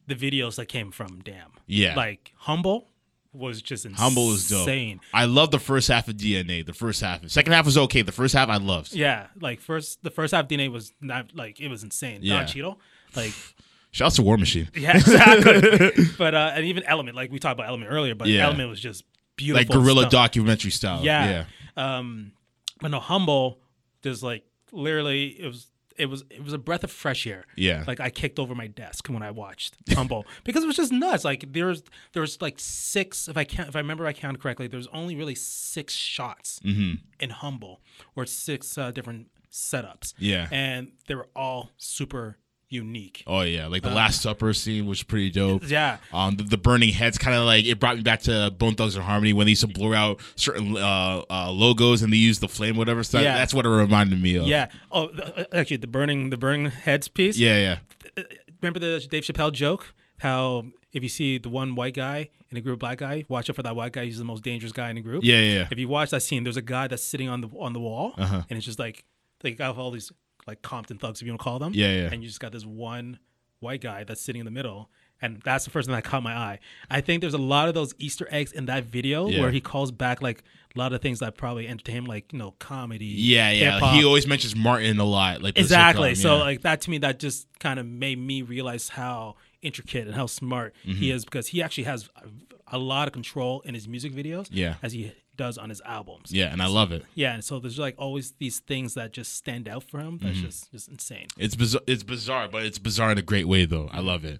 the 0.06 0.14
videos 0.14 0.56
that 0.56 0.66
came 0.66 0.90
from 0.90 1.20
damn 1.22 1.52
Yeah. 1.66 1.94
like 1.94 2.32
humble 2.36 2.90
was 3.34 3.60
just 3.60 3.84
insane 3.84 3.98
humble 3.98 4.32
is 4.32 4.48
dope. 4.48 4.68
I 5.12 5.24
love 5.24 5.50
the 5.50 5.58
first 5.58 5.88
half 5.88 6.06
of 6.08 6.16
DNA. 6.16 6.64
The 6.64 6.72
first 6.72 7.00
half, 7.00 7.28
second 7.28 7.52
half 7.52 7.64
was 7.64 7.76
okay. 7.76 8.02
The 8.02 8.12
first 8.12 8.34
half 8.34 8.48
I 8.48 8.56
loved. 8.58 8.94
yeah 8.94 9.26
like 9.40 9.60
first 9.60 10.02
the 10.02 10.10
first 10.10 10.32
half 10.32 10.46
dna 10.48 10.70
was 10.70 10.92
not 11.00 11.34
like 11.34 11.60
it 11.60 11.68
was 11.68 11.82
insane 11.82 12.20
Yeah. 12.22 12.38
Don 12.38 12.46
Cheadle, 12.46 12.80
like 13.16 13.32
Shouts 13.90 14.16
to 14.16 14.22
War 14.22 14.36
Machine. 14.36 14.68
yeah 14.74 14.96
exactly 14.96 15.90
but 16.18 16.34
uh 16.34 16.52
and 16.54 16.64
even 16.66 16.82
element 16.84 17.16
like 17.16 17.30
we 17.32 17.38
talked 17.38 17.54
about 17.58 17.68
element 17.68 17.90
earlier 17.92 18.14
but 18.14 18.28
Yeah. 18.28 18.44
element 18.46 18.68
was 18.70 18.80
just 18.80 19.04
beautiful 19.36 19.60
Like 19.60 19.68
guerrilla 19.68 20.02
stuff. 20.02 20.12
documentary 20.12 20.70
style. 20.70 21.02
Yeah. 21.04 21.44
Yeah. 21.76 21.98
Um, 21.98 22.32
but 22.80 22.88
no, 22.92 23.00
humble. 23.00 23.58
There's 24.02 24.22
like 24.22 24.44
literally 24.72 25.26
it 25.40 25.46
was 25.46 25.66
it 25.96 26.06
was 26.06 26.24
it 26.30 26.42
was 26.42 26.52
a 26.52 26.58
breath 26.58 26.84
of 26.84 26.90
fresh 26.90 27.26
air. 27.26 27.44
Yeah. 27.56 27.84
Like 27.86 28.00
I 28.00 28.10
kicked 28.10 28.38
over 28.38 28.54
my 28.54 28.66
desk 28.66 29.06
when 29.08 29.22
I 29.22 29.30
watched 29.30 29.76
Humble 29.90 30.24
because 30.44 30.64
it 30.64 30.66
was 30.66 30.76
just 30.76 30.92
nuts. 30.92 31.24
Like 31.24 31.52
there's 31.52 31.82
there 32.12 32.20
was 32.20 32.40
like 32.42 32.56
six 32.58 33.28
if 33.28 33.36
I 33.36 33.44
can't 33.44 33.68
if 33.68 33.76
I 33.76 33.80
remember 33.80 34.06
I 34.06 34.12
counted 34.12 34.40
correctly. 34.42 34.66
There's 34.66 34.88
only 34.88 35.16
really 35.16 35.34
six 35.34 35.94
shots 35.94 36.60
Mm-hmm. 36.64 36.94
in 37.20 37.30
Humble 37.30 37.80
or 38.16 38.26
six 38.26 38.76
uh, 38.78 38.90
different 38.90 39.28
setups. 39.52 40.14
Yeah. 40.18 40.48
And 40.50 40.92
they 41.06 41.14
were 41.14 41.28
all 41.36 41.70
super 41.76 42.38
unique. 42.74 43.22
Oh 43.26 43.40
yeah, 43.42 43.66
like 43.68 43.82
the 43.82 43.90
Last 43.90 44.20
Supper 44.20 44.52
scene 44.52 44.86
was 44.86 45.02
pretty 45.02 45.30
dope. 45.30 45.62
Uh, 45.62 45.66
Yeah. 45.68 45.96
Um, 46.12 46.36
the, 46.36 46.42
the 46.42 46.58
burning 46.58 46.90
heads 46.90 47.16
kind 47.16 47.36
of 47.36 47.44
like 47.46 47.64
it 47.64 47.80
brought 47.80 47.96
me 47.96 48.02
back 48.02 48.20
to 48.22 48.50
Bone 48.58 48.74
Thugs 48.74 48.96
and 48.96 49.04
Harmony 49.04 49.32
when 49.32 49.46
they 49.46 49.50
used 49.52 49.62
to 49.62 49.68
blur 49.68 49.94
out 49.94 50.20
certain 50.36 50.76
uh, 50.76 51.22
uh, 51.30 51.50
logos 51.50 52.02
and 52.02 52.12
they 52.12 52.16
used 52.18 52.40
the 52.40 52.48
flame, 52.48 52.76
whatever. 52.76 53.02
So 53.02 53.20
Yeah. 53.20 53.34
that's 53.36 53.54
what 53.54 53.64
it 53.64 53.70
reminded 53.70 54.20
me 54.20 54.34
of. 54.36 54.46
Yeah. 54.46 54.68
Oh, 54.92 55.06
uh, 55.08 55.44
actually, 55.52 55.78
the 55.78 55.86
burning 55.86 56.30
the 56.30 56.36
burning 56.36 56.66
heads 56.70 57.08
piece. 57.08 57.38
Yeah, 57.38 57.78
yeah. 58.16 58.22
remember 58.60 58.78
the 58.80 59.06
Dave 59.10 59.22
Chappelle 59.24 59.52
joke? 59.52 59.94
How 60.18 60.64
if 60.92 61.02
you 61.02 61.08
see 61.08 61.38
the 61.38 61.48
one 61.48 61.74
white 61.74 61.94
guy 61.94 62.30
in 62.50 62.56
a 62.56 62.60
group 62.60 62.74
of 62.74 62.78
black 62.80 62.98
guy, 62.98 63.24
watch 63.28 63.50
out 63.50 63.56
for 63.56 63.62
that 63.62 63.74
white 63.74 63.92
guy. 63.92 64.04
He's 64.04 64.18
the 64.18 64.24
most 64.24 64.44
dangerous 64.44 64.72
guy 64.72 64.88
in 64.90 64.96
the 64.96 65.02
group. 65.02 65.24
Yeah, 65.24 65.38
yeah, 65.40 65.54
yeah. 65.60 65.68
If 65.70 65.78
you 65.78 65.88
watch 65.88 66.10
that 66.10 66.22
scene, 66.22 66.44
there's 66.44 66.56
a 66.56 66.62
guy 66.62 66.86
that's 66.86 67.02
sitting 67.02 67.28
on 67.28 67.40
the 67.40 67.48
on 67.58 67.72
the 67.72 67.80
wall, 67.80 68.14
Uh-huh. 68.16 68.42
and 68.48 68.56
it's 68.56 68.64
just 68.66 68.78
like 68.78 69.04
they 69.40 69.50
got 69.52 69.76
all 69.76 69.90
these 69.90 70.12
like 70.46 70.62
Compton 70.62 70.98
thugs, 70.98 71.20
if 71.20 71.26
you 71.26 71.32
want 71.32 71.40
to 71.40 71.44
call 71.44 71.58
them. 71.58 71.72
Yeah, 71.74 71.92
yeah. 72.02 72.08
And 72.12 72.22
you 72.22 72.28
just 72.28 72.40
got 72.40 72.52
this 72.52 72.64
one 72.66 73.18
white 73.60 73.80
guy 73.80 74.04
that's 74.04 74.20
sitting 74.20 74.40
in 74.40 74.44
the 74.44 74.50
middle. 74.50 74.90
And 75.22 75.40
that's 75.42 75.64
the 75.64 75.70
first 75.70 75.86
thing 75.86 75.94
that 75.94 76.04
caught 76.04 76.22
my 76.22 76.34
eye. 76.36 76.58
I 76.90 77.00
think 77.00 77.20
there's 77.22 77.34
a 77.34 77.38
lot 77.38 77.68
of 77.68 77.74
those 77.74 77.94
Easter 77.98 78.28
eggs 78.30 78.52
in 78.52 78.66
that 78.66 78.84
video 78.84 79.28
Yeah. 79.28 79.40
where 79.40 79.50
he 79.50 79.60
calls 79.60 79.90
back 79.90 80.20
like 80.20 80.42
a 80.74 80.78
lot 80.78 80.92
of 80.92 81.00
things 81.00 81.20
that 81.20 81.36
probably 81.36 81.66
entertain 81.68 81.98
him, 81.98 82.04
like 82.04 82.32
you 82.32 82.38
know, 82.38 82.50
comedy. 82.58 83.06
Yeah, 83.06 83.50
yeah. 83.52 83.74
hip-hop. 83.74 83.94
He 83.94 84.04
always 84.04 84.26
mentions 84.26 84.54
Martin 84.56 84.98
a 84.98 85.04
lot. 85.04 85.40
Like 85.40 85.56
Exactly. 85.58 86.12
sitcom, 86.12 86.16
So 86.16 86.36
yeah. 86.36 86.42
like 86.42 86.60
that 86.62 86.80
to 86.82 86.90
me, 86.90 86.98
that 86.98 87.20
just 87.20 87.46
kind 87.60 87.78
of 87.80 87.86
made 87.86 88.18
me 88.18 88.42
realize 88.42 88.90
how 88.90 89.36
intricate 89.62 90.06
and 90.08 90.16
how 90.16 90.26
smart 90.26 90.74
he 90.82 90.92
Mm-hmm. 90.92 91.04
is 91.16 91.24
because 91.24 91.46
he 91.46 91.62
actually 91.62 91.84
has 91.84 92.10
a, 92.16 92.76
a 92.76 92.78
lot 92.78 93.06
of 93.08 93.14
control 93.14 93.60
in 93.62 93.72
his 93.74 93.88
music 93.88 94.12
videos. 94.12 94.48
Yeah. 94.50 94.74
As 94.82 94.92
he 94.92 95.12
does 95.36 95.58
on 95.58 95.68
his 95.68 95.80
albums. 95.84 96.32
yeah, 96.32 96.52
and 96.52 96.62
I 96.62 96.66
love 96.66 96.92
it. 96.92 97.04
Yeah. 97.14 97.34
And 97.34 97.44
so 97.44 97.58
there's 97.58 97.78
like 97.78 97.94
always 97.98 98.32
these 98.38 98.60
things 98.60 98.94
that 98.94 99.12
just 99.12 99.34
stand 99.34 99.68
out 99.68 99.82
for 99.84 100.00
him. 100.00 100.18
That's 100.22 100.36
Mm-hmm. 100.36 100.46
just 100.46 100.72
just 100.72 100.88
insane. 100.88 101.26
It's 101.38 101.56
bizarre. 101.56 101.82
It's 101.86 102.02
bizarre, 102.02 102.48
but 102.48 102.64
it's 102.64 102.78
bizarre 102.78 103.12
in 103.12 103.18
a 103.18 103.22
great 103.22 103.48
way, 103.48 103.64
though. 103.64 103.88
I 103.92 104.00
love 104.00 104.24
it. 104.24 104.38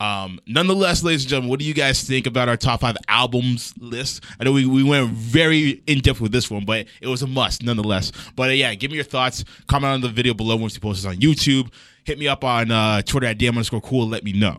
Um, 0.00 0.40
nonetheless, 0.46 1.02
ladies 1.02 1.22
and 1.22 1.30
gentlemen, 1.30 1.50
what 1.50 1.60
do 1.60 1.64
you 1.64 1.74
guys 1.74 2.02
think 2.02 2.26
about 2.26 2.48
our 2.48 2.56
top 2.56 2.80
five 2.80 2.96
albums 3.08 3.72
list? 3.78 4.24
I 4.40 4.44
know 4.44 4.52
we, 4.52 4.66
we 4.66 4.82
went 4.82 5.10
very 5.10 5.82
in 5.86 6.00
depth 6.00 6.20
with 6.20 6.32
this 6.32 6.50
one, 6.50 6.64
but 6.64 6.86
it 7.00 7.06
was 7.06 7.22
a 7.22 7.26
must 7.26 7.62
nonetheless. 7.62 8.12
But 8.34 8.50
uh, 8.50 8.52
yeah, 8.52 8.74
give 8.74 8.90
me 8.90 8.96
your 8.96 9.04
thoughts. 9.04 9.44
Comment 9.68 9.92
on 9.92 10.00
the 10.00 10.08
video 10.08 10.34
below 10.34 10.56
once 10.56 10.74
you 10.74 10.80
post 10.80 11.02
this 11.02 11.08
on 11.08 11.16
YouTube. 11.16 11.72
Hit 12.04 12.18
me 12.18 12.28
up 12.28 12.44
on 12.44 12.70
uh, 12.70 13.00
Twitter 13.02 13.26
at 13.26 13.38
DM 13.38 13.50
underscore 13.50 13.80
cool. 13.80 14.06
Let 14.06 14.24
me 14.24 14.32
know. 14.32 14.58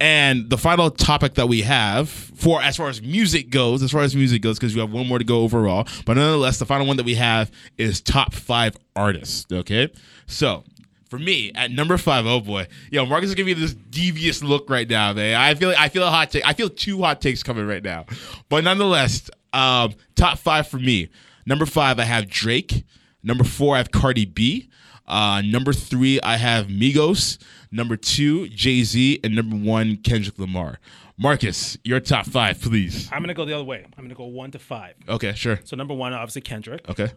And 0.00 0.48
the 0.48 0.56
final 0.56 0.90
topic 0.90 1.34
that 1.34 1.46
we 1.46 1.60
have 1.62 2.08
for 2.08 2.62
as 2.62 2.76
far 2.76 2.88
as 2.88 3.02
music 3.02 3.50
goes, 3.50 3.82
as 3.82 3.90
far 3.90 4.00
as 4.00 4.16
music 4.16 4.40
goes, 4.40 4.58
because 4.58 4.74
we 4.74 4.80
have 4.80 4.90
one 4.92 5.06
more 5.06 5.18
to 5.18 5.24
go 5.24 5.40
overall. 5.40 5.86
But 6.06 6.14
nonetheless, 6.14 6.58
the 6.58 6.64
final 6.64 6.86
one 6.86 6.96
that 6.96 7.04
we 7.04 7.16
have 7.16 7.50
is 7.76 8.00
top 8.00 8.32
five 8.32 8.76
artists. 8.94 9.44
Okay, 9.52 9.92
so 10.26 10.64
for 11.08 11.18
me 11.18 11.52
at 11.54 11.70
number 11.70 11.96
five, 11.98 12.26
oh 12.26 12.40
boy, 12.40 12.66
yo, 12.90 13.06
Marcus 13.06 13.30
is 13.30 13.34
giving 13.34 13.54
me 13.54 13.60
this 13.60 13.74
devious 13.74 14.42
look 14.42 14.68
right 14.70 14.88
now, 14.88 15.12
man. 15.12 15.34
I 15.40 15.54
feel 15.54 15.72
I 15.78 15.88
feel 15.88 16.02
a 16.06 16.10
hot 16.10 16.30
take. 16.30 16.46
I 16.46 16.52
feel 16.52 16.68
two 16.68 17.00
hot 17.02 17.20
takes 17.20 17.42
coming 17.42 17.66
right 17.66 17.82
now, 17.82 18.06
but 18.48 18.64
nonetheless, 18.64 19.30
um, 19.52 19.94
top 20.14 20.38
five 20.38 20.68
for 20.68 20.78
me. 20.78 21.08
Number 21.46 21.66
five, 21.66 21.98
I 22.00 22.04
have 22.04 22.28
Drake. 22.28 22.84
Number 23.22 23.44
four, 23.44 23.74
I 23.74 23.78
have 23.78 23.90
Cardi 23.90 24.24
B. 24.24 24.68
Uh, 25.06 25.40
number 25.44 25.72
three, 25.72 26.20
I 26.22 26.36
have 26.36 26.66
Migos. 26.66 27.38
Number 27.70 27.96
two, 27.96 28.48
Jay 28.48 28.82
Z, 28.82 29.20
and 29.22 29.34
number 29.36 29.56
one, 29.56 29.96
Kendrick 29.98 30.38
Lamar. 30.38 30.78
Marcus, 31.18 31.78
your 31.84 31.98
top 32.00 32.26
five, 32.26 32.60
please. 32.60 33.08
I'm 33.12 33.22
gonna 33.22 33.32
go 33.34 33.44
the 33.44 33.54
other 33.54 33.64
way. 33.64 33.84
I'm 33.96 34.04
gonna 34.04 34.14
go 34.14 34.26
one 34.26 34.50
to 34.50 34.58
five. 34.58 34.94
Okay, 35.08 35.32
sure. 35.34 35.60
So 35.64 35.76
number 35.76 35.94
one, 35.94 36.12
obviously 36.12 36.42
Kendrick. 36.42 36.88
Okay, 36.90 37.10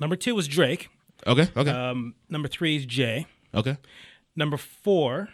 Number 0.00 0.14
two 0.16 0.34
was 0.34 0.46
Drake. 0.46 0.88
okay, 1.26 1.48
okay, 1.56 1.70
Um, 1.70 2.14
number 2.28 2.48
three 2.48 2.76
is 2.76 2.84
Jay. 2.86 3.26
Okay, 3.56 3.76
Number 4.36 4.56
four 4.56 5.28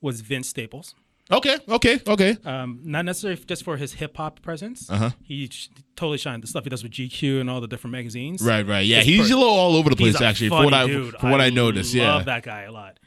was 0.00 0.20
Vince 0.20 0.48
Staples. 0.48 0.94
okay, 1.30 1.58
okay, 1.68 2.00
okay. 2.06 2.36
Um, 2.44 2.80
not 2.84 3.04
necessarily 3.04 3.42
just 3.44 3.62
for 3.64 3.76
his 3.76 3.94
hip 3.94 4.16
hop 4.16 4.40
presence. 4.42 4.88
Uh-huh. 4.90 5.10
He 5.22 5.48
sh- 5.48 5.68
totally 5.96 6.18
shined. 6.18 6.42
The 6.42 6.46
stuff 6.46 6.64
he 6.64 6.70
does 6.70 6.82
with 6.82 6.92
GQ 6.92 7.40
and 7.40 7.50
all 7.50 7.60
the 7.60 7.66
different 7.68 7.92
magazines. 7.92 8.40
Right, 8.42 8.66
right. 8.66 8.86
Yeah, 8.86 9.00
he's 9.00 9.28
per- 9.28 9.34
a 9.34 9.38
little 9.38 9.52
all 9.54 9.76
over 9.76 9.90
the 9.90 9.96
place 9.96 10.14
He's 10.14 10.22
actually. 10.22 10.48
For 10.50 10.64
what 10.64 10.72
I 10.74 10.86
dude. 10.86 11.14
for 11.16 11.30
what 11.30 11.40
I, 11.40 11.50
noticed, 11.50 11.92
yeah. 11.94 12.14
love 12.14 12.24
that 12.26 12.42
guy 12.44 12.62
a 12.62 12.72
lot. 12.72 12.98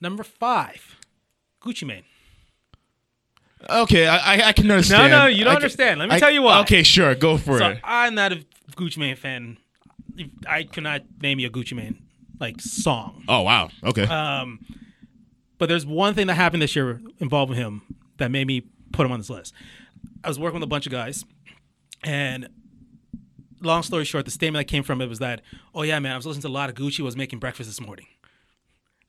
Number 0.00 0.22
five, 0.24 0.96
Gucci 1.62 1.86
Mane. 1.86 2.04
Okay, 3.68 4.06
I, 4.06 4.16
I- 4.36 4.48
I 4.48 4.52
can 4.52 4.70
understand. 4.70 5.10
no, 5.10 5.20
no, 5.20 5.26
you 5.26 5.38
don't 5.44 5.48
I 5.48 5.54
can- 5.54 5.56
understand. 5.62 6.00
Let 6.00 6.08
me 6.10 6.14
I- 6.16 6.18
tell 6.18 6.30
you 6.30 6.42
why. 6.42 6.60
Okay, 6.60 6.82
sure, 6.82 7.14
go 7.14 7.36
for 7.38 7.58
So 7.58 7.68
it. 7.70 7.80
I'm 7.84 8.14
not 8.14 8.32
a 8.32 8.44
Gucci 8.72 8.98
Mane 8.98 9.16
fan. 9.16 9.56
I 10.48 10.64
cannot 10.64 11.02
name 11.20 11.38
you 11.38 11.46
a 11.48 11.50
Gucci 11.50 11.74
Mane 11.74 12.02
like 12.40 12.60
song. 12.60 13.24
Oh 13.28 13.42
wow. 13.42 13.70
Okay. 13.84 14.04
Um, 14.04 14.60
but 15.58 15.68
there's 15.68 15.86
one 15.86 16.14
thing 16.14 16.26
that 16.26 16.34
happened 16.34 16.62
this 16.62 16.76
year 16.76 17.00
involving 17.18 17.56
him 17.56 17.82
that 18.18 18.30
made 18.30 18.46
me 18.46 18.62
put 18.92 19.06
him 19.06 19.12
on 19.12 19.18
this 19.20 19.30
list. 19.30 19.54
I 20.22 20.28
was 20.28 20.38
working 20.38 20.60
with 20.60 20.64
a 20.64 20.68
bunch 20.68 20.86
of 20.86 20.92
guys, 20.92 21.24
and 22.02 22.48
long 23.62 23.82
story 23.82 24.04
short, 24.04 24.24
the 24.24 24.30
statement 24.30 24.66
that 24.66 24.70
came 24.70 24.82
from 24.82 25.00
it 25.00 25.08
was 25.08 25.18
that, 25.20 25.42
"Oh 25.74 25.82
yeah, 25.82 25.98
man, 25.98 26.12
I 26.12 26.16
was 26.16 26.26
listening 26.26 26.42
to 26.42 26.48
a 26.48 26.50
lot 26.50 26.68
of 26.68 26.74
Gucci. 26.76 27.00
Was 27.00 27.16
making 27.16 27.38
breakfast 27.38 27.68
this 27.68 27.80
morning." 27.80 28.06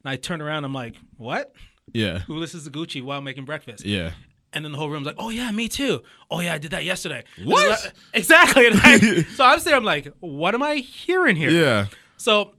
And 0.04 0.12
I 0.12 0.16
turned 0.16 0.42
around, 0.42 0.64
I'm 0.64 0.74
like, 0.74 0.96
"What? 1.18 1.54
yeah. 1.94 2.20
Who 2.20 2.36
listens 2.38 2.64
to 2.66 2.70
Gucci 2.72 3.02
while 3.02 3.22
making 3.22 3.46
breakfast?" 3.46 3.86
Yeah. 3.86 4.12
And 4.54 4.64
then 4.64 4.72
the 4.72 4.78
whole 4.78 4.90
room's 4.90 5.06
like, 5.06 5.16
"Oh 5.20 5.30
yeah, 5.30 5.52
me 5.52 5.68
too. 5.68 6.02
Oh 6.32 6.40
yeah, 6.40 6.54
I 6.54 6.58
did 6.58 6.72
that 6.72 6.86
yesterday." 6.86 7.24
What? 7.44 7.84
And 7.84 7.94
Exactly. 8.14 8.68
And 8.68 8.80
I- 8.82 9.22
so 9.36 9.44
I'm 9.44 9.60
sitting, 9.60 9.76
I'm 9.78 9.84
like, 9.84 10.08
"What 10.20 10.54
am 10.56 10.64
I 10.64 10.76
hearing 10.76 11.36
here?" 11.36 11.50
Yeah. 11.50 11.88
So 12.16 12.54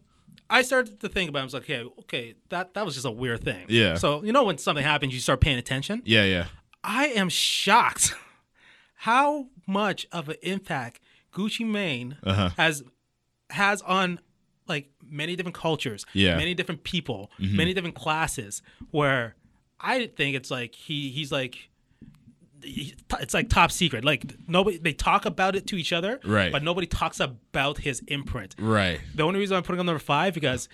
I 0.50 0.62
started 0.62 1.00
to 1.00 1.08
think 1.08 1.28
about. 1.28 1.40
it. 1.40 1.42
I 1.42 1.44
was 1.44 1.54
like, 1.54 1.62
okay, 1.64 1.82
okay, 2.00 2.34
that 2.48 2.74
that 2.74 2.84
was 2.84 2.94
just 2.94 3.06
a 3.06 3.10
weird 3.10 3.44
thing. 3.44 3.66
Yeah. 3.68 3.94
So 3.96 4.22
you 4.24 4.32
know 4.32 4.44
when 4.44 4.58
something 4.58 4.84
happens, 4.84 5.12
you 5.14 5.20
start 5.20 5.40
paying 5.40 5.58
attention. 5.58 6.02
Yeah, 6.04 6.24
yeah. 6.24 6.46
I 6.84 7.08
am 7.08 7.28
shocked 7.28 8.14
how 8.94 9.46
much 9.66 10.06
of 10.12 10.28
an 10.28 10.36
impact 10.42 11.00
Gucci 11.32 11.66
Mane 11.66 12.16
Uh-huh. 12.22 12.50
has 12.56 12.82
has 13.50 13.82
on 13.82 14.20
like 14.66 14.90
many 15.02 15.34
different 15.36 15.54
cultures, 15.54 16.04
Yeah. 16.12 16.30
Mm-hmm. 16.30 16.38
many 16.38 16.54
different 16.54 16.84
people, 16.84 17.30
many 17.38 17.72
different 17.74 17.94
classes. 17.96 18.62
Where 18.90 19.34
I 19.80 20.06
think 20.06 20.36
it's 20.36 20.50
like 20.50 20.74
he 20.74 21.10
he's 21.10 21.30
like 21.32 21.70
it's 22.62 23.34
like 23.34 23.48
top 23.48 23.70
secret. 23.70 24.04
Like 24.04 24.34
nobody 24.46 24.78
they 24.78 24.92
talk 24.92 25.26
about 25.26 25.56
it 25.56 25.66
to 25.68 25.76
each 25.76 25.92
other, 25.92 26.20
Right. 26.24 26.50
But 26.52 26.62
nobody 26.62 26.86
talks 26.86 27.20
about 27.20 27.78
his 27.78 28.00
imprint. 28.08 28.54
Right. 28.58 29.00
The 29.14 29.22
only 29.22 29.38
reason 29.40 29.56
I'm 29.56 29.62
putting 29.62 29.76
him 29.78 29.80
on 29.80 29.86
number 29.86 29.98
five 30.00 30.34
because 30.34 30.68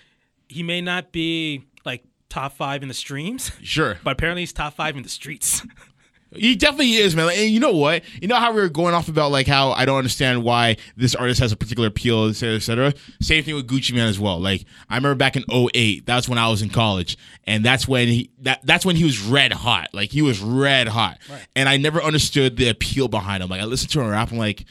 he 0.47 0.63
may 0.63 0.81
not 0.81 1.11
be 1.11 1.65
like 1.85 2.03
top 2.29 2.53
five 2.53 2.81
in 2.81 2.87
the 2.87 2.93
streams, 2.93 3.51
Sure. 3.61 3.97
but 4.03 4.11
apparently 4.11 4.41
he's 4.41 4.53
top 4.53 4.73
five 4.73 4.95
in 4.97 5.03
the 5.03 5.09
streets. 5.09 5.65
He 6.35 6.55
definitely 6.55 6.93
is, 6.95 7.15
man. 7.15 7.29
And 7.29 7.49
you 7.49 7.59
know 7.59 7.71
what? 7.75 8.03
You 8.21 8.27
know 8.27 8.35
how 8.35 8.53
we 8.53 8.61
were 8.61 8.69
going 8.69 8.93
off 8.93 9.07
about 9.07 9.31
like 9.31 9.47
how 9.47 9.71
I 9.71 9.85
don't 9.85 9.97
understand 9.97 10.43
why 10.43 10.77
this 10.95 11.15
artist 11.15 11.39
has 11.39 11.51
a 11.51 11.55
particular 11.55 11.87
appeal, 11.87 12.27
et 12.29 12.33
cetera, 12.33 12.55
et 12.55 12.59
cetera. 12.59 12.93
Same 13.21 13.43
thing 13.43 13.55
with 13.55 13.67
Gucci 13.67 13.93
Mane 13.93 14.07
as 14.07 14.19
well. 14.19 14.39
Like 14.39 14.65
I 14.89 14.95
remember 14.95 15.15
back 15.15 15.35
in 15.35 15.43
08, 15.49 16.05
that's 16.05 16.29
when 16.29 16.37
I 16.37 16.49
was 16.49 16.61
in 16.61 16.69
college. 16.69 17.17
And 17.45 17.63
that's 17.63 17.87
when 17.87 18.07
he 18.07 18.31
that 18.41 18.59
that's 18.63 18.85
when 18.85 18.95
he 18.95 19.03
was 19.03 19.21
red 19.21 19.53
hot. 19.53 19.89
Like 19.93 20.11
he 20.11 20.21
was 20.21 20.39
red 20.41 20.87
hot. 20.87 21.19
right. 21.29 21.45
And 21.55 21.67
I 21.69 21.77
never 21.77 22.01
understood 22.01 22.57
the 22.57 22.69
appeal 22.69 23.07
behind 23.07 23.43
him. 23.43 23.49
Like 23.49 23.61
I 23.61 23.65
listened 23.65 23.91
to 23.91 24.01
him 24.01 24.09
rap, 24.09 24.31
I'm 24.31 24.37
like, 24.37 24.65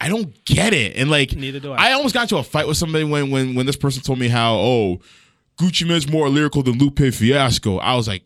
I 0.00 0.08
don't 0.08 0.44
get 0.44 0.74
it. 0.74 0.96
And 0.96 1.10
like 1.10 1.34
Neither 1.34 1.60
do 1.60 1.72
I. 1.72 1.90
I 1.90 1.92
almost 1.92 2.14
got 2.14 2.22
into 2.22 2.36
a 2.36 2.42
fight 2.42 2.66
with 2.66 2.76
somebody 2.76 3.04
when 3.04 3.30
when 3.30 3.54
when 3.54 3.66
this 3.66 3.76
person 3.76 4.02
told 4.02 4.18
me 4.18 4.28
how, 4.28 4.54
oh, 4.54 5.00
Gucci 5.58 5.86
Mane's 5.86 6.10
more 6.10 6.28
lyrical 6.28 6.62
than 6.62 6.78
Lupe 6.78 6.98
Fiasco. 7.14 7.78
I 7.78 7.94
was 7.94 8.08
like, 8.08 8.24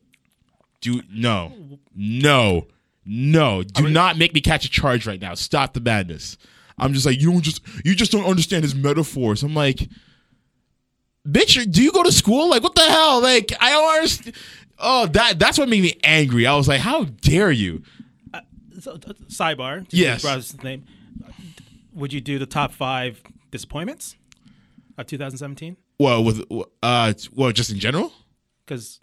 dude, 0.81 1.05
no, 1.13 1.53
no, 1.95 2.67
no. 3.07 3.63
Do 3.63 3.89
not 3.89 4.19
make 4.19 4.35
me 4.35 4.41
catch 4.41 4.65
a 4.65 4.71
charge 4.71 5.07
right 5.07 5.21
now. 5.21 5.35
Stop 5.35 5.75
the 5.75 5.81
madness. 5.81 6.37
I'm 6.79 6.93
just 6.93 7.07
like, 7.07 7.21
you 7.21 7.33
don't 7.33 7.43
just 7.43 7.63
you 7.85 7.95
just 7.95 8.13
don't 8.13 8.27
understand 8.27 8.65
his 8.65 8.75
metaphors. 8.75 9.43
I'm 9.43 9.55
like, 9.55 9.89
bitch, 11.27 11.71
do 11.71 11.83
you 11.83 11.93
go 11.93 12.03
to 12.03 12.13
school? 12.13 12.51
Like, 12.51 12.63
what 12.63 12.75
the 12.75 12.83
hell? 12.83 13.23
Like, 13.23 13.53
I 13.61 13.71
don't 13.71 13.97
understand. 13.97 14.37
Oh, 14.79 15.07
that 15.07 15.39
that's 15.39 15.59
what 15.59 15.69
made 15.69 15.83
me 15.83 15.99
angry. 16.05 16.47
I 16.47 16.55
was 16.55 16.69
like, 16.69 16.81
how 16.81 17.05
dare 17.05 17.51
you? 17.51 17.83
So, 18.81 18.93
uh, 18.93 18.97
sidebar. 19.29 19.87
Yes. 19.91 20.63
name. 20.63 20.85
Would 21.95 22.13
you 22.13 22.21
do 22.21 22.39
the 22.39 22.47
top 22.47 22.73
five 22.73 23.23
disappointments 23.51 24.17
of 24.99 25.07
2017? 25.07 25.79
Well, 25.99 26.23
with 26.23 26.45
uh, 26.83 27.15
well, 27.33 27.53
just 27.53 27.71
in 27.71 27.79
general. 27.79 28.13
Because 28.67 29.01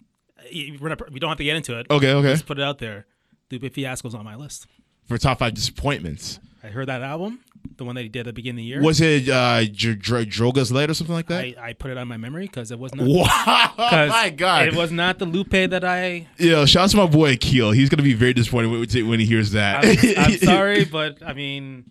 not, 0.52 1.10
we 1.10 1.18
don't 1.18 1.28
have 1.28 1.38
to 1.38 1.44
get 1.44 1.56
into 1.56 1.78
it. 1.78 1.86
Okay, 1.90 2.12
okay. 2.12 2.32
Just 2.32 2.46
put 2.46 2.58
it 2.58 2.62
out 2.62 2.78
there. 2.78 3.06
Lupe 3.50 3.72
Fiasco's 3.72 4.14
on 4.14 4.24
my 4.24 4.36
list. 4.36 4.66
For 5.06 5.18
top 5.18 5.38
five 5.38 5.54
disappointments, 5.54 6.40
I 6.62 6.68
heard 6.68 6.88
that 6.88 7.02
album, 7.02 7.40
the 7.76 7.84
one 7.84 7.94
that 7.96 8.02
he 8.02 8.08
did 8.08 8.20
at 8.20 8.26
the 8.26 8.32
beginning 8.32 8.60
of 8.60 8.64
the 8.64 8.68
year. 8.68 8.82
was 8.82 9.02
it 9.02 9.28
uh, 9.28 9.64
Dr- 9.66 9.98
Dr- 9.98 10.26
Drogas 10.26 10.72
Light 10.72 10.88
or 10.88 10.94
something 10.94 11.14
like 11.14 11.26
that? 11.26 11.44
I, 11.44 11.54
I 11.60 11.72
put 11.74 11.90
it 11.90 11.98
on 11.98 12.08
my 12.08 12.16
memory 12.16 12.46
because 12.46 12.70
it 12.70 12.78
was 12.78 12.94
not. 12.94 13.06
wow, 13.06 13.72
my 13.78 14.30
God! 14.30 14.68
It 14.68 14.74
was 14.74 14.90
not 14.90 15.18
the 15.18 15.26
Lupe 15.26 15.50
that 15.50 15.84
I. 15.84 16.26
Yeah, 16.38 16.64
shout 16.64 16.84
out 16.84 16.90
to 16.90 16.96
my 16.96 17.06
boy 17.06 17.36
Keel. 17.36 17.72
He's 17.72 17.90
gonna 17.90 18.02
be 18.02 18.14
very 18.14 18.32
disappointed 18.32 18.68
when, 18.70 19.08
when 19.08 19.20
he 19.20 19.26
hears 19.26 19.50
that. 19.50 19.84
I'm, 19.84 20.24
I'm 20.32 20.38
sorry, 20.38 20.86
but 20.86 21.22
I 21.22 21.34
mean, 21.34 21.90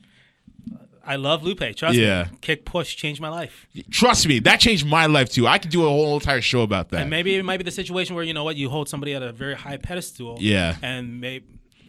I 1.06 1.18
love 1.18 1.44
Lupe. 1.44 1.76
Trust 1.76 1.98
Yeah. 1.98 2.30
me. 2.32 2.38
Kick 2.42 2.64
Push 2.66 2.96
changed 2.96 3.20
my 3.20 3.30
life. 3.30 3.68
Trust 3.92 4.28
me, 4.28 4.40
that 4.40 4.60
changed 4.60 4.86
my 4.86 5.06
life 5.06 5.30
too. 5.30 5.48
I 5.48 5.58
could 5.58 5.72
do 5.72 5.86
a 5.86 5.90
whole 5.90 6.14
entire 6.16 6.40
show 6.42 6.62
about 6.62 6.90
that. 6.90 7.02
And 7.02 7.10
maybe 7.10 7.36
it 7.36 7.44
might 7.44 7.58
be 7.58 7.64
the 7.64 7.72
situation 7.72 8.16
where 8.16 8.24
you 8.24 8.34
know 8.34 8.44
what 8.46 8.56
you 8.56 8.70
hold 8.70 8.88
somebody 8.88 9.14
at 9.14 9.22
a 9.22 9.32
very 9.34 9.56
high 9.56 9.78
pedestal. 9.78 10.38
Yeah. 10.40 10.76
And 10.82 11.20
maybe 11.20 11.46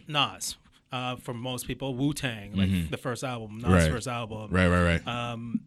Nas, 0.07 0.57
uh, 0.91 1.15
for 1.15 1.33
most 1.33 1.65
people, 1.65 1.95
Wu 1.95 2.13
Tang, 2.13 2.55
like 2.55 2.89
the 2.91 2.97
first 2.97 3.23
album, 3.23 3.57
Nas' 3.59 3.63
Mm-hmm. 3.63 3.73
Right. 3.73 3.91
first 3.91 4.07
album. 4.07 4.51
right, 4.51 4.67
right, 4.67 4.83
right. 4.83 5.07
Um, 5.07 5.61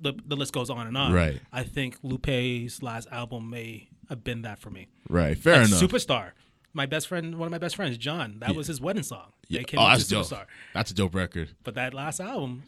the 0.00 0.14
the 0.26 0.36
list 0.36 0.52
goes 0.52 0.70
on 0.70 0.86
and 0.86 0.96
on. 0.96 1.12
Right. 1.12 1.40
I 1.52 1.64
think 1.64 1.98
Lupe's 2.04 2.82
last 2.82 3.08
album 3.10 3.50
may 3.50 3.88
have 4.08 4.22
been 4.24 4.42
that 4.42 4.58
for 4.60 4.70
me. 4.70 4.86
right, 5.08 5.36
fair 5.36 5.58
Like 5.58 5.68
enough. 5.68 5.80
Superstar. 5.82 6.30
My 6.74 6.86
best 6.86 7.08
friend, 7.08 7.38
one 7.38 7.46
of 7.46 7.50
my 7.50 7.58
best 7.58 7.76
friends, 7.76 7.96
John. 7.98 8.36
That 8.40 8.54
was 8.54 8.66
his 8.66 8.80
wedding 8.80 9.02
song. 9.02 9.32
yeah. 9.48 9.60
They 9.60 9.64
came 9.64 9.80
Oh, 9.80 9.88
that's 9.88 10.06
dope. 10.06 10.26
Superstar. 10.26 10.44
That's 10.74 10.90
a 10.90 10.94
dope 10.94 11.14
record. 11.14 11.48
But 11.64 11.74
that 11.76 11.94
last 11.94 12.20
album, 12.20 12.62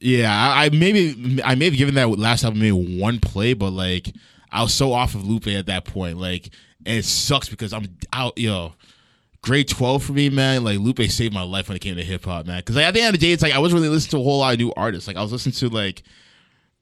Yeah, 0.00 0.30
I, 0.32 0.66
I 0.66 0.68
maybe 0.70 1.40
I 1.44 1.54
may 1.54 1.66
have 1.66 1.76
given 1.76 1.94
that 1.94 2.08
last 2.18 2.44
album 2.44 2.60
maybe 2.60 3.00
one 3.00 3.20
play, 3.20 3.54
but 3.54 3.70
like 3.70 4.12
I 4.50 4.62
was 4.62 4.74
so 4.74 4.92
off 4.92 5.14
of 5.14 5.26
Lupe 5.26 5.46
at 5.48 5.66
that 5.66 5.84
point. 5.84 6.18
Like, 6.18 6.50
and 6.84 6.98
it 6.98 7.04
sucks 7.04 7.48
because 7.48 7.72
I'm 7.72 7.86
out. 8.12 8.36
Yo, 8.36 8.74
grade 9.42 9.68
twelve 9.68 10.02
for 10.02 10.12
me, 10.12 10.28
man. 10.30 10.64
Like 10.64 10.78
Lupe 10.80 11.00
saved 11.10 11.32
my 11.32 11.42
life 11.42 11.68
when 11.68 11.76
it 11.76 11.80
came 11.80 11.96
to 11.96 12.04
hip 12.04 12.24
hop, 12.24 12.46
man. 12.46 12.58
Because 12.58 12.76
like, 12.76 12.84
at 12.86 12.94
the 12.94 13.00
end 13.00 13.14
of 13.14 13.20
the 13.20 13.26
day, 13.26 13.32
it's 13.32 13.42
like 13.42 13.54
I 13.54 13.58
wasn't 13.58 13.80
really 13.80 13.92
listening 13.94 14.10
to 14.10 14.16
a 14.18 14.22
whole 14.24 14.38
lot 14.40 14.52
of 14.52 14.58
new 14.58 14.72
artists. 14.76 15.06
Like 15.06 15.16
I 15.16 15.22
was 15.22 15.32
listening 15.32 15.54
to 15.54 15.68
like 15.70 16.02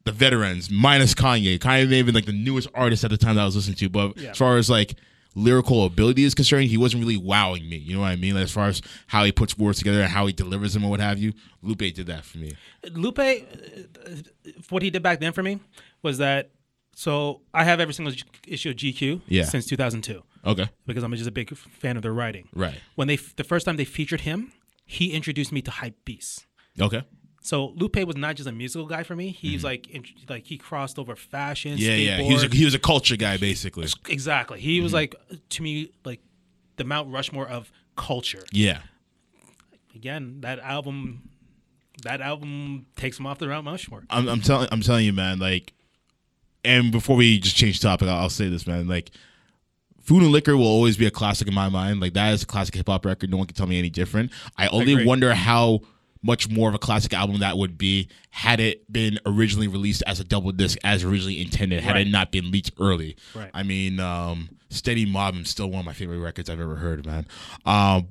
the 0.04 0.12
veterans 0.12 0.70
minus 0.70 1.14
Kanye. 1.14 1.58
Kanye 1.58 1.88
may 1.88 1.98
have 1.98 2.06
been 2.06 2.14
like 2.14 2.24
the 2.26 2.32
newest 2.32 2.68
artist 2.74 3.04
at 3.04 3.10
the 3.10 3.16
time 3.18 3.36
that 3.36 3.42
I 3.42 3.44
was 3.44 3.54
listening 3.56 3.76
to, 3.76 3.88
but 3.88 4.16
Yeah. 4.18 4.30
as 4.30 4.38
far 4.38 4.56
as 4.56 4.68
like 4.68 4.94
lyrical 5.34 5.84
ability 5.84 6.24
is 6.24 6.34
concerned, 6.34 6.66
he 6.68 6.76
wasn't 6.76 7.02
really 7.02 7.16
wowing 7.16 7.68
me. 7.68 7.76
You 7.76 7.94
know 7.94 8.00
what 8.00 8.08
I 8.08 8.16
mean? 8.16 8.34
Like, 8.34 8.44
as 8.44 8.52
far 8.52 8.68
as 8.68 8.82
how 9.06 9.24
he 9.24 9.32
puts 9.32 9.56
words 9.58 9.78
together 9.78 10.00
and 10.02 10.10
how 10.10 10.26
he 10.26 10.32
delivers 10.32 10.74
them 10.74 10.82
and 10.82 10.90
what 10.90 11.00
have 11.00 11.18
you, 11.18 11.32
Lupe 11.62 11.78
did 11.78 12.06
that 12.06 12.24
for 12.24 12.38
me. 12.38 12.52
Lupe, 12.92 13.18
uh, 13.18 13.32
what 14.70 14.82
he 14.82 14.90
did 14.90 15.02
back 15.02 15.20
then 15.20 15.32
for 15.32 15.42
me 15.42 15.60
was 16.02 16.18
that. 16.18 16.50
So 16.94 17.40
I 17.54 17.64
have 17.64 17.80
every 17.80 17.94
single 17.94 18.14
issue 18.46 18.70
of 18.70 18.76
GQ 18.76 19.22
Yeah. 19.26 19.44
since 19.44 19.64
2002 19.66 20.22
Okay. 20.44 20.68
because 20.86 21.02
I'm 21.02 21.14
just 21.14 21.26
a 21.28 21.32
big 21.32 21.56
fan 21.56 21.96
of 21.96 22.02
their 22.02 22.12
writing. 22.12 22.48
Right. 22.54 22.78
When 22.96 23.08
they 23.08 23.16
the 23.16 23.44
first 23.44 23.64
time 23.64 23.76
they 23.76 23.86
featured 23.86 24.20
him, 24.22 24.52
he 24.84 25.12
introduced 25.12 25.52
me 25.52 25.62
to 25.62 25.70
hype 25.70 26.04
beasts. 26.04 26.46
Okay. 26.78 27.02
So 27.44 27.72
Lupe 27.76 27.96
was 28.06 28.16
not 28.16 28.36
just 28.36 28.48
a 28.48 28.52
musical 28.52 28.86
guy 28.86 29.02
for 29.02 29.16
me. 29.16 29.30
He's 29.30 29.64
like 29.64 29.90
int- 29.90 30.30
like 30.30 30.46
he 30.46 30.56
crossed 30.56 30.96
over 30.98 31.16
fashion, 31.16 31.72
Mm-hmm. 31.72 31.82
Yeah, 31.82 32.16
yeah. 32.16 32.22
He 32.22 32.32
was 32.32 32.44
a, 32.44 32.48
he 32.48 32.64
was 32.64 32.74
a 32.74 32.78
culture 32.78 33.16
guy, 33.16 33.36
basically. 33.36 33.88
exactly. 34.08 34.60
He 34.60 34.76
Mm-hmm. 34.76 34.82
was 34.84 34.92
like 34.92 35.14
to 35.50 35.62
me 35.62 35.90
like 36.04 36.20
the 36.76 36.84
Mount 36.84 37.10
Rushmore 37.12 37.48
of 37.48 37.70
culture. 37.96 38.44
Yeah. 38.52 38.78
Again, 39.94 40.38
that 40.40 40.58
album, 40.60 41.28
that 42.04 42.20
album 42.20 42.86
takes 42.96 43.18
him 43.18 43.26
off 43.26 43.38
the 43.38 43.46
Mount 43.46 43.66
Rushmore. 43.66 44.04
I'm, 44.08 44.28
I'm 44.28 44.40
telling 44.40 44.68
I'm 44.72 44.80
telling 44.80 45.04
you, 45.04 45.12
man. 45.12 45.38
Like, 45.38 45.72
and 46.64 46.90
before 46.92 47.16
we 47.16 47.38
just 47.40 47.56
change 47.56 47.80
topic, 47.80 48.08
I'll, 48.08 48.16
I'll 48.20 48.30
say 48.30 48.48
this, 48.48 48.66
man. 48.66 48.86
Like, 48.88 49.10
Food 50.00 50.22
and 50.22 50.32
Liquor 50.32 50.56
will 50.56 50.66
always 50.66 50.96
be 50.96 51.06
a 51.06 51.10
classic 51.10 51.46
in 51.48 51.54
my 51.54 51.68
mind. 51.68 52.00
Like, 52.00 52.14
that 52.14 52.32
is 52.32 52.42
a 52.42 52.46
classic 52.46 52.74
hip 52.76 52.88
hop 52.88 53.04
record. 53.04 53.30
No 53.30 53.36
one 53.36 53.46
can 53.46 53.54
tell 53.56 53.66
me 53.66 53.78
any 53.78 53.90
different. 53.90 54.30
I 54.56 54.68
only 54.68 55.04
wonder 55.04 55.34
how 55.34 55.80
much 56.22 56.48
more 56.48 56.68
of 56.68 56.74
a 56.74 56.78
classic 56.78 57.12
album 57.12 57.38
that 57.40 57.58
would 57.58 57.76
be 57.76 58.08
had 58.30 58.60
it 58.60 58.90
been 58.92 59.18
originally 59.26 59.68
released 59.68 60.02
as 60.06 60.20
a 60.20 60.24
double 60.24 60.52
disc 60.52 60.78
as 60.84 61.02
originally 61.04 61.40
intended, 61.40 61.82
had 61.82 61.92
Right. 61.96 62.06
it 62.06 62.10
not 62.10 62.30
been 62.30 62.50
leaked 62.50 62.72
early. 62.78 63.16
Right. 63.34 63.50
I 63.52 63.62
mean, 63.64 63.98
um, 64.00 64.50
Steady 64.70 65.04
Mob 65.04 65.34
is 65.36 65.50
still 65.50 65.68
one 65.68 65.80
of 65.80 65.86
my 65.86 65.92
favorite 65.92 66.20
records 66.20 66.48
I've 66.48 66.60
ever 66.60 66.76
heard, 66.76 67.04
man. 67.04 67.26
Um, 67.66 68.08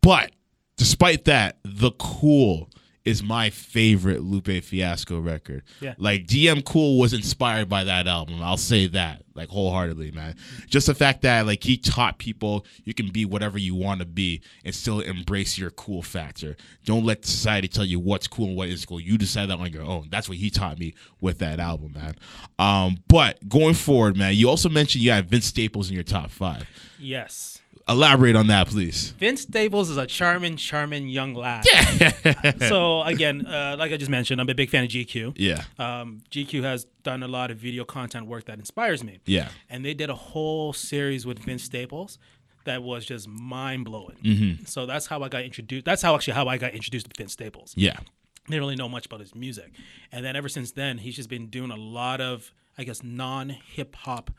but 0.00 0.32
despite 0.76 1.24
that, 1.26 1.58
The 1.64 1.92
Cool 1.92 2.68
is 3.04 3.22
my 3.22 3.50
favorite 3.50 4.22
Lupe 4.22 4.62
Fiasco 4.62 5.20
record. 5.20 5.62
Yeah. 5.80 5.94
Like 5.98 6.26
DM 6.26 6.64
Cool 6.64 6.98
was 6.98 7.12
inspired 7.12 7.68
by 7.68 7.84
that 7.84 8.06
album. 8.06 8.42
I'll 8.42 8.56
say 8.56 8.86
that, 8.88 9.22
like 9.34 9.50
wholeheartedly, 9.50 10.12
man. 10.12 10.36
Just 10.68 10.86
the 10.86 10.94
fact 10.94 11.20
that 11.22 11.44
like 11.46 11.62
he 11.62 11.76
taught 11.76 12.18
people 12.18 12.64
you 12.84 12.94
can 12.94 13.10
be 13.10 13.26
whatever 13.26 13.58
you 13.58 13.74
want 13.74 14.00
to 14.00 14.06
be 14.06 14.40
and 14.64 14.74
still 14.74 15.00
embrace 15.00 15.58
your 15.58 15.70
cool 15.70 16.00
factor. 16.00 16.56
Don't 16.84 17.04
let 17.04 17.26
society 17.26 17.68
tell 17.68 17.84
you 17.84 18.00
what's 18.00 18.26
cool 18.26 18.48
and 18.48 18.56
what 18.56 18.68
isn't 18.70 18.88
cool. 18.88 19.00
You 19.00 19.18
decide 19.18 19.50
that 19.50 19.58
on 19.58 19.70
your 19.70 19.84
own. 19.84 20.08
That's 20.10 20.28
what 20.28 20.38
he 20.38 20.48
taught 20.48 20.78
me 20.78 20.94
with 21.20 21.38
that 21.40 21.60
album, 21.60 21.92
man. 21.92 22.14
Um, 22.58 23.02
but 23.08 23.46
going 23.48 23.74
forward, 23.74 24.16
man, 24.16 24.34
you 24.34 24.48
also 24.48 24.70
mentioned 24.70 25.04
you 25.04 25.10
had 25.10 25.28
Vince 25.28 25.46
Staples 25.46 25.90
in 25.90 25.94
your 25.94 26.04
top 26.04 26.30
five. 26.30 26.66
Yes. 26.98 27.53
Elaborate 27.86 28.34
on 28.34 28.46
that, 28.46 28.68
please. 28.68 29.10
Vince 29.18 29.42
Staples 29.42 29.90
is 29.90 29.98
a 29.98 30.06
charming, 30.06 30.56
charming 30.56 31.08
young 31.08 31.34
lad. 31.34 31.64
Yeah. 31.66 32.52
so 32.68 33.02
again, 33.02 33.46
uh, 33.46 33.76
like 33.78 33.92
I 33.92 33.98
just 33.98 34.10
mentioned, 34.10 34.40
I'm 34.40 34.48
a 34.48 34.54
big 34.54 34.70
fan 34.70 34.84
of 34.84 34.90
GQ. 34.90 35.34
Yeah. 35.36 35.64
Um, 35.78 36.22
GQ 36.30 36.62
has 36.62 36.86
done 37.02 37.22
a 37.22 37.28
lot 37.28 37.50
of 37.50 37.58
video 37.58 37.84
content 37.84 38.26
work 38.26 38.46
that 38.46 38.58
inspires 38.58 39.04
me. 39.04 39.20
Yeah. 39.26 39.50
And 39.68 39.84
they 39.84 39.92
did 39.92 40.08
a 40.08 40.14
whole 40.14 40.72
series 40.72 41.26
with 41.26 41.38
Vince 41.40 41.62
Staples 41.62 42.18
that 42.64 42.82
was 42.82 43.04
just 43.04 43.28
mind 43.28 43.84
blowing. 43.84 44.16
Mm-hmm. 44.22 44.64
So 44.64 44.86
that's 44.86 45.06
how 45.06 45.22
I 45.22 45.28
got 45.28 45.42
introduced. 45.44 45.84
That's 45.84 46.00
how 46.00 46.14
actually 46.14 46.34
how 46.34 46.48
I 46.48 46.56
got 46.56 46.72
introduced 46.72 47.10
to 47.10 47.12
Vince 47.16 47.32
Staples. 47.32 47.74
Yeah. 47.76 47.98
Didn't 48.46 48.60
really 48.60 48.76
know 48.76 48.88
much 48.88 49.06
about 49.06 49.20
his 49.20 49.34
music, 49.34 49.72
and 50.12 50.22
then 50.22 50.36
ever 50.36 50.50
since 50.50 50.72
then, 50.72 50.98
he's 50.98 51.16
just 51.16 51.30
been 51.30 51.46
doing 51.46 51.70
a 51.70 51.76
lot 51.76 52.20
of, 52.20 52.52
I 52.76 52.84
guess, 52.84 53.02
non 53.02 53.48
hip 53.48 53.96
hop 53.96 54.30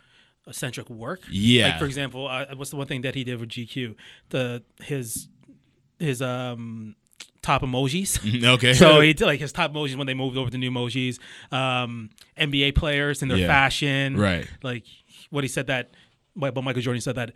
centric 0.51 0.89
work. 0.89 1.21
Yeah. 1.29 1.69
Like 1.69 1.79
for 1.79 1.85
example, 1.85 2.27
uh, 2.27 2.45
what's 2.55 2.69
the 2.71 2.75
one 2.77 2.87
thing 2.87 3.01
that 3.01 3.15
he 3.15 3.23
did 3.23 3.39
with 3.39 3.49
GQ? 3.49 3.95
The 4.29 4.63
his 4.81 5.27
his 5.99 6.21
um 6.21 6.95
top 7.41 7.61
emojis. 7.61 8.19
Okay. 8.55 8.73
so 8.73 8.99
he 9.01 9.13
did 9.13 9.25
like 9.25 9.39
his 9.39 9.51
top 9.51 9.71
emojis 9.73 9.95
when 9.95 10.07
they 10.07 10.13
moved 10.13 10.37
over 10.37 10.49
to 10.49 10.57
new 10.57 10.71
emojis. 10.71 11.19
Um, 11.51 12.09
NBA 12.37 12.75
players 12.75 13.21
and 13.21 13.29
their 13.31 13.37
Yeah. 13.37 13.47
fashion. 13.47 14.17
Right. 14.17 14.47
Like 14.63 14.85
what 15.29 15.43
he 15.43 15.47
said 15.47 15.67
that, 15.67 15.91
but 16.35 16.55
Michael 16.63 16.81
Jordan 16.81 17.01
said 17.01 17.15
that. 17.15 17.31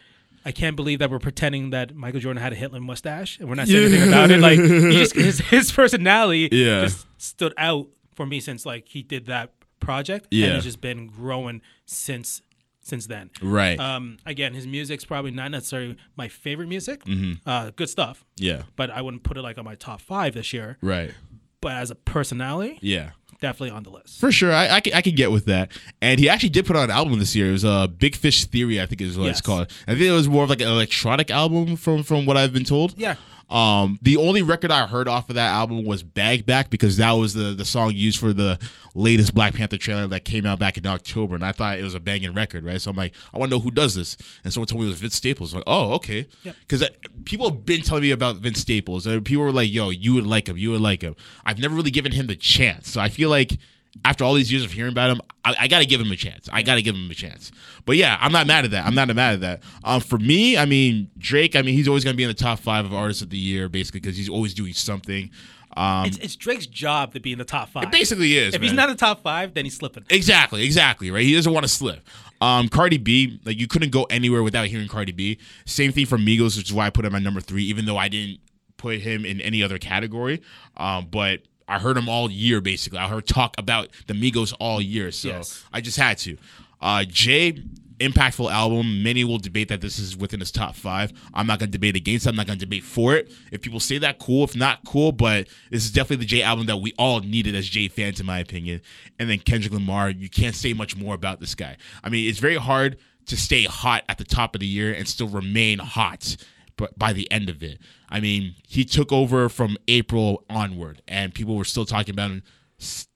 I 0.46 0.54
can't 0.54 0.78
believe 0.78 1.00
that 1.00 1.12
we're 1.12 1.20
pretending 1.20 1.72
that 1.72 1.94
Michael 1.94 2.22
Jordan 2.22 2.42
had 2.42 2.54
a 2.54 2.56
Hitler 2.56 2.80
mustache 2.80 3.40
and 3.40 3.50
we're 3.50 3.56
not 3.56 3.68
saying 3.68 3.92
anything 3.92 4.08
about 4.08 4.32
it. 4.32 4.40
Like 4.40 4.58
just, 4.58 5.14
his 5.14 5.40
his 5.50 5.70
personality 5.72 6.48
Yeah. 6.50 6.82
just 6.84 7.06
stood 7.18 7.54
out 7.58 7.88
for 8.16 8.26
me 8.26 8.40
since 8.40 8.66
like 8.66 8.88
he 8.88 9.04
did 9.04 9.26
that 9.26 9.52
project. 9.82 10.28
Yeah. 10.32 10.48
And 10.48 10.56
it's 10.56 10.64
just 10.66 10.80
been 10.80 11.08
growing 11.08 11.62
since 11.86 12.42
since 12.82 13.08
then. 13.08 13.30
right. 13.42 13.80
Um, 13.80 14.18
again, 14.26 14.54
his 14.54 14.66
music's 14.68 15.06
probably 15.06 15.32
not 15.32 15.52
necessarily 15.52 15.98
my 16.16 16.28
favorite 16.28 16.68
music. 16.68 17.04
Mm-hmm. 17.06 17.48
Uh, 17.48 17.72
good 17.76 17.90
stuff, 17.90 18.26
yeah. 18.38 18.64
but 18.76 18.90
I 18.90 19.02
wouldn't 19.02 19.24
put 19.24 19.38
it 19.38 19.42
like 19.42 19.58
on 19.58 19.66
my 19.66 19.76
top 19.76 20.02
five 20.02 20.34
this 20.34 20.54
year. 20.54 20.78
Right. 20.82 21.14
But 21.62 21.74
as 21.74 21.92
a 21.92 21.96
personality, 21.96 22.80
Yeah. 22.82 23.10
definitely 23.42 23.72
on 23.72 23.84
the 23.84 23.90
list. 23.90 24.20
For 24.20 24.32
sure, 24.32 24.52
I, 24.54 24.76
I, 24.76 24.80
can, 24.80 24.94
I 24.94 25.02
can 25.02 25.14
get 25.14 25.30
with 25.30 25.46
that. 25.46 25.72
And 26.02 26.20
he 26.20 26.30
actually 26.30 26.50
did 26.50 26.66
put 26.66 26.78
out 26.78 26.86
an 26.86 26.92
album 26.92 27.20
this 27.20 27.36
year. 27.36 27.50
It 27.50 27.52
was 27.52 27.66
uh, 27.66 27.88
Big 27.88 28.16
Fish 28.16 28.46
Theory, 28.46 28.80
I 28.82 28.86
think 28.86 29.02
is 29.02 29.18
what 29.18 29.28
it's 29.28 29.42
called. 29.42 29.70
I 29.88 29.92
think 29.92 30.06
it 30.06 30.12
was 30.12 30.30
more 30.30 30.46
of 30.46 30.50
like 30.50 30.62
an 30.62 30.70
electronic 30.70 31.30
album 31.32 31.76
from 31.76 32.04
from 32.04 32.26
what 32.26 32.38
I've 32.38 32.54
been 32.54 32.64
told. 32.64 32.98
Yeah. 32.98 33.16
Um, 33.50 33.98
the 34.02 34.18
only 34.18 34.42
record 34.42 34.72
I 34.72 34.86
heard 34.86 35.08
off 35.08 35.30
of 35.30 35.36
that 35.36 35.50
album 35.52 35.84
was 35.84 36.04
BagBak 36.04 36.70
because 36.70 36.98
that 36.98 37.12
was 37.14 37.34
the 37.34 37.54
the 37.56 37.66
song 37.66 37.94
used 37.94 38.20
for 38.20 38.32
the 38.32 38.60
latest 38.94 39.34
Black 39.34 39.56
Panther 39.56 39.78
trailer 39.78 40.08
that 40.08 40.24
came 40.26 40.46
out 40.46 40.60
back 40.60 40.78
in 40.78 40.86
October, 40.86 41.36
and 41.36 41.44
I 41.44 41.52
thought 41.52 41.80
it 41.80 41.84
was 41.84 41.96
a 41.96 42.00
banging 42.00 42.34
record, 42.34 42.64
right? 42.64 42.80
So 42.80 42.92
I'm 42.92 42.98
like, 42.98 43.14
I 43.34 43.38
want 43.40 43.50
to 43.50 43.58
know 43.58 43.62
who 43.62 43.72
does 43.72 43.96
this, 43.96 44.18
and 44.44 44.54
someone 44.54 44.68
told 44.68 44.82
me 44.82 44.88
it 44.88 44.92
was 44.92 45.00
Vince 45.00 45.16
Staples. 45.16 45.54
I'm 45.54 45.60
like, 45.60 45.64
oh, 45.68 45.94
okay, 45.94 46.28
because 46.44 46.88
people 47.26 47.50
have 47.50 47.66
been 47.66 47.82
telling 47.82 48.04
me 48.04 48.12
about 48.12 48.38
Vince 48.38 48.60
Staples, 48.60 49.08
and 49.08 49.26
people 49.26 49.44
were 49.44 49.52
like, 49.52 49.72
yo, 49.72 49.90
you 49.90 50.14
would 50.14 50.28
like 50.28 50.48
him, 50.48 50.58
you 50.58 50.72
would 50.72 50.82
like 50.82 51.02
him. 51.02 51.16
I've 51.44 51.60
never 51.60 51.76
really 51.76 51.92
given 51.92 52.12
him 52.12 52.28
the 52.28 52.36
chance, 52.36 52.92
so 52.92 53.02
I 53.02 53.10
feel 53.10 53.30
like 53.30 53.58
after 54.06 54.24
all 54.24 54.34
these 54.34 54.52
years 54.52 54.64
of 54.64 54.72
hearing 54.72 54.92
about 54.92 55.10
him, 55.10 55.22
I, 55.44 55.56
I 55.62 55.68
got 55.68 55.80
to 55.80 55.86
give 55.86 56.00
him 56.00 56.12
a 56.12 56.16
chance. 56.16 56.48
I 56.52 56.62
got 56.62 56.76
to 56.76 56.82
give 56.82 56.96
him 56.96 57.10
a 57.10 57.14
chance. 57.16 57.52
But 57.86 57.98
yeah, 57.98 58.18
I'm 58.22 58.32
not 58.32 58.48
mad 58.48 58.66
at 58.66 58.72
that. 58.72 58.86
I'm 58.86 58.96
not 58.96 59.08
mad 59.14 59.36
at 59.36 59.42
that. 59.42 59.64
Um, 59.84 60.02
for 60.02 60.18
me, 60.20 60.58
I 60.58 60.66
mean 60.66 61.10
Drake. 61.18 61.56
I 61.56 61.62
mean 61.62 61.74
he's 61.76 61.88
always 61.88 62.04
gonna 62.04 62.16
be 62.18 62.24
in 62.24 62.30
the 62.30 62.34
top 62.36 62.60
five 62.60 62.86
of 62.86 62.94
artists 62.94 63.22
of 63.22 63.30
the 63.30 63.38
year, 63.38 63.68
basically, 63.70 64.00
because 64.00 64.16
he's 64.18 64.30
always 64.30 64.54
doing 64.54 64.74
something. 64.74 65.32
Um, 65.78 66.06
It's, 66.08 66.18
it's 66.18 66.36
Drake's 66.36 66.66
job 66.66 67.14
to 67.14 67.20
be 67.20 67.32
in 67.32 67.38
the 67.38 67.46
top 67.46 67.70
five. 67.70 67.84
it 67.84 67.92
basically 67.92 68.38
is. 68.38 68.54
if 68.56 68.62
he's 68.62 68.74
not 68.74 68.90
in 68.90 68.96
the 68.96 69.00
top 69.00 69.22
five, 69.22 69.54
then 69.54 69.66
he's 69.66 69.76
slipping. 69.76 70.04
Exactly, 70.10 70.64
exactly, 70.64 71.12
right? 71.12 71.24
He 71.24 71.36
doesn't 71.36 71.54
want 71.54 71.64
to 71.64 71.70
slip. 71.72 72.02
Um, 72.42 72.70
Cardi 72.70 72.98
B, 72.98 73.40
like 73.46 73.60
you 73.60 73.68
couldn't 73.68 73.92
go 73.92 74.04
anywhere 74.06 74.42
without 74.44 74.68
hearing 74.68 74.88
Cardi 74.88 75.12
B. 75.12 75.38
Same 75.66 75.92
thing 75.92 76.06
for 76.06 76.18
Migos, 76.18 76.58
which 76.58 76.70
is 76.70 76.74
why 76.74 76.88
I 76.88 76.90
put 76.90 77.06
him 77.06 77.14
at 77.14 77.22
number 77.22 77.42
three, 77.42 77.64
even 77.66 77.86
though 77.86 77.98
I 77.98 78.08
didn't 78.08 78.40
put 78.78 79.00
him 79.02 79.26
in 79.26 79.42
any 79.42 79.62
other 79.62 79.78
category. 79.78 80.42
Um, 80.78 81.08
but 81.12 81.42
I 81.70 81.80
heard 81.80 81.98
him 81.98 82.10
all 82.10 82.30
year, 82.30 82.62
basically. 82.62 83.00
I 83.00 83.08
heard 83.08 83.28
talk 83.28 83.56
about 83.58 83.90
the 84.08 84.14
Migos 84.14 84.54
all 84.60 84.82
year, 84.82 85.12
so 85.12 85.30
Yes. 85.30 85.64
I 85.72 85.82
just 85.82 85.98
had 85.98 86.18
to. 86.20 86.38
Uh, 86.82 87.04
Jay, 87.04 87.62
impactful 88.00 88.52
album. 88.52 89.04
Many 89.04 89.24
will 89.24 89.38
debate 89.38 89.68
that 89.68 89.82
this 89.82 90.00
is 90.00 90.18
within 90.18 90.40
his 90.40 90.52
top 90.52 90.76
five. 90.76 91.14
I'm 91.34 91.46
not 91.46 91.60
going 91.60 91.70
to 91.70 91.72
debate 91.72 91.96
against 91.96 92.26
it. 92.26 92.30
I'm 92.30 92.36
not 92.36 92.48
going 92.48 92.58
to 92.58 92.66
debate 92.66 92.84
for 92.84 93.16
it. 93.16 93.32
If 93.52 93.62
people 93.62 93.80
say 93.80 93.98
that, 94.00 94.20
cool. 94.20 94.44
If 94.46 94.56
not, 94.56 94.84
cool. 94.86 95.12
But 95.12 95.48
this 95.70 95.86
is 95.86 95.92
definitely 95.92 96.26
the 96.26 96.30
Jay 96.30 96.42
album 96.42 96.66
that 96.68 96.78
we 96.78 96.94
all 96.98 97.20
needed 97.20 97.54
as 97.56 97.70
Jay 97.70 97.88
fans, 97.88 98.20
in 98.20 98.26
my 98.26 98.40
opinion. 98.40 98.82
And 99.20 99.30
then 99.30 99.40
Kendrick 99.40 99.74
Lamar, 99.74 100.10
you 100.10 100.30
can't 100.30 100.56
say 100.56 100.74
much 100.74 100.96
more 100.96 101.14
about 101.14 101.40
this 101.40 101.54
guy. 101.54 101.78
I 102.04 102.10
mean, 102.10 102.28
it's 102.28 102.40
very 102.40 102.56
hard 102.58 102.98
to 103.28 103.38
stay 103.38 103.66
hot 103.66 104.04
at 104.10 104.18
the 104.18 104.24
top 104.24 104.56
of 104.56 104.62
the 104.62 104.68
year 104.68 104.92
and 104.92 105.08
still 105.08 105.28
remain 105.28 105.78
hot 105.80 106.36
but 106.80 106.98
by 106.98 107.12
the 107.14 107.30
end 107.30 107.50
of 107.50 107.62
it. 107.62 107.78
I 108.10 108.20
mean, 108.20 108.56
he 108.68 108.86
took 108.86 109.12
over 109.12 109.50
from 109.50 109.78
April 109.88 110.44
onward, 110.50 111.02
and 111.08 111.34
people 111.34 111.56
were 111.56 111.66
still 111.66 111.86
talking 111.86 112.14
about 112.14 112.32
him 112.32 112.44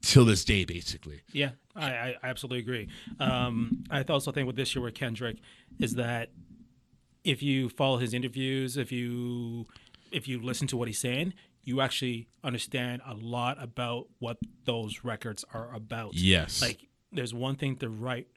till 0.01 0.25
this 0.25 0.43
day, 0.45 0.65
basically. 0.65 1.21
Yeah, 1.31 1.51
I, 1.75 1.89
I 1.91 2.15
absolutely 2.23 2.59
agree. 2.59 2.89
Um, 3.19 3.83
I 3.89 4.03
also 4.03 4.31
think 4.31 4.47
with 4.47 4.55
this 4.55 4.75
year 4.75 4.83
with 4.83 4.93
Kendrick 4.93 5.37
is 5.79 5.95
that 5.95 6.29
if 7.23 7.41
you 7.41 7.69
follow 7.69 7.97
his 7.97 8.13
interviews, 8.13 8.77
if 8.77 8.91
you 8.91 9.65
if 10.11 10.27
you 10.27 10.41
listen 10.41 10.67
to 10.67 10.77
what 10.77 10.87
he's 10.87 10.99
saying, 10.99 11.33
you 11.63 11.81
actually 11.81 12.27
understand 12.43 13.01
a 13.07 13.13
lot 13.13 13.61
about 13.61 14.07
what 14.19 14.37
those 14.65 15.03
records 15.03 15.43
are 15.53 15.73
about. 15.73 16.13
Yes. 16.13 16.61
like 16.61 16.87
there's 17.11 17.33
one 17.33 17.55
thing 17.55 17.77
to 17.77 17.89
write 17.89 18.27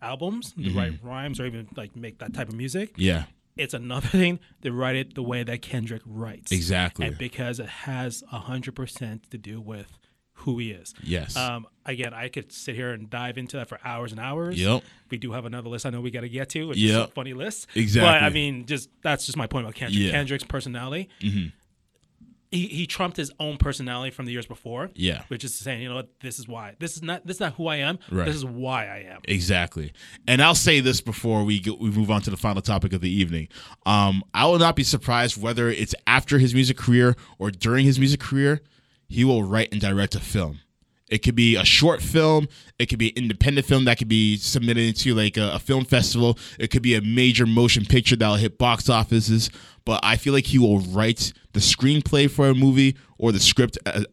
albums, 0.00 0.52
to 0.52 0.70
write 0.70 0.94
rhymes, 1.02 1.40
or 1.40 1.46
even 1.46 1.68
like 1.76 1.94
make 1.94 2.18
that 2.18 2.32
type 2.32 2.48
of 2.48 2.54
music. 2.54 2.94
Yeah. 2.96 3.24
It's 3.60 3.74
another 3.74 4.08
thing 4.22 4.40
to 4.62 4.72
write 4.72 4.96
it 4.96 5.14
the 5.14 5.22
way 5.22 5.42
that 5.42 5.62
Kendrick 5.62 6.02
writes. 6.06 6.50
Exactly. 6.52 7.06
and 7.06 7.18
because 7.18 7.60
it 7.60 7.68
has 7.68 8.22
hundred 8.28 8.74
percent 8.74 9.30
to 9.30 9.38
do 9.38 9.60
with 9.60 9.98
who 10.44 10.58
he 10.58 10.70
is. 10.70 10.94
Yes. 11.02 11.36
Um, 11.36 11.66
again, 11.84 12.14
I 12.14 12.28
could 12.28 12.50
sit 12.50 12.74
here 12.74 12.92
and 12.92 13.10
dive 13.10 13.36
into 13.36 13.58
that 13.58 13.68
for 13.68 13.78
hours 13.84 14.10
and 14.12 14.18
hours. 14.18 14.58
Yep. 14.58 14.82
We 15.10 15.18
do 15.18 15.32
have 15.32 15.44
another 15.44 15.68
list 15.68 15.84
I 15.84 15.90
know 15.90 16.00
we 16.00 16.10
got 16.10 16.22
to 16.22 16.30
get 16.30 16.48
to, 16.50 16.68
which 16.68 16.78
is 16.78 16.84
Yep. 16.84 17.08
a 17.08 17.12
funny 17.12 17.34
list. 17.34 17.66
Exactly. 17.74 18.08
But 18.08 18.22
I 18.22 18.30
mean, 18.30 18.64
just 18.64 18.88
that's 19.02 19.26
just 19.26 19.36
my 19.36 19.46
point 19.46 19.66
about 19.66 19.74
Kendrick. 19.74 19.98
Yeah. 20.00 20.06
Mm-hmm. 20.08 20.16
Kendrick's 20.16 20.44
personality. 20.44 21.10
He, 22.50 22.66
he 22.66 22.86
trumped 22.86 23.16
his 23.16 23.30
own 23.38 23.58
personality 23.58 24.10
from 24.10 24.26
the 24.26 24.32
years 24.32 24.46
before. 24.46 24.90
Yeah. 24.94 25.22
Which 25.28 25.44
is 25.44 25.54
saying, 25.54 25.82
you 25.82 25.88
know 25.88 25.94
what, 25.94 26.08
this 26.20 26.38
is 26.38 26.48
why. 26.48 26.74
This 26.80 26.96
is 26.96 27.02
not 27.02 27.26
this 27.26 27.36
is 27.36 27.40
not 27.40 27.54
who 27.54 27.68
I 27.68 27.76
am. 27.76 27.98
Right. 28.10 28.26
This 28.26 28.34
is 28.34 28.44
why 28.44 28.86
I 28.86 29.06
am. 29.12 29.20
Exactly. 29.28 29.92
And 30.26 30.42
I'll 30.42 30.54
say 30.54 30.80
this 30.80 31.00
before 31.00 31.44
we 31.44 31.60
go, 31.60 31.76
we 31.80 31.90
move 31.90 32.10
on 32.10 32.22
to 32.22 32.30
the 32.30 32.36
final 32.36 32.62
topic 32.62 32.92
of 32.92 33.00
the 33.00 33.10
evening. 33.10 33.48
Um, 33.86 34.24
I 34.34 34.46
will 34.46 34.58
not 34.58 34.74
be 34.74 34.82
surprised 34.82 35.40
whether 35.40 35.68
it's 35.68 35.94
after 36.06 36.38
his 36.38 36.54
music 36.54 36.76
career 36.76 37.14
or 37.38 37.50
during 37.50 37.84
his 37.84 37.98
music 37.98 38.20
career, 38.20 38.60
he 39.08 39.24
will 39.24 39.44
write 39.44 39.68
and 39.72 39.80
direct 39.80 40.14
a 40.14 40.20
film. 40.20 40.60
It 41.10 41.18
could 41.18 41.34
be 41.34 41.56
a 41.56 41.64
short 41.64 42.00
film. 42.00 42.48
It 42.78 42.86
could 42.86 42.98
be 42.98 43.08
an 43.10 43.24
independent 43.24 43.66
film 43.66 43.84
that 43.84 43.98
could 43.98 44.08
be 44.08 44.36
submitted 44.36 44.86
into 44.86 45.14
like 45.14 45.36
a, 45.36 45.52
a 45.54 45.58
film 45.58 45.84
festival. 45.84 46.38
It 46.58 46.68
could 46.70 46.82
be 46.82 46.94
a 46.94 47.02
major 47.02 47.46
motion 47.46 47.84
picture 47.84 48.16
that'll 48.16 48.36
hit 48.36 48.58
box 48.58 48.88
offices. 48.88 49.50
But 49.84 50.00
I 50.02 50.16
feel 50.16 50.32
like 50.32 50.46
he 50.46 50.58
will 50.58 50.80
write 50.80 51.32
the 51.52 51.60
screenplay 51.60 52.30
for 52.30 52.48
a 52.48 52.54
movie 52.54 52.96
or 53.18 53.32
the 53.32 53.40
script 53.40 53.76
uh, 53.84 54.04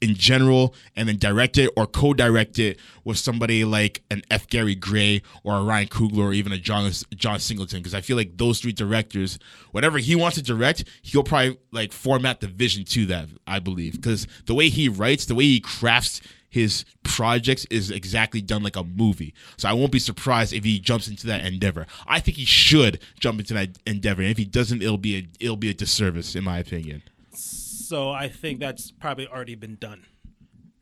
in 0.00 0.14
general 0.14 0.74
and 0.96 1.08
then 1.08 1.16
direct 1.16 1.58
it 1.58 1.70
or 1.76 1.86
co-direct 1.86 2.58
it 2.58 2.78
with 3.04 3.18
somebody 3.18 3.64
like 3.64 4.02
an 4.10 4.22
F. 4.30 4.46
Gary 4.46 4.74
Gray 4.74 5.22
or 5.42 5.56
a 5.56 5.62
Ryan 5.62 5.88
Coogler 5.88 6.24
or 6.24 6.32
even 6.32 6.52
a 6.52 6.58
John 6.58 6.90
John 7.14 7.40
Singleton 7.40 7.80
because 7.80 7.94
I 7.94 8.00
feel 8.00 8.16
like 8.16 8.36
those 8.36 8.60
three 8.60 8.72
directors, 8.72 9.38
whatever 9.72 9.98
he 9.98 10.14
wants 10.14 10.36
to 10.36 10.42
direct, 10.42 10.84
he'll 11.02 11.24
probably 11.24 11.58
like 11.72 11.92
format 11.92 12.40
the 12.40 12.46
vision 12.46 12.84
to 12.84 13.06
that. 13.06 13.28
I 13.46 13.58
believe 13.58 13.94
because 13.94 14.26
the 14.46 14.54
way 14.54 14.68
he 14.68 14.88
writes, 14.88 15.26
the 15.26 15.34
way 15.34 15.44
he 15.44 15.60
crafts 15.60 16.20
his 16.50 16.84
projects 17.02 17.64
is 17.66 17.90
exactly 17.90 18.40
done 18.40 18.62
like 18.62 18.76
a 18.76 18.84
movie. 18.84 19.34
So 19.56 19.68
I 19.68 19.72
won't 19.74 19.92
be 19.92 19.98
surprised 19.98 20.52
if 20.52 20.64
he 20.64 20.78
jumps 20.80 21.08
into 21.08 21.26
that 21.26 21.44
endeavor. 21.44 21.86
I 22.06 22.20
think 22.20 22.36
he 22.36 22.44
should 22.44 23.00
jump 23.20 23.38
into 23.40 23.54
that 23.54 23.70
endeavor, 23.86 24.22
and 24.22 24.30
if 24.30 24.38
he 24.38 24.44
doesn't, 24.44 24.82
it'll 24.82 24.96
be 24.98 25.16
a 25.16 25.26
it'll 25.40 25.56
be 25.56 25.70
a 25.70 25.74
disservice 25.74 26.34
in 26.34 26.44
my 26.44 26.58
opinion. 26.58 27.02
So 27.32 28.10
I 28.10 28.28
think 28.28 28.60
that's 28.60 28.90
probably 28.90 29.26
already 29.28 29.54
been 29.54 29.76
done. 29.76 30.04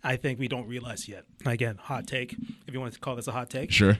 I 0.03 0.17
think 0.17 0.39
we 0.39 0.49
don't 0.49 0.69
realize 0.69 1.09
yet. 1.09 1.25
Again, 1.45 1.77
hot 1.81 2.07
take. 2.07 2.33
If 2.67 2.75
you 2.75 2.81
want 2.81 2.93
to 2.95 3.01
call 3.01 3.17
this 3.17 3.27
a 3.27 3.33
hot 3.33 3.51
take, 3.51 3.73
Sure. 3.73 3.99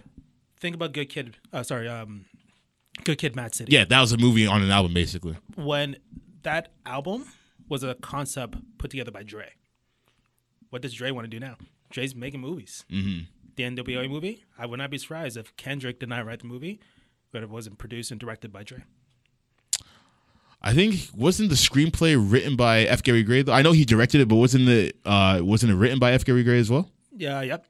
think 0.61 0.75
about 0.77 0.93
Good 0.93 1.07
Kid. 1.09 1.37
Uh, 1.53 1.63
sorry, 1.65 1.89
um, 1.89 2.27
Good 3.05 3.19
Kid, 3.19 3.35
Mad 3.37 3.55
City. 3.55 3.73
Yeah, 3.73 3.85
that 3.85 4.01
was 4.01 4.13
a 4.13 4.17
movie 4.19 4.47
on 4.47 4.63
an 4.63 4.71
album, 4.71 4.95
basically. 4.95 5.37
when 5.57 5.97
that 6.43 6.73
album 6.85 7.27
was 7.69 7.83
a 7.83 7.95
concept 7.97 8.57
put 8.79 8.91
together 8.93 9.11
by 9.11 9.23
Dre. 9.25 9.51
What 10.71 10.83
does 10.83 10.95
Dre 10.95 11.11
want 11.11 11.25
to 11.25 11.31
do 11.31 11.41
now? 11.41 11.57
Dre's 11.91 12.15
making 12.15 12.41
movies. 12.41 12.85
Mm-hmm. 12.91 13.25
The 13.57 13.63
NWA 13.63 14.11
movie. 14.11 14.45
I 14.59 14.67
would 14.67 14.79
not 14.79 14.91
be 14.91 14.99
surprised 14.99 15.37
if 15.37 15.57
Kendrick 15.57 16.01
did 16.01 16.09
not 16.09 16.27
write 16.27 16.41
the 16.41 16.47
movie, 16.47 16.81
but 17.33 17.43
it 17.43 17.49
wasn't 17.49 17.79
produced 17.79 18.11
and 18.11 18.21
directed 18.21 18.53
by 18.53 18.63
Dre. 18.63 18.85
I 20.63 20.75
think 20.75 21.09
wasn't 21.15 21.51
the 21.51 21.55
screenplay 21.55 22.17
written 22.19 22.57
by 22.57 22.81
F. 22.81 23.03
Gary 23.03 23.23
Gray? 23.23 23.43
Though? 23.43 23.53
I 23.53 23.63
know 23.63 23.73
he 23.73 23.85
directed 23.85 24.21
it, 24.21 24.29
but 24.29 24.37
wasn't 24.37 24.69
it 24.69 24.97
uh, 25.05 25.41
wasn't 25.43 25.73
it 25.73 25.77
written 25.77 25.99
by 25.99 26.13
F. 26.13 26.25
Gary 26.25 26.43
Gray 26.43 26.59
as 26.59 26.71
well? 26.71 26.91
Yeah, 27.13 27.41
yep, 27.43 27.67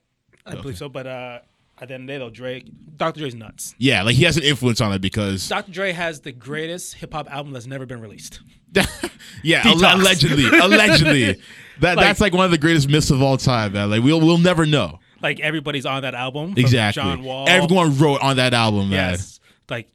I 0.46 0.54
believe 0.54 0.78
so. 0.78 0.88
But 0.88 1.06
uh, 1.06 1.38
at 1.78 1.88
the 1.88 1.94
end 1.94 2.04
of 2.04 2.06
the 2.06 2.12
day, 2.14 2.18
though, 2.18 2.30
Dre, 2.30 2.64
Dr. 2.96 3.20
Dre's 3.20 3.34
nuts. 3.34 3.74
Yeah, 3.78 4.02
like 4.02 4.16
he 4.16 4.24
has 4.24 4.36
an 4.36 4.44
influence 4.44 4.80
on 4.80 4.92
it 4.92 5.00
because 5.00 5.46
Dr. 5.48 5.72
Dre 5.72 5.92
has 5.92 6.20
the 6.22 6.32
greatest 6.32 6.94
hip 6.94 7.12
hop 7.12 7.30
album 7.30 7.52
that's 7.52 7.66
never 7.66 7.86
been 7.86 8.00
released. 8.00 8.40
yeah, 9.42 9.62
alle- 9.64 10.00
allegedly, 10.00 10.46
allegedly 10.58 11.40
that 11.80 11.96
Like- 11.96 12.06
that's 12.06 12.20
like 12.20 12.32
one 12.32 12.44
of 12.44 12.50
the 12.50 12.58
greatest 12.58 12.88
myths 12.88 13.10
of 13.10 13.22
all 13.22 13.36
time. 13.36 13.72
Man. 13.72 13.90
Like 13.90 14.02
we'll 14.02 14.20
we'll 14.20 14.38
never 14.38 14.66
know 14.66 14.98
Like 15.22 15.40
everybody's 15.40 15.86
on 15.86 16.02
that 16.02 16.14
album. 16.14 16.54
exactly. 16.56 17.02
John 17.02 17.22
Wall. 17.22 17.48
Everyone 17.48 17.96
wrote 17.98 18.20
on 18.22 18.36
that 18.36 18.54
album, 18.54 18.90
man. 18.90 19.12
Yes. 19.12 19.40
Like 19.68 19.88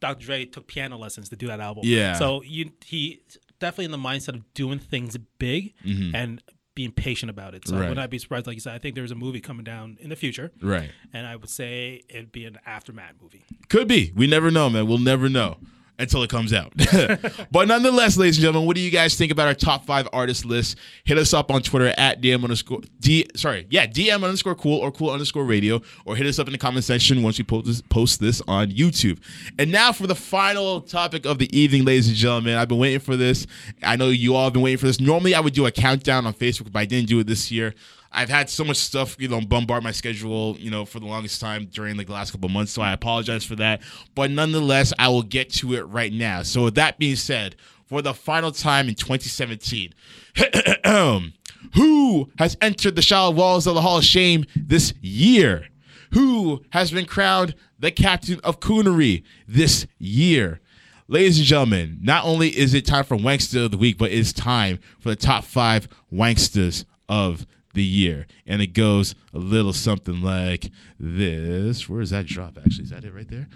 Dr. 0.00 0.24
Dre 0.26 0.44
took 0.44 0.66
piano 0.66 0.98
lessons 0.98 1.28
to 1.30 1.36
do 1.36 1.46
that 1.46 1.60
album. 1.60 1.82
Yeah. 1.86 2.14
So 2.14 2.42
you 2.42 2.70
he 2.84 3.20
definitely 3.58 3.86
in 3.86 3.90
the 3.92 3.98
mindset 3.98 4.34
of 4.34 4.52
doing 4.54 4.78
things 4.78 5.16
big 5.38 5.74
and 6.14 6.42
being 6.74 6.92
patient 6.92 7.28
about 7.30 7.54
it. 7.54 7.66
So 7.66 7.74
I 7.74 7.80
Mm-hmm. 7.80 7.88
Would 7.88 7.96
not 7.98 8.10
be 8.10 8.18
surprised, 8.18 8.46
like 8.46 8.54
you 8.54 8.60
said, 8.60 8.74
I 8.74 8.78
think 8.78 8.94
there's 8.94 9.10
a 9.10 9.14
movie 9.16 9.40
coming 9.40 9.64
down 9.64 9.98
in 10.00 10.08
the 10.08 10.16
future. 10.16 10.52
Right. 10.62 10.90
And 11.12 11.26
I 11.26 11.34
would 11.36 11.50
say 11.50 12.02
it'd 12.08 12.30
be 12.32 12.44
an 12.46 12.58
aftermath 12.64 13.14
movie. 13.20 13.44
Could 13.68 13.88
be. 13.88 14.12
We 14.14 14.26
never 14.26 14.50
know, 14.50 14.70
man. 14.70 14.86
We'll 14.86 14.98
never 14.98 15.28
know. 15.28 15.58
Until 16.00 16.22
it 16.22 16.30
comes 16.30 16.52
out. 16.52 16.72
but 17.50 17.68
nonetheless, 17.68 18.16
ladies 18.16 18.38
and 18.38 18.42
gentlemen, 18.42 18.66
what 18.66 18.76
do 18.76 18.82
you 18.82 18.90
guys 18.90 19.14
think 19.16 19.30
about 19.30 19.48
our 19.48 19.54
top 19.54 19.84
five 19.84 20.08
artist 20.12 20.44
list? 20.44 20.76
Hit 21.04 21.18
us 21.18 21.34
up 21.34 21.50
on 21.50 21.62
Twitter 21.62 21.92
at 21.96 22.20
DM 22.20 22.42
underscore 22.42 22.80
D 23.00 23.26
sorry, 23.36 23.66
yeah, 23.70 23.86
DM 23.86 24.24
underscore 24.24 24.54
cool 24.54 24.78
or 24.78 24.90
cool 24.90 25.10
underscore 25.10 25.44
radio, 25.44 25.80
or 26.04 26.16
hit 26.16 26.26
us 26.26 26.38
up 26.38 26.46
in 26.46 26.52
the 26.52 26.58
comment 26.58 26.84
section 26.84 27.22
once 27.22 27.38
we 27.38 27.44
post 27.44 27.66
this, 27.66 27.82
post 27.82 28.20
this 28.20 28.42
on 28.48 28.70
YouTube. 28.70 29.18
And 29.58 29.70
now 29.70 29.92
for 29.92 30.06
the 30.06 30.14
final 30.14 30.80
topic 30.80 31.26
of 31.26 31.38
the 31.38 31.58
evening, 31.58 31.84
ladies 31.84 32.08
and 32.08 32.16
gentlemen. 32.16 32.56
I've 32.56 32.68
been 32.68 32.78
waiting 32.78 33.00
for 33.00 33.16
this. 33.16 33.46
I 33.82 33.96
know 33.96 34.08
you 34.08 34.34
all 34.34 34.44
have 34.44 34.52
been 34.52 34.62
waiting 34.62 34.78
for 34.78 34.86
this. 34.86 35.00
Normally 35.00 35.34
I 35.34 35.40
would 35.40 35.54
do 35.54 35.66
a 35.66 35.70
countdown 35.70 36.26
on 36.26 36.34
Facebook, 36.34 36.72
but 36.72 36.78
I 36.80 36.84
didn't 36.84 37.08
do 37.08 37.18
it 37.20 37.26
this 37.26 37.50
year. 37.50 37.74
I've 38.12 38.28
had 38.28 38.50
so 38.50 38.64
much 38.64 38.76
stuff, 38.76 39.16
you 39.20 39.28
know, 39.28 39.40
bombard 39.40 39.84
my 39.84 39.92
schedule, 39.92 40.56
you 40.58 40.70
know, 40.70 40.84
for 40.84 40.98
the 40.98 41.06
longest 41.06 41.40
time 41.40 41.66
during 41.66 41.96
like, 41.96 42.08
the 42.08 42.12
last 42.12 42.32
couple 42.32 42.48
months. 42.48 42.72
So 42.72 42.82
I 42.82 42.92
apologize 42.92 43.44
for 43.44 43.56
that. 43.56 43.82
But 44.14 44.30
nonetheless, 44.30 44.92
I 44.98 45.08
will 45.08 45.22
get 45.22 45.50
to 45.54 45.74
it 45.74 45.82
right 45.82 46.12
now. 46.12 46.42
So 46.42 46.64
with 46.64 46.74
that 46.74 46.98
being 46.98 47.16
said, 47.16 47.56
for 47.86 48.02
the 48.02 48.14
final 48.14 48.52
time 48.52 48.88
in 48.88 48.94
2017, 48.94 49.92
who 51.74 52.30
has 52.38 52.56
entered 52.60 52.96
the 52.96 53.02
shallow 53.02 53.32
walls 53.32 53.66
of 53.66 53.74
the 53.74 53.80
Hall 53.80 53.98
of 53.98 54.04
Shame 54.04 54.44
this 54.56 54.94
year? 55.00 55.68
Who 56.12 56.64
has 56.70 56.90
been 56.90 57.06
crowned 57.06 57.54
the 57.78 57.92
captain 57.92 58.40
of 58.42 58.58
Coonery 58.58 59.22
this 59.46 59.86
year? 59.98 60.60
Ladies 61.06 61.38
and 61.38 61.46
gentlemen, 61.46 61.98
not 62.00 62.24
only 62.24 62.56
is 62.56 62.74
it 62.74 62.86
time 62.86 63.04
for 63.04 63.16
Wanksta 63.16 63.64
of 63.64 63.72
the 63.72 63.76
Week, 63.76 63.98
but 63.98 64.12
it's 64.12 64.32
time 64.32 64.78
for 65.00 65.08
the 65.08 65.16
top 65.16 65.44
five 65.44 65.88
Wankstas 66.12 66.84
of 67.08 67.46
the 67.74 67.84
year. 67.84 68.26
And 68.46 68.60
it 68.62 68.68
goes 68.68 69.14
a 69.32 69.38
little 69.38 69.72
something 69.72 70.22
like 70.22 70.70
this. 70.98 71.88
Where 71.88 72.00
is 72.00 72.10
that 72.10 72.26
drop 72.26 72.58
actually? 72.58 72.84
Is 72.84 72.90
that 72.90 73.04
it 73.04 73.14
right 73.14 73.28
there? 73.28 73.48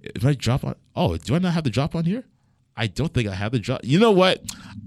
If 0.00 0.24
I 0.24 0.34
drop 0.34 0.64
on 0.64 0.74
oh, 0.94 1.16
do 1.16 1.34
I 1.34 1.38
not 1.38 1.52
have 1.54 1.64
the 1.64 1.70
drop 1.70 1.94
on 1.94 2.04
here? 2.04 2.24
I 2.76 2.86
don't 2.86 3.12
think 3.12 3.28
I 3.28 3.34
have 3.34 3.50
the 3.52 3.58
drop. 3.58 3.80
You 3.82 3.98
know 3.98 4.12
what? 4.12 4.40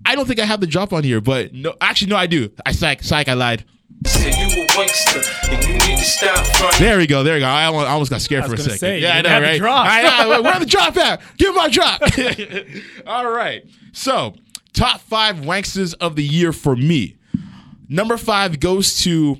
I 0.06 0.16
don't 0.16 0.26
think 0.26 0.40
I 0.40 0.46
have 0.46 0.62
the 0.62 0.68
drop 0.68 0.94
on 0.94 1.04
here, 1.04 1.20
but 1.20 1.54
no 1.54 1.76
actually 1.82 2.10
no 2.10 2.16
I 2.16 2.28
do. 2.28 2.50
I 2.66 2.72
psych 2.72 3.04
psych 3.04 3.28
I 3.28 3.34
lied. 3.34 3.66
Said 4.06 4.34
you 4.34 4.64
a 4.64 4.68
wanksta 4.68 5.52
and 5.52 5.64
you 5.68 5.74
need 5.74 5.98
to 5.98 6.04
stop 6.04 6.46
fronting. 6.58 6.80
There 6.80 6.98
we 6.98 7.06
go. 7.06 7.24
There 7.24 7.36
we 7.36 7.42
go. 7.42 7.46
I 7.46 7.66
almost, 7.66 8.10
got 8.10 8.22
scared 8.22 8.44
I 8.44 8.48
for 8.48 8.54
a 8.54 8.56
was 8.56 8.66
gonna 8.66 8.78
second. 8.80 8.80
say, 8.80 9.00
yeah, 9.02 9.14
I 9.14 9.18
you 9.18 9.24
know, 9.24 9.30
have 9.30 9.44
right? 9.44 9.60
drop. 9.60 9.86
I 9.88 10.24
know. 10.24 10.42
Where 10.42 10.60
the 10.60 10.66
drop 10.66 10.98
at? 10.98 11.22
Give 11.38 11.50
me 11.50 11.56
my 11.56 11.70
drop. 11.70 12.02
All 13.06 13.30
right. 13.30 13.64
So, 13.92 14.34
top 14.74 15.02
five 15.02 15.36
wankstas 15.38 15.94
of 16.00 16.16
the 16.16 16.24
year 16.24 16.52
for 16.54 16.76
me. 16.76 17.18
Number 17.94 18.16
five 18.16 18.62
goes 18.62 19.02
to 19.02 19.38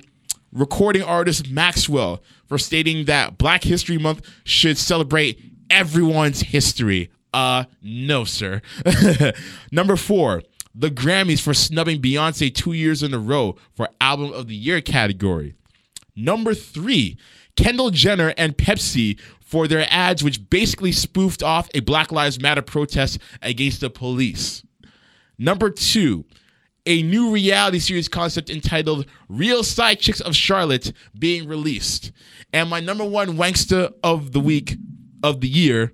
recording 0.52 1.02
artist 1.02 1.48
Maxwell 1.48 2.22
for 2.44 2.58
stating 2.58 3.06
that 3.06 3.38
Black 3.38 3.64
History 3.64 3.96
Month 3.96 4.28
should 4.44 4.76
celebrate 4.76 5.40
everyone's 5.70 6.42
history. 6.42 7.10
Uh, 7.32 7.64
no, 7.80 8.24
sir. 8.24 8.60
Number 9.72 9.96
four, 9.96 10.42
the 10.74 10.90
Grammys 10.90 11.40
for 11.40 11.54
snubbing 11.54 12.02
Beyonce 12.02 12.54
two 12.54 12.74
years 12.74 13.02
in 13.02 13.14
a 13.14 13.18
row 13.18 13.56
for 13.72 13.88
Album 14.02 14.34
of 14.34 14.48
the 14.48 14.54
Year 14.54 14.82
category. 14.82 15.54
Number 16.14 16.52
three, 16.52 17.16
Kendall 17.56 17.88
Jenner 17.88 18.34
and 18.36 18.58
Pepsi 18.58 19.18
for 19.40 19.66
their 19.66 19.86
ads, 19.88 20.22
which 20.22 20.50
basically 20.50 20.92
spoofed 20.92 21.42
off 21.42 21.70
a 21.72 21.80
Black 21.80 22.12
Lives 22.12 22.38
Matter 22.38 22.60
protest 22.60 23.18
against 23.40 23.80
the 23.80 23.88
police. 23.88 24.62
Number 25.38 25.70
two, 25.70 26.26
a 26.86 27.02
new 27.02 27.30
reality 27.30 27.78
series 27.78 28.08
concept 28.08 28.50
entitled 28.50 29.06
Real 29.28 29.62
Side 29.62 30.00
Chicks 30.00 30.20
of 30.20 30.34
Charlotte 30.34 30.92
being 31.18 31.46
released. 31.46 32.12
And 32.52 32.68
my 32.68 32.80
number 32.80 33.04
one 33.04 33.36
wanksta 33.36 33.92
of 34.02 34.32
the 34.32 34.40
week 34.40 34.76
of 35.22 35.40
the 35.40 35.48
year 35.48 35.92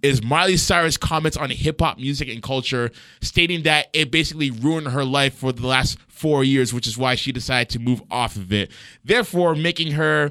is 0.00 0.22
Miley 0.22 0.56
Cyrus' 0.56 0.96
comments 0.96 1.36
on 1.36 1.50
hip 1.50 1.80
hop 1.80 1.98
music 1.98 2.28
and 2.28 2.42
culture, 2.42 2.90
stating 3.20 3.64
that 3.64 3.88
it 3.92 4.12
basically 4.12 4.50
ruined 4.50 4.88
her 4.88 5.04
life 5.04 5.34
for 5.34 5.52
the 5.52 5.66
last 5.66 5.98
four 6.06 6.44
years, 6.44 6.72
which 6.72 6.86
is 6.86 6.96
why 6.96 7.16
she 7.16 7.32
decided 7.32 7.68
to 7.70 7.80
move 7.80 8.00
off 8.10 8.36
of 8.36 8.52
it. 8.52 8.70
Therefore, 9.04 9.56
making 9.56 9.92
her 9.92 10.30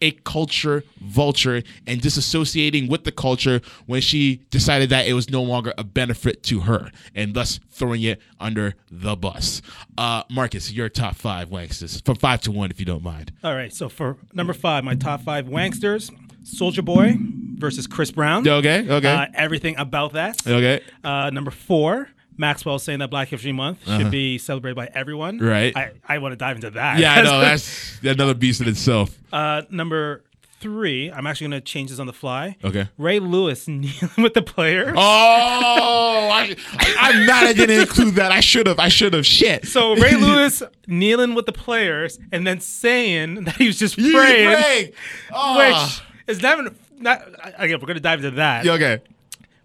a 0.00 0.10
culture 0.10 0.82
vulture 1.00 1.62
and 1.86 2.00
disassociating 2.00 2.88
with 2.88 3.04
the 3.04 3.12
culture 3.12 3.60
when 3.86 4.00
she 4.00 4.36
decided 4.50 4.90
that 4.90 5.06
it 5.06 5.12
was 5.14 5.30
no 5.30 5.42
longer 5.42 5.72
a 5.78 5.84
benefit 5.84 6.42
to 6.44 6.60
her 6.60 6.90
and 7.14 7.34
thus 7.34 7.60
throwing 7.70 8.02
it 8.02 8.20
under 8.40 8.74
the 8.90 9.16
bus. 9.16 9.62
Uh, 9.96 10.22
Marcus, 10.30 10.72
your 10.72 10.88
top 10.88 11.14
five 11.16 11.48
wankstas 11.48 12.04
from 12.04 12.16
five 12.16 12.40
to 12.42 12.50
one, 12.52 12.70
if 12.70 12.78
you 12.80 12.86
don't 12.86 13.02
mind. 13.02 13.32
All 13.42 13.54
right, 13.54 13.72
so 13.72 13.88
for 13.88 14.16
number 14.32 14.52
five, 14.52 14.84
my 14.84 14.94
top 14.94 15.22
five 15.22 15.46
wankstas: 15.46 16.10
Soulja 16.44 16.84
Boy 16.84 17.14
versus 17.56 17.86
Chris 17.86 18.10
Brown. 18.10 18.46
Okay, 18.46 18.86
okay, 18.90 19.08
Uh, 19.12 19.26
everything 19.34 19.76
about 19.76 20.12
that. 20.14 20.46
okay. 20.46 20.80
Uh, 21.02 21.30
number 21.30 21.50
four, 21.50 22.08
Maxwell 22.36 22.78
saying 22.78 22.98
that 22.98 23.10
Black 23.10 23.28
History 23.28 23.52
Month 23.52 23.86
should 23.86 24.10
be 24.10 24.38
celebrated 24.38 24.74
by 24.76 24.88
everyone. 24.94 25.40
Uh-huh. 25.40 25.50
Right. 25.50 25.76
I, 25.76 25.92
I 26.06 26.18
want 26.18 26.32
to 26.32 26.36
dive 26.36 26.56
into 26.56 26.70
that. 26.70 26.98
Yeah, 26.98 27.14
I 27.14 27.22
know. 27.22 27.40
That's 27.42 27.98
another 28.02 28.34
beast 28.34 28.60
in 28.60 28.68
itself. 28.68 29.16
uh, 29.32 29.62
number 29.70 30.22
three, 30.60 31.10
I'm 31.12 31.26
actually 31.26 31.48
going 31.50 31.60
to 31.60 31.64
change 31.64 31.90
this 31.90 31.98
on 31.98 32.06
the 32.06 32.12
fly. 32.14 32.56
Okay. 32.64 32.88
Ray 32.96 33.18
Lewis 33.18 33.68
kneeling 33.68 34.10
with 34.16 34.32
the 34.34 34.40
player. 34.42 34.94
Oh, 34.96 36.28
I, 36.32 36.56
I'm 36.98 37.26
mad 37.26 37.46
I 37.46 37.52
didn't 37.52 37.80
include 37.80 38.14
that. 38.14 38.32
I 38.32 38.40
should 38.40 38.66
have. 38.66 38.78
I 38.78 38.88
should 38.88 39.12
have. 39.12 39.26
Shit. 39.26 39.66
So 39.66 39.94
Ray 39.96 40.14
Lewis 40.16 40.62
kneeling 40.86 41.34
with 41.34 41.46
the 41.46 41.52
players 41.52 42.18
and 42.32 42.46
then 42.46 42.60
saying 42.60 43.44
that 43.44 43.56
he 43.56 43.66
was 43.66 43.78
just 43.78 43.96
praying, 43.96 44.12
praying. 44.60 44.92
Oh. 45.32 45.58
which 45.58 46.02
is 46.36 46.42
not 46.42 46.58
even. 46.58 46.76
Not, 46.96 47.22
again, 47.58 47.78
we're 47.80 47.86
going 47.86 47.96
to 47.96 48.00
dive 48.00 48.24
into 48.24 48.36
that. 48.36 48.64
Yeah, 48.64 48.72
okay. 48.72 49.02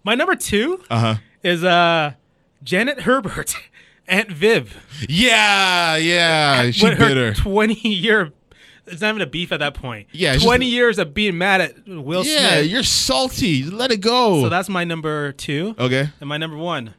My 0.03 0.15
number 0.15 0.35
two 0.35 0.83
Uh 0.89 0.99
huh. 0.99 1.15
is 1.43 1.63
uh, 1.63 2.13
Janet 2.63 3.01
Hubert, 3.01 3.55
Aunt 4.07 4.31
Viv. 4.31 4.77
Yeah, 5.07 5.95
yeah. 5.97 6.71
She 6.71 6.85
with 6.85 6.97
her 6.97 7.07
bitter. 7.07 7.33
20 7.33 7.73
year. 7.89 8.31
It's 8.87 9.01
not 9.01 9.09
even 9.09 9.21
a 9.21 9.27
beef 9.27 9.51
at 9.51 9.59
that 9.59 9.75
point. 9.75 10.07
Yeah, 10.11 10.35
20 10.37 10.65
just- 10.65 10.73
years 10.73 10.97
of 10.99 11.13
being 11.13 11.37
mad 11.37 11.61
at 11.61 11.87
Will 11.87 12.25
Yeah, 12.25 12.57
Smith. 12.57 12.65
you're 12.71 12.83
salty. 12.83 13.63
Let 13.63 13.91
it 13.91 14.01
go. 14.01 14.41
So 14.43 14.49
that's 14.49 14.67
my 14.67 14.83
number 14.83 15.31
two. 15.33 15.75
okay. 15.77 16.09
And 16.19 16.27
my 16.27 16.37
number 16.37 16.57
one, 16.57 16.95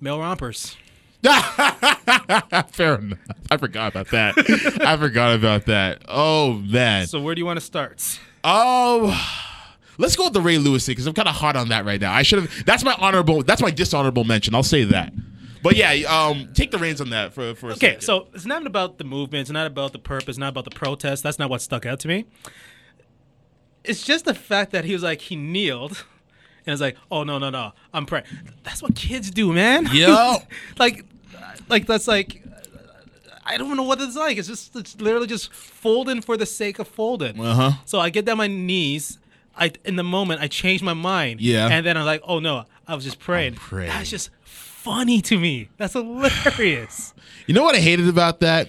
male 0.00 0.20
rompers. 0.20 0.76
Fair 1.22 2.94
enough. 2.96 3.18
I 3.50 3.56
forgot 3.56 3.92
about 3.92 4.08
that. 4.10 4.34
I 4.84 4.96
forgot 4.96 5.34
about 5.34 5.66
that. 5.66 6.02
Oh 6.08 6.54
man. 6.54 7.06
So 7.06 7.20
where 7.20 7.34
do 7.34 7.40
you 7.40 7.46
want 7.46 7.58
to 7.58 7.64
start? 7.64 8.18
Oh, 8.44 9.10
let's 9.98 10.16
go 10.16 10.24
with 10.24 10.32
the 10.32 10.40
Ray 10.40 10.58
Lewis 10.58 10.86
thing 10.86 10.92
because 10.92 11.06
I'm 11.06 11.14
kind 11.14 11.28
of 11.28 11.34
hot 11.34 11.56
on 11.56 11.68
that 11.68 11.84
right 11.84 12.00
now. 12.00 12.12
I 12.12 12.22
should 12.22 12.42
have. 12.42 12.64
That's 12.64 12.84
my 12.84 12.94
honorable. 12.98 13.42
That's 13.42 13.62
my 13.62 13.70
dishonorable 13.70 14.24
mention. 14.24 14.54
I'll 14.54 14.62
say 14.62 14.84
that. 14.84 15.12
But 15.62 15.76
yeah, 15.76 15.92
um, 16.08 16.48
take 16.54 16.72
the 16.72 16.78
reins 16.78 17.00
on 17.00 17.10
that 17.10 17.32
for 17.32 17.54
for 17.54 17.68
a 17.70 17.72
Okay, 17.74 17.86
second. 17.90 18.00
so 18.02 18.26
it's 18.34 18.46
not 18.46 18.66
about 18.66 18.98
the 18.98 19.04
movement. 19.04 19.42
It's 19.42 19.50
not 19.50 19.66
about 19.66 19.92
the 19.92 19.98
purpose. 20.00 20.30
It's 20.30 20.38
not 20.38 20.48
about 20.48 20.64
the 20.64 20.70
protest. 20.72 21.22
That's 21.22 21.38
not 21.38 21.50
what 21.50 21.62
stuck 21.62 21.86
out 21.86 22.00
to 22.00 22.08
me. 22.08 22.24
It's 23.84 24.02
just 24.04 24.24
the 24.24 24.34
fact 24.34 24.72
that 24.72 24.84
he 24.84 24.92
was 24.92 25.02
like 25.02 25.20
he 25.20 25.36
kneeled, 25.36 26.04
and 26.66 26.72
it's 26.72 26.80
like, 26.80 26.96
oh 27.10 27.24
no 27.24 27.38
no 27.38 27.50
no, 27.50 27.72
I'm 27.92 28.06
praying. 28.06 28.24
That's 28.64 28.82
what 28.82 28.94
kids 28.94 29.30
do, 29.30 29.52
man. 29.52 29.88
Yo. 29.92 30.36
like, 30.78 31.04
like 31.68 31.86
that's 31.86 32.08
like. 32.08 32.42
I 33.44 33.56
don't 33.56 33.76
know 33.76 33.82
what 33.82 34.00
it's 34.00 34.14
like. 34.14 34.36
It's 34.38 34.46
just 34.46 34.74
it's 34.76 35.00
literally 35.00 35.26
just 35.26 35.52
folding 35.52 36.20
for 36.22 36.36
the 36.36 36.46
sake 36.46 36.78
of 36.78 36.86
folding. 36.86 37.40
Uh 37.44 37.54
huh. 37.54 37.72
So 37.86 37.98
I 37.98 38.08
get 38.10 38.24
down 38.24 38.38
my 38.38 38.46
knees. 38.46 39.18
I 39.56 39.72
in 39.84 39.96
the 39.96 40.02
moment 40.04 40.40
I 40.40 40.48
changed 40.48 40.82
my 40.84 40.94
mind. 40.94 41.40
Yeah. 41.40 41.68
And 41.68 41.84
then 41.84 41.96
I'm 41.96 42.06
like, 42.06 42.22
oh 42.24 42.38
no, 42.38 42.64
I 42.86 42.94
was 42.94 43.04
just 43.04 43.18
praying. 43.18 43.54
praying. 43.54 43.90
That's 43.90 44.10
just 44.10 44.30
funny 44.44 45.20
to 45.22 45.38
me. 45.38 45.68
That's 45.76 45.94
hilarious. 45.94 47.14
You 47.46 47.54
know 47.54 47.64
what 47.64 47.74
I 47.74 47.80
hated 47.80 48.06
about 48.08 48.38
that? 48.40 48.68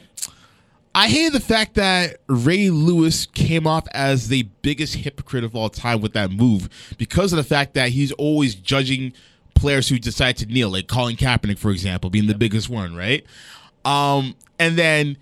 I 0.96 1.08
hated 1.08 1.34
the 1.34 1.40
fact 1.40 1.76
that 1.76 2.18
Ray 2.28 2.72
Lewis 2.72 3.28
came 3.28 3.68
off 3.68 3.88
as 3.94 4.30
the 4.30 4.44
biggest 4.64 4.96
hypocrite 4.96 5.44
of 5.44 5.56
all 5.56 5.70
time 5.70 6.02
with 6.02 6.14
that 6.14 6.32
move 6.32 6.70
because 6.98 7.34
of 7.34 7.38
the 7.38 7.44
fact 7.44 7.76
that 7.76 7.90
he's 7.90 8.12
always 8.14 8.56
judging 8.56 9.14
players 9.54 9.90
who 9.90 10.00
decide 10.00 10.38
to 10.38 10.48
kneel, 10.48 10.70
like 10.72 10.88
Colin 10.88 11.16
Kaepernick, 11.16 11.60
for 11.60 11.70
example, 11.70 12.10
being 12.10 12.26
the 12.28 12.36
biggest 12.36 12.68
one, 12.68 12.96
right? 12.96 13.26
Um, 13.86 14.36
and 14.58 14.76
then 14.76 15.18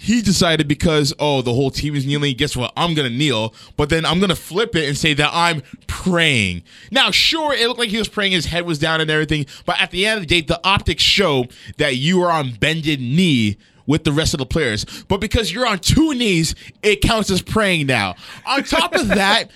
he 0.00 0.22
decided 0.22 0.66
because 0.66 1.12
oh 1.18 1.42
the 1.42 1.52
whole 1.52 1.70
team 1.70 1.94
is 1.94 2.06
kneeling. 2.06 2.34
Guess 2.34 2.56
what? 2.56 2.72
I'm 2.74 2.94
gonna 2.94 3.10
kneel. 3.10 3.54
But 3.76 3.90
then 3.90 4.06
i'm 4.06 4.18
gonna 4.18 4.34
flip 4.34 4.74
it 4.74 4.88
and 4.88 4.96
say 4.96 5.12
that 5.12 5.30
i'm 5.30 5.62
praying. 5.86 6.62
Now 6.90 7.10
sure 7.10 7.52
it 7.52 7.68
looked 7.68 7.78
like 7.78 7.90
he 7.90 7.98
was 7.98 8.08
praying. 8.08 8.32
His 8.32 8.46
head 8.46 8.64
was 8.64 8.78
down 8.78 9.02
and 9.02 9.10
everything. 9.10 9.44
But 9.66 9.78
at 9.78 9.90
the 9.90 10.06
end 10.06 10.16
of 10.16 10.22
the 10.22 10.26
day 10.26 10.46
the 10.46 10.58
optics 10.64 11.02
show 11.02 11.46
that 11.76 11.96
you 11.96 12.22
are 12.22 12.30
on 12.32 12.52
bended 12.52 12.98
knee 13.00 13.58
with 13.86 14.04
the 14.04 14.12
rest 14.12 14.32
of 14.32 14.38
the 14.38 14.46
players. 14.46 14.86
But 15.08 15.20
because 15.20 15.52
you're 15.52 15.66
on 15.66 15.80
two 15.80 16.14
knees 16.14 16.54
it 16.82 17.02
counts 17.02 17.30
as 17.30 17.42
praying 17.42 17.86
now. 17.86 18.14
On 18.46 18.62
top 18.64 18.94
of 18.94 19.08
that 19.08 19.50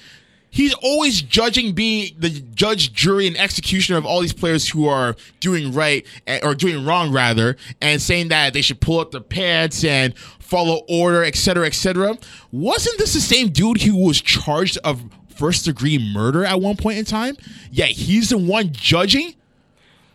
he's 0.54 0.74
always 0.74 1.20
judging 1.20 1.72
being 1.72 2.14
the 2.18 2.30
judge 2.30 2.92
jury 2.92 3.26
and 3.26 3.36
executioner 3.36 3.98
of 3.98 4.06
all 4.06 4.20
these 4.20 4.32
players 4.32 4.68
who 4.68 4.86
are 4.86 5.16
doing 5.40 5.72
right 5.72 6.06
eh, 6.26 6.40
or 6.42 6.54
doing 6.54 6.84
wrong 6.84 7.12
rather 7.12 7.56
and 7.80 8.00
saying 8.00 8.28
that 8.28 8.52
they 8.52 8.62
should 8.62 8.80
pull 8.80 9.00
up 9.00 9.10
their 9.10 9.20
pants 9.20 9.84
and 9.84 10.16
follow 10.38 10.82
order 10.88 11.24
etc 11.24 11.66
etc 11.66 12.16
wasn't 12.52 12.96
this 12.98 13.14
the 13.14 13.20
same 13.20 13.48
dude 13.48 13.82
who 13.82 13.96
was 13.96 14.20
charged 14.20 14.78
of 14.84 15.02
first 15.34 15.64
degree 15.64 15.98
murder 15.98 16.44
at 16.44 16.60
one 16.60 16.76
point 16.76 16.98
in 16.98 17.04
time. 17.04 17.36
Yeah, 17.70 17.86
he's 17.86 18.30
the 18.30 18.38
one 18.38 18.72
judging. 18.72 19.34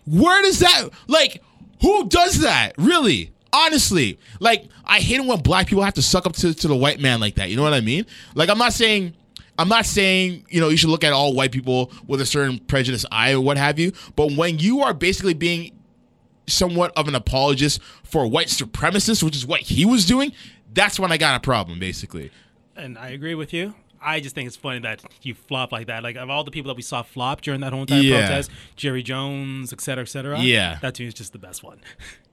Where 0.07 0.41
does 0.41 0.59
that 0.59 0.89
like? 1.07 1.43
Who 1.81 2.07
does 2.07 2.39
that? 2.41 2.73
Really? 2.77 3.31
Honestly, 3.51 4.19
like 4.39 4.67
I 4.85 4.99
hate 4.99 5.23
when 5.23 5.39
black 5.39 5.67
people 5.67 5.83
have 5.83 5.95
to 5.95 6.01
suck 6.01 6.25
up 6.25 6.33
to, 6.33 6.53
to 6.53 6.67
the 6.67 6.75
white 6.75 6.99
man 6.99 7.19
like 7.19 7.35
that. 7.35 7.49
You 7.49 7.55
know 7.57 7.63
what 7.63 7.73
I 7.73 7.81
mean? 7.81 8.05
Like 8.35 8.49
I'm 8.49 8.57
not 8.57 8.73
saying 8.73 9.13
I'm 9.59 9.67
not 9.67 9.85
saying 9.85 10.45
you 10.49 10.59
know 10.61 10.69
you 10.69 10.77
should 10.77 10.89
look 10.89 11.03
at 11.03 11.13
all 11.13 11.33
white 11.35 11.51
people 11.51 11.91
with 12.07 12.21
a 12.21 12.25
certain 12.25 12.57
prejudice 12.59 13.05
eye 13.11 13.33
or 13.33 13.41
what 13.41 13.57
have 13.57 13.77
you. 13.77 13.91
But 14.15 14.31
when 14.33 14.57
you 14.57 14.81
are 14.81 14.93
basically 14.93 15.33
being 15.35 15.71
somewhat 16.47 16.91
of 16.97 17.07
an 17.07 17.13
apologist 17.15 17.81
for 18.03 18.25
white 18.27 18.47
supremacists, 18.47 19.21
which 19.21 19.35
is 19.35 19.45
what 19.45 19.61
he 19.61 19.85
was 19.85 20.05
doing, 20.05 20.31
that's 20.73 20.99
when 20.99 21.11
I 21.11 21.17
got 21.17 21.35
a 21.35 21.39
problem, 21.39 21.79
basically. 21.79 22.31
And 22.75 22.97
I 22.97 23.09
agree 23.09 23.35
with 23.35 23.53
you. 23.53 23.75
I 24.01 24.21
just 24.21 24.33
think 24.33 24.47
it's 24.47 24.55
funny 24.55 24.79
that 24.79 25.03
you 25.23 25.33
flop 25.35 25.73
like 25.73 25.87
that. 25.87 26.03
Like 26.03 26.15
of 26.15 26.29
all 26.29 26.43
the 26.45 26.51
people 26.51 26.69
that 26.69 26.75
we 26.77 26.81
saw 26.81 27.01
flop 27.03 27.41
during 27.41 27.59
that 27.61 27.73
whole 27.73 27.81
entire 27.81 27.99
Yeah. 28.01 28.19
protest, 28.27 28.49
Jerry 28.77 29.03
Jones, 29.03 29.73
et 29.73 29.81
cetera, 29.81 30.03
et 30.03 30.07
cetera. 30.07 30.39
Yeah. 30.39 30.79
that 30.81 30.95
to 30.95 31.03
me 31.03 31.07
is 31.09 31.13
just 31.13 31.33
the 31.33 31.37
best 31.39 31.63
one. 31.63 31.79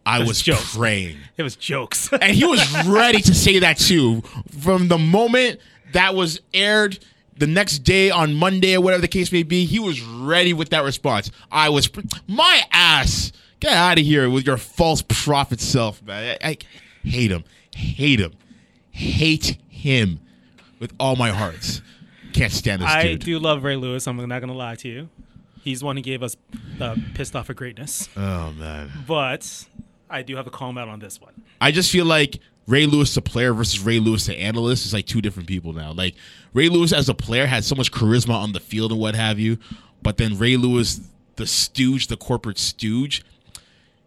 I 0.07 0.21
was 0.25 0.41
jokes. 0.41 0.77
praying. 0.77 1.17
It 1.37 1.43
was 1.43 1.57
jokes. 1.57 2.09
and 2.13 2.37
he 2.37 2.45
was 2.45 2.63
ready 2.87 3.21
to 3.21 3.35
say 3.35 3.59
that 3.59 3.79
too 3.79 4.23
from 4.61 4.87
the 4.87 4.97
moment 4.99 5.59
that 5.93 6.15
was 6.15 6.41
aired 6.55 7.01
the 7.39 7.47
next 7.47 7.81
day 7.81 8.11
on 8.11 8.35
Monday 8.35 8.77
or 8.77 8.81
whatever 8.81 9.03
the 9.03 9.09
case 9.09 9.31
may 9.33 9.43
be. 9.43 9.65
He 9.65 9.79
was 9.79 10.01
ready 10.01 10.53
with 10.53 10.71
that 10.71 10.85
response. 10.85 11.31
I 11.51 11.69
was 11.69 11.91
my 12.27 12.63
ass. 12.73 13.33
Get 13.61 13.73
out 13.73 13.99
of 13.99 14.05
here 14.05 14.29
with 14.29 14.47
your 14.47 14.57
false 14.59 15.03
prophet 15.03 15.61
self, 15.61 16.03
man. 16.03 16.37
I, 16.43 16.49
I 16.51 16.59
hate 17.07 17.31
him, 17.31 17.45
hate 17.75 18.21
him, 18.21 18.33
hate 18.91 19.57
him 19.69 20.21
with 20.79 20.93
all 21.01 21.17
my 21.17 21.31
heart. 21.31 21.81
Can't 22.33 22.53
stand 22.53 22.83
this 22.83 22.89
I 22.91 23.03
dude. 23.03 23.21
do 23.21 23.39
love 23.39 23.65
Ray 23.65 23.77
Lewis. 23.77 24.07
I'm 24.07 24.17
not 24.29 24.41
gonna 24.41 24.53
lie 24.53 24.75
to 24.77 24.89
you. 24.89 25.09
He's 25.63 25.81
the 25.81 25.87
one 25.87 25.97
who 25.97 26.03
gave 26.03 26.23
us 26.23 26.37
the 26.79 27.03
pissed 27.15 27.35
off 27.35 27.49
of 27.49 27.57
greatness. 27.57 28.09
Oh 28.17 28.53
man. 28.53 28.91
But 29.07 29.67
I 30.11 30.23
do 30.23 30.37
have 30.37 30.47
a 30.47 30.51
calm 30.51 30.77
out 30.79 30.89
on 30.89 31.01
this 31.01 31.21
one. 31.21 31.33
I 31.61 31.71
just 31.73 31.91
feel 31.91 32.05
like 32.05 32.39
Ray 32.67 32.87
Lewis 32.87 33.15
the 33.15 33.23
player 33.23 33.53
versus 33.53 33.81
Ray 33.81 34.01
Lewis 34.01 34.27
the 34.27 34.37
analyst 34.37 34.87
is 34.87 34.93
like 34.93 35.07
two 35.07 35.21
different 35.21 35.49
people 35.49 35.73
now. 35.73 35.93
Like 35.93 36.15
Ray 36.53 36.69
Lewis 36.69 36.93
as 36.93 37.09
a 37.09 37.15
player 37.15 37.47
had 37.47 37.65
so 37.65 37.75
much 37.75 37.93
charisma 37.93 38.35
on 38.35 38.53
the 38.53 38.61
field 38.61 38.93
and 38.93 39.01
what 39.01 39.15
have 39.15 39.39
you, 39.39 39.59
but 40.03 40.17
then 40.17 40.39
Ray 40.39 40.57
Lewis 40.57 41.01
the 41.37 41.47
stooge, 41.47 42.07
the 42.07 42.17
corporate 42.17 42.59
stooge, 42.59 43.23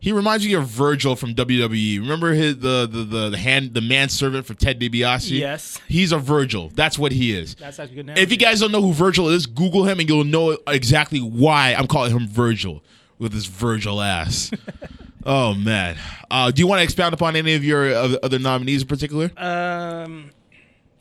he 0.01 0.11
reminds 0.11 0.45
me 0.45 0.53
of 0.53 0.65
Virgil 0.65 1.15
from 1.15 1.35
WWE. 1.35 1.99
Remember 1.99 2.33
his 2.33 2.59
the 2.59 2.87
the 2.89 3.03
the, 3.03 3.29
the 3.31 3.37
hand 3.37 3.73
the 3.73 3.81
manservant 3.81 4.45
for 4.45 4.53
Ted 4.53 4.79
DiBiase? 4.79 5.37
Yes. 5.37 5.79
He's 5.87 6.11
a 6.11 6.17
Virgil. 6.17 6.69
That's 6.73 6.97
what 6.97 7.11
he 7.11 7.33
is. 7.33 7.55
That's 7.55 7.79
actually 7.79 7.99
a 7.99 8.03
good. 8.03 8.17
If 8.17 8.31
you 8.31 8.37
guys 8.37 8.61
don't 8.61 8.71
know 8.71 8.81
who 8.81 8.93
Virgil 8.93 9.29
is, 9.29 9.45
Google 9.45 9.85
him 9.85 9.99
and 9.99 10.07
you'll 10.07 10.23
know 10.23 10.57
exactly 10.67 11.19
why 11.19 11.73
I'm 11.73 11.87
calling 11.87 12.11
him 12.11 12.27
Virgil 12.27 12.81
with 13.17 13.33
his 13.33 13.45
Virgil 13.47 14.01
ass. 14.01 14.51
oh 15.25 15.53
man, 15.53 15.97
uh, 16.31 16.51
do 16.51 16.61
you 16.61 16.67
want 16.67 16.79
to 16.79 16.83
expound 16.83 17.13
upon 17.13 17.35
any 17.35 17.55
of 17.55 17.63
your 17.63 17.93
other, 17.93 18.39
nominees 18.39 18.81
in 18.83 18.87
particular? 18.87 19.31
Um, 19.37 20.31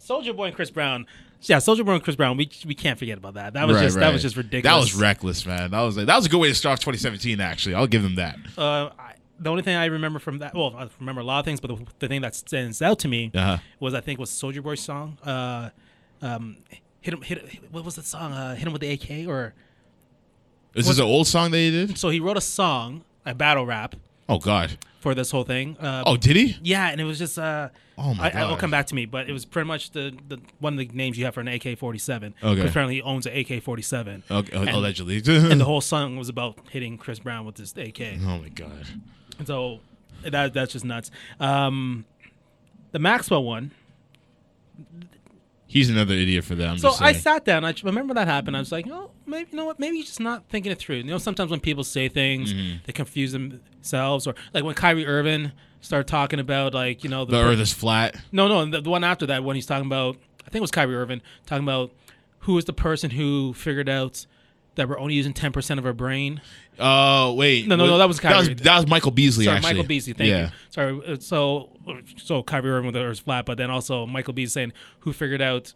Soulja 0.00 0.34
Boy 0.36 0.46
and 0.46 0.56
Chris 0.56 0.70
Brown. 0.70 1.06
Yeah, 1.42 1.58
Soulja 1.58 1.84
Boy 1.84 1.94
and 1.94 2.02
Chris 2.02 2.16
Brown. 2.16 2.36
We 2.36 2.50
we 2.66 2.74
can't 2.74 2.98
forget 2.98 3.18
about 3.18 3.34
that. 3.34 3.52
That 3.54 3.66
was 3.68 3.80
just 3.80 3.96
that 3.98 4.12
was 4.12 4.22
just 4.22 4.36
ridiculous. 4.36 4.64
That 4.74 4.78
was 4.80 4.94
reckless, 4.94 5.46
man. 5.46 5.70
That 5.70 5.82
was 5.82 5.96
like, 5.96 6.06
that 6.06 6.16
was 6.16 6.26
a 6.26 6.28
good 6.28 6.40
way 6.40 6.48
to 6.48 6.54
start 6.54 6.72
off 6.74 6.80
2017. 6.80 7.40
Actually, 7.40 7.74
I'll 7.76 7.86
give 7.86 8.02
them 8.02 8.16
that. 8.16 8.36
Uh, 8.56 8.90
I, 8.98 9.14
the 9.40 9.50
only 9.50 9.62
thing 9.62 9.76
I 9.76 9.84
remember 9.84 10.18
from 10.18 10.38
that, 10.38 10.52
well, 10.52 10.74
I 10.76 10.88
remember 10.98 11.20
a 11.20 11.24
lot 11.24 11.38
of 11.38 11.44
things, 11.44 11.60
but 11.60 11.68
the, 11.68 11.86
the 12.00 12.08
thing 12.08 12.22
that 12.22 12.34
stands 12.34 12.82
out 12.82 12.98
to 13.00 13.08
me 13.08 13.30
Uh-huh. 13.32 13.58
was 13.78 13.94
I 13.94 14.00
think 14.00 14.18
was 14.18 14.30
Soulja 14.30 14.60
Boy's 14.60 14.80
song. 14.80 15.16
Uh, 15.22 15.70
um, 16.22 16.56
hit 17.00 17.14
him, 17.14 17.22
hit. 17.22 17.60
What 17.70 17.84
was 17.84 17.94
the 17.94 18.02
song? 18.02 18.32
Uh, 18.32 18.56
hit 18.56 18.66
him 18.66 18.72
with 18.72 18.82
the 18.82 18.90
AK, 18.90 19.28
or 19.28 19.54
Is 20.74 20.88
this 20.88 20.98
an 20.98 21.04
old 21.04 21.28
song 21.28 21.52
that 21.52 21.58
he 21.58 21.70
did? 21.70 21.96
so 21.98 22.08
he 22.08 22.18
wrote 22.18 22.36
a 22.36 22.40
song, 22.40 23.04
a 23.24 23.32
battle 23.32 23.64
rap 23.64 23.94
Oh 24.28 24.38
God. 24.38 24.76
for 25.00 25.14
this 25.14 25.30
whole 25.30 25.44
thing. 25.44 25.76
Uh, 25.78 26.02
Oh, 26.06 26.16
did 26.16 26.36
he? 26.36 26.56
yeah, 26.62 26.88
and 26.90 27.00
it 27.00 27.04
was 27.04 27.18
just. 27.18 27.38
Uh, 27.38 27.68
Oh, 28.00 28.14
my 28.14 28.30
I, 28.32 28.42
I 28.42 28.48
will 28.48 28.56
come 28.56 28.70
back 28.70 28.86
to 28.86 28.94
me, 28.94 29.06
but 29.06 29.28
it 29.28 29.32
was 29.32 29.44
pretty 29.44 29.66
much 29.66 29.90
the, 29.90 30.16
the 30.28 30.38
one 30.60 30.74
of 30.74 30.78
the 30.78 30.88
names 30.94 31.18
you 31.18 31.24
have 31.24 31.34
for 31.34 31.40
an 31.40 31.48
AK 31.48 31.76
forty 31.78 31.98
seven. 31.98 32.32
Okay. 32.40 32.64
Apparently, 32.68 32.94
he 32.94 33.02
owns 33.02 33.26
an 33.26 33.36
AK 33.36 33.60
forty 33.64 33.82
seven. 33.82 34.22
Okay, 34.30 34.56
And- 34.56 34.68
allegedly. 34.70 35.16
And 35.26 35.60
the 35.60 35.64
whole 35.72 35.80
song 35.80 36.16
was 36.16 36.28
about 36.28 36.58
hitting 36.70 36.96
Chris 36.96 37.18
Brown 37.18 37.44
with 37.44 37.56
this 37.56 37.76
AK. 37.76 38.00
oh 38.22 38.38
my 38.38 38.50
God. 38.50 38.86
So 39.46 39.80
that 40.22 40.54
that's 40.54 40.72
just 40.74 40.84
nuts. 40.84 41.10
Um, 41.40 42.04
the 42.92 43.00
Maxwell 43.00 43.42
one. 43.42 43.72
He's 45.70 45.90
another 45.90 46.14
idiot 46.14 46.44
for 46.44 46.54
that. 46.54 46.66
I'm 46.66 46.78
So 46.78 46.94
I 46.98 47.12
sat 47.12 47.44
down. 47.44 47.64
I 47.64 47.74
remember 47.84 48.14
that 48.14 48.26
happened. 48.26 48.56
I 48.56 48.60
was 48.60 48.72
like, 48.72 48.86
oh, 48.90 49.10
maybe 49.26 49.50
you 49.52 49.56
know 49.58 49.66
what? 49.66 49.78
Maybe 49.78 49.98
he's 49.98 50.06
just 50.06 50.18
not 50.18 50.48
thinking 50.48 50.72
it 50.72 50.78
through. 50.78 50.96
You 50.96 51.04
know, 51.04 51.18
sometimes 51.18 51.50
when 51.50 51.60
people 51.60 51.84
say 51.84 52.08
things, 52.08 52.52
Mm-hmm. 52.54 52.76
they 52.86 52.92
confuse 52.94 53.32
themselves, 53.32 54.26
or 54.26 54.34
like 54.54 54.64
when 54.64 54.74
Kyrie 54.74 55.06
Irving 55.06 55.52
started 55.80 56.08
talking 56.08 56.40
about 56.40 56.72
like 56.74 57.04
you 57.04 57.10
know 57.10 57.24
the 57.26 57.36
Earth 57.36 57.60
is 57.60 57.72
flat. 57.72 58.16
No, 58.32 58.48
no, 58.48 58.64
the, 58.64 58.80
the 58.80 58.90
one 58.90 59.04
after 59.04 59.26
that 59.26 59.44
when 59.44 59.56
he's 59.56 59.66
talking 59.66 59.86
about, 59.86 60.16
I 60.40 60.44
think 60.50 60.56
it 60.56 60.60
was 60.62 60.70
Kyrie 60.70 60.96
Irving 60.96 61.20
talking 61.46 61.64
about 61.64 61.92
who 62.40 62.54
was 62.54 62.64
the 62.64 62.72
person 62.72 63.10
who 63.10 63.52
figured 63.52 63.88
out 63.90 64.26
that 64.78 64.88
we're 64.88 64.98
only 64.98 65.14
using 65.14 65.32
ten 65.34 65.52
percent 65.52 65.78
of 65.78 65.84
our 65.86 65.92
brain. 65.92 66.40
Oh 66.78 67.34
wait. 67.34 67.66
No, 67.68 67.76
no, 67.76 67.86
no, 67.86 67.98
that 67.98 68.08
was 68.08 68.18
that 68.20 68.36
was, 68.36 68.48
that 68.48 68.76
was 68.76 68.86
Michael 68.86 69.10
Beasley. 69.10 69.44
Sorry, 69.44 69.56
actually. 69.58 69.74
Michael 69.74 69.86
Beasley. 69.88 70.12
Thank 70.14 70.30
yeah. 70.30 70.44
you. 70.46 70.50
Sorry. 70.70 71.00
uh, 71.06 71.16
So, 71.20 71.70
so 72.16 72.42
Kyrie 72.42 72.70
Irving 72.70 72.86
with 72.86 72.94
the 72.94 73.02
Earth's 73.02 73.20
flat, 73.20 73.44
but 73.44 73.58
then 73.58 73.70
also 73.70 74.06
Michael 74.06 74.32
Beasley 74.32 74.62
saying 74.62 74.72
who 75.00 75.12
figured 75.12 75.42
out 75.42 75.74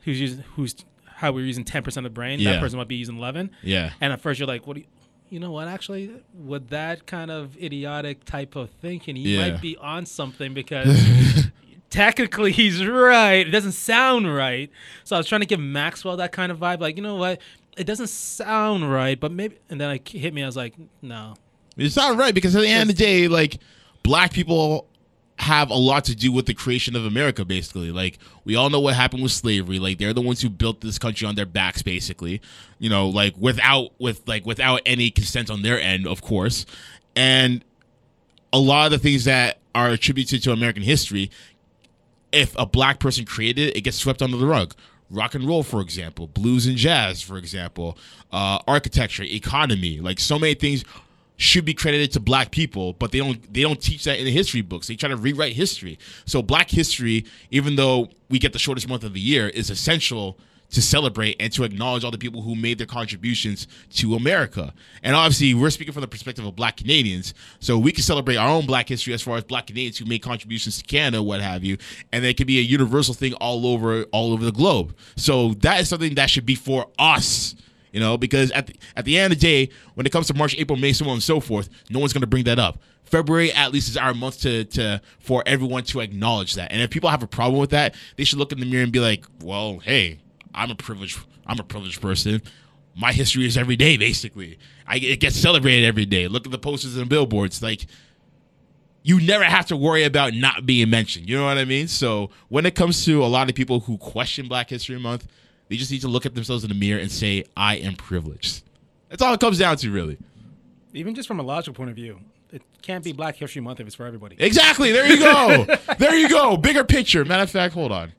who's 0.00 0.20
using 0.20 0.44
who's 0.56 0.74
how 1.06 1.32
we're 1.32 1.44
using 1.46 1.64
ten 1.64 1.82
percent 1.82 2.06
of 2.06 2.12
the 2.12 2.14
brain. 2.14 2.38
Yeah. 2.40 2.52
That 2.52 2.60
person 2.60 2.78
might 2.78 2.88
be 2.88 2.96
using 2.96 3.16
eleven. 3.16 3.50
Yeah. 3.62 3.92
And 4.00 4.12
at 4.12 4.20
first 4.20 4.38
you're 4.38 4.46
like, 4.48 4.66
what 4.66 4.74
do 4.74 4.80
you? 4.80 4.86
You 5.30 5.40
know 5.40 5.50
what? 5.52 5.66
Actually, 5.66 6.10
with 6.34 6.68
that 6.68 7.06
kind 7.06 7.30
of 7.30 7.56
idiotic 7.56 8.24
type 8.26 8.54
of 8.54 8.68
thinking, 8.68 9.16
he 9.16 9.36
Yeah. 9.36 9.48
might 9.52 9.62
be 9.62 9.78
on 9.78 10.04
something 10.04 10.52
because 10.52 11.46
technically 11.90 12.52
he's 12.52 12.84
right. 12.84 13.46
It 13.46 13.50
doesn't 13.50 13.72
sound 13.72 14.34
right. 14.34 14.70
So 15.04 15.16
I 15.16 15.18
was 15.18 15.26
trying 15.26 15.40
to 15.40 15.46
give 15.46 15.58
Maxwell 15.60 16.18
that 16.18 16.32
kind 16.32 16.52
of 16.52 16.58
vibe. 16.58 16.80
Like, 16.80 16.96
you 16.96 17.02
know 17.02 17.16
what? 17.16 17.40
It 17.76 17.84
doesn't 17.84 18.08
sound 18.08 18.90
right, 18.90 19.18
but 19.18 19.32
maybe. 19.32 19.58
And 19.70 19.80
then 19.80 19.90
it 19.90 20.08
hit 20.08 20.34
me. 20.34 20.42
I 20.42 20.46
was 20.46 20.56
like, 20.56 20.74
no. 21.00 21.34
It's 21.76 21.96
not 21.96 22.18
right 22.18 22.34
because 22.34 22.54
at 22.54 22.62
the 22.62 22.68
end 22.68 22.90
of 22.90 22.96
the 22.96 23.02
day, 23.02 23.28
like 23.28 23.58
black 24.02 24.32
people 24.32 24.88
have 25.38 25.70
a 25.70 25.74
lot 25.74 26.04
to 26.04 26.14
do 26.14 26.30
with 26.30 26.46
the 26.46 26.54
creation 26.54 26.94
of 26.94 27.04
America, 27.04 27.44
basically. 27.44 27.90
Like 27.90 28.18
we 28.44 28.56
all 28.56 28.70
know 28.70 28.80
what 28.80 28.94
happened 28.94 29.22
with 29.22 29.32
slavery. 29.32 29.78
Like 29.78 29.98
they're 29.98 30.12
the 30.12 30.20
ones 30.20 30.40
who 30.42 30.50
built 30.50 30.80
this 30.80 30.98
country 30.98 31.26
on 31.26 31.34
their 31.34 31.46
backs, 31.46 31.82
basically. 31.82 32.40
You 32.78 32.90
know, 32.90 33.08
like 33.08 33.34
without 33.38 33.90
with 33.98 34.26
like 34.28 34.44
without 34.44 34.80
any 34.84 35.10
consent 35.10 35.50
on 35.50 35.62
their 35.62 35.80
end, 35.80 36.06
of 36.06 36.22
course. 36.22 36.66
And 37.16 37.64
a 38.52 38.58
lot 38.58 38.86
of 38.86 38.92
the 38.92 38.98
things 38.98 39.24
that 39.24 39.58
are 39.74 39.88
attributed 39.88 40.42
to 40.42 40.52
American 40.52 40.82
history, 40.82 41.30
if 42.30 42.54
a 42.58 42.66
black 42.66 43.00
person 43.00 43.24
created 43.24 43.70
it, 43.70 43.76
it 43.78 43.80
gets 43.80 43.96
swept 43.96 44.22
under 44.22 44.36
the 44.36 44.46
rug. 44.46 44.74
Rock 45.12 45.34
and 45.34 45.46
roll, 45.46 45.62
for 45.62 45.80
example, 45.80 46.26
blues 46.26 46.66
and 46.66 46.76
jazz, 46.76 47.20
for 47.20 47.36
example, 47.36 47.98
uh, 48.32 48.58
architecture, 48.66 49.22
economy, 49.24 50.00
like 50.00 50.18
so 50.18 50.38
many 50.38 50.54
things 50.54 50.84
should 51.36 51.64
be 51.64 51.74
credited 51.74 52.12
to 52.12 52.20
black 52.20 52.50
people, 52.50 52.94
but 52.94 53.12
they 53.12 53.18
don't 53.18 53.52
they 53.52 53.62
don't 53.62 53.80
teach 53.80 54.04
that 54.04 54.18
in 54.18 54.24
the 54.24 54.30
history 54.30 54.62
books. 54.62 54.86
They 54.86 54.96
try 54.96 55.08
to 55.08 55.16
rewrite 55.16 55.54
history. 55.54 55.98
So 56.24 56.40
black 56.40 56.70
history, 56.70 57.26
even 57.50 57.76
though 57.76 58.08
we 58.30 58.38
get 58.38 58.52
the 58.52 58.58
shortest 58.58 58.88
month 58.88 59.04
of 59.04 59.12
the 59.12 59.20
year, 59.20 59.48
is 59.48 59.68
essential 59.68 60.38
to 60.72 60.82
celebrate 60.82 61.36
and 61.38 61.52
to 61.52 61.64
acknowledge 61.64 62.04
all 62.04 62.10
the 62.10 62.18
people 62.18 62.42
who 62.42 62.54
made 62.54 62.78
their 62.78 62.86
contributions 62.86 63.68
to 63.90 64.14
America. 64.14 64.74
And 65.02 65.14
obviously, 65.14 65.54
we're 65.54 65.70
speaking 65.70 65.92
from 65.92 66.00
the 66.00 66.08
perspective 66.08 66.44
of 66.44 66.56
black 66.56 66.78
Canadians, 66.78 67.34
so 67.60 67.78
we 67.78 67.92
can 67.92 68.02
celebrate 68.02 68.36
our 68.36 68.48
own 68.48 68.66
black 68.66 68.88
history 68.88 69.14
as 69.14 69.22
far 69.22 69.36
as 69.36 69.44
black 69.44 69.66
Canadians 69.66 69.98
who 69.98 70.04
made 70.04 70.22
contributions 70.22 70.78
to 70.78 70.84
Canada, 70.84 71.22
what 71.22 71.40
have 71.40 71.62
you, 71.62 71.76
and 72.12 72.24
it 72.24 72.36
can 72.36 72.46
be 72.46 72.58
a 72.58 72.62
universal 72.62 73.14
thing 73.14 73.34
all 73.34 73.66
over 73.66 74.04
all 74.04 74.32
over 74.32 74.44
the 74.44 74.52
globe. 74.52 74.96
So 75.16 75.54
that 75.54 75.80
is 75.80 75.88
something 75.88 76.14
that 76.16 76.30
should 76.30 76.46
be 76.46 76.54
for 76.54 76.86
us. 76.98 77.54
You 77.92 78.00
know, 78.00 78.16
because 78.16 78.50
at 78.52 78.68
the, 78.68 78.74
at 78.96 79.04
the 79.04 79.18
end 79.18 79.34
of 79.34 79.38
the 79.38 79.46
day, 79.46 79.72
when 79.94 80.06
it 80.06 80.12
comes 80.12 80.26
to 80.28 80.34
March, 80.34 80.56
April, 80.56 80.78
May, 80.78 80.94
so 80.94 81.04
on 81.06 81.12
and 81.12 81.22
so 81.22 81.40
forth, 81.40 81.68
no 81.90 81.98
one's 81.98 82.14
going 82.14 82.22
to 82.22 82.26
bring 82.26 82.44
that 82.44 82.58
up. 82.58 82.78
February 83.04 83.52
at 83.52 83.70
least 83.70 83.90
is 83.90 83.98
our 83.98 84.14
month 84.14 84.40
to 84.40 84.64
to 84.64 85.02
for 85.18 85.42
everyone 85.44 85.84
to 85.84 86.00
acknowledge 86.00 86.54
that. 86.54 86.72
And 86.72 86.80
if 86.80 86.88
people 86.88 87.10
have 87.10 87.22
a 87.22 87.26
problem 87.26 87.60
with 87.60 87.68
that, 87.70 87.94
they 88.16 88.24
should 88.24 88.38
look 88.38 88.52
in 88.52 88.60
the 88.60 88.64
mirror 88.64 88.82
and 88.82 88.90
be 88.90 89.00
like, 89.00 89.26
"Well, 89.42 89.80
hey, 89.80 90.20
I'm 90.54 90.70
a 90.70 90.74
privileged 90.74 91.18
I'm 91.46 91.58
a 91.58 91.64
privileged 91.64 92.00
person. 92.00 92.42
My 92.94 93.12
history 93.12 93.46
is 93.46 93.56
every 93.56 93.76
day, 93.76 93.96
basically. 93.96 94.58
I 94.86 94.96
it 94.96 95.20
gets 95.20 95.36
celebrated 95.36 95.86
every 95.86 96.06
day. 96.06 96.28
Look 96.28 96.46
at 96.46 96.52
the 96.52 96.58
posters 96.58 96.94
and 96.94 97.02
the 97.02 97.08
billboards. 97.08 97.62
Like 97.62 97.86
you 99.02 99.20
never 99.20 99.44
have 99.44 99.66
to 99.66 99.76
worry 99.76 100.04
about 100.04 100.34
not 100.34 100.64
being 100.64 100.88
mentioned. 100.90 101.28
You 101.28 101.36
know 101.36 101.44
what 101.44 101.58
I 101.58 101.64
mean? 101.64 101.88
So 101.88 102.30
when 102.48 102.66
it 102.66 102.74
comes 102.74 103.04
to 103.06 103.24
a 103.24 103.26
lot 103.26 103.48
of 103.48 103.54
people 103.54 103.80
who 103.80 103.98
question 103.98 104.46
Black 104.46 104.70
History 104.70 104.98
Month, 104.98 105.26
they 105.68 105.76
just 105.76 105.90
need 105.90 106.02
to 106.02 106.08
look 106.08 106.24
at 106.26 106.34
themselves 106.34 106.62
in 106.64 106.68
the 106.68 106.76
mirror 106.76 107.00
and 107.00 107.10
say, 107.10 107.44
"I 107.56 107.76
am 107.76 107.94
privileged." 107.96 108.62
That's 109.08 109.22
all 109.22 109.34
it 109.34 109.40
comes 109.40 109.58
down 109.58 109.76
to, 109.78 109.90
really. 109.90 110.18
Even 110.94 111.14
just 111.14 111.26
from 111.28 111.40
a 111.40 111.42
logical 111.42 111.74
point 111.74 111.90
of 111.90 111.96
view, 111.96 112.20
it 112.52 112.62
can't 112.82 113.02
be 113.02 113.12
Black 113.12 113.36
History 113.36 113.60
Month 113.62 113.80
if 113.80 113.86
it's 113.86 113.96
for 113.96 114.06
everybody. 114.06 114.36
Exactly. 114.38 114.92
There 114.92 115.06
you 115.06 115.18
go. 115.18 115.66
there 115.98 116.14
you 116.14 116.28
go. 116.28 116.56
Bigger 116.56 116.84
picture. 116.84 117.24
Matter 117.24 117.42
of 117.42 117.50
fact, 117.50 117.74
hold 117.74 117.92
on. 117.92 118.12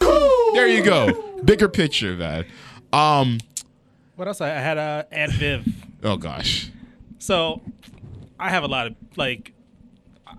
There 0.00 0.66
you 0.66 0.82
go. 0.82 1.40
bigger 1.44 1.68
picture, 1.68 2.16
man. 2.16 2.44
Um, 2.92 3.38
What 4.16 4.28
else? 4.28 4.40
I 4.40 4.48
I 4.50 4.60
had 4.60 4.78
uh, 4.78 5.04
Aunt 5.12 5.32
Viv. 5.32 5.66
oh 6.02 6.16
gosh, 6.16 6.70
So, 7.18 7.60
I 8.38 8.50
have 8.50 8.64
a 8.64 8.68
lot 8.68 8.88
of 8.88 8.94
like. 9.16 9.52
I- 10.26 10.36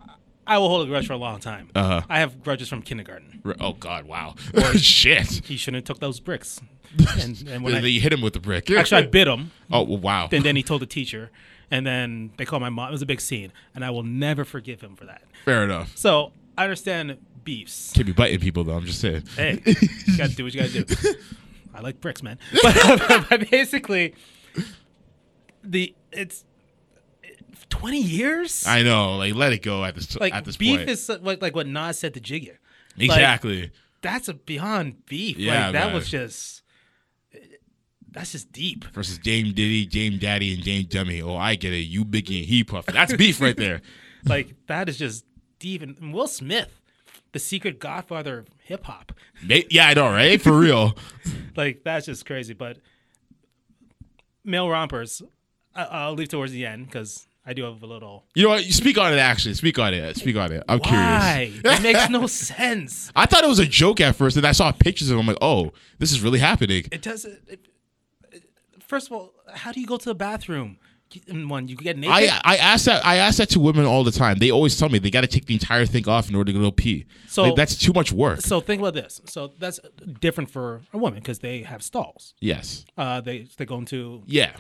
I 0.48 0.58
will 0.58 0.68
hold 0.70 0.86
a 0.86 0.90
grudge 0.90 1.08
for 1.08 1.14
a 1.14 1.18
long 1.18 1.40
time. 1.40 1.70
Uh-huh. 1.76 2.02
I 2.10 2.20
have 2.20 2.44
grudges 2.44 2.68
from 2.68 2.82
kindergarten. 2.82 3.42
Oh 3.60 3.74
god, 3.74 4.06
wow, 4.06 4.36
shit. 4.76 5.46
He 5.46 5.56
shouldn't 5.56 5.88
have 5.88 5.96
took 5.96 6.00
those 6.02 6.20
bricks. 6.20 6.60
And, 7.22 7.42
and 7.48 7.64
when 7.64 7.74
Then 7.74 7.86
I, 7.86 7.88
you 7.88 8.02
hit 8.02 8.12
him 8.12 8.20
with 8.22 8.34
the 8.34 8.42
brick. 8.42 8.70
actually, 8.72 9.04
I 9.04 9.08
bit 9.08 9.26
him. 9.28 9.52
Oh 9.72 9.84
well, 9.84 9.98
wow. 9.98 10.30
And 10.30 10.44
then 10.44 10.58
he 10.58 10.64
told 10.64 10.82
the 10.82 10.86
teacher, 10.86 11.32
and 11.70 11.86
then 11.88 12.32
they 12.36 12.44
called 12.44 12.62
my 12.62 12.70
mom. 12.70 12.90
It 12.90 12.92
was 12.92 13.02
a 13.02 13.06
big 13.06 13.22
scene, 13.22 13.54
and 13.74 13.86
I 13.86 13.92
will 13.92 14.04
never 14.04 14.44
forgive 14.44 14.82
him 14.82 14.98
for 14.98 15.06
that. 15.06 15.22
Fair 15.46 15.64
enough. 15.64 15.96
So 15.96 16.34
I 16.58 16.64
understand 16.64 17.18
beefs. 17.44 17.92
Can't 17.94 18.06
be 18.08 18.14
biting 18.14 18.40
people 18.40 18.64
though. 18.64 18.76
I'm 18.76 18.86
just 18.86 19.02
saying. 19.02 19.24
Hey, 19.36 19.62
you 19.66 20.18
gotta 20.18 20.36
do 20.36 20.44
what 20.44 20.54
you 20.54 20.62
gotta 20.62 20.84
do. 20.84 21.16
I 21.74 21.82
like 21.82 22.02
bricks, 22.02 22.22
man. 22.22 22.38
But, 22.64 23.26
but 23.30 23.50
basically, 23.50 24.16
the 25.64 25.96
it's 26.12 26.44
twenty 27.70 28.02
years. 28.02 28.66
I 28.68 28.84
know. 28.84 29.18
Like, 29.18 29.36
let 29.36 29.54
it 29.54 29.62
go 29.62 29.84
at 29.84 29.96
this 29.96 30.16
like 30.18 30.34
at 30.34 30.46
this 30.46 30.58
beef 30.58 30.80
point. 30.80 30.90
is 30.90 31.10
like 31.10 31.42
like 31.42 31.56
what 31.56 31.68
Nas 31.68 31.98
said 31.98 32.14
to 32.16 32.20
Jigga. 32.20 32.58
Like, 32.98 33.06
exactly. 33.10 33.72
that's 34.02 34.28
a 34.28 34.34
beyond 34.34 35.06
beef. 35.06 35.38
Yeah, 35.38 35.66
like 35.66 35.74
that 35.74 35.86
man. 35.86 35.94
was 35.96 36.10
just 36.10 36.62
that's 38.12 38.34
just 38.34 38.52
deep. 38.52 38.84
Versus 38.94 39.18
Dame 39.18 39.54
Diddy, 39.54 39.86
Dame 39.86 40.18
Daddy, 40.20 40.54
and 40.54 40.64
Dame 40.64 40.86
Dummy. 40.90 41.22
Oh, 41.22 41.36
I 41.36 41.56
get 41.56 41.74
it. 41.74 41.78
You 41.78 42.04
Biggie 42.04 42.40
and 42.40 42.46
he 42.46 42.64
puff. 42.64 42.86
That's 42.86 43.16
beef 43.16 43.42
right 43.42 43.58
there. 43.58 43.82
Like 44.24 44.54
that 44.68 44.88
is 44.88 45.00
just 45.00 45.26
deep. 45.58 45.82
And 45.82 46.14
Will 46.14 46.28
Smith, 46.28 46.80
the 47.34 47.40
secret 47.40 47.80
godfather 47.80 48.40
of 48.40 48.48
hip 48.64 48.84
hop. 48.86 49.14
Yeah, 49.48 49.88
I 49.88 49.94
know, 49.94 50.10
right? 50.10 50.42
For 50.42 50.58
real. 50.58 50.96
Like 51.56 51.84
that's 51.84 52.06
just 52.06 52.26
crazy. 52.26 52.54
But 52.54 52.78
male 54.44 54.70
rompers, 54.70 55.22
I- 55.76 55.84
I'll 55.86 56.14
leave 56.14 56.30
towards 56.30 56.52
the 56.54 56.66
end 56.66 56.86
because 56.86 57.28
I 57.46 57.54
do 57.54 57.64
have 57.64 57.82
a 57.84 57.86
little. 57.86 58.24
You 58.36 58.44
know 58.44 58.50
what? 58.50 58.66
You 58.66 58.72
speak 58.72 58.98
on 58.98 59.14
it. 59.14 59.18
Actually, 59.18 59.56
speak 59.56 59.78
on 59.80 59.94
it. 59.94 60.16
Speak 60.18 60.36
on 60.38 60.52
it. 60.52 60.64
I'm 60.70 60.80
Why? 60.80 61.52
curious. 61.54 61.80
it 61.80 61.84
makes 61.84 62.10
no 62.10 62.28
sense. 62.28 63.12
I 63.16 63.26
thought 63.26 63.44
it 63.44 63.48
was 63.50 63.60
a 63.60 63.66
joke 63.66 64.00
at 64.00 64.16
first, 64.16 64.38
and 64.38 64.46
I 64.46 64.52
saw 64.54 64.72
pictures 64.72 65.10
of 65.10 65.16
him. 65.16 65.22
I'm 65.22 65.28
like, 65.28 65.38
oh, 65.42 65.74
this 66.00 66.12
is 66.12 66.22
really 66.22 66.40
happening. 66.40 66.86
It 66.92 67.02
doesn't. 67.02 67.40
It, 67.48 67.68
it- 68.32 68.44
first 68.88 69.08
of 69.08 69.14
all, 69.14 69.34
how 69.54 69.72
do 69.72 69.82
you 69.82 69.88
go 69.88 69.98
to 69.98 70.06
the 70.06 70.16
bathroom? 70.16 70.78
One, 71.30 71.68
you 71.68 71.76
get 71.76 71.98
naked. 71.98 72.14
I 72.30 72.42
I 72.44 72.58
ask 72.58 72.86
that 72.86 73.06
I 73.06 73.18
ask 73.18 73.38
that 73.38 73.50
to 73.52 73.60
women 73.60 73.86
all 73.86 74.04
the 74.04 74.12
time. 74.12 74.38
They 74.40 74.52
always 74.52 74.78
tell 74.78 74.90
me 74.90 75.00
they 75.00 75.12
got 75.12 75.22
to 75.22 75.28
take 75.28 75.46
the 75.46 75.54
entire 75.54 75.86
thing 75.86 76.08
off 76.08 76.30
in 76.30 76.36
order 76.36 76.52
to 76.54 76.60
go 76.60 76.72
pee. 76.72 77.06
So- 77.28 77.44
Like, 77.44 77.56
that's 77.56 77.76
too 77.76 77.94
much 77.94 78.12
work. 78.12 78.42
so 78.42 78.60
think 78.62 78.82
about 78.82 78.94
this. 78.94 79.22
So 79.26 79.52
that's 79.60 79.80
different 80.20 80.50
for 80.50 80.82
a 80.94 80.98
woman 80.98 81.20
because 81.20 81.40
they 81.40 81.64
have 81.64 81.82
stalls. 81.84 82.34
yes. 82.40 82.86
Uh, 82.98 83.22
they 83.22 83.48
they 83.58 83.66
go 83.66 83.78
into. 83.78 84.24
Yeah. 84.26 84.52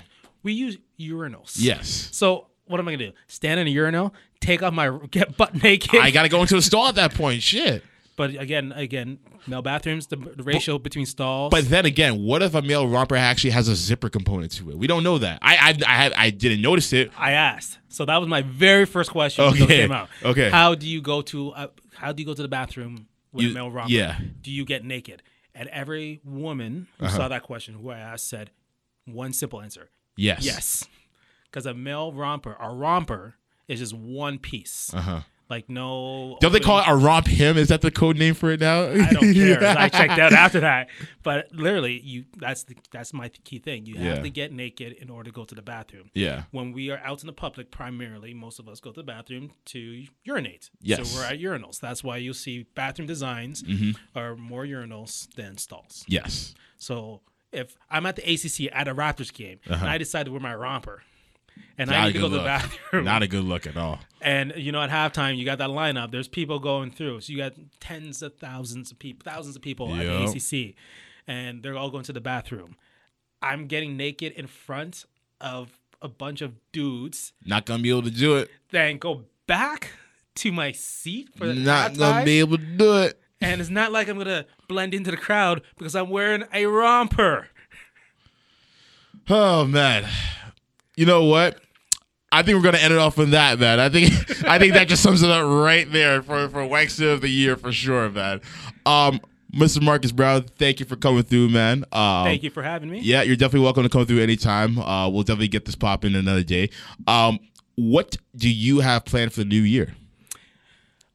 We 0.43 0.53
use 0.53 0.77
urinals. 0.99 1.53
Yes. 1.57 2.09
So 2.11 2.47
what 2.65 2.79
am 2.79 2.87
I 2.87 2.91
gonna 2.93 3.05
do? 3.09 3.13
Stand 3.27 3.59
in 3.59 3.67
a 3.67 3.69
urinal, 3.69 4.13
take 4.39 4.63
off 4.63 4.73
my 4.73 4.89
get 5.11 5.37
butt 5.37 5.61
naked. 5.61 5.99
I 5.99 6.09
got 6.11 6.23
to 6.23 6.29
go 6.29 6.41
into 6.41 6.55
a 6.57 6.61
stall 6.61 6.87
at 6.87 6.95
that 6.95 7.13
point. 7.13 7.43
Shit. 7.43 7.83
But 8.21 8.39
again, 8.41 8.71
again, 8.71 9.17
male 9.47 9.61
bathrooms, 9.63 10.05
the, 10.07 10.15
the 10.15 10.43
ratio 10.43 10.77
between 10.77 11.05
stalls. 11.07 11.49
But 11.51 11.67
then 11.69 11.85
again, 11.85 12.21
what 12.23 12.41
if 12.43 12.53
a 12.53 12.61
male 12.61 12.87
romper 12.87 13.15
actually 13.15 13.49
has 13.51 13.67
a 13.67 13.75
zipper 13.75 14.09
component 14.09 14.51
to 14.53 14.69
it? 14.69 14.77
We 14.77 14.85
don't 14.87 15.03
know 15.03 15.17
that. 15.17 15.39
I 15.41 15.55
I 15.57 16.05
I, 16.05 16.11
I 16.25 16.29
didn't 16.29 16.61
notice 16.61 16.93
it. 16.93 17.11
I 17.17 17.31
asked. 17.31 17.79
So 17.89 18.05
that 18.05 18.17
was 18.17 18.29
my 18.29 18.41
very 18.43 18.85
first 18.85 19.09
question 19.11 19.43
Okay, 19.45 19.65
came 19.65 19.91
out. 19.91 20.09
okay. 20.23 20.49
How 20.49 20.75
do 20.75 20.87
you 20.87 21.01
go 21.01 21.21
to 21.23 21.51
uh, 21.51 21.67
how 21.95 22.11
do 22.11 22.21
you 22.21 22.27
go 22.27 22.33
to 22.35 22.41
the 22.41 22.47
bathroom 22.47 23.07
with 23.33 23.45
You- 23.45 23.51
a 23.51 23.53
male 23.55 23.71
romper? 23.71 23.91
yeah. 23.91 24.19
Do 24.41 24.51
you 24.51 24.65
get 24.65 24.85
naked? 24.85 25.23
And 25.55 25.67
every 25.69 26.21
woman 26.23 26.87
who 26.99 27.05
Uh-huh. 27.07 27.17
saw 27.17 27.27
that 27.27 27.43
question, 27.43 27.73
who 27.73 27.89
I 27.89 27.97
asked, 27.99 28.27
said 28.29 28.51
one 29.05 29.33
simple 29.33 29.61
answer: 29.61 29.89
Yes. 30.15 30.45
yes. 30.45 30.87
Because 31.45 31.65
a 31.65 31.73
male 31.73 32.13
romper, 32.13 32.55
a 32.59 32.69
romper, 32.73 33.35
is 33.67 33.79
just 33.79 33.93
one 33.93 34.37
piece. 34.39 34.93
Uh 34.93 35.01
huh. 35.01 35.19
Like 35.51 35.69
no. 35.69 36.37
Don't 36.39 36.53
they 36.53 36.61
call 36.61 36.79
it 36.79 36.85
a 36.87 36.95
romp 36.95 37.27
him? 37.27 37.57
Is 37.57 37.67
that 37.67 37.81
the 37.81 37.91
code 37.91 38.17
name 38.17 38.33
for 38.35 38.51
it 38.51 38.61
now? 38.61 38.83
I 38.83 39.11
don't 39.11 39.33
care. 39.41 39.61
I 39.61 39.89
checked 39.89 40.17
out 40.17 40.31
after 40.31 40.61
that. 40.61 40.87
But 41.23 41.51
literally, 41.51 41.99
you 41.99 42.23
that's 42.37 42.63
the 42.63 42.77
that's 42.89 43.11
my 43.13 43.27
key 43.43 43.59
thing. 43.59 43.85
You 43.85 43.95
have 43.97 44.17
Yeah. 44.17 44.21
to 44.23 44.29
get 44.29 44.53
naked 44.53 44.93
in 44.93 45.09
order 45.09 45.29
to 45.29 45.33
go 45.35 45.43
to 45.43 45.53
the 45.53 45.61
bathroom. 45.61 46.09
Yeah. 46.13 46.43
When 46.51 46.71
we 46.71 46.89
are 46.89 46.99
out 47.03 47.19
in 47.21 47.27
the 47.27 47.33
public, 47.33 47.69
primarily, 47.69 48.33
most 48.33 48.59
of 48.59 48.69
us 48.69 48.79
go 48.79 48.91
to 48.91 48.99
the 49.01 49.03
bathroom 49.03 49.51
to 49.65 50.05
urinate. 50.23 50.69
Yes. 50.81 50.99
Mm-hmm. 51.01 51.05
So 51.07 51.19
we're 51.19 51.25
at 51.25 51.39
urinals. 51.39 51.81
That's 51.81 52.01
why 52.01 52.15
you'll 52.15 52.33
see 52.33 52.65
bathroom 52.73 53.07
designs 53.07 53.61
are 54.15 54.37
more 54.37 54.63
urinals 54.65 55.27
than 55.35 55.57
stalls. 55.57 56.05
Yes. 56.07 56.55
So 56.77 57.19
if 57.51 57.75
I'm 57.89 58.05
at 58.05 58.15
the 58.15 58.21
ACC 58.23 58.71
at 58.73 58.87
a 58.87 58.95
Raptors 58.95 59.33
game 59.33 59.59
and 59.65 59.75
I 59.89 59.97
decide 59.97 60.27
to 60.27 60.31
wear 60.31 60.39
my 60.39 60.55
romper 60.55 61.03
and 61.77 61.89
I. 61.89 61.93
Not 61.93 62.03
a 62.03 62.07
need 62.07 62.13
to 62.13 62.19
go 62.19 62.25
to 62.25 62.29
the 62.29 62.37
look. 62.37 62.45
bathroom, 62.45 63.05
Not 63.05 63.23
a 63.23 63.27
good 63.27 63.43
look 63.43 63.65
at 63.67 63.77
all. 63.77 63.99
and 64.21 64.53
you 64.55 64.71
know, 64.71 64.81
at 64.81 64.89
halftime, 64.89 65.37
you 65.37 65.45
got 65.45 65.57
that 65.59 65.69
lineup. 65.69 66.11
There's 66.11 66.27
people 66.27 66.59
going 66.59 66.91
through. 66.91 67.21
So 67.21 67.31
you 67.31 67.37
got 67.37 67.53
tens 67.79 68.21
of 68.21 68.35
thousands 68.35 68.91
of 68.91 68.99
people, 68.99 69.29
thousands 69.31 69.55
of 69.55 69.61
people 69.61 69.89
Yep. 69.95 70.05
at 70.05 70.33
the 70.33 70.37
ACC, 70.69 70.75
and 71.27 71.63
they're 71.63 71.77
all 71.77 71.89
going 71.89 72.03
to 72.05 72.13
the 72.13 72.21
bathroom. 72.21 72.75
I'm 73.41 73.65
getting 73.67 73.97
naked 73.97 74.33
in 74.33 74.47
front 74.47 75.05
of 75.39 75.79
a 76.01 76.07
bunch 76.07 76.41
of 76.41 76.53
dudes, 76.71 77.33
Not 77.45 77.65
gonna 77.65 77.81
be 77.83 77.89
able 77.89 78.03
to 78.03 78.11
do 78.11 78.35
it. 78.37 78.49
then 78.71 78.97
go 78.97 79.25
back 79.47 79.91
to 80.35 80.51
my 80.51 80.71
seat 80.71 81.29
for 81.35 81.47
the 81.47 81.53
Not 81.55 81.91
halftime. 81.93 81.97
gonna 81.97 82.25
be 82.25 82.39
able 82.39 82.57
to 82.57 82.63
do 82.65 82.97
it. 82.99 83.19
And 83.43 83.59
it's 83.59 83.69
not 83.71 83.91
like 83.91 84.07
I'm 84.07 84.17
gonna 84.19 84.45
blend 84.67 84.93
into 84.93 85.09
the 85.11 85.17
crowd 85.17 85.61
because 85.77 85.95
I'm 85.95 86.09
wearing 86.09 86.43
a 86.53 86.65
romper. 86.67 87.47
Oh 89.29 89.65
man. 89.65 90.07
You 90.95 91.05
know 91.05 91.25
what? 91.25 91.59
I 92.31 92.43
think 92.43 92.55
we're 92.57 92.63
gonna 92.63 92.77
end 92.77 92.93
it 92.93 92.99
off 92.99 93.19
on 93.19 93.31
that, 93.31 93.59
man. 93.59 93.79
I 93.79 93.89
think 93.89 94.11
I 94.47 94.57
think 94.57 94.73
that 94.73 94.87
just 94.87 95.03
sums 95.03 95.21
it 95.21 95.29
up 95.29 95.45
right 95.45 95.91
there 95.91 96.21
for 96.21 96.47
for 96.49 96.59
Wanksta 96.61 97.13
of 97.13 97.21
the 97.21 97.29
year 97.29 97.55
for 97.55 97.71
sure, 97.71 98.09
man. 98.09 98.41
Um, 98.85 99.19
Mr. 99.53 99.81
Marcus 99.81 100.13
Brown, 100.13 100.43
thank 100.43 100.79
you 100.79 100.85
for 100.85 100.95
coming 100.95 101.23
through, 101.23 101.49
man. 101.49 101.83
Um, 101.91 102.23
Thank 102.23 102.41
you 102.43 102.49
for 102.49 102.63
having 102.63 102.89
me. 102.89 102.99
Yeah, 102.99 103.21
you're 103.21 103.35
definitely 103.35 103.65
welcome 103.65 103.83
to 103.83 103.89
come 103.89 104.05
through 104.05 104.19
anytime. 104.19 104.79
Uh, 104.79 105.09
we'll 105.09 105.23
definitely 105.23 105.49
get 105.49 105.65
this 105.65 105.75
popping 105.75 106.15
another 106.15 106.43
day. 106.43 106.69
Um, 107.05 107.37
what 107.75 108.15
do 108.35 108.49
you 108.49 108.79
have 108.79 109.03
planned 109.03 109.33
for 109.33 109.41
the 109.41 109.45
new 109.45 109.61
year? 109.61 109.95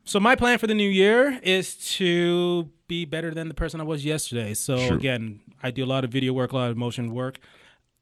So 0.04 0.20
my 0.20 0.36
plan 0.36 0.58
for 0.58 0.66
the 0.66 0.74
new 0.74 0.88
year 0.88 1.40
is 1.42 1.76
to 1.96 2.68
be 2.88 3.04
better 3.06 3.32
than 3.32 3.48
the 3.48 3.54
person 3.54 3.80
I 3.80 3.84
was 3.84 4.04
yesterday. 4.04 4.54
So 4.54 4.76
again, 4.94 5.40
I 5.62 5.70
do 5.70 5.84
a 5.84 5.86
lot 5.86 6.04
of 6.04 6.10
video 6.10 6.32
work, 6.32 6.52
a 6.52 6.56
lot 6.56 6.70
of 6.70 6.76
motion 6.76 7.12
work. 7.12 7.38